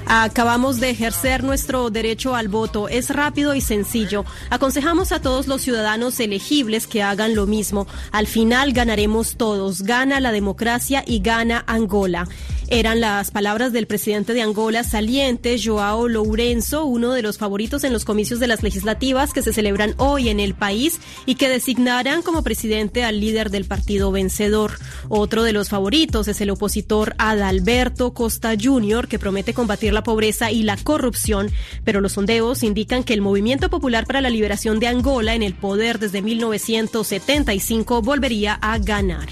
Acabamos 0.05 0.79
de 0.79 0.89
ejercer 0.89 1.43
nuestro 1.43 1.89
derecho 1.89 2.35
al 2.35 2.47
voto. 2.47 2.87
Es 2.87 3.09
rápido 3.09 3.53
y 3.53 3.61
sencillo. 3.61 4.25
Aconsejamos 4.49 5.11
a 5.11 5.21
todos 5.21 5.47
los 5.49 5.61
ciudadanos 5.61 6.19
elegibles 6.21 6.87
que 6.87 7.03
hagan 7.03 7.35
lo 7.35 7.45
mismo. 7.45 7.87
Al 8.11 8.27
final 8.27 8.71
ganaremos 8.71 9.35
todos. 9.35 9.81
Gana 9.81 10.21
la 10.21 10.31
democracia 10.31 11.03
y 11.05 11.19
gana 11.19 11.63
Angola. 11.67 12.27
Eran 12.71 13.01
las 13.01 13.31
palabras 13.31 13.73
del 13.73 13.87
presidente 13.87 14.35
de 14.35 14.43
Angola 14.43 14.83
saliente, 14.83 15.57
Joao 15.59 16.07
Lourenço, 16.07 16.85
uno 16.85 17.13
de 17.13 17.23
los 17.23 17.39
favoritos 17.39 17.83
en 17.83 17.91
los 17.91 18.05
comicios 18.05 18.39
de 18.39 18.45
las 18.45 18.61
legislativas 18.61 19.33
que 19.33 19.41
se 19.41 19.53
celebran 19.53 19.95
hoy 19.97 20.29
en 20.29 20.39
el 20.39 20.53
país 20.53 20.99
y 21.25 21.33
que 21.33 21.49
designarán 21.49 22.21
como 22.21 22.43
presidente 22.43 23.03
al 23.03 23.19
líder 23.19 23.49
del 23.49 23.65
partido 23.65 24.11
vencedor. 24.11 24.73
Otro 25.07 25.41
de 25.41 25.51
los 25.51 25.69
favoritos 25.69 26.27
es 26.27 26.41
el 26.41 26.51
opositor 26.51 27.15
Adalberto 27.17 28.13
Costa 28.13 28.53
Jr., 28.61 29.07
que 29.07 29.17
promete 29.17 29.55
combatir 29.55 29.91
la 29.91 30.03
pobreza 30.03 30.51
y 30.51 30.61
la 30.61 30.77
corrupción, 30.77 31.49
pero 31.83 32.01
los 32.01 32.11
sondeos 32.11 32.61
indican 32.61 33.03
que 33.03 33.15
el 33.15 33.21
Movimiento 33.21 33.71
Popular 33.71 34.05
para 34.05 34.21
la 34.21 34.29
Liberación 34.29 34.79
de 34.79 34.85
Angola, 34.85 35.33
en 35.39 35.43
el 35.43 35.53
poder 35.53 35.99
desde 35.99 36.21
1975, 36.21 38.01
volvería 38.01 38.55
a 38.55 38.77
ganar. 38.77 39.29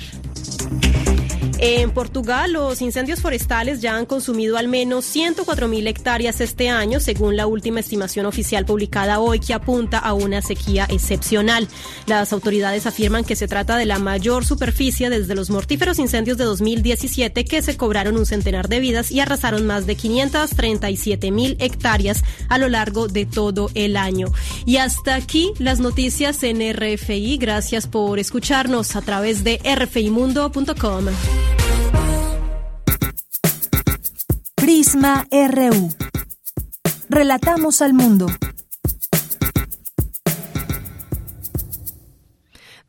En 1.59 1.89
Portugal, 1.89 2.53
los 2.53 2.81
incendios 2.83 3.19
forestales 3.19 3.81
ya 3.81 3.95
han 3.95 4.05
consumido 4.05 4.57
al 4.57 4.67
menos 4.67 5.05
104 5.05 5.67
mil 5.67 5.87
hectáreas 5.87 6.39
este 6.39 6.69
año, 6.69 6.99
según 6.99 7.35
la 7.35 7.47
última 7.47 7.79
estimación 7.79 8.27
oficial 8.27 8.63
publicada 8.65 9.19
hoy, 9.19 9.39
que 9.39 9.55
apunta 9.55 9.97
a 9.97 10.13
una 10.13 10.43
sequía 10.43 10.85
excepcional. 10.89 11.67
Las 12.05 12.31
autoridades 12.31 12.85
afirman 12.85 13.23
que 13.23 13.35
se 13.35 13.47
trata 13.47 13.75
de 13.75 13.85
la 13.85 13.97
mayor 13.97 14.45
superficie 14.45 15.09
desde 15.09 15.33
los 15.33 15.49
mortíferos 15.49 15.97
incendios 15.97 16.37
de 16.37 16.43
2017, 16.43 17.43
que 17.45 17.63
se 17.63 17.75
cobraron 17.75 18.17
un 18.17 18.27
centenar 18.27 18.69
de 18.69 18.79
vidas 18.79 19.09
y 19.09 19.19
arrasaron 19.19 19.65
más 19.65 19.87
de 19.87 19.95
537 19.95 21.31
mil 21.31 21.57
hectáreas 21.59 22.23
a 22.49 22.59
lo 22.59 22.69
largo 22.69 23.07
de 23.07 23.25
todo 23.25 23.71
el 23.73 23.97
año. 23.97 24.27
Y 24.65 24.77
hasta 24.77 25.15
aquí 25.15 25.53
las 25.57 25.79
noticias 25.79 26.43
en 26.43 26.61
RFI. 26.73 27.37
Gracias 27.37 27.87
por 27.87 28.19
escucharnos 28.19 28.95
a 28.95 29.01
través 29.01 29.43
de 29.43 29.59
rfimundo.com. 29.63 31.05
Prisma 34.55 35.25
RU. 35.31 35.89
Relatamos 37.09 37.81
al 37.81 37.93
mundo. 37.93 38.27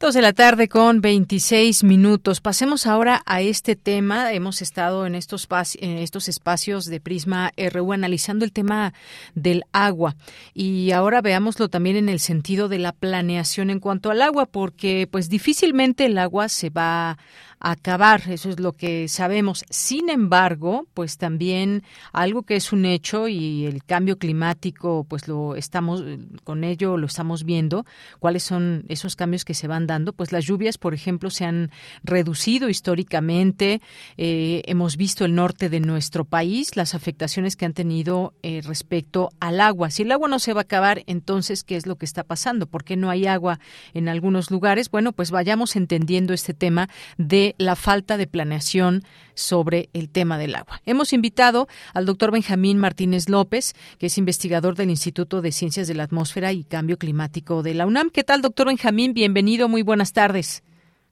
Dos 0.01 0.15
de 0.15 0.23
la 0.23 0.33
tarde 0.33 0.69
con 0.69 1.01
26 1.01 1.83
minutos. 1.83 2.41
Pasemos 2.41 2.87
ahora 2.87 3.21
a 3.27 3.41
este 3.41 3.75
tema. 3.75 4.33
Hemos 4.33 4.63
estado 4.63 5.07
en 5.07 5.17
estos, 5.17 5.49
en 5.81 5.99
estos 5.99 6.29
espacios 6.29 6.85
de 6.85 7.01
Prisma 7.01 7.51
RU 7.73 7.93
analizando 7.93 8.45
el 8.45 8.53
tema 8.53 8.95
del 9.35 9.65
agua. 9.73 10.15
Y 10.55 10.93
ahora 10.93 11.21
veámoslo 11.21 11.69
también 11.69 11.97
en 11.97 12.09
el 12.09 12.21
sentido 12.21 12.69
de 12.69 12.79
la 12.79 12.93
planeación 12.93 13.71
en 13.71 13.81
cuanto 13.81 14.13
al 14.13 14.23
agua, 14.23 14.47
porque 14.47 15.09
pues 15.11 15.29
difícilmente 15.29 16.07
el 16.07 16.17
agua 16.19 16.49
se 16.49 16.71
va 16.71 17.19
acabar, 17.61 18.23
eso 18.29 18.51
es 18.51 18.61
lo 18.61 18.73
que 18.73 19.09
sabemos. 19.09 19.65
Sin 19.71 20.11
embargo, 20.11 20.87
pues 20.95 21.19
también 21.19 21.83
algo 22.13 22.43
que 22.43 22.57
es 22.57 22.73
un 22.73 22.85
hecho 22.85 23.29
y 23.29 23.67
el 23.67 23.85
cambio 23.85 24.19
climático, 24.19 25.05
pues 25.09 25.29
lo 25.29 25.57
estamos 25.57 26.03
con 26.45 26.65
ello 26.65 26.97
lo 26.97 27.07
estamos 27.07 27.45
viendo, 27.45 27.85
cuáles 28.19 28.43
son 28.43 28.85
esos 28.89 29.17
cambios 29.17 29.45
que 29.45 29.55
se 29.55 29.69
van 29.69 29.87
dando, 29.87 30.13
pues 30.13 30.33
las 30.33 30.45
lluvias, 30.45 30.79
por 30.79 30.95
ejemplo, 30.95 31.31
se 31.31 31.45
han 31.45 31.71
reducido 32.03 32.69
históricamente, 32.69 33.81
eh, 34.17 34.63
hemos 34.67 34.97
visto 34.97 35.25
el 35.25 35.35
norte 35.35 35.69
de 35.69 35.81
nuestro 35.81 36.25
país, 36.25 36.77
las 36.77 36.95
afectaciones 36.95 37.57
que 37.57 37.65
han 37.65 37.75
tenido 37.75 38.35
eh, 38.43 38.61
respecto 38.65 39.31
al 39.41 39.61
agua. 39.61 39.91
Si 39.91 40.03
el 40.03 40.13
agua 40.13 40.29
no 40.29 40.39
se 40.39 40.53
va 40.53 40.61
a 40.61 40.63
acabar, 40.63 41.03
entonces, 41.07 41.65
¿qué 41.65 41.77
es 41.77 41.87
lo 41.87 41.97
que 41.97 42.05
está 42.05 42.25
pasando? 42.25 42.67
¿Por 42.67 42.85
qué 42.85 42.97
no 42.97 43.11
hay 43.11 43.27
agua 43.27 43.59
en 43.95 44.09
algunos 44.09 44.51
lugares? 44.51 44.91
Bueno, 44.91 45.13
pues 45.13 45.31
vayamos 45.31 45.77
entendiendo 45.77 46.33
este 46.33 46.55
tema 46.55 46.89
de 47.17 47.48
la 47.59 47.77
falta 47.77 48.17
de 48.17 48.27
planeación 48.27 49.03
sobre 49.35 49.89
el 49.93 50.09
tema 50.09 50.39
del 50.39 50.55
agua. 50.55 50.81
Hemos 50.87 51.13
invitado 51.13 51.69
al 51.95 52.07
doctor 52.07 52.33
Benjamín 52.33 52.79
Martínez 52.79 53.29
López, 53.29 53.75
que 53.99 54.07
es 54.07 54.19
investigador 54.19 54.75
del 54.75 54.91
Instituto 54.91 55.43
de 55.43 55.53
Ciencias 55.53 55.89
de 55.89 55.95
la 55.95 56.05
Atmósfera 56.05 56.53
y 56.53 56.65
Cambio 56.65 56.99
Climático 56.99 57.63
de 57.63 57.75
la 57.75 57.87
UNAM. 57.87 58.11
¿Qué 58.11 58.25
tal, 58.25 58.43
doctor 58.43 58.67
Benjamín? 58.67 59.15
Bienvenido, 59.15 59.69
muy 59.69 59.83
buenas 59.83 60.13
tardes. 60.13 60.63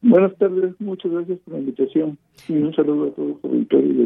Buenas 0.03 0.37
tardes, 0.37 0.75
muchas 0.79 1.11
gracias 1.11 1.39
por 1.41 1.55
la 1.55 1.61
invitación 1.61 2.19
y 2.49 2.53
un 2.53 2.75
saludo 2.75 3.09
a 3.09 3.15
todos 3.15 3.29
los 3.29 3.45
auditores 3.45 3.97
de 3.97 4.05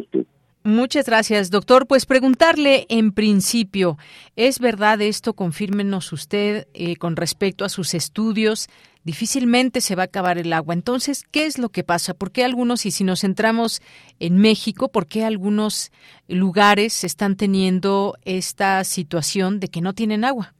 Muchas 0.62 1.06
gracias, 1.06 1.50
doctor. 1.50 1.86
Pues 1.86 2.04
preguntarle 2.04 2.84
en 2.90 3.12
principio, 3.12 3.96
¿es 4.36 4.60
verdad 4.60 5.00
esto? 5.00 5.32
Confírmenos 5.32 6.12
usted 6.12 6.66
eh, 6.74 6.96
con 6.96 7.16
respecto 7.16 7.64
a 7.64 7.70
sus 7.70 7.94
estudios 7.94 8.68
difícilmente 9.04 9.80
se 9.80 9.96
va 9.96 10.02
a 10.02 10.06
acabar 10.06 10.38
el 10.38 10.52
agua. 10.52 10.74
Entonces, 10.74 11.24
¿qué 11.30 11.46
es 11.46 11.58
lo 11.58 11.70
que 11.70 11.84
pasa? 11.84 12.14
¿Por 12.14 12.30
qué 12.32 12.44
algunos, 12.44 12.86
y 12.86 12.90
si 12.90 13.04
nos 13.04 13.20
centramos 13.20 13.80
en 14.18 14.36
México, 14.36 14.88
por 14.88 15.06
qué 15.06 15.24
algunos 15.24 15.90
lugares 16.28 17.04
están 17.04 17.36
teniendo 17.36 18.14
esta 18.24 18.84
situación 18.84 19.60
de 19.60 19.68
que 19.68 19.80
no 19.80 19.94
tienen 19.94 20.24
agua? 20.24 20.54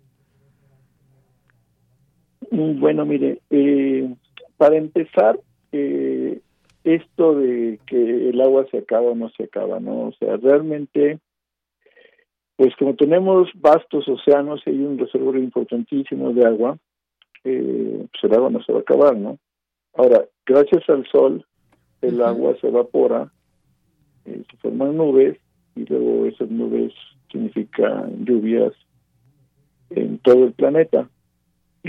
Mm, 2.50 2.80
bueno, 2.80 3.04
mire, 3.04 3.40
eh, 3.50 4.08
para 4.56 4.76
empezar, 4.76 5.38
eh, 5.72 6.19
esto 6.94 7.34
de 7.34 7.78
que 7.86 8.30
el 8.30 8.40
agua 8.40 8.66
se 8.70 8.78
acaba 8.78 9.10
o 9.10 9.14
no 9.14 9.28
se 9.30 9.44
acaba, 9.44 9.80
¿no? 9.80 10.08
O 10.08 10.12
sea, 10.12 10.36
realmente, 10.36 11.18
pues 12.56 12.74
como 12.76 12.94
tenemos 12.94 13.48
vastos 13.54 14.08
océanos 14.08 14.62
y 14.66 14.70
hay 14.70 14.80
un 14.80 14.98
reservorio 14.98 15.42
importantísimo 15.42 16.32
de 16.32 16.46
agua, 16.46 16.78
eh, 17.44 18.06
pues 18.10 18.24
el 18.24 18.34
agua 18.34 18.50
no 18.50 18.62
se 18.62 18.72
va 18.72 18.78
a 18.78 18.82
acabar, 18.82 19.16
¿no? 19.16 19.38
Ahora, 19.94 20.24
gracias 20.46 20.88
al 20.88 21.06
sol, 21.06 21.44
el 22.02 22.22
agua 22.22 22.56
se 22.60 22.68
evapora, 22.68 23.32
eh, 24.24 24.42
se 24.50 24.56
forman 24.58 24.96
nubes 24.96 25.38
y 25.76 25.84
luego 25.86 26.26
esas 26.26 26.50
nubes 26.50 26.92
significan 27.30 28.24
lluvias 28.24 28.72
en 29.90 30.18
todo 30.18 30.44
el 30.44 30.52
planeta, 30.52 31.08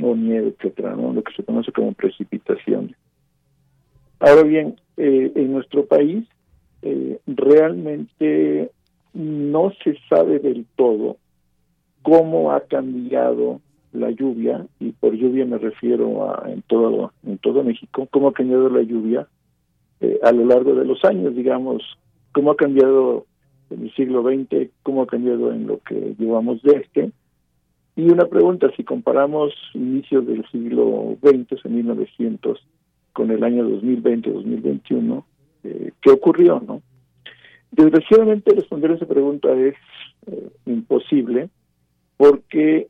o 0.01 0.15
nieve, 0.15 0.55
etcétera, 0.57 0.95
¿no? 0.95 1.13
Lo 1.13 1.23
que 1.23 1.33
se 1.33 1.43
conoce 1.43 1.71
como 1.71 1.93
precipitación. 1.93 2.95
Ahora 4.21 4.43
bien, 4.43 4.75
eh, 4.97 5.31
en 5.33 5.51
nuestro 5.51 5.87
país 5.87 6.27
eh, 6.83 7.19
realmente 7.25 8.69
no 9.15 9.73
se 9.83 9.97
sabe 10.07 10.37
del 10.37 10.67
todo 10.75 11.17
cómo 12.03 12.51
ha 12.51 12.61
cambiado 12.61 13.61
la 13.93 14.11
lluvia, 14.11 14.67
y 14.79 14.91
por 14.91 15.15
lluvia 15.15 15.43
me 15.45 15.57
refiero 15.57 16.31
a 16.31 16.51
en 16.51 16.61
todo, 16.61 17.13
en 17.25 17.39
todo 17.39 17.63
México, 17.63 18.07
cómo 18.11 18.27
ha 18.29 18.33
cambiado 18.33 18.69
la 18.69 18.83
lluvia 18.83 19.27
eh, 20.01 20.19
a 20.21 20.31
lo 20.31 20.45
largo 20.45 20.75
de 20.75 20.85
los 20.85 21.03
años, 21.03 21.35
digamos, 21.35 21.81
cómo 22.31 22.51
ha 22.51 22.55
cambiado 22.55 23.25
en 23.71 23.81
el 23.81 23.95
siglo 23.95 24.21
XX, 24.21 24.69
cómo 24.83 25.01
ha 25.01 25.07
cambiado 25.07 25.51
en 25.51 25.65
lo 25.65 25.79
que 25.79 26.13
llevamos 26.19 26.61
de 26.61 26.77
este. 26.77 27.11
Y 27.95 28.03
una 28.03 28.25
pregunta, 28.25 28.71
si 28.77 28.83
comparamos 28.83 29.51
inicios 29.73 30.27
del 30.27 30.45
siglo 30.51 31.17
XX, 31.23 31.65
en 31.65 31.75
1900, 31.75 32.63
con 33.13 33.31
el 33.31 33.43
año 33.43 33.67
2020-2021, 33.67 35.23
eh, 35.63 35.91
¿qué 36.01 36.09
ocurrió? 36.11 36.61
no 36.65 36.81
Desgraciadamente 37.71 38.53
responder 38.53 38.91
a 38.91 38.95
esa 38.95 39.05
pregunta 39.05 39.51
es 39.53 39.75
eh, 40.27 40.49
imposible 40.65 41.49
porque 42.17 42.87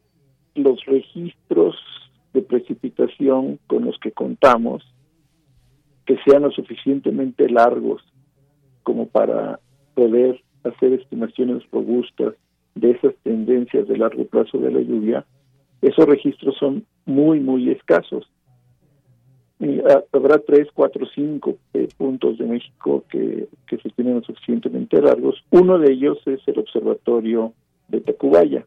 los 0.56 0.84
registros 0.86 1.76
de 2.34 2.42
precipitación 2.42 3.60
con 3.68 3.86
los 3.86 3.98
que 4.00 4.12
contamos 4.12 4.84
que 6.06 6.18
sean 6.26 6.44
lo 6.44 6.52
suficientemente 6.52 7.48
largos 7.50 8.02
como 8.84 9.08
para 9.08 9.60
poder 9.94 10.42
hacer 10.64 10.94
estimaciones 10.94 11.64
robustas 11.72 12.34
de 12.76 12.92
esas 12.92 13.14
tendencias 13.24 13.88
de 13.88 13.98
largo 13.98 14.26
plazo 14.26 14.58
de 14.58 14.72
la 14.72 14.82
lluvia, 14.82 15.26
esos 15.82 16.06
registros 16.06 16.56
son 16.58 16.86
muy, 17.06 17.40
muy 17.40 17.70
escasos. 17.70 18.30
Y 19.62 19.80
habrá 20.12 20.40
tres, 20.40 20.70
cuatro, 20.74 21.06
cinco 21.14 21.58
eh, 21.76 21.88
puntos 21.96 22.40
de 22.40 22.46
México 22.46 23.06
que, 23.10 23.48
que 23.68 23.78
se 23.78 23.90
tienen 23.92 24.16
lo 24.16 24.24
suficientemente 24.24 25.00
largos. 25.00 25.44
Uno 25.52 25.78
de 25.78 25.94
ellos 25.94 26.18
es 26.26 26.40
el 26.48 26.58
observatorio 26.58 27.54
de 27.88 28.02
Tacubaya, 28.02 28.66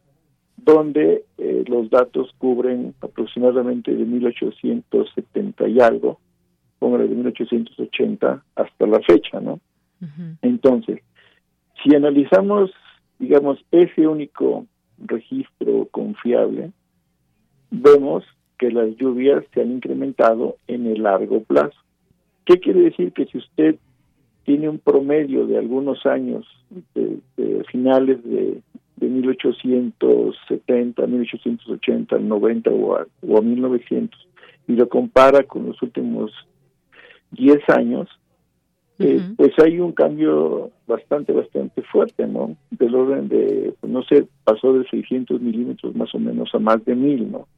donde 0.56 1.24
eh, 1.38 1.64
los 1.66 1.90
datos 1.90 2.32
cubren 2.38 2.94
aproximadamente 3.00 3.92
de 3.92 4.04
1870 4.04 5.68
y 5.68 5.80
algo, 5.80 6.20
póngale 6.78 7.08
de 7.08 7.16
1880 7.16 8.44
hasta 8.54 8.86
la 8.86 9.00
fecha, 9.00 9.40
¿no? 9.40 9.58
Entonces, 10.42 11.00
si 11.82 11.94
analizamos, 11.94 12.70
digamos, 13.18 13.58
ese 13.70 14.06
único 14.06 14.66
registro 14.98 15.88
confiable, 15.90 16.72
vemos 17.70 18.22
que 18.58 18.70
las 18.70 18.96
lluvias 18.96 19.44
se 19.52 19.60
han 19.62 19.72
incrementado 19.72 20.56
en 20.66 20.86
el 20.86 21.02
largo 21.02 21.42
plazo. 21.42 21.76
¿Qué 22.44 22.60
quiere 22.60 22.82
decir? 22.82 23.12
Que 23.12 23.26
si 23.26 23.38
usted 23.38 23.76
tiene 24.44 24.68
un 24.68 24.78
promedio 24.78 25.46
de 25.46 25.58
algunos 25.58 26.04
años, 26.06 26.46
de, 26.94 27.18
finales 27.70 28.22
de, 28.24 28.60
de 28.96 29.08
1870, 29.08 31.06
1880, 31.06 32.18
90 32.18 32.70
o 32.70 32.96
a, 32.96 33.06
o 33.26 33.38
a 33.38 33.40
1900, 33.40 34.28
y 34.68 34.72
lo 34.72 34.88
compara 34.88 35.42
con 35.44 35.66
los 35.66 35.80
últimos 35.82 36.32
10 37.32 37.68
años, 37.70 38.08
eh, 38.98 39.20
pues 39.36 39.52
hay 39.58 39.80
un 39.80 39.92
cambio 39.92 40.70
bastante, 40.86 41.32
bastante 41.32 41.82
fuerte, 41.82 42.26
¿no? 42.28 42.56
Del 42.70 42.94
orden 42.94 43.28
de, 43.28 43.74
pues 43.80 43.92
no 43.92 44.04
sé, 44.04 44.26
pasó 44.44 44.72
de 44.72 44.86
600 44.88 45.40
milímetros 45.40 45.96
más 45.96 46.14
o 46.14 46.18
menos 46.20 46.54
a 46.54 46.60
más 46.60 46.84
de 46.84 46.94
1000, 46.94 47.32
¿no? 47.32 47.48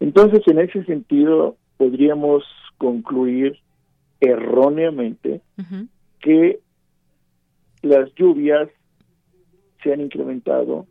Entonces, 0.00 0.42
en 0.46 0.58
ese 0.58 0.84
sentido, 0.84 1.56
podríamos 1.76 2.44
concluir 2.78 3.58
erróneamente 4.20 5.40
que 6.20 6.60
las 7.82 8.12
lluvias 8.14 8.68
se 9.82 9.92
han 9.92 10.00
incrementado 10.00 10.86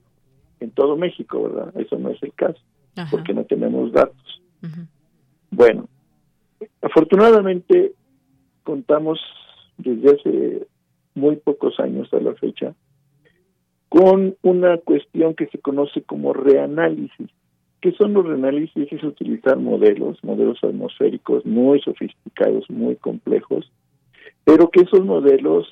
en 0.60 0.72
todo 0.72 0.96
México, 0.96 1.44
¿verdad? 1.44 1.74
Eso 1.78 1.98
no 1.98 2.10
es 2.10 2.22
el 2.24 2.34
caso, 2.34 2.60
porque 3.12 3.34
no 3.34 3.44
tenemos 3.46 3.92
datos. 3.92 4.42
Bueno, 5.52 5.88
afortunadamente 6.82 7.94
contamos 8.64 9.20
desde 9.78 10.16
hace 10.16 10.68
muy 11.14 11.36
pocos 11.38 11.80
años 11.80 12.12
a 12.14 12.20
la 12.20 12.34
fecha 12.36 12.74
con 13.90 14.36
una 14.42 14.78
cuestión 14.80 15.36
que 15.36 15.48
se 15.48 15.60
conoce 15.60 16.02
como 16.02 16.34
reanálisis. 16.34 17.30
¿Qué 17.86 17.92
son 17.92 18.14
los 18.14 18.26
reanálisis? 18.26 18.92
Es 18.92 19.04
utilizar 19.04 19.60
modelos, 19.60 20.18
modelos 20.24 20.58
atmosféricos 20.64 21.46
muy 21.46 21.80
sofisticados, 21.82 22.68
muy 22.68 22.96
complejos, 22.96 23.72
pero 24.44 24.72
que 24.72 24.82
esos 24.82 25.06
modelos 25.06 25.68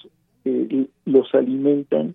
eh, 0.46 0.86
los 1.06 1.34
alimentan 1.34 2.14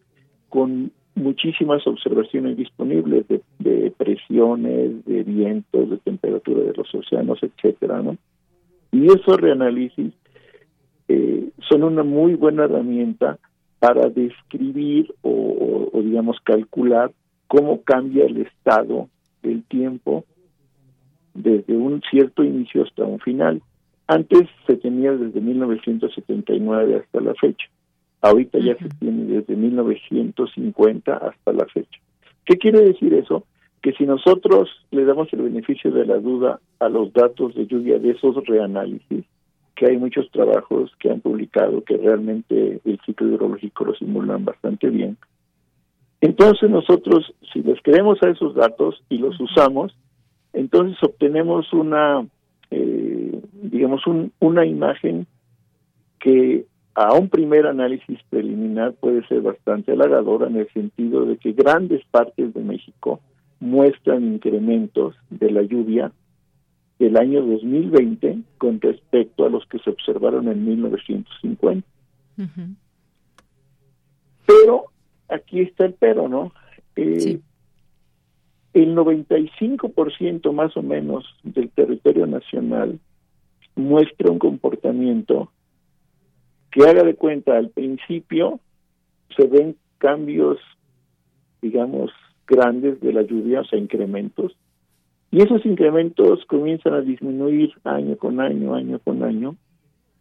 con 0.51 0.93
muchísimas 1.16 1.85
observaciones 1.85 2.57
disponibles 2.57 3.27
de, 3.27 3.93
presiones, 3.97 5.05
de 5.05 5.25
vientos, 5.25 5.91
de 5.91 5.97
temperatura 5.97 6.62
de 6.62 6.75
los 6.75 6.95
océanos, 6.95 7.41
etcétera, 7.43 8.01
¿no? 8.01 8.16
Y 8.93 9.07
esos 9.07 9.37
reanálisis 9.37 10.12
eh, 11.09 11.49
son 11.69 11.83
una 11.83 12.05
muy 12.05 12.37
buena 12.37 12.66
herramienta 12.66 13.37
para 13.81 14.09
describir 14.11 15.12
o, 15.23 15.91
digamos, 15.95 16.37
calcular 16.45 17.11
cómo 17.49 17.83
cambia 17.83 18.27
el 18.27 18.43
estado 18.43 19.09
del 19.43 19.62
tiempo 19.65 20.24
desde 21.35 21.77
un 21.77 22.02
cierto 22.10 22.43
inicio 22.43 22.82
hasta 22.82 23.05
un 23.05 23.20
final. 23.20 23.62
Antes 24.06 24.48
se 24.66 24.77
tenía 24.77 25.12
desde 25.12 25.40
1979 25.40 26.97
hasta 26.97 27.20
la 27.20 27.35
fecha. 27.35 27.66
Ahorita 28.20 28.59
ya 28.59 28.77
se 28.77 28.89
tiene 28.98 29.24
desde 29.24 29.55
1950 29.55 31.15
hasta 31.15 31.52
la 31.52 31.66
fecha. 31.66 32.01
¿Qué 32.44 32.56
quiere 32.56 32.81
decir 32.81 33.15
eso? 33.15 33.44
Que 33.82 33.93
si 33.93 34.06
nosotros 34.06 34.70
le 34.90 35.05
damos 35.05 35.32
el 35.32 35.43
beneficio 35.43 35.93
de 35.93 36.06
la 36.06 36.16
duda 36.16 36.59
a 36.81 36.89
los 36.89 37.12
datos 37.12 37.55
de 37.55 37.66
lluvia 37.66 37.98
de 37.98 38.10
esos 38.10 38.35
reanálisis, 38.47 39.24
que 39.77 39.86
hay 39.86 39.97
muchos 39.97 40.28
trabajos 40.32 40.90
que 40.98 41.10
han 41.10 41.20
publicado 41.20 41.85
que 41.85 41.97
realmente 41.97 42.81
el 42.85 42.98
ciclo 43.06 43.28
hidrológico 43.28 43.85
lo 43.85 43.94
simulan 43.94 44.44
bastante 44.44 44.90
bien. 44.90 45.16
Entonces 46.20 46.69
nosotros, 46.69 47.32
si 47.53 47.62
les 47.62 47.81
creemos 47.82 48.23
a 48.23 48.31
esos 48.31 48.55
datos 48.55 49.03
y 49.09 49.19
los 49.19 49.39
usamos, 49.40 49.97
entonces 50.53 51.01
obtenemos 51.03 51.73
una, 51.73 52.27
eh, 52.70 53.40
digamos, 53.53 54.03
una 54.40 54.66
imagen 54.66 55.27
que 56.19 56.66
a 56.95 57.12
un 57.12 57.28
primer 57.28 57.66
análisis 57.66 58.19
preliminar 58.28 58.95
puede 58.95 59.24
ser 59.28 59.40
bastante 59.40 59.93
halagadora 59.93 60.49
en 60.49 60.57
el 60.57 60.69
sentido 60.73 61.24
de 61.27 61.36
que 61.36 61.53
grandes 61.53 62.05
partes 62.11 62.53
de 62.53 62.61
México 62.61 63.20
muestran 63.61 64.24
incrementos 64.24 65.15
de 65.31 65.51
la 65.53 65.62
lluvia 65.62 66.11
del 66.99 67.16
año 67.16 67.45
2020 67.45 68.39
con 68.59 68.81
respecto 68.81 69.47
a 69.47 69.51
los 69.51 69.65
que 69.66 69.78
se 69.78 69.90
observaron 69.90 70.49
en 70.49 70.65
1950. 70.65 71.86
Pero 74.47 74.86
aquí 75.29 75.61
está 75.61 75.85
el 75.85 75.95
pero, 75.95 76.29
¿no? 76.29 76.53
Eh, 76.97 77.41
el 78.75 78.95
95% 78.95 80.53
más 80.53 80.77
o 80.77 80.83
menos 80.83 81.25
del 81.43 81.71
territorio 81.71 82.27
nacional 82.27 82.99
muestra 83.75 84.31
un 84.31 84.39
comportamiento 84.39 85.51
que 86.71 86.83
haga 86.83 87.03
de 87.03 87.15
cuenta, 87.15 87.57
al 87.57 87.71
principio 87.71 88.61
se 89.37 89.47
ven 89.47 89.77
cambios, 89.99 90.59
digamos, 91.63 92.11
grandes 92.47 93.01
de 93.01 93.13
la 93.13 93.23
lluvia, 93.23 93.61
o 93.61 93.65
sea, 93.65 93.79
incrementos, 93.79 94.57
y 95.31 95.43
esos 95.43 95.65
incrementos 95.67 96.45
comienzan 96.47 96.95
a 96.95 97.01
disminuir 97.01 97.73
año 97.85 98.17
con 98.17 98.41
año, 98.41 98.75
año 98.75 98.99
con 98.99 99.23
año. 99.23 99.57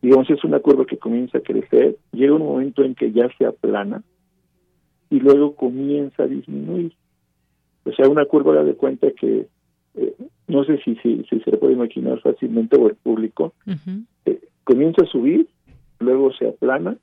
Digamos, 0.01 0.29
es 0.29 0.43
una 0.43 0.59
curva 0.59 0.85
que 0.85 0.97
comienza 0.97 1.37
a 1.37 1.41
crecer, 1.41 1.97
llega 2.11 2.35
un 2.35 2.43
momento 2.43 2.83
en 2.83 2.93
que 2.93 3.11
ya 3.11 3.29
se 3.37 3.45
aplana 3.45 4.03
y 5.09 5.19
luego 5.19 5.55
comienza 5.55 6.23
a 6.23 6.27
disminuir. 6.27 6.93
O 7.85 7.91
sea, 7.93 8.09
una 8.09 8.25
curva 8.25 8.63
de 8.63 8.75
cuenta 8.75 9.07
que 9.11 9.47
eh, 9.95 10.15
no 10.47 10.63
sé 10.63 10.79
si, 10.83 10.95
si, 10.97 11.23
se 11.25 11.51
le 11.51 11.57
puede 11.57 11.73
imaginar 11.73 12.19
fácilmente 12.21 12.77
o 12.77 12.87
el 12.87 12.95
público, 12.95 13.53
eh, 14.25 14.39
comienza 14.63 15.03
a 15.03 15.07
subir, 15.07 15.47
luego 15.99 16.31
se 16.33 16.47
aplana, 16.47 16.97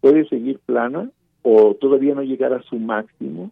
puede 0.00 0.28
seguir 0.28 0.58
plana 0.66 1.10
o 1.42 1.74
todavía 1.80 2.14
no 2.14 2.22
llegar 2.22 2.52
a 2.52 2.62
su 2.62 2.76
máximo, 2.76 3.50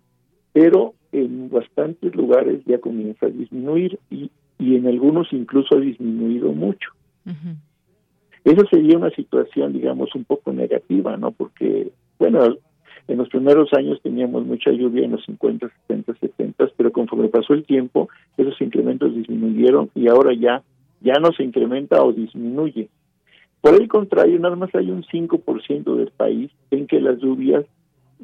pero 0.52 0.94
en 1.12 1.50
bastantes 1.50 2.14
lugares 2.14 2.62
ya 2.66 2.78
comienza 2.78 3.26
a 3.26 3.30
disminuir 3.30 3.98
y, 4.10 4.30
y 4.58 4.76
en 4.76 4.86
algunos 4.86 5.32
incluso 5.32 5.76
ha 5.76 5.80
disminuido 5.80 6.52
mucho. 6.52 6.90
Esa 8.44 8.66
sería 8.70 8.98
una 8.98 9.10
situación, 9.10 9.72
digamos, 9.72 10.14
un 10.14 10.24
poco 10.24 10.52
negativa, 10.52 11.16
¿no? 11.16 11.30
Porque, 11.30 11.92
bueno, 12.18 12.56
en 13.08 13.18
los 13.18 13.28
primeros 13.28 13.72
años 13.72 14.00
teníamos 14.02 14.46
mucha 14.46 14.70
lluvia 14.70 15.04
en 15.04 15.12
los 15.12 15.24
50, 15.24 15.68
60, 15.88 16.14
70, 16.14 16.68
pero 16.76 16.92
conforme 16.92 17.28
pasó 17.28 17.54
el 17.54 17.64
tiempo, 17.64 18.08
esos 18.36 18.60
incrementos 18.60 19.14
disminuyeron 19.14 19.90
y 19.94 20.08
ahora 20.08 20.32
ya, 20.34 20.62
ya 21.00 21.14
no 21.20 21.32
se 21.32 21.42
incrementa 21.42 22.02
o 22.02 22.12
disminuye. 22.12 22.88
Por 23.60 23.80
el 23.80 23.88
contrario, 23.88 24.38
nada 24.38 24.56
más 24.56 24.74
hay 24.74 24.90
un 24.90 25.04
5% 25.04 25.96
del 25.96 26.10
país 26.10 26.50
en 26.70 26.86
que 26.86 27.00
las 27.00 27.18
lluvias 27.18 27.64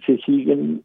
se 0.04 0.18
siguen 0.18 0.82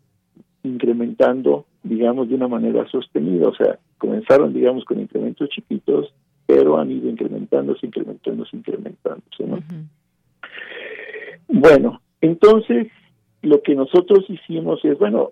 incrementando, 0.64 1.66
digamos, 1.84 2.30
de 2.30 2.36
una 2.36 2.48
manera 2.48 2.88
sostenida. 2.88 3.48
O 3.48 3.56
sea, 3.56 3.80
comenzaron, 3.98 4.54
digamos, 4.54 4.86
con 4.86 5.00
incrementos 5.00 5.50
chiquitos, 5.50 6.14
pero 6.46 6.78
han 6.78 6.92
ido 6.92 7.10
incrementándose, 7.10 7.86
incrementándose, 7.88 8.56
incrementándose, 8.56 9.44
¿no? 9.46 9.60
Bueno, 11.48 12.02
entonces, 12.22 12.88
lo 13.44 13.62
que 13.62 13.76
nosotros 13.76 14.26
hicimos 14.30 14.84
es, 14.84 14.98
bueno, 14.98 15.32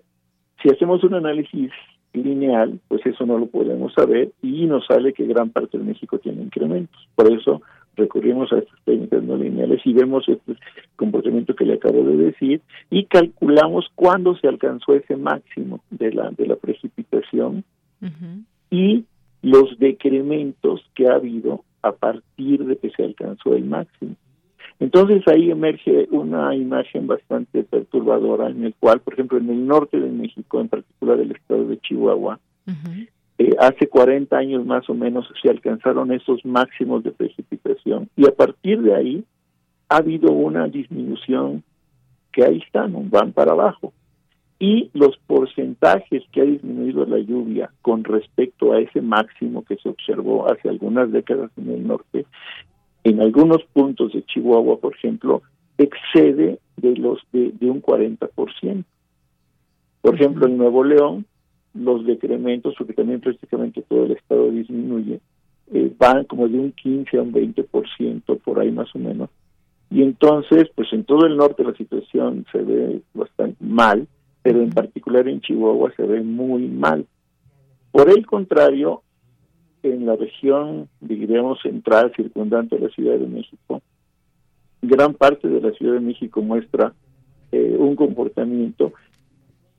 si 0.62 0.68
hacemos 0.70 1.02
un 1.02 1.14
análisis 1.14 1.70
lineal, 2.12 2.78
pues 2.88 3.04
eso 3.06 3.26
no 3.26 3.38
lo 3.38 3.46
podemos 3.46 3.92
saber 3.94 4.32
y 4.42 4.66
nos 4.66 4.86
sale 4.86 5.12
que 5.12 5.26
gran 5.26 5.50
parte 5.50 5.78
de 5.78 5.84
México 5.84 6.18
tiene 6.18 6.42
incrementos. 6.42 7.08
Por 7.14 7.32
eso 7.32 7.62
recurrimos 7.96 8.52
a 8.52 8.58
estas 8.58 8.78
técnicas 8.84 9.22
no 9.22 9.36
lineales 9.36 9.80
y 9.84 9.92
vemos 9.92 10.28
este 10.28 10.56
comportamiento 10.96 11.54
que 11.54 11.64
le 11.64 11.74
acabo 11.74 12.04
de 12.04 12.16
decir 12.16 12.60
y 12.90 13.04
calculamos 13.04 13.86
cuándo 13.94 14.36
se 14.36 14.48
alcanzó 14.48 14.94
ese 14.94 15.16
máximo 15.16 15.80
de 15.90 16.12
la 16.12 16.30
de 16.30 16.46
la 16.46 16.56
precipitación 16.56 17.64
y 18.70 19.04
los 19.42 19.78
decrementos 19.78 20.82
que 20.94 21.08
ha 21.08 21.14
habido 21.14 21.64
a 21.82 21.92
partir 21.92 22.64
de 22.64 22.76
que 22.76 22.90
se 22.90 23.04
alcanzó 23.04 23.54
el 23.54 23.64
máximo. 23.64 24.16
Entonces 24.82 25.22
ahí 25.28 25.48
emerge 25.48 26.08
una 26.10 26.56
imagen 26.56 27.06
bastante 27.06 27.62
perturbadora 27.62 28.50
en 28.50 28.64
el 28.64 28.74
cual, 28.74 28.98
por 28.98 29.12
ejemplo, 29.12 29.38
en 29.38 29.48
el 29.48 29.64
norte 29.64 30.00
de 30.00 30.10
México, 30.10 30.60
en 30.60 30.68
particular 30.68 31.20
el 31.20 31.30
estado 31.30 31.68
de 31.68 31.78
Chihuahua, 31.78 32.40
eh, 33.38 33.50
hace 33.60 33.86
40 33.86 34.36
años 34.36 34.66
más 34.66 34.90
o 34.90 34.94
menos 34.94 35.32
se 35.40 35.48
alcanzaron 35.48 36.10
esos 36.10 36.44
máximos 36.44 37.04
de 37.04 37.12
precipitación 37.12 38.08
y 38.16 38.26
a 38.26 38.32
partir 38.32 38.82
de 38.82 38.92
ahí 38.96 39.24
ha 39.88 39.98
habido 39.98 40.32
una 40.32 40.66
disminución 40.66 41.62
que 42.32 42.44
ahí 42.44 42.60
están, 42.66 43.08
van 43.08 43.30
para 43.30 43.52
abajo. 43.52 43.92
Y 44.58 44.90
los 44.94 45.16
porcentajes 45.28 46.24
que 46.32 46.40
ha 46.40 46.44
disminuido 46.44 47.06
la 47.06 47.18
lluvia 47.18 47.70
con 47.82 48.02
respecto 48.02 48.72
a 48.72 48.80
ese 48.80 49.00
máximo 49.00 49.64
que 49.64 49.76
se 49.76 49.88
observó 49.88 50.50
hace 50.50 50.68
algunas 50.68 51.12
décadas 51.12 51.52
en 51.56 51.70
el 51.70 51.86
norte, 51.86 52.26
en 53.04 53.20
algunos 53.20 53.62
puntos 53.72 54.12
de 54.12 54.24
Chihuahua, 54.24 54.78
por 54.78 54.94
ejemplo, 54.94 55.42
excede 55.78 56.58
de 56.76 56.96
los 56.96 57.20
de, 57.32 57.52
de 57.52 57.70
un 57.70 57.82
40%. 57.82 58.84
Por 60.00 60.14
ejemplo, 60.14 60.46
en 60.46 60.56
Nuevo 60.56 60.84
León, 60.84 61.26
los 61.74 62.04
decrementos, 62.04 62.74
porque 62.76 62.92
también 62.92 63.20
prácticamente 63.20 63.82
todo 63.82 64.04
el 64.04 64.12
estado 64.12 64.50
disminuye, 64.50 65.20
eh, 65.72 65.92
van 65.98 66.24
como 66.24 66.48
de 66.48 66.58
un 66.58 66.72
15 66.72 67.16
a 67.16 67.22
un 67.22 67.32
20%, 67.32 68.38
por 68.40 68.60
ahí 68.60 68.70
más 68.70 68.94
o 68.94 68.98
menos, 68.98 69.30
Y 69.90 70.02
entonces, 70.02 70.68
pues 70.74 70.92
en 70.92 71.04
todo 71.04 71.26
el 71.26 71.36
norte 71.36 71.64
la 71.64 71.74
situación 71.74 72.46
se 72.50 72.58
ve 72.58 73.02
bastante 73.14 73.62
mal, 73.62 74.08
pero 74.42 74.62
en 74.62 74.70
particular 74.70 75.28
en 75.28 75.40
Chihuahua 75.40 75.92
se 75.96 76.02
ve 76.02 76.22
muy 76.22 76.66
mal. 76.66 77.06
Por 77.90 78.10
el 78.10 78.26
contrario, 78.26 79.02
en 79.82 80.06
la 80.06 80.16
región, 80.16 80.88
digamos, 81.00 81.60
central, 81.62 82.12
circundante 82.14 82.76
a 82.76 82.80
la 82.80 82.88
Ciudad 82.90 83.18
de 83.18 83.26
México, 83.26 83.82
gran 84.82 85.14
parte 85.14 85.48
de 85.48 85.60
la 85.60 85.70
Ciudad 85.72 85.94
de 85.94 86.00
México 86.00 86.42
muestra 86.42 86.92
eh, 87.52 87.76
un 87.78 87.96
comportamiento, 87.96 88.92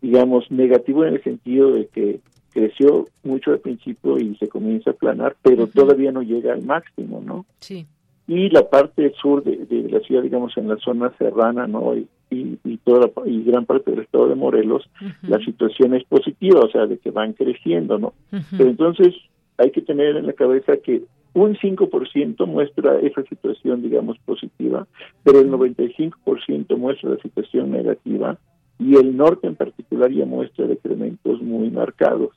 digamos, 0.02 0.50
negativo 0.50 1.06
en 1.06 1.16
el 1.16 1.24
sentido 1.24 1.72
de 1.72 1.88
que 1.88 2.20
creció 2.52 3.08
mucho 3.24 3.52
al 3.52 3.60
principio 3.60 4.18
y 4.18 4.36
se 4.38 4.48
comienza 4.48 4.92
a 4.92 4.94
planar, 4.94 5.36
pero 5.42 5.68
todavía 5.68 6.12
no 6.12 6.22
llega 6.22 6.54
al 6.54 6.64
máximo, 6.64 7.22
¿no? 7.26 7.46
Sí. 7.60 7.86
Y 8.28 8.50
la 8.50 8.70
parte 8.70 9.12
sur 9.22 9.44
de, 9.44 9.90
la 9.90 10.00
ciudad, 10.00 10.24
digamos, 10.24 10.56
en 10.58 10.70
la 10.70 10.78
zona 10.78 11.12
serrana, 11.18 11.68
¿no? 11.68 11.96
Y, 11.96 12.08
y, 12.30 12.78
toda 12.78 13.10
y 13.26 13.44
gran 13.44 13.66
parte 13.66 13.92
del 13.92 14.02
estado 14.02 14.30
de 14.30 14.36
Morelos, 14.36 14.90
la 15.24 15.38
situación 15.40 15.94
es 15.94 16.04
positiva, 16.06 16.62
o 16.62 16.70
sea, 16.70 16.88
de 16.88 16.98
que 16.98 17.12
van 17.12 17.34
creciendo, 17.34 18.00
¿no? 18.00 18.14
Pero 18.58 18.70
entonces 18.70 19.14
hay 19.58 19.72
que 19.72 19.82
tener 19.82 20.18
en 20.18 20.28
la 20.28 20.34
cabeza 20.34 20.78
que 20.78 21.04
un 21.34 21.56
5% 21.56 22.46
muestra 22.46 23.00
esa 23.00 23.24
situación, 23.24 23.82
digamos, 23.82 24.18
positiva, 24.20 24.88
pero 25.24 25.40
el 25.40 25.52
95% 25.52 26.78
muestra 26.78 27.10
la 27.12 27.18
situación 27.18 27.72
negativa 27.72 28.38
y 28.80 28.96
el 28.96 29.18
norte 29.18 29.48
en 29.48 29.56
particular 29.56 30.12
ya 30.12 30.26
muestra 30.26 30.68
decrementos 30.68 31.42
muy 31.42 31.70
marcados. 31.72 32.30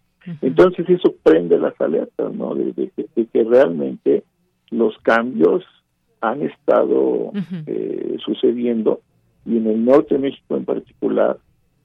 Entonces 0.43 0.88
eso 0.88 1.14
prende 1.22 1.59
las 1.59 1.80
alertas, 1.80 2.34
¿no? 2.34 2.55
De, 2.55 2.90
que 3.14 3.44
realmente 3.44 4.24
los 4.70 4.97
cambios 4.98 5.64
han 6.20 6.43
estado 6.43 7.30
eh, 7.66 8.16
sucediendo 8.24 9.01
y 9.44 9.59
en 9.59 9.66
el 9.68 9.84
norte 9.84 10.14
de 10.14 10.20
México 10.20 10.56
en 10.56 10.64
particular, 10.64 11.38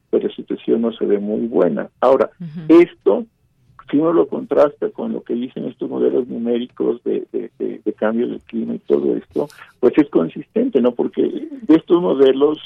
pues 0.09 0.23
la 0.23 0.31
situación 0.31 0.81
no 0.81 0.91
se 0.93 1.05
ve 1.05 1.19
muy 1.19 1.45
buena. 1.47 1.89
Ahora, 1.99 2.31
esto 2.67 3.25
si 3.91 3.97
uno 3.97 4.13
lo 4.13 4.27
contrasta 4.27 4.89
con 4.89 5.11
lo 5.11 5.22
que 5.22 5.34
dicen 5.34 5.65
estos 5.65 5.89
modelos 5.89 6.27
numéricos 6.27 7.03
de, 7.03 7.27
de, 7.31 7.49
cambio 7.93 8.27
del 8.27 8.39
clima 8.39 8.73
y 8.73 8.80
todo 8.80 9.15
esto, 9.15 9.47
pues 9.80 9.93
es 9.95 10.09
consistente, 10.09 10.81
¿no? 10.81 10.93
Porque 10.93 11.22
de 11.22 11.76
estos 11.76 12.01
modelos 12.01 12.57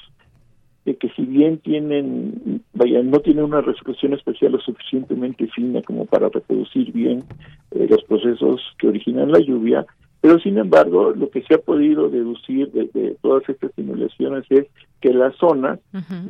de 0.85 0.95
que 0.95 1.10
si 1.10 1.23
bien 1.23 1.57
tienen, 1.57 2.61
vaya, 2.73 3.02
no 3.03 3.19
tienen 3.19 3.43
una 3.43 3.60
resolución 3.60 4.14
especial 4.14 4.53
lo 4.53 4.60
suficientemente 4.60 5.47
fina 5.47 5.81
como 5.81 6.06
para 6.06 6.30
reproducir 6.30 6.93
bien 6.93 7.23
eh, 7.72 7.88
los 7.89 8.02
procesos 8.03 8.61
que 8.77 8.88
originan 8.88 9.31
la 9.31 9.39
lluvia, 9.39 9.85
pero 10.26 10.39
sin 10.39 10.57
embargo, 10.57 11.11
lo 11.11 11.30
que 11.30 11.43
se 11.43 11.53
ha 11.53 11.60
podido 11.60 12.10
deducir 12.10 12.72
de, 12.72 13.15
todas 13.22 13.47
estas 13.47 13.72
simulaciones 13.76 14.43
es 14.49 14.65
que 14.99 15.14
las 15.14 15.35
zonas 15.35 15.80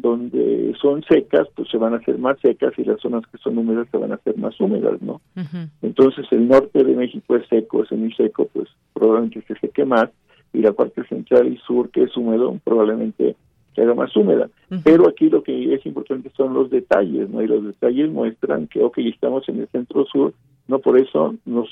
donde 0.01 0.76
son 0.81 1.01
secas, 1.03 1.47
pues 1.55 1.69
se 1.69 1.77
van 1.77 1.93
a 1.93 1.97
hacer 1.99 2.17
más 2.17 2.38
secas 2.41 2.73
y 2.77 2.84
las 2.84 2.99
zonas 2.99 3.23
que 3.31 3.38
son 3.38 3.57
húmedas 3.57 3.88
se 3.89 3.97
van 3.97 4.11
a 4.11 4.15
hacer 4.15 4.38
más 4.38 4.59
húmedas, 4.59 5.01
¿no? 5.01 5.22
Entonces 5.81 6.26
el 6.31 6.45
norte 6.45 6.84
de 6.84 6.93
México 6.93 7.38
es 7.38 7.47
seco, 7.47 7.84
es 7.84 7.88
semiseco, 7.88 8.49
pues 8.51 8.67
probablemente 8.91 9.41
se 9.47 9.57
seque 9.61 9.85
más 9.85 10.09
y 10.51 10.57
la 10.57 10.73
parte 10.73 11.07
central 11.07 11.47
y 11.47 11.55
sur 11.59 11.89
que 11.89 12.03
es 12.03 12.17
húmedo 12.17 12.59
probablemente 12.65 13.38
se 13.76 13.81
haga 13.81 13.93
más 13.93 14.13
húmeda. 14.13 14.49
Pero 14.84 15.07
aquí 15.07 15.30
lo 15.30 15.41
que 15.41 15.73
es 15.73 15.85
importante 15.85 16.30
son 16.35 16.53
los 16.53 16.69
detalles, 16.69 17.30
¿no? 17.30 17.41
Y 17.41 17.47
los 17.47 17.63
detalles 17.63 18.11
muestran 18.11 18.67
que, 18.67 18.84
ok, 18.84 18.97
estamos 18.97 19.47
en 19.47 19.61
el 19.61 19.69
centro 19.69 20.03
sur, 20.05 20.34
no 20.67 20.80
por 20.80 20.99
eso 20.99 21.34
nos 21.45 21.69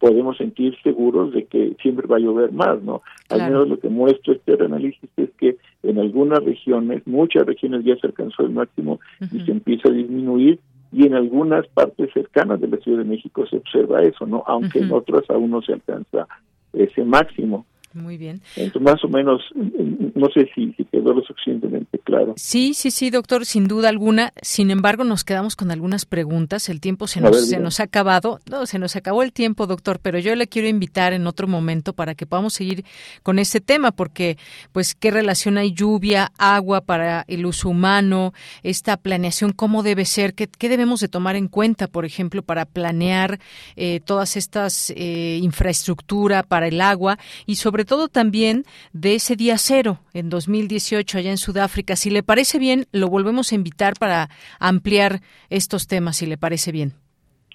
podemos 0.00 0.38
sentir 0.38 0.74
seguros 0.82 1.32
de 1.32 1.44
que 1.44 1.76
siempre 1.80 2.06
va 2.06 2.16
a 2.16 2.20
llover 2.20 2.52
más, 2.52 2.82
¿no? 2.82 3.02
Al 3.28 3.42
menos 3.42 3.68
lo 3.68 3.78
que 3.78 3.90
muestra 3.90 4.32
este 4.32 4.54
análisis 4.54 5.08
es 5.18 5.30
que 5.38 5.58
en 5.82 5.98
algunas 5.98 6.42
regiones, 6.42 7.06
muchas 7.06 7.44
regiones 7.44 7.84
ya 7.84 7.94
se 7.96 8.06
alcanzó 8.06 8.42
el 8.42 8.50
máximo 8.50 8.98
y 9.30 9.40
se 9.40 9.52
empieza 9.52 9.88
a 9.88 9.92
disminuir 9.92 10.58
y 10.90 11.06
en 11.06 11.14
algunas 11.14 11.68
partes 11.68 12.10
cercanas 12.14 12.60
de 12.60 12.68
la 12.68 12.78
Ciudad 12.78 12.98
de 12.98 13.04
México 13.04 13.46
se 13.46 13.58
observa 13.58 14.02
eso, 14.02 14.26
¿no? 14.26 14.42
Aunque 14.46 14.80
en 14.80 14.90
otras 14.90 15.28
aún 15.28 15.50
no 15.50 15.60
se 15.62 15.74
alcanza 15.74 16.26
ese 16.72 17.04
máximo. 17.04 17.66
Muy 17.92 18.18
bien. 18.18 18.40
Entonces, 18.54 18.82
más 18.82 19.04
o 19.04 19.08
menos, 19.08 19.42
no 19.54 20.28
sé 20.32 20.48
si, 20.54 20.72
quedó 20.92 21.12
lo 21.12 21.22
suficientemente 21.22 21.98
claro. 21.98 22.34
Sí, 22.36 22.72
sí, 22.72 22.92
sí, 22.92 23.10
doctor, 23.10 23.44
sin 23.44 23.66
duda 23.66 23.88
alguna. 23.88 24.32
Sin 24.42 24.70
embargo, 24.70 25.02
nos 25.02 25.24
quedamos 25.24 25.56
con 25.56 25.72
algunas 25.72 26.06
preguntas. 26.06 26.68
El 26.68 26.80
tiempo 26.80 27.08
se 27.08 27.20
nos, 27.20 27.48
se 27.48 27.58
nos 27.58 27.80
ha 27.80 27.84
acabado. 27.84 28.38
No, 28.48 28.66
se 28.66 28.78
nos 28.78 28.94
acabó 28.94 29.24
el 29.24 29.32
tiempo, 29.32 29.66
doctor, 29.66 29.98
pero 30.00 30.20
yo 30.20 30.36
le 30.36 30.46
quiero 30.46 30.68
invitar 30.68 31.12
en 31.12 31.26
otro 31.26 31.48
momento 31.48 31.92
para 31.92 32.14
que 32.14 32.26
podamos 32.26 32.54
seguir 32.54 32.84
con 33.24 33.40
este 33.40 33.60
tema, 33.60 33.90
porque, 33.90 34.38
pues, 34.70 34.94
¿qué 34.94 35.10
relación 35.10 35.58
hay 35.58 35.72
lluvia, 35.72 36.30
agua 36.38 36.82
para 36.82 37.24
el 37.26 37.44
uso 37.44 37.70
humano? 37.70 38.32
Esta 38.62 38.98
planeación, 38.98 39.50
¿cómo 39.50 39.82
debe 39.82 40.04
ser? 40.04 40.34
¿Qué, 40.34 40.46
qué 40.46 40.68
debemos 40.68 41.00
de 41.00 41.08
tomar 41.08 41.34
en 41.34 41.48
cuenta, 41.48 41.88
por 41.88 42.04
ejemplo, 42.04 42.42
para 42.42 42.66
planear 42.66 43.40
eh, 43.74 43.98
todas 43.98 44.36
estas 44.36 44.90
eh, 44.90 45.40
infraestructura 45.42 46.44
para 46.44 46.68
el 46.68 46.80
agua 46.80 47.18
y 47.46 47.56
sobre 47.56 47.79
sobre 47.80 47.88
todo 47.88 48.08
también 48.08 48.64
de 48.92 49.14
ese 49.14 49.36
día 49.36 49.56
cero 49.56 50.00
en 50.12 50.28
2018 50.28 51.16
allá 51.16 51.30
en 51.30 51.38
Sudáfrica. 51.38 51.96
Si 51.96 52.10
le 52.10 52.22
parece 52.22 52.58
bien, 52.58 52.84
lo 52.92 53.08
volvemos 53.08 53.52
a 53.52 53.54
invitar 53.54 53.94
para 53.98 54.28
ampliar 54.58 55.20
estos 55.48 55.86
temas, 55.86 56.18
si 56.18 56.26
le 56.26 56.36
parece 56.36 56.72
bien. 56.72 56.92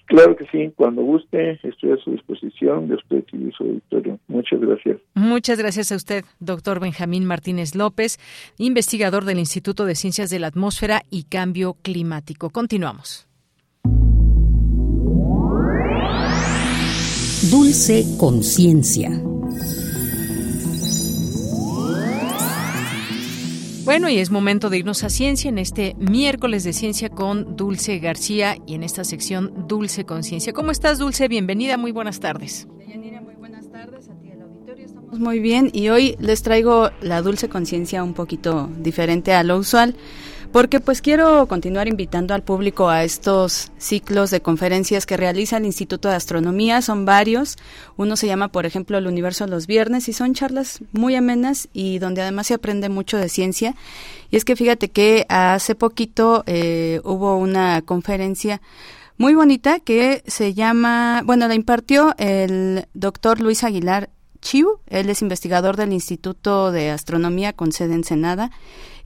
Claro 0.06 0.34
que 0.34 0.44
sí, 0.50 0.72
cuando 0.74 1.02
guste, 1.02 1.60
estoy 1.62 1.92
a 1.92 1.96
su 1.98 2.10
disposición 2.10 2.88
de 2.88 2.96
usted 2.96 3.24
y 3.34 3.52
su 3.52 3.62
auditorio. 3.62 4.18
Muchas 4.26 4.58
gracias. 4.58 4.98
Muchas 5.14 5.58
gracias 5.60 5.92
a 5.92 5.96
usted, 5.96 6.24
doctor 6.40 6.80
Benjamín 6.80 7.24
Martínez 7.24 7.76
López, 7.76 8.18
investigador 8.58 9.26
del 9.26 9.38
Instituto 9.38 9.84
de 9.84 9.94
Ciencias 9.94 10.28
de 10.28 10.40
la 10.40 10.48
Atmósfera 10.48 11.02
y 11.08 11.22
Cambio 11.24 11.76
Climático. 11.82 12.50
Continuamos. 12.50 13.28
Dulce 17.48 18.02
Conciencia. 18.18 19.10
Bueno, 23.86 24.08
y 24.08 24.18
es 24.18 24.32
momento 24.32 24.68
de 24.68 24.78
irnos 24.78 25.04
a 25.04 25.10
ciencia 25.10 25.48
en 25.48 25.58
este 25.58 25.94
miércoles 25.96 26.64
de 26.64 26.72
ciencia 26.72 27.08
con 27.08 27.56
Dulce 27.56 28.00
García 28.00 28.56
y 28.66 28.74
en 28.74 28.82
esta 28.82 29.04
sección 29.04 29.68
Dulce 29.68 30.04
Conciencia. 30.04 30.52
¿Cómo 30.52 30.72
estás, 30.72 30.98
Dulce? 30.98 31.28
Bienvenida, 31.28 31.76
muy 31.76 31.92
buenas 31.92 32.18
tardes. 32.18 32.66
muy 32.66 33.36
buenas 33.36 33.70
tardes 33.70 34.08
a 34.08 34.14
ti 34.18 34.30
el 34.32 34.42
auditorio. 34.42 34.86
Estamos 34.86 35.20
muy 35.20 35.38
bien 35.38 35.70
y 35.72 35.90
hoy 35.90 36.16
les 36.18 36.42
traigo 36.42 36.90
la 37.00 37.22
Dulce 37.22 37.48
Conciencia 37.48 38.02
un 38.02 38.14
poquito 38.14 38.68
diferente 38.76 39.32
a 39.32 39.44
lo 39.44 39.56
usual 39.56 39.94
porque 40.56 40.80
pues 40.80 41.02
quiero 41.02 41.46
continuar 41.48 41.86
invitando 41.86 42.32
al 42.32 42.42
público 42.42 42.88
a 42.88 43.04
estos 43.04 43.72
ciclos 43.76 44.30
de 44.30 44.40
conferencias 44.40 45.04
que 45.04 45.18
realiza 45.18 45.58
el 45.58 45.66
Instituto 45.66 46.08
de 46.08 46.14
Astronomía, 46.14 46.80
son 46.80 47.04
varios, 47.04 47.58
uno 47.98 48.16
se 48.16 48.26
llama 48.26 48.48
por 48.48 48.64
ejemplo 48.64 48.96
El 48.96 49.06
Universo 49.06 49.46
los 49.46 49.66
Viernes 49.66 50.08
y 50.08 50.14
son 50.14 50.32
charlas 50.32 50.80
muy 50.92 51.14
amenas 51.14 51.68
y 51.74 51.98
donde 51.98 52.22
además 52.22 52.46
se 52.46 52.54
aprende 52.54 52.88
mucho 52.88 53.18
de 53.18 53.28
ciencia. 53.28 53.74
Y 54.30 54.36
es 54.36 54.46
que 54.46 54.56
fíjate 54.56 54.88
que 54.88 55.26
hace 55.28 55.74
poquito 55.74 56.42
eh, 56.46 57.02
hubo 57.04 57.36
una 57.36 57.82
conferencia 57.82 58.62
muy 59.18 59.34
bonita 59.34 59.78
que 59.78 60.22
se 60.26 60.54
llama, 60.54 61.20
bueno, 61.26 61.48
la 61.48 61.54
impartió 61.54 62.14
el 62.16 62.86
doctor 62.94 63.42
Luis 63.42 63.62
Aguilar 63.62 64.08
Chiu, 64.40 64.78
él 64.86 65.10
es 65.10 65.20
investigador 65.20 65.76
del 65.76 65.92
Instituto 65.92 66.72
de 66.72 66.90
Astronomía 66.90 67.52
con 67.52 67.72
sede 67.72 67.92
en 67.92 68.04
Senada 68.04 68.52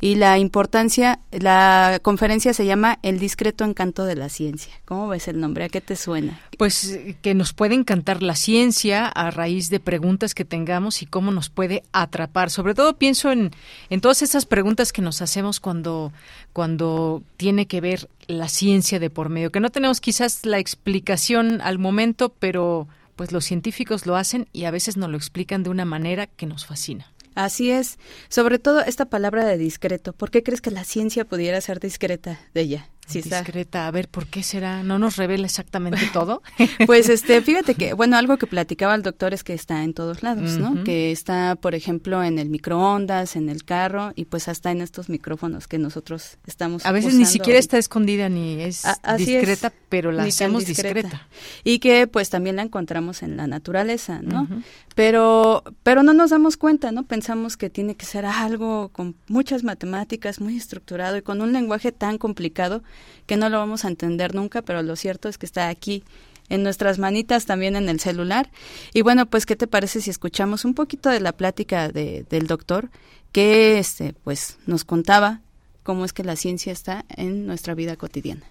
y 0.00 0.14
la 0.14 0.38
importancia, 0.38 1.20
la 1.30 2.00
conferencia 2.02 2.54
se 2.54 2.64
llama 2.64 2.98
El 3.02 3.18
discreto 3.18 3.64
encanto 3.64 4.04
de 4.04 4.16
la 4.16 4.30
ciencia. 4.30 4.72
¿Cómo 4.86 5.08
ves 5.08 5.28
el 5.28 5.38
nombre? 5.40 5.64
¿A 5.64 5.68
qué 5.68 5.82
te 5.82 5.94
suena? 5.94 6.40
Pues 6.56 6.98
que 7.20 7.34
nos 7.34 7.52
puede 7.52 7.74
encantar 7.74 8.22
la 8.22 8.34
ciencia 8.34 9.06
a 9.06 9.30
raíz 9.30 9.68
de 9.68 9.78
preguntas 9.78 10.34
que 10.34 10.46
tengamos 10.46 11.02
y 11.02 11.06
cómo 11.06 11.32
nos 11.32 11.50
puede 11.50 11.82
atrapar. 11.92 12.50
Sobre 12.50 12.74
todo 12.74 12.96
pienso 12.96 13.30
en, 13.30 13.50
en 13.90 14.00
todas 14.00 14.22
esas 14.22 14.46
preguntas 14.46 14.92
que 14.92 15.02
nos 15.02 15.20
hacemos 15.20 15.60
cuando, 15.60 16.12
cuando 16.54 17.22
tiene 17.36 17.66
que 17.66 17.82
ver 17.82 18.08
la 18.26 18.48
ciencia 18.48 18.98
de 18.98 19.10
por 19.10 19.28
medio, 19.28 19.52
que 19.52 19.60
no 19.60 19.70
tenemos 19.70 20.00
quizás 20.00 20.46
la 20.46 20.58
explicación 20.58 21.60
al 21.60 21.78
momento, 21.78 22.32
pero 22.38 22.88
pues 23.16 23.32
los 23.32 23.44
científicos 23.44 24.06
lo 24.06 24.16
hacen 24.16 24.48
y 24.54 24.64
a 24.64 24.70
veces 24.70 24.96
nos 24.96 25.10
lo 25.10 25.18
explican 25.18 25.62
de 25.62 25.68
una 25.68 25.84
manera 25.84 26.26
que 26.26 26.46
nos 26.46 26.64
fascina. 26.64 27.12
Así 27.34 27.70
es. 27.70 27.98
Sobre 28.28 28.58
todo 28.58 28.80
esta 28.80 29.06
palabra 29.06 29.44
de 29.44 29.56
discreto. 29.56 30.12
¿Por 30.12 30.30
qué 30.30 30.42
crees 30.42 30.60
que 30.60 30.70
la 30.70 30.84
ciencia 30.84 31.24
pudiera 31.24 31.60
ser 31.60 31.80
discreta 31.80 32.40
de 32.54 32.60
ella? 32.62 32.90
Sí. 33.10 33.22
Discreta, 33.22 33.86
a 33.86 33.90
ver, 33.90 34.08
¿por 34.08 34.26
qué 34.26 34.42
será? 34.42 34.82
¿No 34.82 34.98
nos 34.98 35.16
revela 35.16 35.46
exactamente 35.46 36.00
todo? 36.12 36.42
pues 36.86 37.08
este, 37.08 37.42
fíjate 37.42 37.74
que, 37.74 37.92
bueno, 37.92 38.16
algo 38.16 38.36
que 38.36 38.46
platicaba 38.46 38.94
el 38.94 39.02
doctor 39.02 39.34
es 39.34 39.44
que 39.44 39.54
está 39.54 39.82
en 39.84 39.94
todos 39.94 40.22
lados, 40.22 40.58
¿no? 40.58 40.84
Que 40.84 41.12
está, 41.12 41.56
por 41.56 41.74
ejemplo, 41.74 42.22
en 42.22 42.38
el 42.38 42.48
microondas, 42.48 43.36
en 43.36 43.48
el 43.48 43.64
carro 43.64 44.12
y 44.14 44.26
pues 44.26 44.48
hasta 44.48 44.70
en 44.70 44.80
estos 44.80 45.08
micrófonos 45.08 45.66
que 45.66 45.78
nosotros 45.78 46.38
estamos 46.46 46.86
A 46.86 46.92
veces 46.92 47.14
ni 47.14 47.26
siquiera 47.26 47.58
está 47.58 47.78
escondida 47.78 48.28
ni 48.28 48.60
es 48.60 48.84
discreta, 49.18 49.72
pero 49.88 50.12
la 50.12 50.24
hacemos 50.24 50.64
discreta. 50.64 51.00
discreta. 51.00 51.28
Y 51.64 51.78
que 51.78 52.06
pues 52.06 52.30
también 52.30 52.56
la 52.56 52.62
encontramos 52.62 53.22
en 53.22 53.36
la 53.36 53.46
naturaleza, 53.46 54.20
¿no? 54.22 54.48
Pero 54.94 55.64
pero 55.82 56.02
no 56.02 56.12
nos 56.12 56.30
damos 56.30 56.56
cuenta, 56.56 56.92
¿no? 56.92 57.04
Pensamos 57.04 57.56
que 57.56 57.70
tiene 57.70 57.94
que 57.94 58.06
ser 58.06 58.24
algo 58.24 58.90
con 58.90 59.16
muchas 59.28 59.64
matemáticas, 59.64 60.40
muy 60.40 60.56
estructurado 60.56 61.16
y 61.16 61.22
con 61.22 61.40
un 61.40 61.52
lenguaje 61.52 61.92
tan 61.92 62.18
complicado 62.18 62.82
que 63.26 63.36
no 63.36 63.48
lo 63.48 63.58
vamos 63.58 63.84
a 63.84 63.88
entender 63.88 64.34
nunca, 64.34 64.62
pero 64.62 64.82
lo 64.82 64.96
cierto 64.96 65.28
es 65.28 65.38
que 65.38 65.46
está 65.46 65.68
aquí 65.68 66.02
en 66.48 66.62
nuestras 66.62 66.98
manitas, 66.98 67.46
también 67.46 67.76
en 67.76 67.88
el 67.88 68.00
celular. 68.00 68.50
Y 68.92 69.02
bueno, 69.02 69.26
pues, 69.26 69.46
¿qué 69.46 69.56
te 69.56 69.66
parece 69.66 70.00
si 70.00 70.10
escuchamos 70.10 70.64
un 70.64 70.74
poquito 70.74 71.08
de 71.08 71.20
la 71.20 71.32
plática 71.32 71.88
de, 71.88 72.24
del 72.28 72.46
doctor 72.46 72.90
que, 73.32 73.78
este, 73.78 74.14
pues, 74.24 74.58
nos 74.66 74.84
contaba 74.84 75.40
cómo 75.82 76.04
es 76.04 76.12
que 76.12 76.24
la 76.24 76.36
ciencia 76.36 76.72
está 76.72 77.04
en 77.16 77.46
nuestra 77.46 77.74
vida 77.74 77.96
cotidiana? 77.96 78.44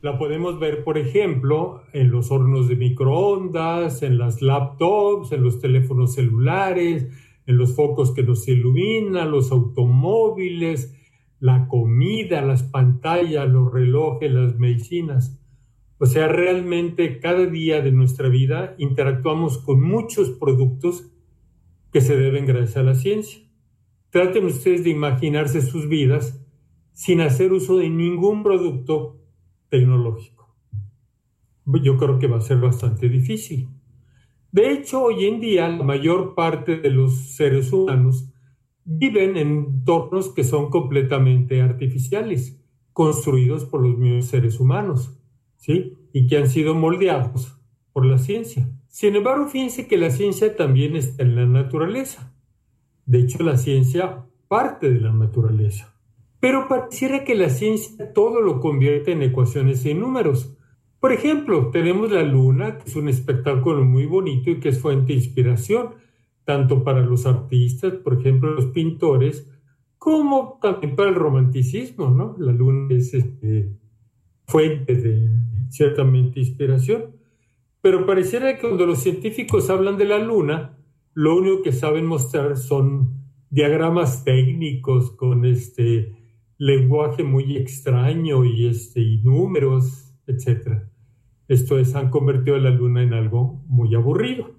La 0.00 0.16
podemos 0.16 0.60
ver, 0.60 0.84
por 0.84 0.96
ejemplo, 0.96 1.82
en 1.92 2.10
los 2.10 2.30
hornos 2.30 2.68
de 2.68 2.76
microondas, 2.76 4.02
en 4.02 4.16
las 4.16 4.42
laptops, 4.42 5.32
en 5.32 5.42
los 5.42 5.60
teléfonos 5.60 6.14
celulares, 6.14 7.06
en 7.46 7.56
los 7.56 7.74
focos 7.74 8.12
que 8.12 8.22
nos 8.22 8.46
iluminan, 8.46 9.30
los 9.30 9.50
automóviles, 9.50 10.94
la 11.40 11.68
comida, 11.68 12.42
las 12.42 12.62
pantallas, 12.62 13.48
los 13.48 13.72
relojes, 13.72 14.30
las 14.32 14.58
medicinas. 14.58 15.40
O 15.98 16.06
sea, 16.06 16.28
realmente 16.28 17.18
cada 17.20 17.46
día 17.46 17.80
de 17.80 17.92
nuestra 17.92 18.28
vida 18.28 18.74
interactuamos 18.78 19.58
con 19.58 19.80
muchos 19.82 20.30
productos 20.30 21.10
que 21.92 22.00
se 22.00 22.16
deben 22.16 22.46
gracias 22.46 22.76
a 22.76 22.82
la 22.82 22.94
ciencia. 22.94 23.42
Traten 24.10 24.44
ustedes 24.46 24.84
de 24.84 24.90
imaginarse 24.90 25.60
sus 25.60 25.88
vidas 25.88 26.44
sin 26.92 27.20
hacer 27.20 27.52
uso 27.52 27.76
de 27.78 27.88
ningún 27.88 28.42
producto 28.42 29.20
tecnológico. 29.68 30.56
Yo 31.82 31.96
creo 31.98 32.18
que 32.18 32.26
va 32.26 32.38
a 32.38 32.42
ser 32.42 32.58
bastante 32.58 33.08
difícil. 33.08 33.68
De 34.50 34.72
hecho, 34.72 35.02
hoy 35.02 35.26
en 35.26 35.40
día 35.40 35.68
la 35.68 35.84
mayor 35.84 36.34
parte 36.34 36.78
de 36.78 36.90
los 36.90 37.34
seres 37.36 37.72
humanos 37.72 38.32
viven 38.90 39.36
en 39.36 39.48
entornos 39.48 40.30
que 40.32 40.44
son 40.44 40.70
completamente 40.70 41.60
artificiales, 41.60 42.58
construidos 42.94 43.66
por 43.66 43.82
los 43.82 43.98
mismos 43.98 44.24
seres 44.24 44.58
humanos, 44.58 45.14
¿sí? 45.58 45.92
Y 46.14 46.26
que 46.26 46.38
han 46.38 46.48
sido 46.48 46.74
moldeados 46.74 47.60
por 47.92 48.06
la 48.06 48.16
ciencia. 48.16 48.66
Sin 48.88 49.14
embargo, 49.14 49.46
fíjense 49.46 49.86
que 49.86 49.98
la 49.98 50.08
ciencia 50.08 50.56
también 50.56 50.96
está 50.96 51.22
en 51.22 51.36
la 51.36 51.44
naturaleza. 51.44 52.34
De 53.04 53.20
hecho, 53.20 53.42
la 53.42 53.58
ciencia 53.58 54.24
parte 54.48 54.90
de 54.90 55.00
la 55.00 55.12
naturaleza. 55.12 55.94
Pero 56.40 56.66
pareciera 56.66 57.24
que 57.24 57.34
la 57.34 57.50
ciencia 57.50 58.14
todo 58.14 58.40
lo 58.40 58.58
convierte 58.58 59.12
en 59.12 59.22
ecuaciones 59.22 59.84
y 59.84 59.92
números. 59.92 60.56
Por 60.98 61.12
ejemplo, 61.12 61.68
tenemos 61.70 62.10
la 62.10 62.22
luna, 62.22 62.78
que 62.78 62.88
es 62.88 62.96
un 62.96 63.10
espectáculo 63.10 63.84
muy 63.84 64.06
bonito 64.06 64.50
y 64.50 64.60
que 64.60 64.70
es 64.70 64.80
fuente 64.80 65.08
de 65.08 65.18
inspiración, 65.18 65.90
tanto 66.48 66.82
para 66.82 67.02
los 67.02 67.26
artistas, 67.26 67.92
por 67.92 68.14
ejemplo, 68.14 68.54
los 68.54 68.68
pintores, 68.68 69.46
como 69.98 70.58
también 70.62 70.96
para 70.96 71.10
el 71.10 71.14
romanticismo, 71.14 72.08
¿no? 72.08 72.36
La 72.38 72.52
luna 72.52 72.94
es 72.94 73.12
este, 73.12 73.76
fuente 74.46 74.94
de 74.94 75.28
ciertamente 75.68 76.40
inspiración. 76.40 77.16
Pero 77.82 78.06
pareciera 78.06 78.54
que 78.54 78.62
cuando 78.62 78.86
los 78.86 79.00
científicos 79.00 79.68
hablan 79.68 79.98
de 79.98 80.06
la 80.06 80.16
luna, 80.20 80.78
lo 81.12 81.36
único 81.36 81.60
que 81.60 81.72
saben 81.72 82.06
mostrar 82.06 82.56
son 82.56 83.10
diagramas 83.50 84.24
técnicos 84.24 85.10
con 85.10 85.44
este 85.44 86.16
lenguaje 86.56 87.24
muy 87.24 87.58
extraño 87.58 88.46
y, 88.46 88.68
este, 88.68 89.02
y 89.02 89.18
números, 89.18 90.14
etc. 90.26 90.84
Esto 91.46 91.78
es, 91.78 91.94
han 91.94 92.08
convertido 92.08 92.56
la 92.56 92.70
luna 92.70 93.02
en 93.02 93.12
algo 93.12 93.62
muy 93.66 93.94
aburrido. 93.94 94.57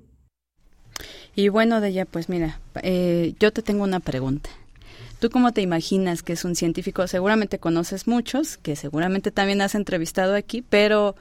Y 1.39 1.47
bueno, 1.47 1.79
de 1.79 1.87
ella, 1.87 2.03
pues 2.03 2.27
mira, 2.27 2.59
eh, 2.83 3.33
yo 3.39 3.53
te 3.53 3.61
tengo 3.61 3.85
una 3.85 4.01
pregunta. 4.01 4.49
¿Tú 5.19 5.29
cómo 5.29 5.53
te 5.53 5.61
imaginas 5.61 6.21
que 6.21 6.33
es 6.33 6.43
un 6.43 6.53
científico? 6.53 7.07
Seguramente 7.07 7.59
conoces 7.59 8.07
muchos, 8.09 8.57
que 8.57 8.75
seguramente 8.75 9.31
también 9.31 9.61
has 9.61 9.73
entrevistado 9.73 10.35
aquí, 10.35 10.65
pero 10.69 11.15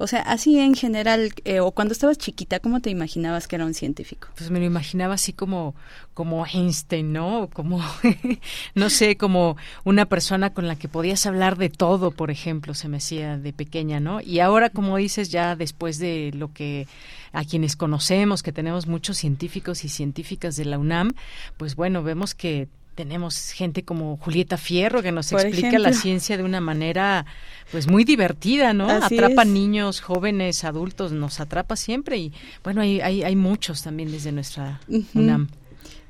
o 0.00 0.06
sea, 0.06 0.22
así 0.22 0.58
en 0.58 0.74
general, 0.74 1.30
eh, 1.44 1.60
o 1.60 1.72
cuando 1.72 1.92
estabas 1.92 2.16
chiquita, 2.16 2.58
¿cómo 2.58 2.80
te 2.80 2.88
imaginabas 2.88 3.46
que 3.46 3.56
era 3.56 3.66
un 3.66 3.74
científico? 3.74 4.28
Pues 4.34 4.50
me 4.50 4.58
lo 4.58 4.64
imaginaba 4.64 5.12
así 5.12 5.34
como, 5.34 5.74
como 6.14 6.46
Einstein, 6.46 7.12
¿no? 7.12 7.50
Como, 7.52 7.82
no 8.74 8.88
sé, 8.88 9.18
como 9.18 9.58
una 9.84 10.06
persona 10.06 10.54
con 10.54 10.66
la 10.66 10.76
que 10.76 10.88
podías 10.88 11.26
hablar 11.26 11.58
de 11.58 11.68
todo, 11.68 12.12
por 12.12 12.30
ejemplo, 12.30 12.72
se 12.72 12.88
me 12.88 12.96
hacía 12.96 13.36
de 13.36 13.52
pequeña, 13.52 14.00
¿no? 14.00 14.22
Y 14.22 14.40
ahora, 14.40 14.70
como 14.70 14.96
dices, 14.96 15.28
ya 15.28 15.54
después 15.54 15.98
de 15.98 16.30
lo 16.34 16.50
que 16.54 16.88
a 17.32 17.44
quienes 17.44 17.76
conocemos, 17.76 18.42
que 18.42 18.52
tenemos 18.52 18.86
muchos 18.86 19.18
científicos 19.18 19.84
y 19.84 19.90
científicas 19.90 20.56
de 20.56 20.64
la 20.64 20.78
UNAM, 20.78 21.12
pues 21.58 21.76
bueno, 21.76 22.02
vemos 22.02 22.34
que 22.34 22.68
tenemos 23.00 23.52
gente 23.52 23.82
como 23.82 24.18
Julieta 24.18 24.58
Fierro 24.58 25.00
que 25.00 25.10
nos 25.10 25.32
explica 25.32 25.78
la 25.78 25.94
ciencia 25.94 26.36
de 26.36 26.42
una 26.42 26.60
manera 26.60 27.24
pues 27.72 27.88
muy 27.88 28.04
divertida, 28.04 28.74
¿no? 28.74 28.90
atrapa 28.90 29.46
niños, 29.46 30.02
jóvenes, 30.02 30.64
adultos, 30.64 31.10
nos 31.10 31.40
atrapa 31.40 31.76
siempre 31.76 32.18
y 32.18 32.32
bueno, 32.62 32.82
hay, 32.82 33.00
hay, 33.00 33.22
hay 33.22 33.36
muchos 33.36 33.82
también 33.82 34.12
desde 34.12 34.32
nuestra 34.32 34.82
UNAM. 35.14 35.48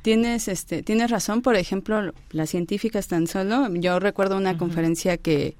Tienes, 0.03 0.49
este, 0.49 0.83
tienes 0.83 1.13
razón, 1.13 1.43
por 1.43 1.55
ejemplo, 1.55 2.13
las 2.33 2.51
científicas 2.51 3.07
tan 3.07 3.29
solo, 3.29 3.73
yo 3.73 4.01
recuerdo 4.01 4.37
una 4.37 4.59
conferencia 4.59 5.17
que, 5.17 5.55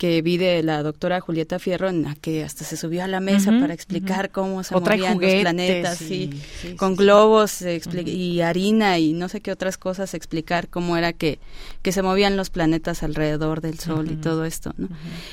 que 0.00 0.22
vi 0.22 0.38
de 0.38 0.62
la 0.62 0.82
doctora 0.82 1.20
Julieta 1.20 1.58
Fierro 1.58 1.90
en 1.90 2.04
la 2.04 2.14
que 2.14 2.42
hasta 2.42 2.64
se 2.64 2.78
subió 2.78 3.04
a 3.04 3.06
la 3.06 3.20
mesa 3.20 3.50
para 3.60 3.74
explicar 3.74 4.30
cómo 4.30 4.64
se 4.64 4.74
movían 4.74 5.20
los 5.20 5.34
planetas 5.42 6.00
y, 6.00 6.40
con 6.78 6.96
globos 6.96 7.60
y 7.60 8.40
harina 8.40 8.98
y 8.98 9.12
no 9.12 9.28
sé 9.28 9.42
qué 9.42 9.52
otras 9.52 9.76
cosas 9.76 10.14
explicar 10.14 10.68
cómo 10.68 10.96
era 10.96 11.12
que, 11.12 11.38
que 11.82 11.92
se 11.92 12.00
movían 12.00 12.38
los 12.38 12.48
planetas 12.48 13.02
alrededor 13.02 13.60
del 13.60 13.78
sol 13.78 14.10
y 14.10 14.16
todo 14.16 14.46
esto 14.46 14.72
¿no? 14.78 14.88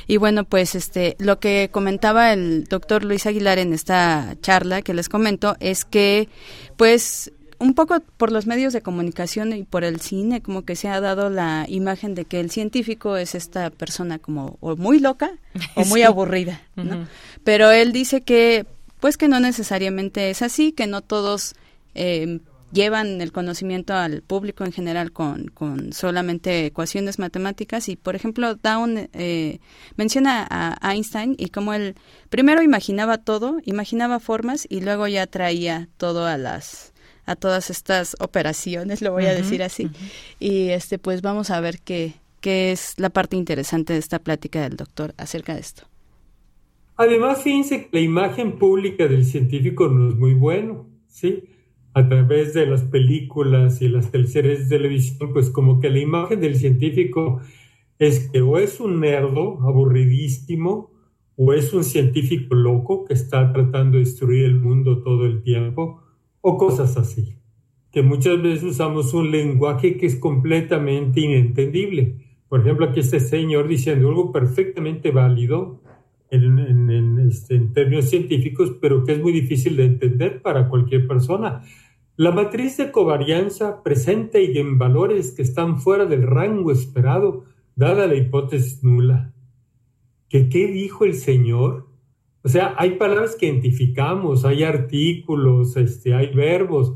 y 0.06 0.18
bueno 0.18 0.44
pues 0.44 0.76
este 0.76 1.16
lo 1.18 1.40
que 1.40 1.70
comentaba 1.72 2.34
el 2.34 2.66
doctor 2.66 3.06
Luis 3.06 3.26
Aguilar 3.26 3.60
en 3.60 3.72
esta 3.72 4.36
charla 4.42 4.82
que 4.82 4.94
les 4.94 5.08
comento 5.08 5.56
es 5.62 5.86
que 5.86 6.28
pues 6.76 7.32
un 7.60 7.74
poco 7.74 8.00
por 8.18 8.32
los 8.32 8.46
medios 8.46 8.74
de 8.74 8.82
comunicación 8.82 9.54
y 9.54 9.64
por 9.64 9.84
el 9.84 10.00
cine, 10.00 10.42
como 10.42 10.64
que 10.64 10.76
se 10.76 10.90
ha 10.90 11.02
dado 11.02 11.30
la 11.30 11.66
imagen 11.68 12.16
de 12.16 12.26
que 12.26 12.40
el 12.40 12.52
científico 12.52 13.18
es 13.18 13.36
esta 13.36 13.70
persona 13.70 14.20
como 14.20 14.58
o 14.60 14.76
muy 14.76 15.00
loca 15.00 15.32
o 15.76 15.86
muy 15.86 16.02
aburrida, 16.04 16.62
¿no? 16.76 17.08
Pero 17.44 17.72
él 17.72 17.92
dice 17.92 18.22
que, 18.22 18.66
pues 19.00 19.18
que 19.18 19.28
no 19.28 19.40
necesariamente 19.40 20.30
es 20.30 20.42
así, 20.42 20.72
que 20.72 20.88
no 20.88 21.02
todos 21.02 21.56
eh, 21.96 22.40
llevan 22.72 23.22
el 23.22 23.32
conocimiento 23.32 23.94
al 23.94 24.22
público 24.22 24.64
en 24.64 24.72
general 24.72 25.12
con, 25.12 25.48
con 25.48 25.94
solamente 25.94 26.68
ecuaciones 26.68 27.20
matemáticas. 27.20 27.90
Y 27.90 27.96
por 27.96 28.16
ejemplo 28.16 28.56
Down 28.56 29.10
eh, 29.14 29.60
menciona 29.96 30.48
a 30.50 30.94
Einstein 30.94 31.36
y 31.38 31.50
como 31.50 31.74
él 31.74 31.96
primero 32.30 32.62
imaginaba 32.62 33.18
todo, 33.18 33.58
imaginaba 33.66 34.20
formas 34.20 34.68
y 34.70 34.82
luego 34.82 35.08
ya 35.08 35.28
traía 35.28 35.88
todo 35.98 36.26
a 36.26 36.38
las 36.38 36.94
a 37.28 37.36
todas 37.36 37.70
estas 37.70 38.16
operaciones, 38.20 39.02
lo 39.04 39.12
voy 39.12 39.26
a 39.26 39.34
decir 39.34 39.62
así. 39.62 39.92
Y 40.40 40.70
este 40.70 40.98
pues 40.98 41.22
vamos 41.22 41.52
a 41.52 41.60
ver 41.60 41.80
qué, 41.80 42.14
qué 42.42 42.72
es 42.72 42.96
la 42.98 43.10
parte 43.10 43.36
interesante 43.36 43.94
de 43.94 44.00
esta 44.00 44.20
plática 44.20 44.62
del 44.62 44.78
doctor 44.78 45.14
acerca 45.18 45.54
de 45.54 45.60
esto. 45.60 45.84
Además, 46.96 47.44
fíjense 47.44 47.84
que 47.84 47.90
la 47.92 48.00
imagen 48.00 48.58
pública 48.58 49.08
del 49.08 49.24
científico 49.24 49.88
no 49.88 50.10
es 50.10 50.16
muy 50.16 50.34
bueno, 50.34 50.88
¿sí? 51.08 51.44
A 51.94 52.08
través 52.08 52.56
de 52.56 52.66
las 52.66 52.84
películas 52.84 53.82
y 53.84 53.90
las 53.90 54.06
series 54.06 54.68
de 54.68 54.78
televisión, 54.78 55.32
pues 55.32 55.52
como 55.52 55.80
que 55.80 55.92
la 55.92 56.00
imagen 56.00 56.42
del 56.42 56.56
científico 56.56 57.40
es 58.00 58.30
que 58.32 58.42
o 58.42 58.58
es 58.58 58.80
un 58.80 59.00
nerdo 59.00 59.60
aburridísimo, 59.62 60.92
o 61.36 61.54
es 61.54 61.72
un 61.74 61.84
científico 61.84 62.56
loco 62.56 63.06
que 63.06 63.14
está 63.14 63.54
tratando 63.54 63.98
de 63.98 64.06
destruir 64.06 64.46
el 64.46 64.56
mundo 64.56 65.04
todo 65.04 65.28
el 65.28 65.44
tiempo, 65.44 66.02
o 66.42 66.58
cosas 66.58 66.98
así, 66.98 67.38
que 67.92 68.02
muchas 68.02 68.42
veces 68.42 68.64
usamos 68.64 69.14
un 69.14 69.32
lenguaje 69.32 69.98
que 69.98 70.06
es 70.06 70.16
completamente 70.16 71.22
inentendible. 71.22 72.26
Por 72.48 72.62
ejemplo, 72.62 72.86
aquí 72.86 73.02
este 73.02 73.20
señor 73.20 73.68
diciendo 73.68 74.08
algo 74.08 74.32
perfectamente 74.32 75.12
válido 75.12 75.82
en, 76.30 77.20
este, 77.20 77.56
en 77.56 77.74
términos 77.74 78.10
científicos, 78.10 78.74
pero 78.82 79.04
que 79.04 79.14
es 79.14 79.22
muy 79.22 79.32
difícil 79.32 79.76
de 79.78 79.86
entender 79.86 80.42
para 80.42 80.70
cualquier 80.70 81.08
persona. 81.08 81.64
La 82.16 82.32
matriz 82.32 82.78
de 82.78 82.92
covarianza 82.92 83.84
presenta 83.84 84.40
y 84.40 84.58
en 84.58 84.78
valores 84.78 85.32
que 85.32 85.44
están 85.44 85.80
fuera 85.80 86.06
del 86.06 86.24
rango 86.24 86.72
esperado, 86.72 87.46
dada 87.76 88.08
la 88.08 88.16
hipótesis 88.16 88.84
nula. 88.84 89.34
que 90.28 90.50
qué 90.50 90.68
dijo 90.68 91.06
el 91.06 91.14
Señor. 91.14 91.87
O 92.48 92.50
sea, 92.50 92.76
hay 92.78 92.92
palabras 92.92 93.36
que 93.36 93.48
identificamos, 93.48 94.46
hay 94.46 94.64
artículos, 94.64 95.76
este, 95.76 96.14
hay 96.14 96.34
verbos, 96.34 96.94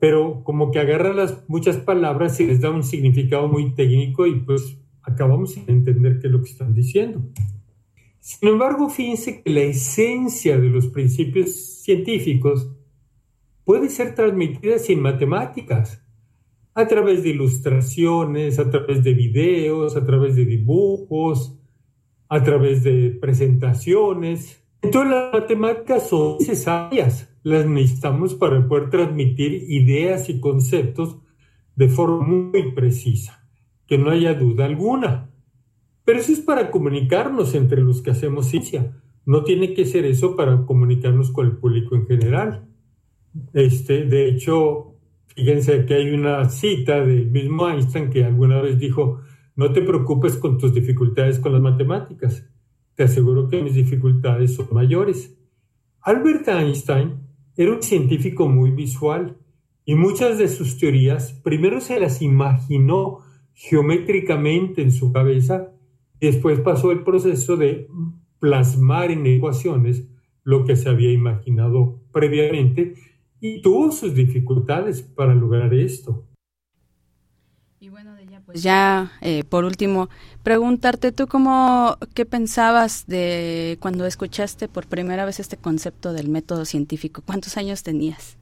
pero 0.00 0.42
como 0.42 0.72
que 0.72 0.80
agarran 0.80 1.18
las 1.18 1.48
muchas 1.48 1.76
palabras 1.76 2.40
y 2.40 2.46
les 2.46 2.60
da 2.60 2.68
un 2.68 2.82
significado 2.82 3.46
muy 3.46 3.76
técnico 3.76 4.26
y 4.26 4.40
pues 4.40 4.76
acabamos 5.02 5.52
sin 5.52 5.70
entender 5.70 6.18
qué 6.18 6.26
es 6.26 6.32
lo 6.32 6.42
que 6.42 6.50
están 6.50 6.74
diciendo. 6.74 7.22
Sin 8.18 8.48
embargo, 8.48 8.88
fíjense 8.88 9.40
que 9.40 9.50
la 9.50 9.60
esencia 9.60 10.58
de 10.58 10.68
los 10.68 10.88
principios 10.88 11.54
científicos 11.84 12.72
puede 13.64 13.88
ser 13.88 14.16
transmitida 14.16 14.80
sin 14.80 15.00
matemáticas, 15.00 16.04
a 16.74 16.88
través 16.88 17.22
de 17.22 17.28
ilustraciones, 17.28 18.58
a 18.58 18.68
través 18.68 19.04
de 19.04 19.14
videos, 19.14 19.94
a 19.94 20.04
través 20.04 20.34
de 20.34 20.44
dibujos, 20.44 21.59
a 22.30 22.42
través 22.42 22.82
de 22.84 23.10
presentaciones. 23.20 24.62
Entonces 24.80 25.10
las 25.10 25.32
matemáticas 25.32 26.08
son 26.08 26.38
necesarias, 26.38 27.28
las 27.42 27.66
necesitamos 27.66 28.34
para 28.34 28.66
poder 28.66 28.88
transmitir 28.88 29.64
ideas 29.68 30.30
y 30.30 30.40
conceptos 30.40 31.18
de 31.74 31.88
forma 31.88 32.26
muy 32.26 32.72
precisa, 32.72 33.46
que 33.86 33.98
no 33.98 34.10
haya 34.10 34.32
duda 34.34 34.64
alguna. 34.64 35.30
Pero 36.04 36.20
eso 36.20 36.32
es 36.32 36.40
para 36.40 36.70
comunicarnos 36.70 37.54
entre 37.54 37.82
los 37.82 38.00
que 38.00 38.12
hacemos 38.12 38.46
ciencia. 38.46 38.96
No 39.26 39.42
tiene 39.42 39.74
que 39.74 39.84
ser 39.84 40.06
eso 40.06 40.36
para 40.36 40.64
comunicarnos 40.64 41.32
con 41.32 41.46
el 41.46 41.56
público 41.56 41.96
en 41.96 42.06
general. 42.06 42.68
Este, 43.52 44.04
de 44.04 44.28
hecho, 44.28 44.94
fíjense 45.34 45.84
que 45.84 45.94
hay 45.94 46.10
una 46.10 46.48
cita 46.48 47.04
del 47.04 47.30
mismo 47.30 47.68
Einstein 47.68 48.08
que 48.08 48.24
alguna 48.24 48.62
vez 48.62 48.78
dijo, 48.78 49.20
no 49.60 49.74
te 49.74 49.82
preocupes 49.82 50.38
con 50.38 50.56
tus 50.56 50.72
dificultades 50.72 51.38
con 51.38 51.52
las 51.52 51.60
matemáticas. 51.60 52.48
Te 52.94 53.02
aseguro 53.02 53.46
que 53.46 53.62
mis 53.62 53.74
dificultades 53.74 54.54
son 54.54 54.68
mayores. 54.72 55.36
Albert 56.00 56.48
Einstein 56.48 57.16
era 57.58 57.74
un 57.74 57.82
científico 57.82 58.48
muy 58.48 58.70
visual 58.70 59.36
y 59.84 59.96
muchas 59.96 60.38
de 60.38 60.48
sus 60.48 60.78
teorías 60.78 61.34
primero 61.44 61.82
se 61.82 62.00
las 62.00 62.22
imaginó 62.22 63.18
geométricamente 63.52 64.80
en 64.80 64.92
su 64.92 65.12
cabeza 65.12 65.74
y 66.18 66.28
después 66.28 66.58
pasó 66.60 66.90
el 66.90 67.04
proceso 67.04 67.58
de 67.58 67.86
plasmar 68.38 69.10
en 69.10 69.26
ecuaciones 69.26 70.08
lo 70.42 70.64
que 70.64 70.74
se 70.74 70.88
había 70.88 71.12
imaginado 71.12 72.00
previamente 72.12 72.94
y 73.42 73.60
tuvo 73.60 73.92
sus 73.92 74.14
dificultades 74.14 75.02
para 75.02 75.34
lograr 75.34 75.74
esto. 75.74 76.29
Pues 78.50 78.64
ya 78.64 79.12
eh, 79.20 79.44
por 79.44 79.64
último, 79.64 80.10
preguntarte 80.42 81.12
tú 81.12 81.28
cómo, 81.28 81.96
qué 82.14 82.26
pensabas 82.26 83.06
de 83.06 83.78
cuando 83.80 84.06
escuchaste 84.06 84.66
por 84.66 84.88
primera 84.88 85.24
vez 85.24 85.38
este 85.38 85.56
concepto 85.56 86.12
del 86.12 86.28
método 86.28 86.64
científico. 86.64 87.22
¿Cuántos 87.24 87.56
años 87.56 87.84
tenías? 87.84 88.36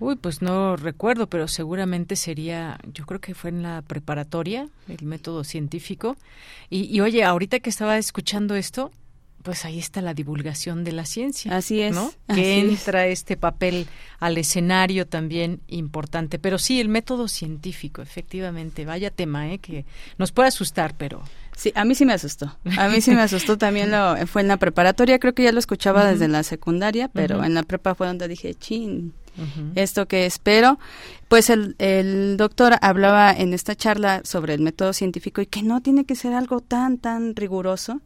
Uy, 0.00 0.16
pues 0.16 0.42
no 0.42 0.74
recuerdo, 0.74 1.28
pero 1.28 1.46
seguramente 1.46 2.16
sería, 2.16 2.80
yo 2.92 3.06
creo 3.06 3.20
que 3.20 3.34
fue 3.34 3.50
en 3.50 3.62
la 3.62 3.82
preparatoria, 3.82 4.68
el 4.88 5.06
método 5.06 5.44
científico. 5.44 6.16
Y, 6.68 6.92
y 6.92 7.00
oye, 7.00 7.22
ahorita 7.22 7.60
que 7.60 7.70
estaba 7.70 7.96
escuchando 7.96 8.56
esto, 8.56 8.90
pues 9.48 9.64
ahí 9.64 9.78
está 9.78 10.02
la 10.02 10.12
divulgación 10.12 10.84
de 10.84 10.92
la 10.92 11.06
ciencia. 11.06 11.56
Así 11.56 11.80
es. 11.80 11.94
¿no? 11.94 12.12
Que 12.34 12.58
entra 12.58 13.06
este 13.06 13.38
papel 13.38 13.86
al 14.20 14.36
escenario 14.36 15.06
también 15.06 15.62
importante. 15.68 16.38
Pero 16.38 16.58
sí, 16.58 16.82
el 16.82 16.90
método 16.90 17.28
científico, 17.28 18.02
efectivamente. 18.02 18.84
Vaya 18.84 19.10
tema, 19.10 19.50
¿eh? 19.50 19.58
Que 19.58 19.86
nos 20.18 20.32
puede 20.32 20.48
asustar, 20.48 20.94
pero... 20.98 21.22
Sí, 21.56 21.72
a 21.74 21.86
mí 21.86 21.94
sí 21.94 22.04
me 22.04 22.12
asustó. 22.12 22.58
A 22.76 22.90
mí 22.90 23.00
sí 23.00 23.12
me 23.12 23.22
asustó 23.22 23.56
también 23.56 23.90
lo 23.90 24.18
fue 24.26 24.42
en 24.42 24.48
la 24.48 24.58
preparatoria, 24.58 25.18
creo 25.18 25.32
que 25.32 25.44
ya 25.44 25.52
lo 25.52 25.60
escuchaba 25.60 26.04
desde 26.04 26.28
la 26.28 26.42
secundaria, 26.42 27.08
pero 27.08 27.42
en 27.42 27.54
la 27.54 27.62
prepa 27.62 27.94
fue 27.94 28.06
donde 28.06 28.28
dije, 28.28 28.54
chin, 28.54 29.14
esto 29.76 30.06
que 30.06 30.26
espero. 30.26 30.78
Pues 31.28 31.48
el, 31.48 31.74
el 31.78 32.36
doctor 32.36 32.76
hablaba 32.82 33.32
en 33.32 33.54
esta 33.54 33.74
charla 33.74 34.20
sobre 34.24 34.52
el 34.52 34.60
método 34.60 34.92
científico 34.92 35.40
y 35.40 35.46
que 35.46 35.62
no 35.62 35.80
tiene 35.80 36.04
que 36.04 36.16
ser 36.16 36.34
algo 36.34 36.60
tan, 36.60 36.98
tan 36.98 37.34
riguroso 37.34 38.02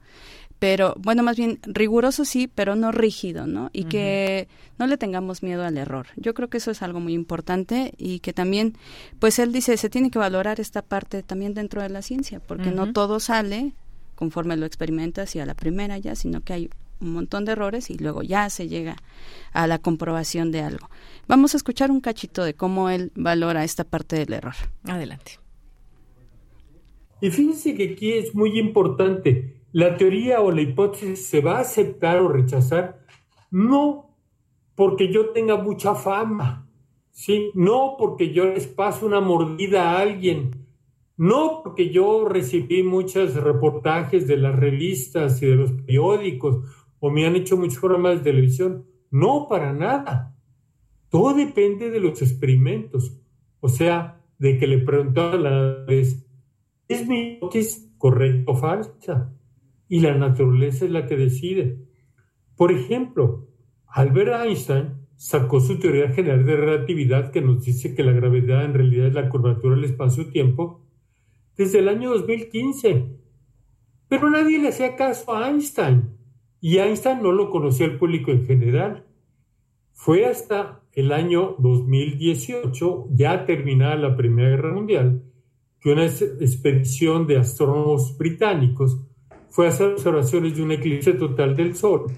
pero 0.63 0.95
bueno, 0.97 1.25
más 1.25 1.37
bien 1.37 1.59
riguroso 1.65 2.25
sí, 2.25 2.47
pero 2.47 2.77
no 2.77 2.93
rígido, 2.93 3.49
¿no? 3.49 3.71
Y 3.73 3.87
que 3.87 4.47
no 4.79 4.87
le 4.87 4.97
tengamos 4.97 5.43
miedo 5.43 5.65
al 5.65 5.77
error. 5.77 6.07
Yo 6.15 6.35
creo 6.35 6.51
que 6.51 6.59
eso 6.59 6.71
es 6.71 6.83
algo 6.83 7.01
muy 7.01 7.15
importante 7.15 7.95
y 7.99 8.21
que 8.21 8.33
también, 8.33 8.77
pues 9.19 9.41
él 9.41 9.51
dice, 9.51 9.77
se 9.77 9.91
tiene 9.91 10.09
que 10.13 10.21
valorar 10.21 10.61
esta 10.61 10.81
parte 10.81 11.25
también 11.25 11.53
dentro 11.53 11.83
de 11.83 11.89
la 11.89 12.01
ciencia, 12.01 12.39
porque 12.39 12.71
no 12.71 12.93
todo 12.93 13.19
sale 13.19 13.73
conforme 14.15 14.57
lo 14.57 14.65
experimentas 14.65 15.35
y 15.35 15.41
a 15.41 15.47
la 15.47 15.55
primera 15.55 15.99
ya, 15.99 16.15
sino 16.15 16.43
que 16.43 16.53
hay 16.53 16.71
un 17.01 17.13
montón 17.13 17.45
de 17.45 17.51
errores 17.51 17.91
y 17.91 17.99
luego 17.99 18.23
ya 18.23 18.49
se 18.49 18.69
llega 18.69 18.95
a 19.53 19.67
la 19.67 19.81
comprobación 19.81 20.53
de 20.53 20.61
algo. 20.61 20.89
Vamos 21.27 21.55
a 21.55 21.57
escuchar 21.57 21.91
un 21.91 22.01
cachito 22.01 22.45
de 22.45 22.55
cómo 22.55 22.89
él 22.89 23.11
valora 23.17 23.65
esta 23.65 23.83
parte 23.83 24.15
del 24.15 24.33
error. 24.33 24.55
Adelante. 24.85 25.41
Y 27.21 27.31
fíjense 27.31 27.75
que 27.75 27.95
aquí 27.95 28.13
es 28.13 28.33
muy 28.33 28.61
importante 28.61 29.62
la 29.73 29.97
teoría 29.97 30.41
o 30.41 30.51
la 30.51 30.63
hipótesis 30.63 31.27
se 31.27 31.41
va 31.41 31.59
a 31.59 31.61
aceptar 31.61 32.21
o 32.21 32.29
rechazar 32.29 33.03
no 33.51 34.17
porque 34.75 35.13
yo 35.13 35.31
tenga 35.31 35.57
mucha 35.57 35.95
fama, 35.95 36.69
¿sí? 37.11 37.51
no 37.55 37.97
porque 37.99 38.33
yo 38.33 38.47
les 38.47 38.67
paso 38.67 39.07
una 39.07 39.21
mordida 39.21 39.91
a 39.91 40.01
alguien, 40.01 40.67
no 41.17 41.61
porque 41.63 41.91
yo 41.91 42.27
recibí 42.27 42.83
muchos 42.83 43.35
reportajes 43.35 44.27
de 44.27 44.39
las 44.39 44.57
revistas 44.57 45.43
y 45.43 45.47
de 45.47 45.57
los 45.57 45.73
periódicos 45.73 46.65
o 46.99 47.11
me 47.11 47.27
han 47.27 47.37
hecho 47.37 47.57
muchos 47.57 47.79
programas 47.79 48.19
de 48.19 48.31
televisión, 48.31 48.87
no 49.11 49.47
para 49.49 49.73
nada. 49.73 50.35
Todo 51.11 51.35
depende 51.35 51.91
de 51.91 52.01
los 52.01 52.23
experimentos, 52.23 53.21
o 53.61 53.69
sea, 53.69 54.21
de 54.39 54.59
que 54.59 54.67
le 54.67 54.79
preguntaba 54.79 55.35
a 55.35 55.37
la 55.37 55.85
vez, 55.85 56.27
¿es 56.89 57.07
mi 57.07 57.35
hipótesis 57.35 57.93
correcta 57.99 58.51
o 58.51 58.57
falsa? 58.57 59.32
Y 59.93 60.01
la 60.01 60.15
naturaleza 60.15 60.87
es 60.87 60.91
la 60.91 61.05
que 61.05 61.19
decide. 61.19 61.77
Por 62.57 62.73
ejemplo, 62.73 63.47
Albert 63.87 64.47
Einstein 64.47 64.95
sacó 65.17 65.61
su 65.61 65.79
teoría 65.79 66.09
general 66.09 66.47
de 66.47 66.57
relatividad 66.57 67.31
que 67.31 67.43
nos 67.43 67.63
dice 67.63 67.95
que 67.95 68.03
la 68.03 68.13
gravedad 68.13 68.65
en 68.65 68.73
realidad 68.73 69.09
es 69.09 69.13
la 69.13 69.29
curvatura 69.29 69.75
del 69.77 69.85
espacio-tiempo 69.85 70.81
desde 71.59 71.81
el 71.81 71.91
año 71.91 72.09
2015. 72.09 73.05
Pero 74.09 74.31
nadie 74.31 74.61
le 74.61 74.69
hacía 74.69 74.97
caso 74.97 75.37
a 75.37 75.51
Einstein 75.51 76.09
y 76.59 76.79
Einstein 76.79 77.23
no 77.23 77.31
lo 77.31 77.51
conocía 77.51 77.85
el 77.85 77.99
público 77.99 78.31
en 78.31 78.47
general. 78.47 79.05
Fue 79.93 80.25
hasta 80.25 80.81
el 80.95 81.13
año 81.13 81.55
2018, 81.59 83.09
ya 83.11 83.45
terminada 83.45 83.97
la 83.97 84.17
Primera 84.17 84.49
Guerra 84.49 84.73
Mundial, 84.73 85.23
que 85.81 85.93
una 85.93 86.07
expedición 86.07 87.27
de 87.27 87.37
astrónomos 87.37 88.17
británicos 88.17 88.99
fue 89.53 89.67
a 89.67 89.69
hacer 89.69 89.93
observaciones 89.93 90.57
de 90.57 90.63
un 90.63 90.73
eclipse 90.73 91.13
total 91.13 91.55
del 91.55 91.77
Sol 91.77 92.11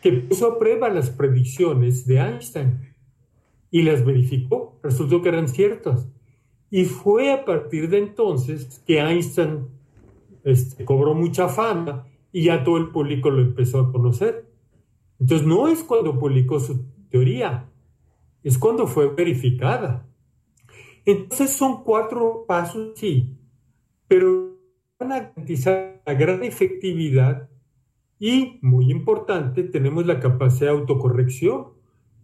que 0.00 0.10
puso 0.10 0.46
a 0.46 0.58
prueba 0.58 0.88
las 0.88 1.10
predicciones 1.10 2.06
de 2.06 2.18
Einstein 2.18 2.94
y 3.70 3.82
las 3.82 4.06
verificó. 4.06 4.80
Resultó 4.82 5.20
que 5.20 5.28
eran 5.28 5.48
ciertas. 5.48 6.08
Y 6.70 6.86
fue 6.86 7.30
a 7.30 7.44
partir 7.44 7.90
de 7.90 7.98
entonces 7.98 8.82
que 8.86 8.98
Einstein 8.98 9.68
este, 10.44 10.86
cobró 10.86 11.14
mucha 11.14 11.48
fama 11.48 12.06
y 12.32 12.44
ya 12.44 12.64
todo 12.64 12.78
el 12.78 12.88
público 12.88 13.28
lo 13.28 13.42
empezó 13.42 13.78
a 13.78 13.92
conocer. 13.92 14.50
Entonces 15.20 15.46
no 15.46 15.68
es 15.68 15.84
cuando 15.84 16.18
publicó 16.18 16.58
su 16.58 16.86
teoría, 17.10 17.68
es 18.42 18.56
cuando 18.56 18.86
fue 18.86 19.08
verificada. 19.08 20.08
Entonces 21.04 21.50
son 21.50 21.84
cuatro 21.84 22.46
pasos, 22.48 22.92
sí, 22.96 23.36
pero 24.08 24.51
van 25.02 25.12
a 25.12 25.20
garantizar 25.20 26.02
la 26.06 26.14
gran 26.14 26.42
efectividad 26.42 27.48
y, 28.18 28.58
muy 28.62 28.90
importante, 28.90 29.64
tenemos 29.64 30.06
la 30.06 30.20
capacidad 30.20 30.72
de 30.72 30.78
autocorrección. 30.78 31.68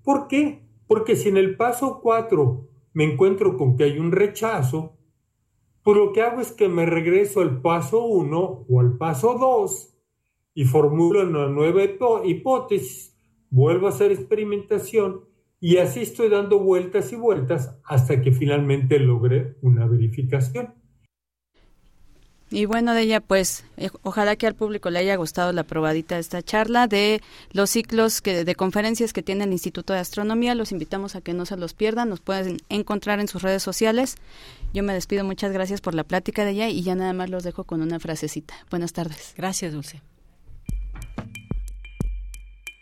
¿Por 0.04 0.28
qué? 0.28 0.62
Porque 0.86 1.16
si 1.16 1.28
en 1.28 1.36
el 1.36 1.56
paso 1.56 2.00
4 2.00 2.68
me 2.94 3.04
encuentro 3.04 3.56
con 3.56 3.76
que 3.76 3.84
hay 3.84 3.98
un 3.98 4.12
rechazo, 4.12 4.96
pues 5.82 5.96
lo 5.96 6.12
que 6.12 6.22
hago 6.22 6.40
es 6.40 6.52
que 6.52 6.68
me 6.68 6.86
regreso 6.86 7.40
al 7.40 7.60
paso 7.60 8.04
1 8.04 8.66
o 8.68 8.80
al 8.80 8.96
paso 8.96 9.36
2 9.38 9.94
y 10.54 10.64
formulo 10.64 11.22
una 11.22 11.48
nueva 11.48 11.82
hipótesis, 12.24 13.16
vuelvo 13.50 13.86
a 13.86 13.90
hacer 13.90 14.12
experimentación 14.12 15.24
y 15.60 15.78
así 15.78 16.02
estoy 16.02 16.28
dando 16.28 16.60
vueltas 16.60 17.12
y 17.12 17.16
vueltas 17.16 17.76
hasta 17.84 18.22
que 18.22 18.30
finalmente 18.30 19.00
logre 19.00 19.56
una 19.62 19.86
verificación. 19.86 20.77
Y 22.50 22.64
bueno, 22.64 22.94
de 22.94 23.02
ella, 23.02 23.20
pues, 23.20 23.64
eh, 23.76 23.90
ojalá 24.02 24.36
que 24.36 24.46
al 24.46 24.54
público 24.54 24.88
le 24.88 25.00
haya 25.00 25.16
gustado 25.16 25.52
la 25.52 25.64
probadita 25.64 26.14
de 26.14 26.22
esta 26.22 26.42
charla 26.42 26.86
de 26.86 27.20
los 27.52 27.70
ciclos 27.70 28.22
que, 28.22 28.44
de 28.44 28.54
conferencias 28.54 29.12
que 29.12 29.22
tiene 29.22 29.44
el 29.44 29.52
Instituto 29.52 29.92
de 29.92 29.98
Astronomía. 29.98 30.54
Los 30.54 30.72
invitamos 30.72 31.14
a 31.14 31.20
que 31.20 31.34
no 31.34 31.44
se 31.44 31.56
los 31.56 31.74
pierdan. 31.74 32.08
Nos 32.08 32.20
pueden 32.20 32.58
encontrar 32.70 33.20
en 33.20 33.28
sus 33.28 33.42
redes 33.42 33.62
sociales. 33.62 34.16
Yo 34.72 34.82
me 34.82 34.94
despido. 34.94 35.24
Muchas 35.24 35.52
gracias 35.52 35.82
por 35.82 35.94
la 35.94 36.04
plática 36.04 36.44
de 36.44 36.52
ella 36.52 36.68
y 36.68 36.82
ya 36.82 36.94
nada 36.94 37.12
más 37.12 37.28
los 37.28 37.44
dejo 37.44 37.64
con 37.64 37.82
una 37.82 38.00
frasecita. 38.00 38.54
Buenas 38.70 38.94
tardes. 38.94 39.34
Gracias, 39.36 39.74
Dulce. 39.74 40.00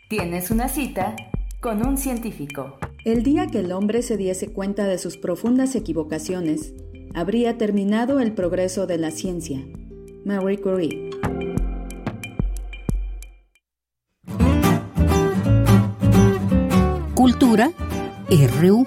Tienes 0.09 0.51
una 0.51 0.69
cita 0.69 1.15
con 1.59 1.85
un 1.85 1.97
científico. 1.97 2.77
El 3.03 3.23
día 3.23 3.47
que 3.47 3.59
el 3.59 3.71
hombre 3.71 4.01
se 4.01 4.15
diese 4.15 4.47
cuenta 4.49 4.85
de 4.85 4.97
sus 4.97 5.17
profundas 5.17 5.75
equivocaciones, 5.75 6.73
habría 7.13 7.57
terminado 7.57 8.19
el 8.19 8.31
progreso 8.33 8.87
de 8.87 8.97
la 8.97 9.11
ciencia. 9.11 9.59
Marie 10.25 10.59
Curie. 10.59 11.09
Cultura 17.15 17.71
RU. 18.29 18.85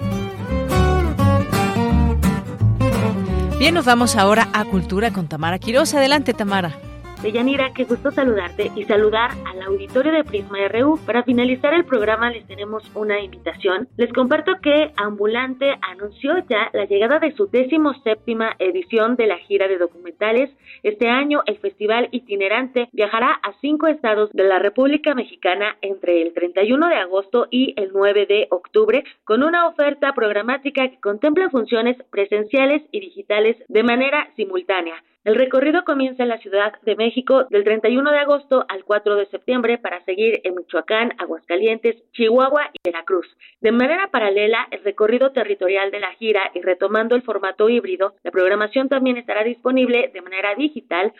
Bien, 3.59 3.73
nos 3.73 3.85
vamos 3.85 4.15
ahora 4.15 4.49
a 4.53 4.65
Cultura 4.65 5.11
con 5.11 5.27
Tamara 5.27 5.59
Quiroz. 5.59 5.93
Adelante, 5.93 6.33
Tamara. 6.33 6.90
Deyanira, 7.21 7.71
qué 7.75 7.83
gusto 7.83 8.09
saludarte 8.09 8.71
y 8.75 8.83
saludar 8.85 9.29
al 9.45 9.61
auditorio 9.61 10.11
de 10.11 10.23
Prisma 10.23 10.57
RU. 10.69 10.97
Para 11.05 11.21
finalizar 11.21 11.71
el 11.71 11.85
programa 11.85 12.31
les 12.31 12.47
tenemos 12.47 12.83
una 12.95 13.21
invitación. 13.21 13.87
Les 13.95 14.11
comparto 14.11 14.53
que 14.59 14.91
Ambulante 14.97 15.75
anunció 15.83 16.39
ya 16.49 16.71
la 16.73 16.85
llegada 16.85 17.19
de 17.19 17.31
su 17.33 17.45
décimo 17.45 17.93
séptima 18.03 18.55
edición 18.57 19.17
de 19.17 19.27
la 19.27 19.37
gira 19.37 19.67
de 19.67 19.77
documentales. 19.77 20.49
Este 20.81 21.09
año 21.09 21.43
el 21.45 21.59
festival 21.59 22.09
itinerante 22.11 22.89
viajará 22.91 23.33
a 23.43 23.53
cinco 23.61 23.85
estados 23.85 24.31
de 24.33 24.45
la 24.45 24.57
República 24.57 25.13
Mexicana 25.13 25.77
entre 25.83 26.23
el 26.23 26.33
31 26.33 26.87
de 26.87 26.95
agosto 26.95 27.47
y 27.51 27.75
el 27.77 27.91
9 27.93 28.25
de 28.25 28.47
octubre 28.49 29.03
con 29.25 29.43
una 29.43 29.67
oferta 29.67 30.13
programática 30.13 30.89
que 30.89 30.99
contempla 30.99 31.51
funciones 31.51 31.97
presenciales 32.09 32.81
y 32.91 32.99
digitales 32.99 33.57
de 33.67 33.83
manera 33.83 34.31
simultánea. 34.35 34.95
El 35.23 35.35
recorrido 35.35 35.83
comienza 35.83 36.23
en 36.23 36.29
la 36.29 36.39
Ciudad 36.39 36.73
de 36.81 36.95
México 36.95 37.45
del 37.51 37.63
31 37.63 38.11
de 38.11 38.17
agosto 38.17 38.65
al 38.67 38.83
4 38.83 39.17
de 39.17 39.27
septiembre 39.27 39.77
para 39.77 40.03
seguir 40.03 40.41
en 40.43 40.55
Michoacán, 40.55 41.13
Aguascalientes, 41.19 41.95
Chihuahua 42.13 42.71
y 42.73 42.79
Veracruz. 42.83 43.27
De 43.59 43.71
manera 43.71 44.07
paralela, 44.07 44.67
el 44.71 44.83
recorrido 44.83 45.31
territorial 45.31 45.91
de 45.91 45.99
la 45.99 46.11
gira 46.13 46.49
y 46.55 46.61
retomando 46.61 47.15
el 47.15 47.21
formato 47.21 47.69
híbrido, 47.69 48.15
la 48.23 48.31
programación 48.31 48.89
también 48.89 49.17
estará 49.17 49.43
disponible 49.43 50.09
de 50.11 50.21
manera 50.21 50.55
digital 50.55 51.13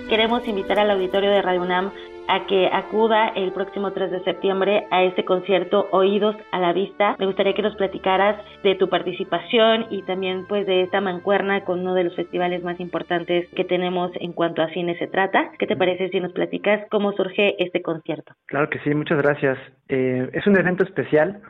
Queremos 0.08 0.46
invitar 0.48 0.78
al 0.78 0.90
auditorio 0.90 1.30
de 1.30 1.42
Radio 1.42 1.60
UNAM 1.60 1.92
a 2.28 2.46
que 2.46 2.68
acuda 2.72 3.28
el 3.28 3.52
próximo 3.52 3.92
3 3.92 4.10
de 4.10 4.24
septiembre 4.24 4.86
a 4.90 5.02
este 5.04 5.24
concierto 5.24 5.88
Oídos 5.90 6.36
a 6.52 6.60
la 6.60 6.72
Vista. 6.72 7.16
Me 7.18 7.26
gustaría 7.26 7.54
que 7.54 7.62
nos 7.62 7.74
platicaras 7.76 8.36
de 8.62 8.74
tu 8.74 8.88
participación 8.88 9.86
y 9.90 10.02
también 10.02 10.46
pues 10.46 10.66
de 10.66 10.82
esta 10.82 11.00
mancuerna 11.00 11.64
con 11.64 11.80
uno 11.80 11.94
de 11.94 12.04
los 12.04 12.14
festivales 12.14 12.62
más 12.62 12.78
importantes 12.80 13.48
que 13.56 13.64
tenemos 13.64 14.12
en 14.20 14.32
cuanto 14.32 14.62
a 14.62 14.68
cine 14.68 14.98
se 14.98 15.06
trata. 15.06 15.50
¿Qué 15.58 15.66
te 15.66 15.76
parece 15.76 16.10
si 16.10 16.20
nos 16.20 16.32
platicas 16.32 16.86
cómo 16.90 17.12
surge 17.12 17.62
este 17.62 17.82
concierto? 17.82 18.34
Claro 18.46 18.68
que 18.68 18.78
sí, 18.80 18.94
muchas 18.94 19.18
gracias. 19.18 19.58
Eh, 19.88 20.28
es 20.32 20.46
un 20.46 20.58
evento 20.58 20.84
especial 20.84 21.40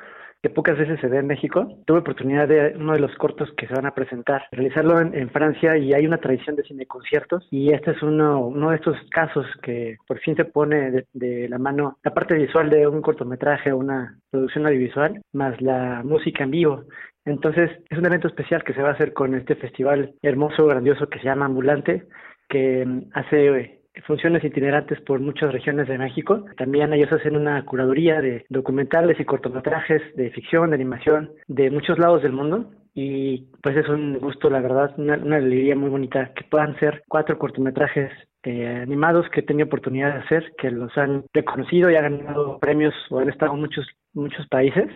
que 0.42 0.50
pocas 0.50 0.78
veces 0.78 1.00
se 1.00 1.08
ve 1.08 1.18
en 1.18 1.26
México. 1.26 1.68
Tuve 1.86 1.98
oportunidad 1.98 2.48
de 2.48 2.74
uno 2.76 2.92
de 2.92 3.00
los 3.00 3.14
cortos 3.16 3.50
que 3.56 3.66
se 3.66 3.74
van 3.74 3.86
a 3.86 3.94
presentar, 3.94 4.46
realizarlo 4.52 5.00
en, 5.00 5.28
Francia 5.30 5.76
y 5.76 5.92
hay 5.92 6.06
una 6.06 6.18
tradición 6.18 6.56
de 6.56 6.62
cine 6.62 6.86
conciertos 6.86 7.46
y 7.50 7.72
este 7.72 7.90
es 7.90 8.02
uno, 8.02 8.46
uno 8.46 8.70
de 8.70 8.76
estos 8.76 8.96
casos 9.10 9.46
que 9.62 9.96
por 10.06 10.18
fin 10.20 10.36
se 10.36 10.46
pone 10.46 11.04
de, 11.12 11.48
la 11.48 11.58
mano 11.58 11.98
la 12.02 12.14
parte 12.14 12.34
visual 12.34 12.70
de 12.70 12.86
un 12.86 13.02
cortometraje 13.02 13.72
o 13.72 13.76
una 13.76 14.18
producción 14.30 14.66
audiovisual 14.66 15.20
más 15.32 15.60
la 15.60 16.02
música 16.04 16.44
en 16.44 16.50
vivo. 16.50 16.84
Entonces 17.24 17.70
es 17.90 17.98
un 17.98 18.06
evento 18.06 18.28
especial 18.28 18.64
que 18.64 18.72
se 18.72 18.82
va 18.82 18.90
a 18.90 18.92
hacer 18.92 19.12
con 19.12 19.34
este 19.34 19.54
festival 19.56 20.14
hermoso, 20.22 20.66
grandioso 20.66 21.08
que 21.08 21.18
se 21.18 21.26
llama 21.26 21.46
Ambulante, 21.46 22.06
que 22.48 22.86
hace 23.12 23.77
funciones 24.06 24.44
itinerantes 24.44 25.00
por 25.02 25.20
muchas 25.20 25.52
regiones 25.52 25.88
de 25.88 25.98
México. 25.98 26.44
También 26.56 26.92
ellos 26.92 27.12
hacen 27.12 27.36
una 27.36 27.64
curaduría 27.64 28.20
de 28.20 28.44
documentales 28.48 29.18
y 29.20 29.24
cortometrajes 29.24 30.02
de 30.16 30.30
ficción, 30.30 30.70
de 30.70 30.76
animación 30.76 31.30
de 31.46 31.70
muchos 31.70 31.98
lados 31.98 32.22
del 32.22 32.32
mundo. 32.32 32.70
Y 32.94 33.46
pues 33.62 33.76
es 33.76 33.88
un 33.88 34.18
gusto, 34.18 34.50
la 34.50 34.60
verdad, 34.60 34.92
una, 34.98 35.14
alegría 35.14 35.76
muy 35.76 35.88
bonita 35.88 36.32
que 36.34 36.44
puedan 36.44 36.76
ser 36.80 37.04
cuatro 37.08 37.38
cortometrajes 37.38 38.10
eh, 38.42 38.66
animados 38.82 39.28
que 39.30 39.40
he 39.40 39.44
tenido 39.44 39.66
oportunidad 39.66 40.14
de 40.14 40.20
hacer, 40.20 40.52
que 40.58 40.70
los 40.70 40.96
han 40.96 41.24
reconocido 41.32 41.90
y 41.90 41.96
han 41.96 42.18
ganado 42.18 42.58
premios 42.58 42.94
o 43.10 43.20
han 43.20 43.28
estado 43.28 43.54
en 43.54 43.60
muchos, 43.60 43.86
muchos 44.14 44.46
países 44.48 44.90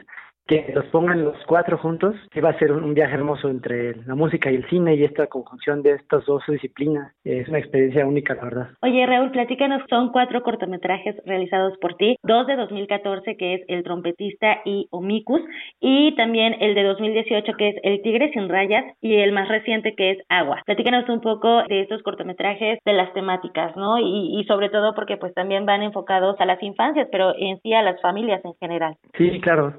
que 0.47 0.73
los 0.75 0.85
pongan 0.87 1.25
los 1.25 1.37
cuatro 1.47 1.79
juntos, 1.79 2.15
que 2.31 2.41
va 2.41 2.51
a 2.51 2.59
ser 2.59 2.73
un 2.73 2.95
viaje 2.95 3.15
hermoso 3.15 3.49
entre 3.49 3.97
la 4.07 4.15
música 4.15 4.51
y 4.51 4.57
el 4.57 4.69
cine 4.69 4.95
y 4.95 5.05
esta 5.05 5.27
conjunción 5.27 5.83
de 5.83 5.93
estas 5.93 6.25
dos 6.27 6.43
disciplinas. 6.49 7.13
Es 7.25 7.49
una 7.49 7.59
experiencia 7.59 8.07
única, 8.07 8.35
la 8.35 8.45
verdad. 8.45 8.69
Oye, 8.83 9.07
Raúl, 9.07 9.31
platícanos, 9.31 9.83
son 9.89 10.11
cuatro 10.11 10.43
cortometrajes 10.43 11.17
realizados 11.25 11.79
por 11.79 11.95
ti, 11.95 12.17
dos 12.23 12.47
de 12.47 12.57
2014 12.57 13.37
que 13.37 13.55
es 13.55 13.63
El 13.69 13.85
trompetista 13.85 14.59
y 14.65 14.89
Omicus, 14.91 15.41
y 15.81 16.15
también 16.17 16.57
el 16.61 16.75
de 16.75 16.83
2018 16.83 17.53
que 17.57 17.69
es 17.69 17.77
El 17.83 18.03
tigre 18.03 18.31
sin 18.33 18.49
rayas 18.49 18.85
y 19.01 19.17
el 19.17 19.33
más 19.33 19.49
reciente 19.49 19.95
que 19.95 20.13
es 20.13 20.19
Agua. 20.29 20.63
Platícanos 20.67 21.09
un 21.09 21.21
poco 21.21 21.63
de 21.69 21.83
estos 21.83 22.03
cortometrajes, 22.03 22.79
de 22.85 22.93
las 22.93 23.13
temáticas, 23.13 23.77
¿no? 23.77 23.99
Y, 23.99 24.41
y 24.41 24.45
sobre 24.45 24.69
todo 24.71 24.95
porque 24.95 25.17
pues 25.17 25.33
también 25.35 25.67
van 25.67 25.83
enfocados 25.83 26.41
a 26.41 26.47
las 26.47 26.63
infancias, 26.63 27.09
pero 27.11 27.35
en 27.39 27.61
sí 27.61 27.73
a 27.73 27.83
las 27.83 28.01
familias 28.01 28.45
en 28.45 28.55
general. 28.55 28.97
Sí, 29.17 29.41
claro. 29.41 29.75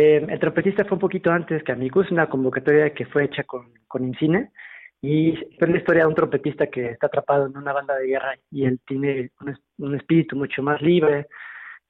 Eh, 0.00 0.24
el 0.28 0.38
trompetista 0.38 0.84
fue 0.84 0.94
un 0.94 1.00
poquito 1.00 1.32
antes 1.32 1.64
que 1.64 1.72
Amicus, 1.72 2.12
una 2.12 2.28
convocatoria 2.28 2.94
que 2.94 3.04
fue 3.06 3.24
hecha 3.24 3.42
con, 3.42 3.72
con 3.88 4.04
Incine 4.04 4.52
y 5.02 5.34
fue 5.58 5.66
la 5.66 5.78
historia 5.78 6.02
de 6.02 6.08
un 6.08 6.14
trompetista 6.14 6.68
que 6.68 6.90
está 6.90 7.08
atrapado 7.08 7.46
en 7.46 7.56
una 7.56 7.72
banda 7.72 7.96
de 7.96 8.06
guerra 8.06 8.36
y 8.48 8.64
él 8.64 8.78
tiene 8.86 9.32
un, 9.78 9.96
espíritu 9.96 10.36
mucho 10.36 10.62
más 10.62 10.80
libre 10.82 11.26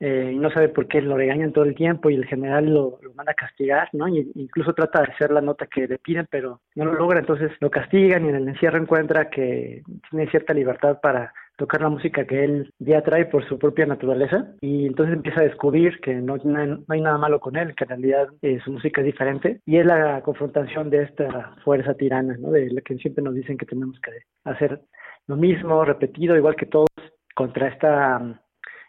eh, 0.00 0.30
y 0.32 0.38
no 0.38 0.50
sabe 0.50 0.68
por 0.68 0.86
qué 0.86 1.02
lo 1.02 1.16
regañan 1.16 1.52
todo 1.52 1.64
el 1.64 1.74
tiempo 1.74 2.10
y 2.10 2.14
el 2.14 2.26
general 2.26 2.72
lo, 2.72 2.98
lo 3.02 3.14
manda 3.14 3.32
a 3.32 3.34
castigar, 3.34 3.88
¿no? 3.92 4.08
Y 4.08 4.30
incluso 4.34 4.72
trata 4.72 5.02
de 5.02 5.12
hacer 5.12 5.30
la 5.30 5.40
nota 5.40 5.66
que 5.66 5.88
le 5.88 5.98
piden, 5.98 6.26
pero 6.30 6.60
no 6.74 6.84
lo 6.84 6.94
logra, 6.94 7.18
entonces 7.18 7.50
lo 7.60 7.70
castigan 7.70 8.24
y 8.24 8.28
en 8.28 8.36
el 8.36 8.48
encierro 8.48 8.78
encuentra 8.78 9.28
que 9.28 9.82
tiene 10.10 10.30
cierta 10.30 10.54
libertad 10.54 11.00
para 11.00 11.32
tocar 11.58 11.82
la 11.82 11.88
música 11.88 12.24
que 12.24 12.44
él 12.44 12.72
ya 12.78 13.02
trae 13.02 13.26
por 13.26 13.46
su 13.48 13.58
propia 13.58 13.84
naturaleza 13.84 14.46
y 14.60 14.86
entonces 14.86 15.16
empieza 15.16 15.40
a 15.40 15.44
descubrir 15.44 16.00
que 16.00 16.14
no, 16.14 16.36
no 16.36 16.84
hay 16.88 17.00
nada 17.00 17.18
malo 17.18 17.40
con 17.40 17.56
él, 17.56 17.74
que 17.74 17.82
en 17.82 17.90
realidad 17.90 18.28
eh, 18.42 18.60
su 18.64 18.70
música 18.70 19.00
es 19.00 19.06
diferente 19.06 19.60
y 19.66 19.78
es 19.78 19.84
la 19.84 20.22
confrontación 20.22 20.88
de 20.88 21.02
esta 21.02 21.56
fuerza 21.64 21.94
tirana, 21.94 22.36
¿no? 22.38 22.52
de 22.52 22.70
la 22.70 22.80
que 22.80 22.96
siempre 22.98 23.24
nos 23.24 23.34
dicen 23.34 23.58
que 23.58 23.66
tenemos 23.66 23.98
que 24.00 24.12
hacer 24.44 24.80
lo 25.26 25.34
mismo, 25.34 25.84
repetido, 25.84 26.36
igual 26.36 26.54
que 26.54 26.66
todos, 26.66 26.88
contra 27.34 27.68
este 27.68 27.88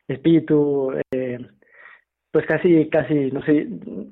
espíritu, 0.09 0.91
eh, 1.11 1.39
pues 2.31 2.45
casi, 2.45 2.87
casi, 2.89 3.31
no 3.31 3.41
sé, 3.41 3.67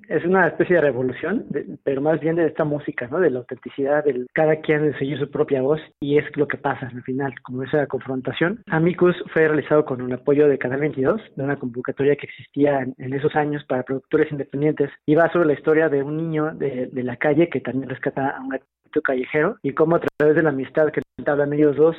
es 0.09 0.25
una 0.25 0.47
especie 0.47 0.77
de 0.77 0.81
revolución, 0.81 1.45
pero 1.83 2.01
más 2.01 2.19
bien 2.19 2.35
de 2.35 2.47
esta 2.47 2.63
música, 2.63 3.07
¿no? 3.07 3.19
De 3.19 3.29
la 3.29 3.39
autenticidad, 3.39 4.03
del 4.03 4.27
cada 4.33 4.55
quien 4.61 4.83
de 4.83 4.97
seguir 4.97 5.19
su 5.19 5.29
propia 5.29 5.61
voz 5.61 5.79
y 5.99 6.17
es 6.17 6.25
lo 6.35 6.47
que 6.47 6.57
pasa 6.57 6.87
al 6.87 7.03
final, 7.03 7.33
como 7.43 7.63
esa 7.63 7.85
confrontación. 7.85 8.61
Amicus 8.67 9.15
fue 9.33 9.47
realizado 9.47 9.85
con 9.85 10.01
un 10.01 10.13
apoyo 10.13 10.47
de 10.47 10.57
Canal 10.57 10.79
22, 10.79 11.21
de 11.35 11.43
una 11.43 11.57
convocatoria 11.57 12.15
que 12.15 12.25
existía 12.25 12.87
en, 12.97 13.13
esos 13.13 13.35
años 13.35 13.63
para 13.65 13.83
productores 13.83 14.31
independientes 14.31 14.89
y 15.05 15.15
va 15.15 15.31
sobre 15.31 15.47
la 15.47 15.53
historia 15.53 15.87
de 15.89 16.01
un 16.01 16.17
niño 16.17 16.55
de, 16.55 16.87
de 16.87 17.03
la 17.03 17.17
calle 17.17 17.49
que 17.49 17.61
también 17.61 17.89
rescata 17.89 18.29
a 18.29 18.41
un 18.41 18.49
gatito 18.49 19.01
callejero 19.03 19.57
y 19.61 19.73
cómo 19.73 19.95
a 19.97 20.01
través 20.17 20.35
de 20.35 20.43
la 20.43 20.49
amistad 20.49 20.91
que 20.91 21.01
entablan 21.17 21.53
ellos 21.53 21.75
dos 21.75 21.95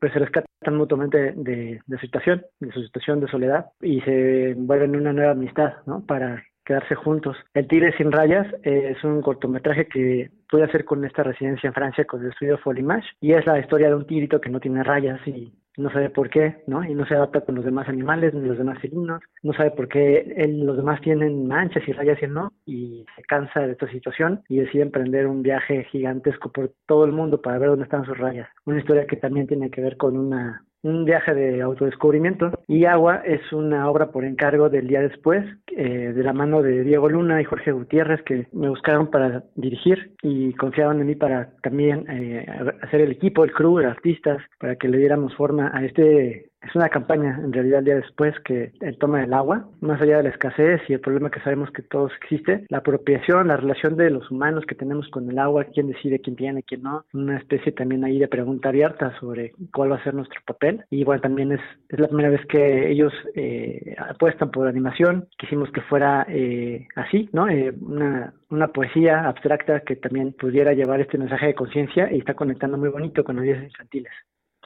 pues 0.00 0.12
se 0.12 0.18
rescatan 0.18 0.76
mutuamente 0.76 1.32
de, 1.36 1.80
su 1.88 1.98
situación, 1.98 2.42
de 2.58 2.72
su 2.72 2.82
situación 2.82 3.20
de 3.20 3.28
soledad 3.28 3.66
y 3.80 4.00
se 4.00 4.54
vuelven 4.56 4.96
una 4.96 5.12
nueva 5.12 5.32
amistad, 5.32 5.74
¿no? 5.86 6.04
Para 6.06 6.42
quedarse 6.64 6.94
juntos. 6.94 7.36
El 7.54 7.68
Tigre 7.68 7.96
sin 7.96 8.12
rayas 8.12 8.46
es 8.62 9.02
un 9.04 9.22
cortometraje 9.22 9.86
que 9.86 10.30
pude 10.48 10.64
hacer 10.64 10.84
con 10.84 11.04
esta 11.04 11.22
residencia 11.22 11.68
en 11.68 11.74
Francia 11.74 12.04
con 12.04 12.22
el 12.22 12.30
estudio 12.30 12.58
Folimage 12.58 13.08
y 13.20 13.32
es 13.32 13.44
la 13.46 13.58
historia 13.58 13.88
de 13.88 13.96
un 13.96 14.06
tigrito 14.06 14.40
que 14.40 14.50
no 14.50 14.60
tiene 14.60 14.82
rayas 14.82 15.20
y 15.26 15.52
no 15.80 15.90
sabe 15.90 16.10
por 16.10 16.30
qué, 16.30 16.62
¿no? 16.66 16.84
Y 16.84 16.94
no 16.94 17.06
se 17.06 17.14
adapta 17.14 17.40
con 17.40 17.54
los 17.54 17.64
demás 17.64 17.88
animales 17.88 18.34
ni 18.34 18.46
los 18.46 18.58
demás 18.58 18.78
felinos, 18.80 19.20
no 19.42 19.52
sabe 19.52 19.70
por 19.72 19.88
qué 19.88 20.34
él, 20.36 20.64
los 20.64 20.76
demás 20.76 21.00
tienen 21.00 21.46
manchas 21.46 21.86
y 21.86 21.92
rayas 21.92 22.22
y 22.22 22.26
no, 22.26 22.52
y 22.66 23.06
se 23.16 23.22
cansa 23.22 23.60
de 23.60 23.72
esta 23.72 23.90
situación 23.90 24.42
y 24.48 24.58
decide 24.58 24.82
emprender 24.82 25.26
un 25.26 25.42
viaje 25.42 25.84
gigantesco 25.84 26.50
por 26.52 26.72
todo 26.86 27.04
el 27.04 27.12
mundo 27.12 27.40
para 27.40 27.58
ver 27.58 27.70
dónde 27.70 27.84
están 27.84 28.04
sus 28.04 28.18
rayas. 28.18 28.48
Una 28.64 28.78
historia 28.78 29.06
que 29.06 29.16
también 29.16 29.46
tiene 29.46 29.70
que 29.70 29.80
ver 29.80 29.96
con 29.96 30.16
una 30.16 30.64
un 30.82 31.04
viaje 31.04 31.34
de 31.34 31.62
autodescubrimiento 31.62 32.50
y 32.66 32.84
Agua 32.84 33.22
es 33.24 33.40
una 33.52 33.88
obra 33.90 34.10
por 34.10 34.24
encargo 34.24 34.68
del 34.68 34.88
día 34.88 35.00
después 35.00 35.44
eh, 35.76 36.12
de 36.14 36.22
la 36.22 36.32
mano 36.32 36.62
de 36.62 36.82
Diego 36.84 37.08
Luna 37.08 37.40
y 37.40 37.44
Jorge 37.44 37.72
Gutiérrez 37.72 38.22
que 38.22 38.46
me 38.52 38.68
buscaron 38.68 39.10
para 39.10 39.44
dirigir 39.54 40.14
y 40.22 40.52
confiaban 40.54 41.00
en 41.00 41.06
mí 41.06 41.14
para 41.14 41.50
también 41.62 42.06
eh, 42.08 42.46
hacer 42.82 43.02
el 43.02 43.12
equipo, 43.12 43.44
el 43.44 43.52
crew, 43.52 43.78
los 43.78 43.90
artistas, 43.90 44.42
para 44.58 44.76
que 44.76 44.88
le 44.88 44.98
diéramos 44.98 45.34
forma 45.34 45.70
a 45.74 45.84
este 45.84 46.49
es 46.62 46.74
una 46.74 46.88
campaña, 46.88 47.40
en 47.42 47.52
realidad, 47.52 47.82
día 47.82 47.96
después 47.96 48.38
que 48.40 48.72
el 48.80 48.98
toma 48.98 49.20
del 49.20 49.32
agua, 49.32 49.68
más 49.80 50.00
allá 50.00 50.18
de 50.18 50.24
la 50.24 50.28
escasez 50.28 50.80
y 50.88 50.92
el 50.92 51.00
problema 51.00 51.30
que 51.30 51.40
sabemos 51.40 51.70
que 51.70 51.82
todos 51.82 52.12
existe, 52.22 52.66
la 52.68 52.78
apropiación, 52.78 53.48
la 53.48 53.56
relación 53.56 53.96
de 53.96 54.10
los 54.10 54.30
humanos 54.30 54.64
que 54.66 54.74
tenemos 54.74 55.08
con 55.08 55.30
el 55.30 55.38
agua, 55.38 55.64
quién 55.64 55.88
decide 55.88 56.20
quién 56.20 56.36
tiene, 56.36 56.62
quién 56.62 56.82
no, 56.82 57.04
una 57.14 57.38
especie 57.38 57.72
también 57.72 58.04
ahí 58.04 58.18
de 58.18 58.28
pregunta 58.28 58.68
abierta 58.68 59.18
sobre 59.20 59.52
cuál 59.72 59.92
va 59.92 59.96
a 59.96 60.04
ser 60.04 60.14
nuestro 60.14 60.40
papel. 60.46 60.84
Y 60.90 61.00
igual 61.00 61.20
también 61.20 61.52
es, 61.52 61.60
es 61.88 61.98
la 61.98 62.08
primera 62.08 62.28
vez 62.28 62.44
que 62.46 62.90
ellos 62.90 63.12
eh, 63.34 63.96
apuestan 63.98 64.50
por 64.50 64.68
animación, 64.68 65.28
quisimos 65.38 65.70
que 65.70 65.80
fuera 65.82 66.26
eh, 66.28 66.86
así, 66.96 67.30
¿no? 67.32 67.48
Eh, 67.48 67.72
una, 67.80 68.34
una 68.50 68.68
poesía 68.68 69.26
abstracta 69.26 69.80
que 69.80 69.96
también 69.96 70.34
pudiera 70.34 70.74
llevar 70.74 71.00
este 71.00 71.18
mensaje 71.18 71.46
de 71.46 71.54
conciencia 71.54 72.12
y 72.12 72.18
está 72.18 72.34
conectando 72.34 72.76
muy 72.76 72.90
bonito 72.90 73.24
con 73.24 73.38
audiencias 73.38 73.70
infantiles. 73.72 74.12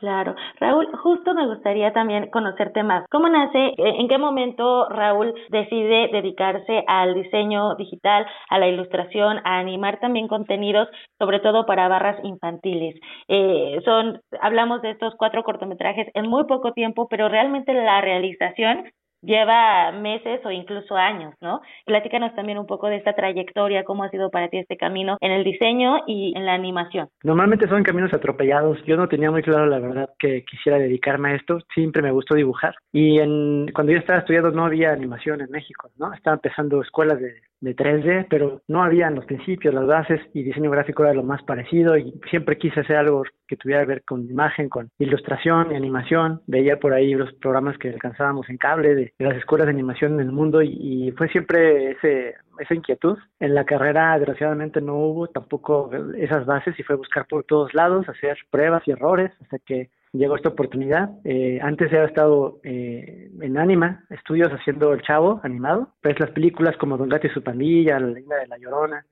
Claro. 0.04 0.34
Raúl, 0.60 0.86
justo 1.02 1.32
me 1.32 1.46
gustaría 1.46 1.94
también 1.94 2.28
conocerte 2.30 2.82
más. 2.82 3.06
¿Cómo 3.10 3.26
nace, 3.30 3.68
eh, 3.68 3.74
en 3.78 4.06
qué 4.06 4.18
momento 4.18 4.86
Raúl 4.90 5.32
decide 5.48 6.08
dedicarse 6.12 6.84
al 6.86 7.14
diseño 7.14 7.74
digital, 7.76 8.26
a 8.50 8.58
la 8.58 8.68
ilustración, 8.68 9.38
a 9.44 9.58
animar 9.58 10.00
también 10.00 10.28
contenidos, 10.28 10.88
sobre 11.18 11.40
todo 11.40 11.64
para 11.64 11.88
barras 11.88 12.22
infantiles? 12.22 12.96
Eh, 13.28 13.80
son, 13.86 14.20
hablamos 14.42 14.82
de 14.82 14.90
estos 14.90 15.14
cuatro 15.16 15.42
cortometrajes 15.42 16.08
en 16.12 16.28
muy 16.28 16.44
poco 16.44 16.72
tiempo, 16.72 17.08
pero 17.08 17.30
realmente 17.30 17.72
la 17.72 18.02
realización 18.02 18.84
lleva 19.24 19.92
meses 19.92 20.40
o 20.44 20.50
incluso 20.50 20.96
años, 20.96 21.34
¿no? 21.40 21.60
Platícanos 21.86 22.34
también 22.34 22.58
un 22.58 22.66
poco 22.66 22.88
de 22.88 22.96
esta 22.96 23.14
trayectoria, 23.14 23.84
cómo 23.84 24.04
ha 24.04 24.10
sido 24.10 24.30
para 24.30 24.48
ti 24.48 24.58
este 24.58 24.76
camino 24.76 25.16
en 25.20 25.32
el 25.32 25.44
diseño 25.44 25.98
y 26.06 26.32
en 26.36 26.46
la 26.46 26.54
animación. 26.54 27.08
Normalmente 27.22 27.68
son 27.68 27.82
caminos 27.82 28.12
atropellados. 28.12 28.82
Yo 28.84 28.96
no 28.96 29.08
tenía 29.08 29.30
muy 29.30 29.42
claro 29.42 29.66
la 29.66 29.78
verdad 29.78 30.10
que 30.18 30.44
quisiera 30.44 30.78
dedicarme 30.78 31.30
a 31.30 31.34
esto. 31.36 31.58
Siempre 31.74 32.02
me 32.02 32.12
gustó 32.12 32.34
dibujar. 32.34 32.74
Y 32.92 33.18
en, 33.18 33.66
cuando 33.74 33.92
yo 33.92 33.98
estaba 33.98 34.20
estudiando 34.20 34.50
no 34.50 34.66
había 34.66 34.92
animación 34.92 35.40
en 35.40 35.50
México, 35.50 35.90
¿no? 35.96 36.12
Estaba 36.12 36.34
empezando 36.34 36.80
escuelas 36.82 37.20
de, 37.20 37.34
de 37.64 37.74
3D, 37.74 38.26
pero 38.28 38.60
no 38.68 38.82
había 38.82 39.08
en 39.08 39.14
los 39.14 39.24
principios 39.24 39.72
las 39.72 39.86
bases 39.86 40.20
y 40.34 40.42
diseño 40.42 40.70
gráfico 40.70 41.02
era 41.02 41.14
lo 41.14 41.22
más 41.22 41.42
parecido 41.42 41.96
y 41.96 42.12
siempre 42.28 42.58
quise 42.58 42.80
hacer 42.80 42.96
algo 42.96 43.24
que 43.48 43.56
tuviera 43.56 43.80
que 43.80 43.88
ver 43.88 44.04
con 44.04 44.28
imagen, 44.28 44.68
con 44.68 44.90
ilustración 44.98 45.72
y 45.72 45.76
animación. 45.76 46.42
Veía 46.46 46.78
por 46.78 46.92
ahí 46.92 47.14
los 47.14 47.32
programas 47.34 47.78
que 47.78 47.88
alcanzábamos 47.88 48.50
en 48.50 48.58
cable 48.58 48.94
de, 48.94 49.14
las 49.18 49.36
escuelas 49.36 49.66
de 49.66 49.72
animación 49.72 50.14
en 50.14 50.20
el 50.20 50.32
mundo 50.32 50.60
y, 50.62 51.12
fue 51.16 51.28
siempre 51.28 51.92
ese 51.92 52.34
esa 52.60 52.74
inquietud. 52.74 53.18
En 53.40 53.54
la 53.54 53.64
carrera, 53.64 54.16
desgraciadamente, 54.18 54.80
no 54.80 54.96
hubo 54.96 55.26
tampoco 55.28 55.90
esas 56.16 56.46
bases 56.46 56.78
y 56.78 56.82
fue 56.82 56.96
buscar 56.96 57.26
por 57.26 57.44
todos 57.44 57.74
lados, 57.74 58.08
hacer 58.08 58.36
pruebas 58.50 58.82
y 58.86 58.92
errores 58.92 59.32
hasta 59.40 59.58
que 59.58 59.90
llegó 60.18 60.36
esta 60.36 60.48
oportunidad. 60.50 61.10
Eh, 61.24 61.58
antes 61.60 61.92
había 61.92 62.06
estado 62.06 62.60
eh, 62.62 63.30
en 63.40 63.58
Anima, 63.58 64.04
estudios 64.10 64.50
haciendo 64.50 64.92
El 64.92 65.02
Chavo 65.02 65.40
animado, 65.42 65.88
pues 66.02 66.18
las 66.20 66.30
películas 66.30 66.76
como 66.76 66.96
Don 66.96 67.08
Gato 67.08 67.26
y 67.26 67.30
su 67.30 67.42
pandilla, 67.42 67.98
La 67.98 68.08
Linda 68.08 68.36
de 68.36 68.46
la 68.46 68.58
Llorona, 68.58 69.04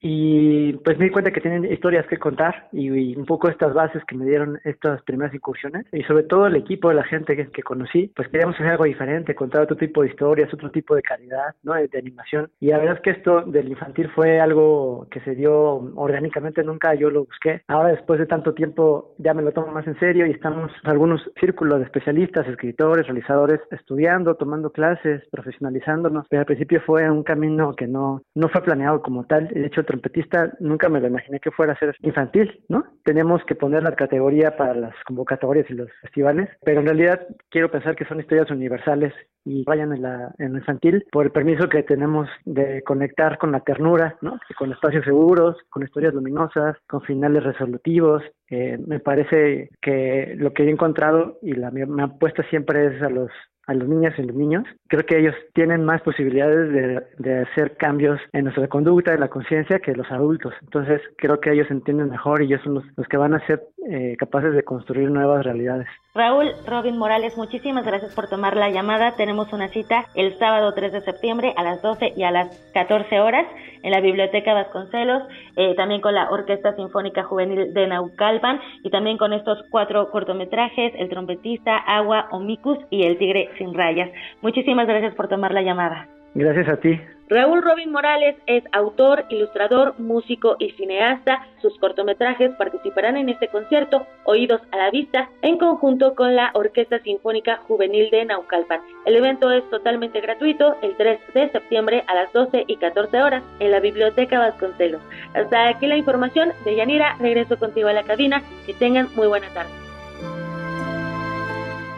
y 0.00 0.72
pues 0.84 0.98
me 0.98 1.06
di 1.06 1.10
cuenta 1.10 1.30
que 1.30 1.40
tienen 1.40 1.64
historias 1.64 2.06
que 2.06 2.18
contar 2.18 2.68
y, 2.72 3.16
un 3.16 3.26
poco 3.26 3.48
estas 3.48 3.74
bases 3.74 4.02
que 4.04 4.16
me 4.16 4.24
dieron 4.24 4.58
estas 4.64 5.02
primeras 5.02 5.34
incursiones 5.34 5.86
y 5.92 6.02
sobre 6.04 6.24
todo 6.24 6.46
el 6.46 6.56
equipo 6.56 6.88
de 6.88 6.94
la 6.94 7.04
gente 7.04 7.36
que, 7.36 7.48
que, 7.48 7.62
conocí, 7.62 8.12
pues 8.14 8.28
queríamos 8.28 8.54
hacer 8.56 8.68
algo 8.68 8.84
diferente, 8.84 9.34
contar 9.34 9.62
otro 9.62 9.76
tipo 9.76 10.02
de 10.02 10.08
historias, 10.08 10.52
otro 10.52 10.70
tipo 10.70 10.94
de 10.94 11.02
calidad, 11.02 11.54
¿no? 11.62 11.74
De, 11.74 11.88
animación. 11.98 12.48
Y 12.60 12.68
la 12.68 12.78
verdad 12.78 12.96
es 12.96 13.02
que 13.02 13.10
esto 13.10 13.42
del 13.42 13.68
infantil 13.68 14.08
fue 14.14 14.38
algo 14.40 15.08
que 15.10 15.20
se 15.20 15.34
dio 15.34 15.54
orgánicamente, 15.96 16.62
nunca 16.62 16.94
yo 16.94 17.10
lo 17.10 17.24
busqué. 17.24 17.62
Ahora 17.66 17.88
después 17.88 18.20
de 18.20 18.26
tanto 18.26 18.54
tiempo 18.54 19.14
ya 19.18 19.34
me 19.34 19.42
lo 19.42 19.52
tomo 19.52 19.72
más 19.72 19.86
en 19.88 19.98
serio 19.98 20.26
y 20.26 20.30
estamos 20.30 20.70
algunos 20.84 21.20
círculos 21.40 21.80
de 21.80 21.86
especialistas, 21.86 22.46
escritores, 22.46 23.06
realizadores, 23.06 23.60
estudiando, 23.72 24.36
tomando 24.36 24.70
clases, 24.70 25.22
profesionalizándonos. 25.30 26.26
Pero 26.28 26.40
al 26.40 26.46
principio 26.46 26.80
fue 26.86 27.10
un 27.10 27.24
camino 27.24 27.74
que 27.74 27.88
no, 27.88 28.22
no 28.34 28.48
fue 28.48 28.62
planeado 28.62 29.02
como 29.02 29.24
tal 29.24 29.47
de 29.52 29.66
hecho, 29.66 29.84
trompetista 29.84 30.52
nunca 30.60 30.88
me 30.88 31.00
lo 31.00 31.08
imaginé 31.08 31.40
que 31.40 31.50
fuera 31.50 31.72
a 31.72 31.78
ser 31.78 31.94
infantil, 32.00 32.64
¿no? 32.68 32.84
Tenemos 33.04 33.42
que 33.44 33.54
poner 33.54 33.82
la 33.82 33.94
categoría 33.94 34.56
para 34.56 34.74
las 34.74 34.94
convocatorias 35.04 35.68
y 35.70 35.74
los 35.74 35.88
festivales, 36.02 36.48
pero 36.64 36.80
en 36.80 36.86
realidad 36.86 37.26
quiero 37.50 37.70
pensar 37.70 37.96
que 37.96 38.04
son 38.04 38.20
historias 38.20 38.50
universales 38.50 39.12
y 39.44 39.64
vayan 39.64 39.92
en, 39.92 40.02
la, 40.02 40.34
en 40.38 40.56
infantil 40.56 41.04
por 41.10 41.26
el 41.26 41.32
permiso 41.32 41.68
que 41.68 41.82
tenemos 41.82 42.28
de 42.44 42.82
conectar 42.82 43.38
con 43.38 43.52
la 43.52 43.60
ternura, 43.60 44.16
¿no? 44.20 44.38
con 44.58 44.72
espacios 44.72 45.04
seguros, 45.04 45.56
con 45.70 45.82
historias 45.82 46.14
luminosas, 46.14 46.76
con 46.86 47.00
finales 47.02 47.44
resolutivos. 47.44 48.22
Eh, 48.50 48.78
me 48.86 49.00
parece 49.00 49.70
que 49.80 50.34
lo 50.36 50.52
que 50.52 50.64
he 50.64 50.70
encontrado 50.70 51.38
y 51.42 51.52
la 51.52 51.70
mi 51.70 52.02
apuesta 52.02 52.42
siempre 52.50 52.86
es 52.86 53.02
a 53.02 53.08
los 53.08 53.30
a 53.68 53.74
los 53.74 53.86
niñas 53.86 54.18
y 54.18 54.22
los 54.22 54.34
niños, 54.34 54.64
creo 54.88 55.04
que 55.04 55.18
ellos 55.18 55.34
tienen 55.52 55.84
más 55.84 56.00
posibilidades 56.00 57.04
de, 57.18 57.38
hacer 57.38 57.76
cambios 57.76 58.18
en 58.32 58.44
nuestra 58.44 58.66
conducta, 58.66 59.12
en 59.12 59.20
la 59.20 59.28
conciencia, 59.28 59.78
que 59.78 59.92
los 59.92 60.10
adultos. 60.10 60.54
Entonces, 60.62 61.02
creo 61.18 61.38
que 61.38 61.52
ellos 61.52 61.70
entienden 61.70 62.08
mejor 62.08 62.42
y 62.42 62.46
ellos 62.46 62.62
son 62.64 62.82
los, 62.96 63.08
que 63.08 63.16
van 63.18 63.34
a 63.34 63.46
ser 63.46 63.62
eh, 63.90 64.16
capaces 64.18 64.54
de 64.54 64.64
construir 64.64 65.10
nuevas 65.10 65.44
realidades. 65.44 65.86
Raúl 66.18 66.50
Robin 66.66 66.98
Morales, 66.98 67.36
muchísimas 67.36 67.86
gracias 67.86 68.12
por 68.12 68.28
tomar 68.28 68.56
la 68.56 68.70
llamada. 68.70 69.14
Tenemos 69.14 69.52
una 69.52 69.68
cita 69.68 70.06
el 70.16 70.36
sábado 70.36 70.74
3 70.74 70.92
de 70.92 71.00
septiembre 71.02 71.54
a 71.56 71.62
las 71.62 71.80
12 71.80 72.14
y 72.16 72.24
a 72.24 72.32
las 72.32 72.48
14 72.74 73.20
horas 73.20 73.46
en 73.84 73.92
la 73.92 74.00
Biblioteca 74.00 74.52
Vasconcelos, 74.52 75.22
eh, 75.54 75.76
también 75.76 76.00
con 76.00 76.16
la 76.16 76.28
Orquesta 76.28 76.74
Sinfónica 76.74 77.22
Juvenil 77.22 77.72
de 77.72 77.86
Naucalpan 77.86 78.60
y 78.82 78.90
también 78.90 79.16
con 79.16 79.32
estos 79.32 79.62
cuatro 79.70 80.10
cortometrajes, 80.10 80.92
El 80.96 81.08
trompetista, 81.08 81.76
Agua, 81.76 82.26
Omicus 82.32 82.78
y 82.90 83.04
El 83.04 83.16
tigre 83.16 83.50
sin 83.56 83.72
rayas. 83.72 84.10
Muchísimas 84.42 84.88
gracias 84.88 85.14
por 85.14 85.28
tomar 85.28 85.54
la 85.54 85.62
llamada. 85.62 86.17
Gracias 86.34 86.68
a 86.68 86.76
ti. 86.76 87.00
Raúl 87.30 87.62
Robin 87.62 87.92
Morales 87.92 88.36
es 88.46 88.64
autor, 88.72 89.26
ilustrador, 89.28 89.94
músico 89.98 90.56
y 90.58 90.70
cineasta. 90.70 91.46
Sus 91.60 91.78
cortometrajes 91.78 92.52
participarán 92.56 93.18
en 93.18 93.28
este 93.28 93.48
concierto 93.48 94.06
Oídos 94.24 94.62
a 94.72 94.78
la 94.78 94.90
Vista 94.90 95.28
en 95.42 95.58
conjunto 95.58 96.14
con 96.14 96.34
la 96.34 96.50
Orquesta 96.54 97.00
Sinfónica 97.00 97.58
Juvenil 97.68 98.08
de 98.10 98.24
Naucalpan. 98.24 98.80
El 99.04 99.16
evento 99.16 99.50
es 99.50 99.68
totalmente 99.68 100.22
gratuito 100.22 100.76
el 100.80 100.96
3 100.96 101.20
de 101.34 101.50
septiembre 101.50 102.02
a 102.06 102.14
las 102.14 102.32
12 102.32 102.64
y 102.66 102.76
14 102.76 103.22
horas 103.22 103.42
en 103.60 103.72
la 103.72 103.80
Biblioteca 103.80 104.38
Vasconcelos. 104.38 105.02
Hasta 105.34 105.68
aquí 105.68 105.86
la 105.86 105.98
información 105.98 106.52
de 106.64 106.76
Yanira. 106.76 107.16
Regreso 107.20 107.58
contigo 107.58 107.88
a 107.88 107.92
la 107.92 108.04
cabina. 108.04 108.42
Que 108.64 108.72
tengan 108.72 109.08
muy 109.16 109.26
buena 109.26 109.48
tarde. 109.52 109.87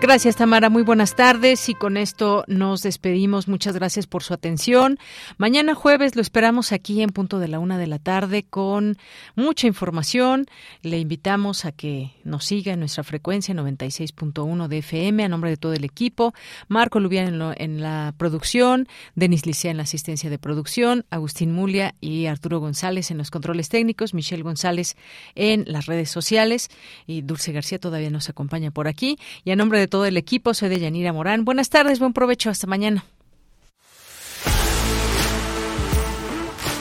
Gracias, 0.02 0.36
Tamara. 0.36 0.70
Muy 0.70 0.82
buenas 0.82 1.14
tardes 1.14 1.68
y 1.68 1.74
con 1.74 1.98
esto 1.98 2.42
nos 2.46 2.82
despedimos. 2.82 3.48
Muchas 3.48 3.74
gracias 3.74 4.06
por 4.06 4.22
su 4.22 4.32
atención. 4.32 4.98
Mañana 5.36 5.74
jueves 5.74 6.16
lo 6.16 6.22
esperamos 6.22 6.72
aquí 6.72 7.02
en 7.02 7.10
punto 7.10 7.38
de 7.38 7.48
la 7.48 7.58
una 7.58 7.76
de 7.76 7.86
la 7.86 7.98
tarde 7.98 8.46
con 8.48 8.96
mucha 9.36 9.66
información. 9.66 10.46
Le 10.80 10.98
invitamos 10.98 11.66
a 11.66 11.72
que 11.72 12.12
nos 12.24 12.46
siga 12.46 12.72
en 12.72 12.80
nuestra 12.80 13.04
frecuencia 13.04 13.54
96.1 13.54 14.68
de 14.68 14.78
FM 14.78 15.22
a 15.22 15.28
nombre 15.28 15.50
de 15.50 15.58
todo 15.58 15.74
el 15.74 15.84
equipo. 15.84 16.32
Marco 16.66 16.98
Lubián 16.98 17.54
en, 17.58 17.82
la 17.82 18.14
producción, 18.16 18.88
Denis 19.14 19.44
Licea 19.44 19.70
en 19.70 19.76
la 19.76 19.82
asistencia 19.82 20.30
de 20.30 20.38
producción, 20.38 21.04
Agustín 21.10 21.52
Mulia 21.52 21.94
y 22.00 22.24
Arturo 22.24 22.58
González 22.58 23.10
en 23.10 23.18
los 23.18 23.30
controles 23.30 23.68
técnicos, 23.68 24.14
Michelle 24.14 24.42
González 24.42 24.96
en 25.34 25.64
las 25.66 25.84
redes 25.84 26.10
sociales 26.10 26.70
y 27.06 27.20
Dulce 27.20 27.52
García 27.52 27.78
todavía 27.78 28.08
nos 28.08 28.30
acompaña 28.30 28.70
por 28.70 28.88
aquí. 28.88 29.18
Y 29.44 29.50
a 29.50 29.56
nombre 29.56 29.78
de 29.78 29.89
todo 29.90 30.06
el 30.06 30.16
equipo. 30.16 30.54
Soy 30.54 30.70
de 30.70 30.80
Yanira 30.80 31.12
Morán. 31.12 31.44
Buenas 31.44 31.68
tardes, 31.68 31.98
buen 31.98 32.14
provecho. 32.14 32.48
Hasta 32.48 32.66
mañana. 32.66 33.04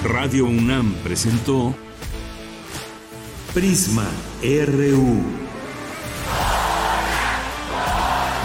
Radio 0.03 0.45
UNAM 0.45 0.93
presentó 1.03 1.75
Prisma 3.53 4.05
RU. 4.41 5.23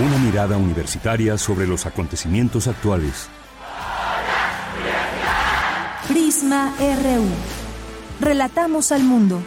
Una 0.04 0.18
mirada 0.18 0.56
universitaria 0.56 1.38
sobre 1.38 1.68
los 1.68 1.86
acontecimientos 1.86 2.66
actuales. 2.66 3.28
Prisma 6.08 6.74
RU. 6.80 7.28
Relatamos 8.20 8.90
al 8.90 9.04
mundo. 9.04 9.40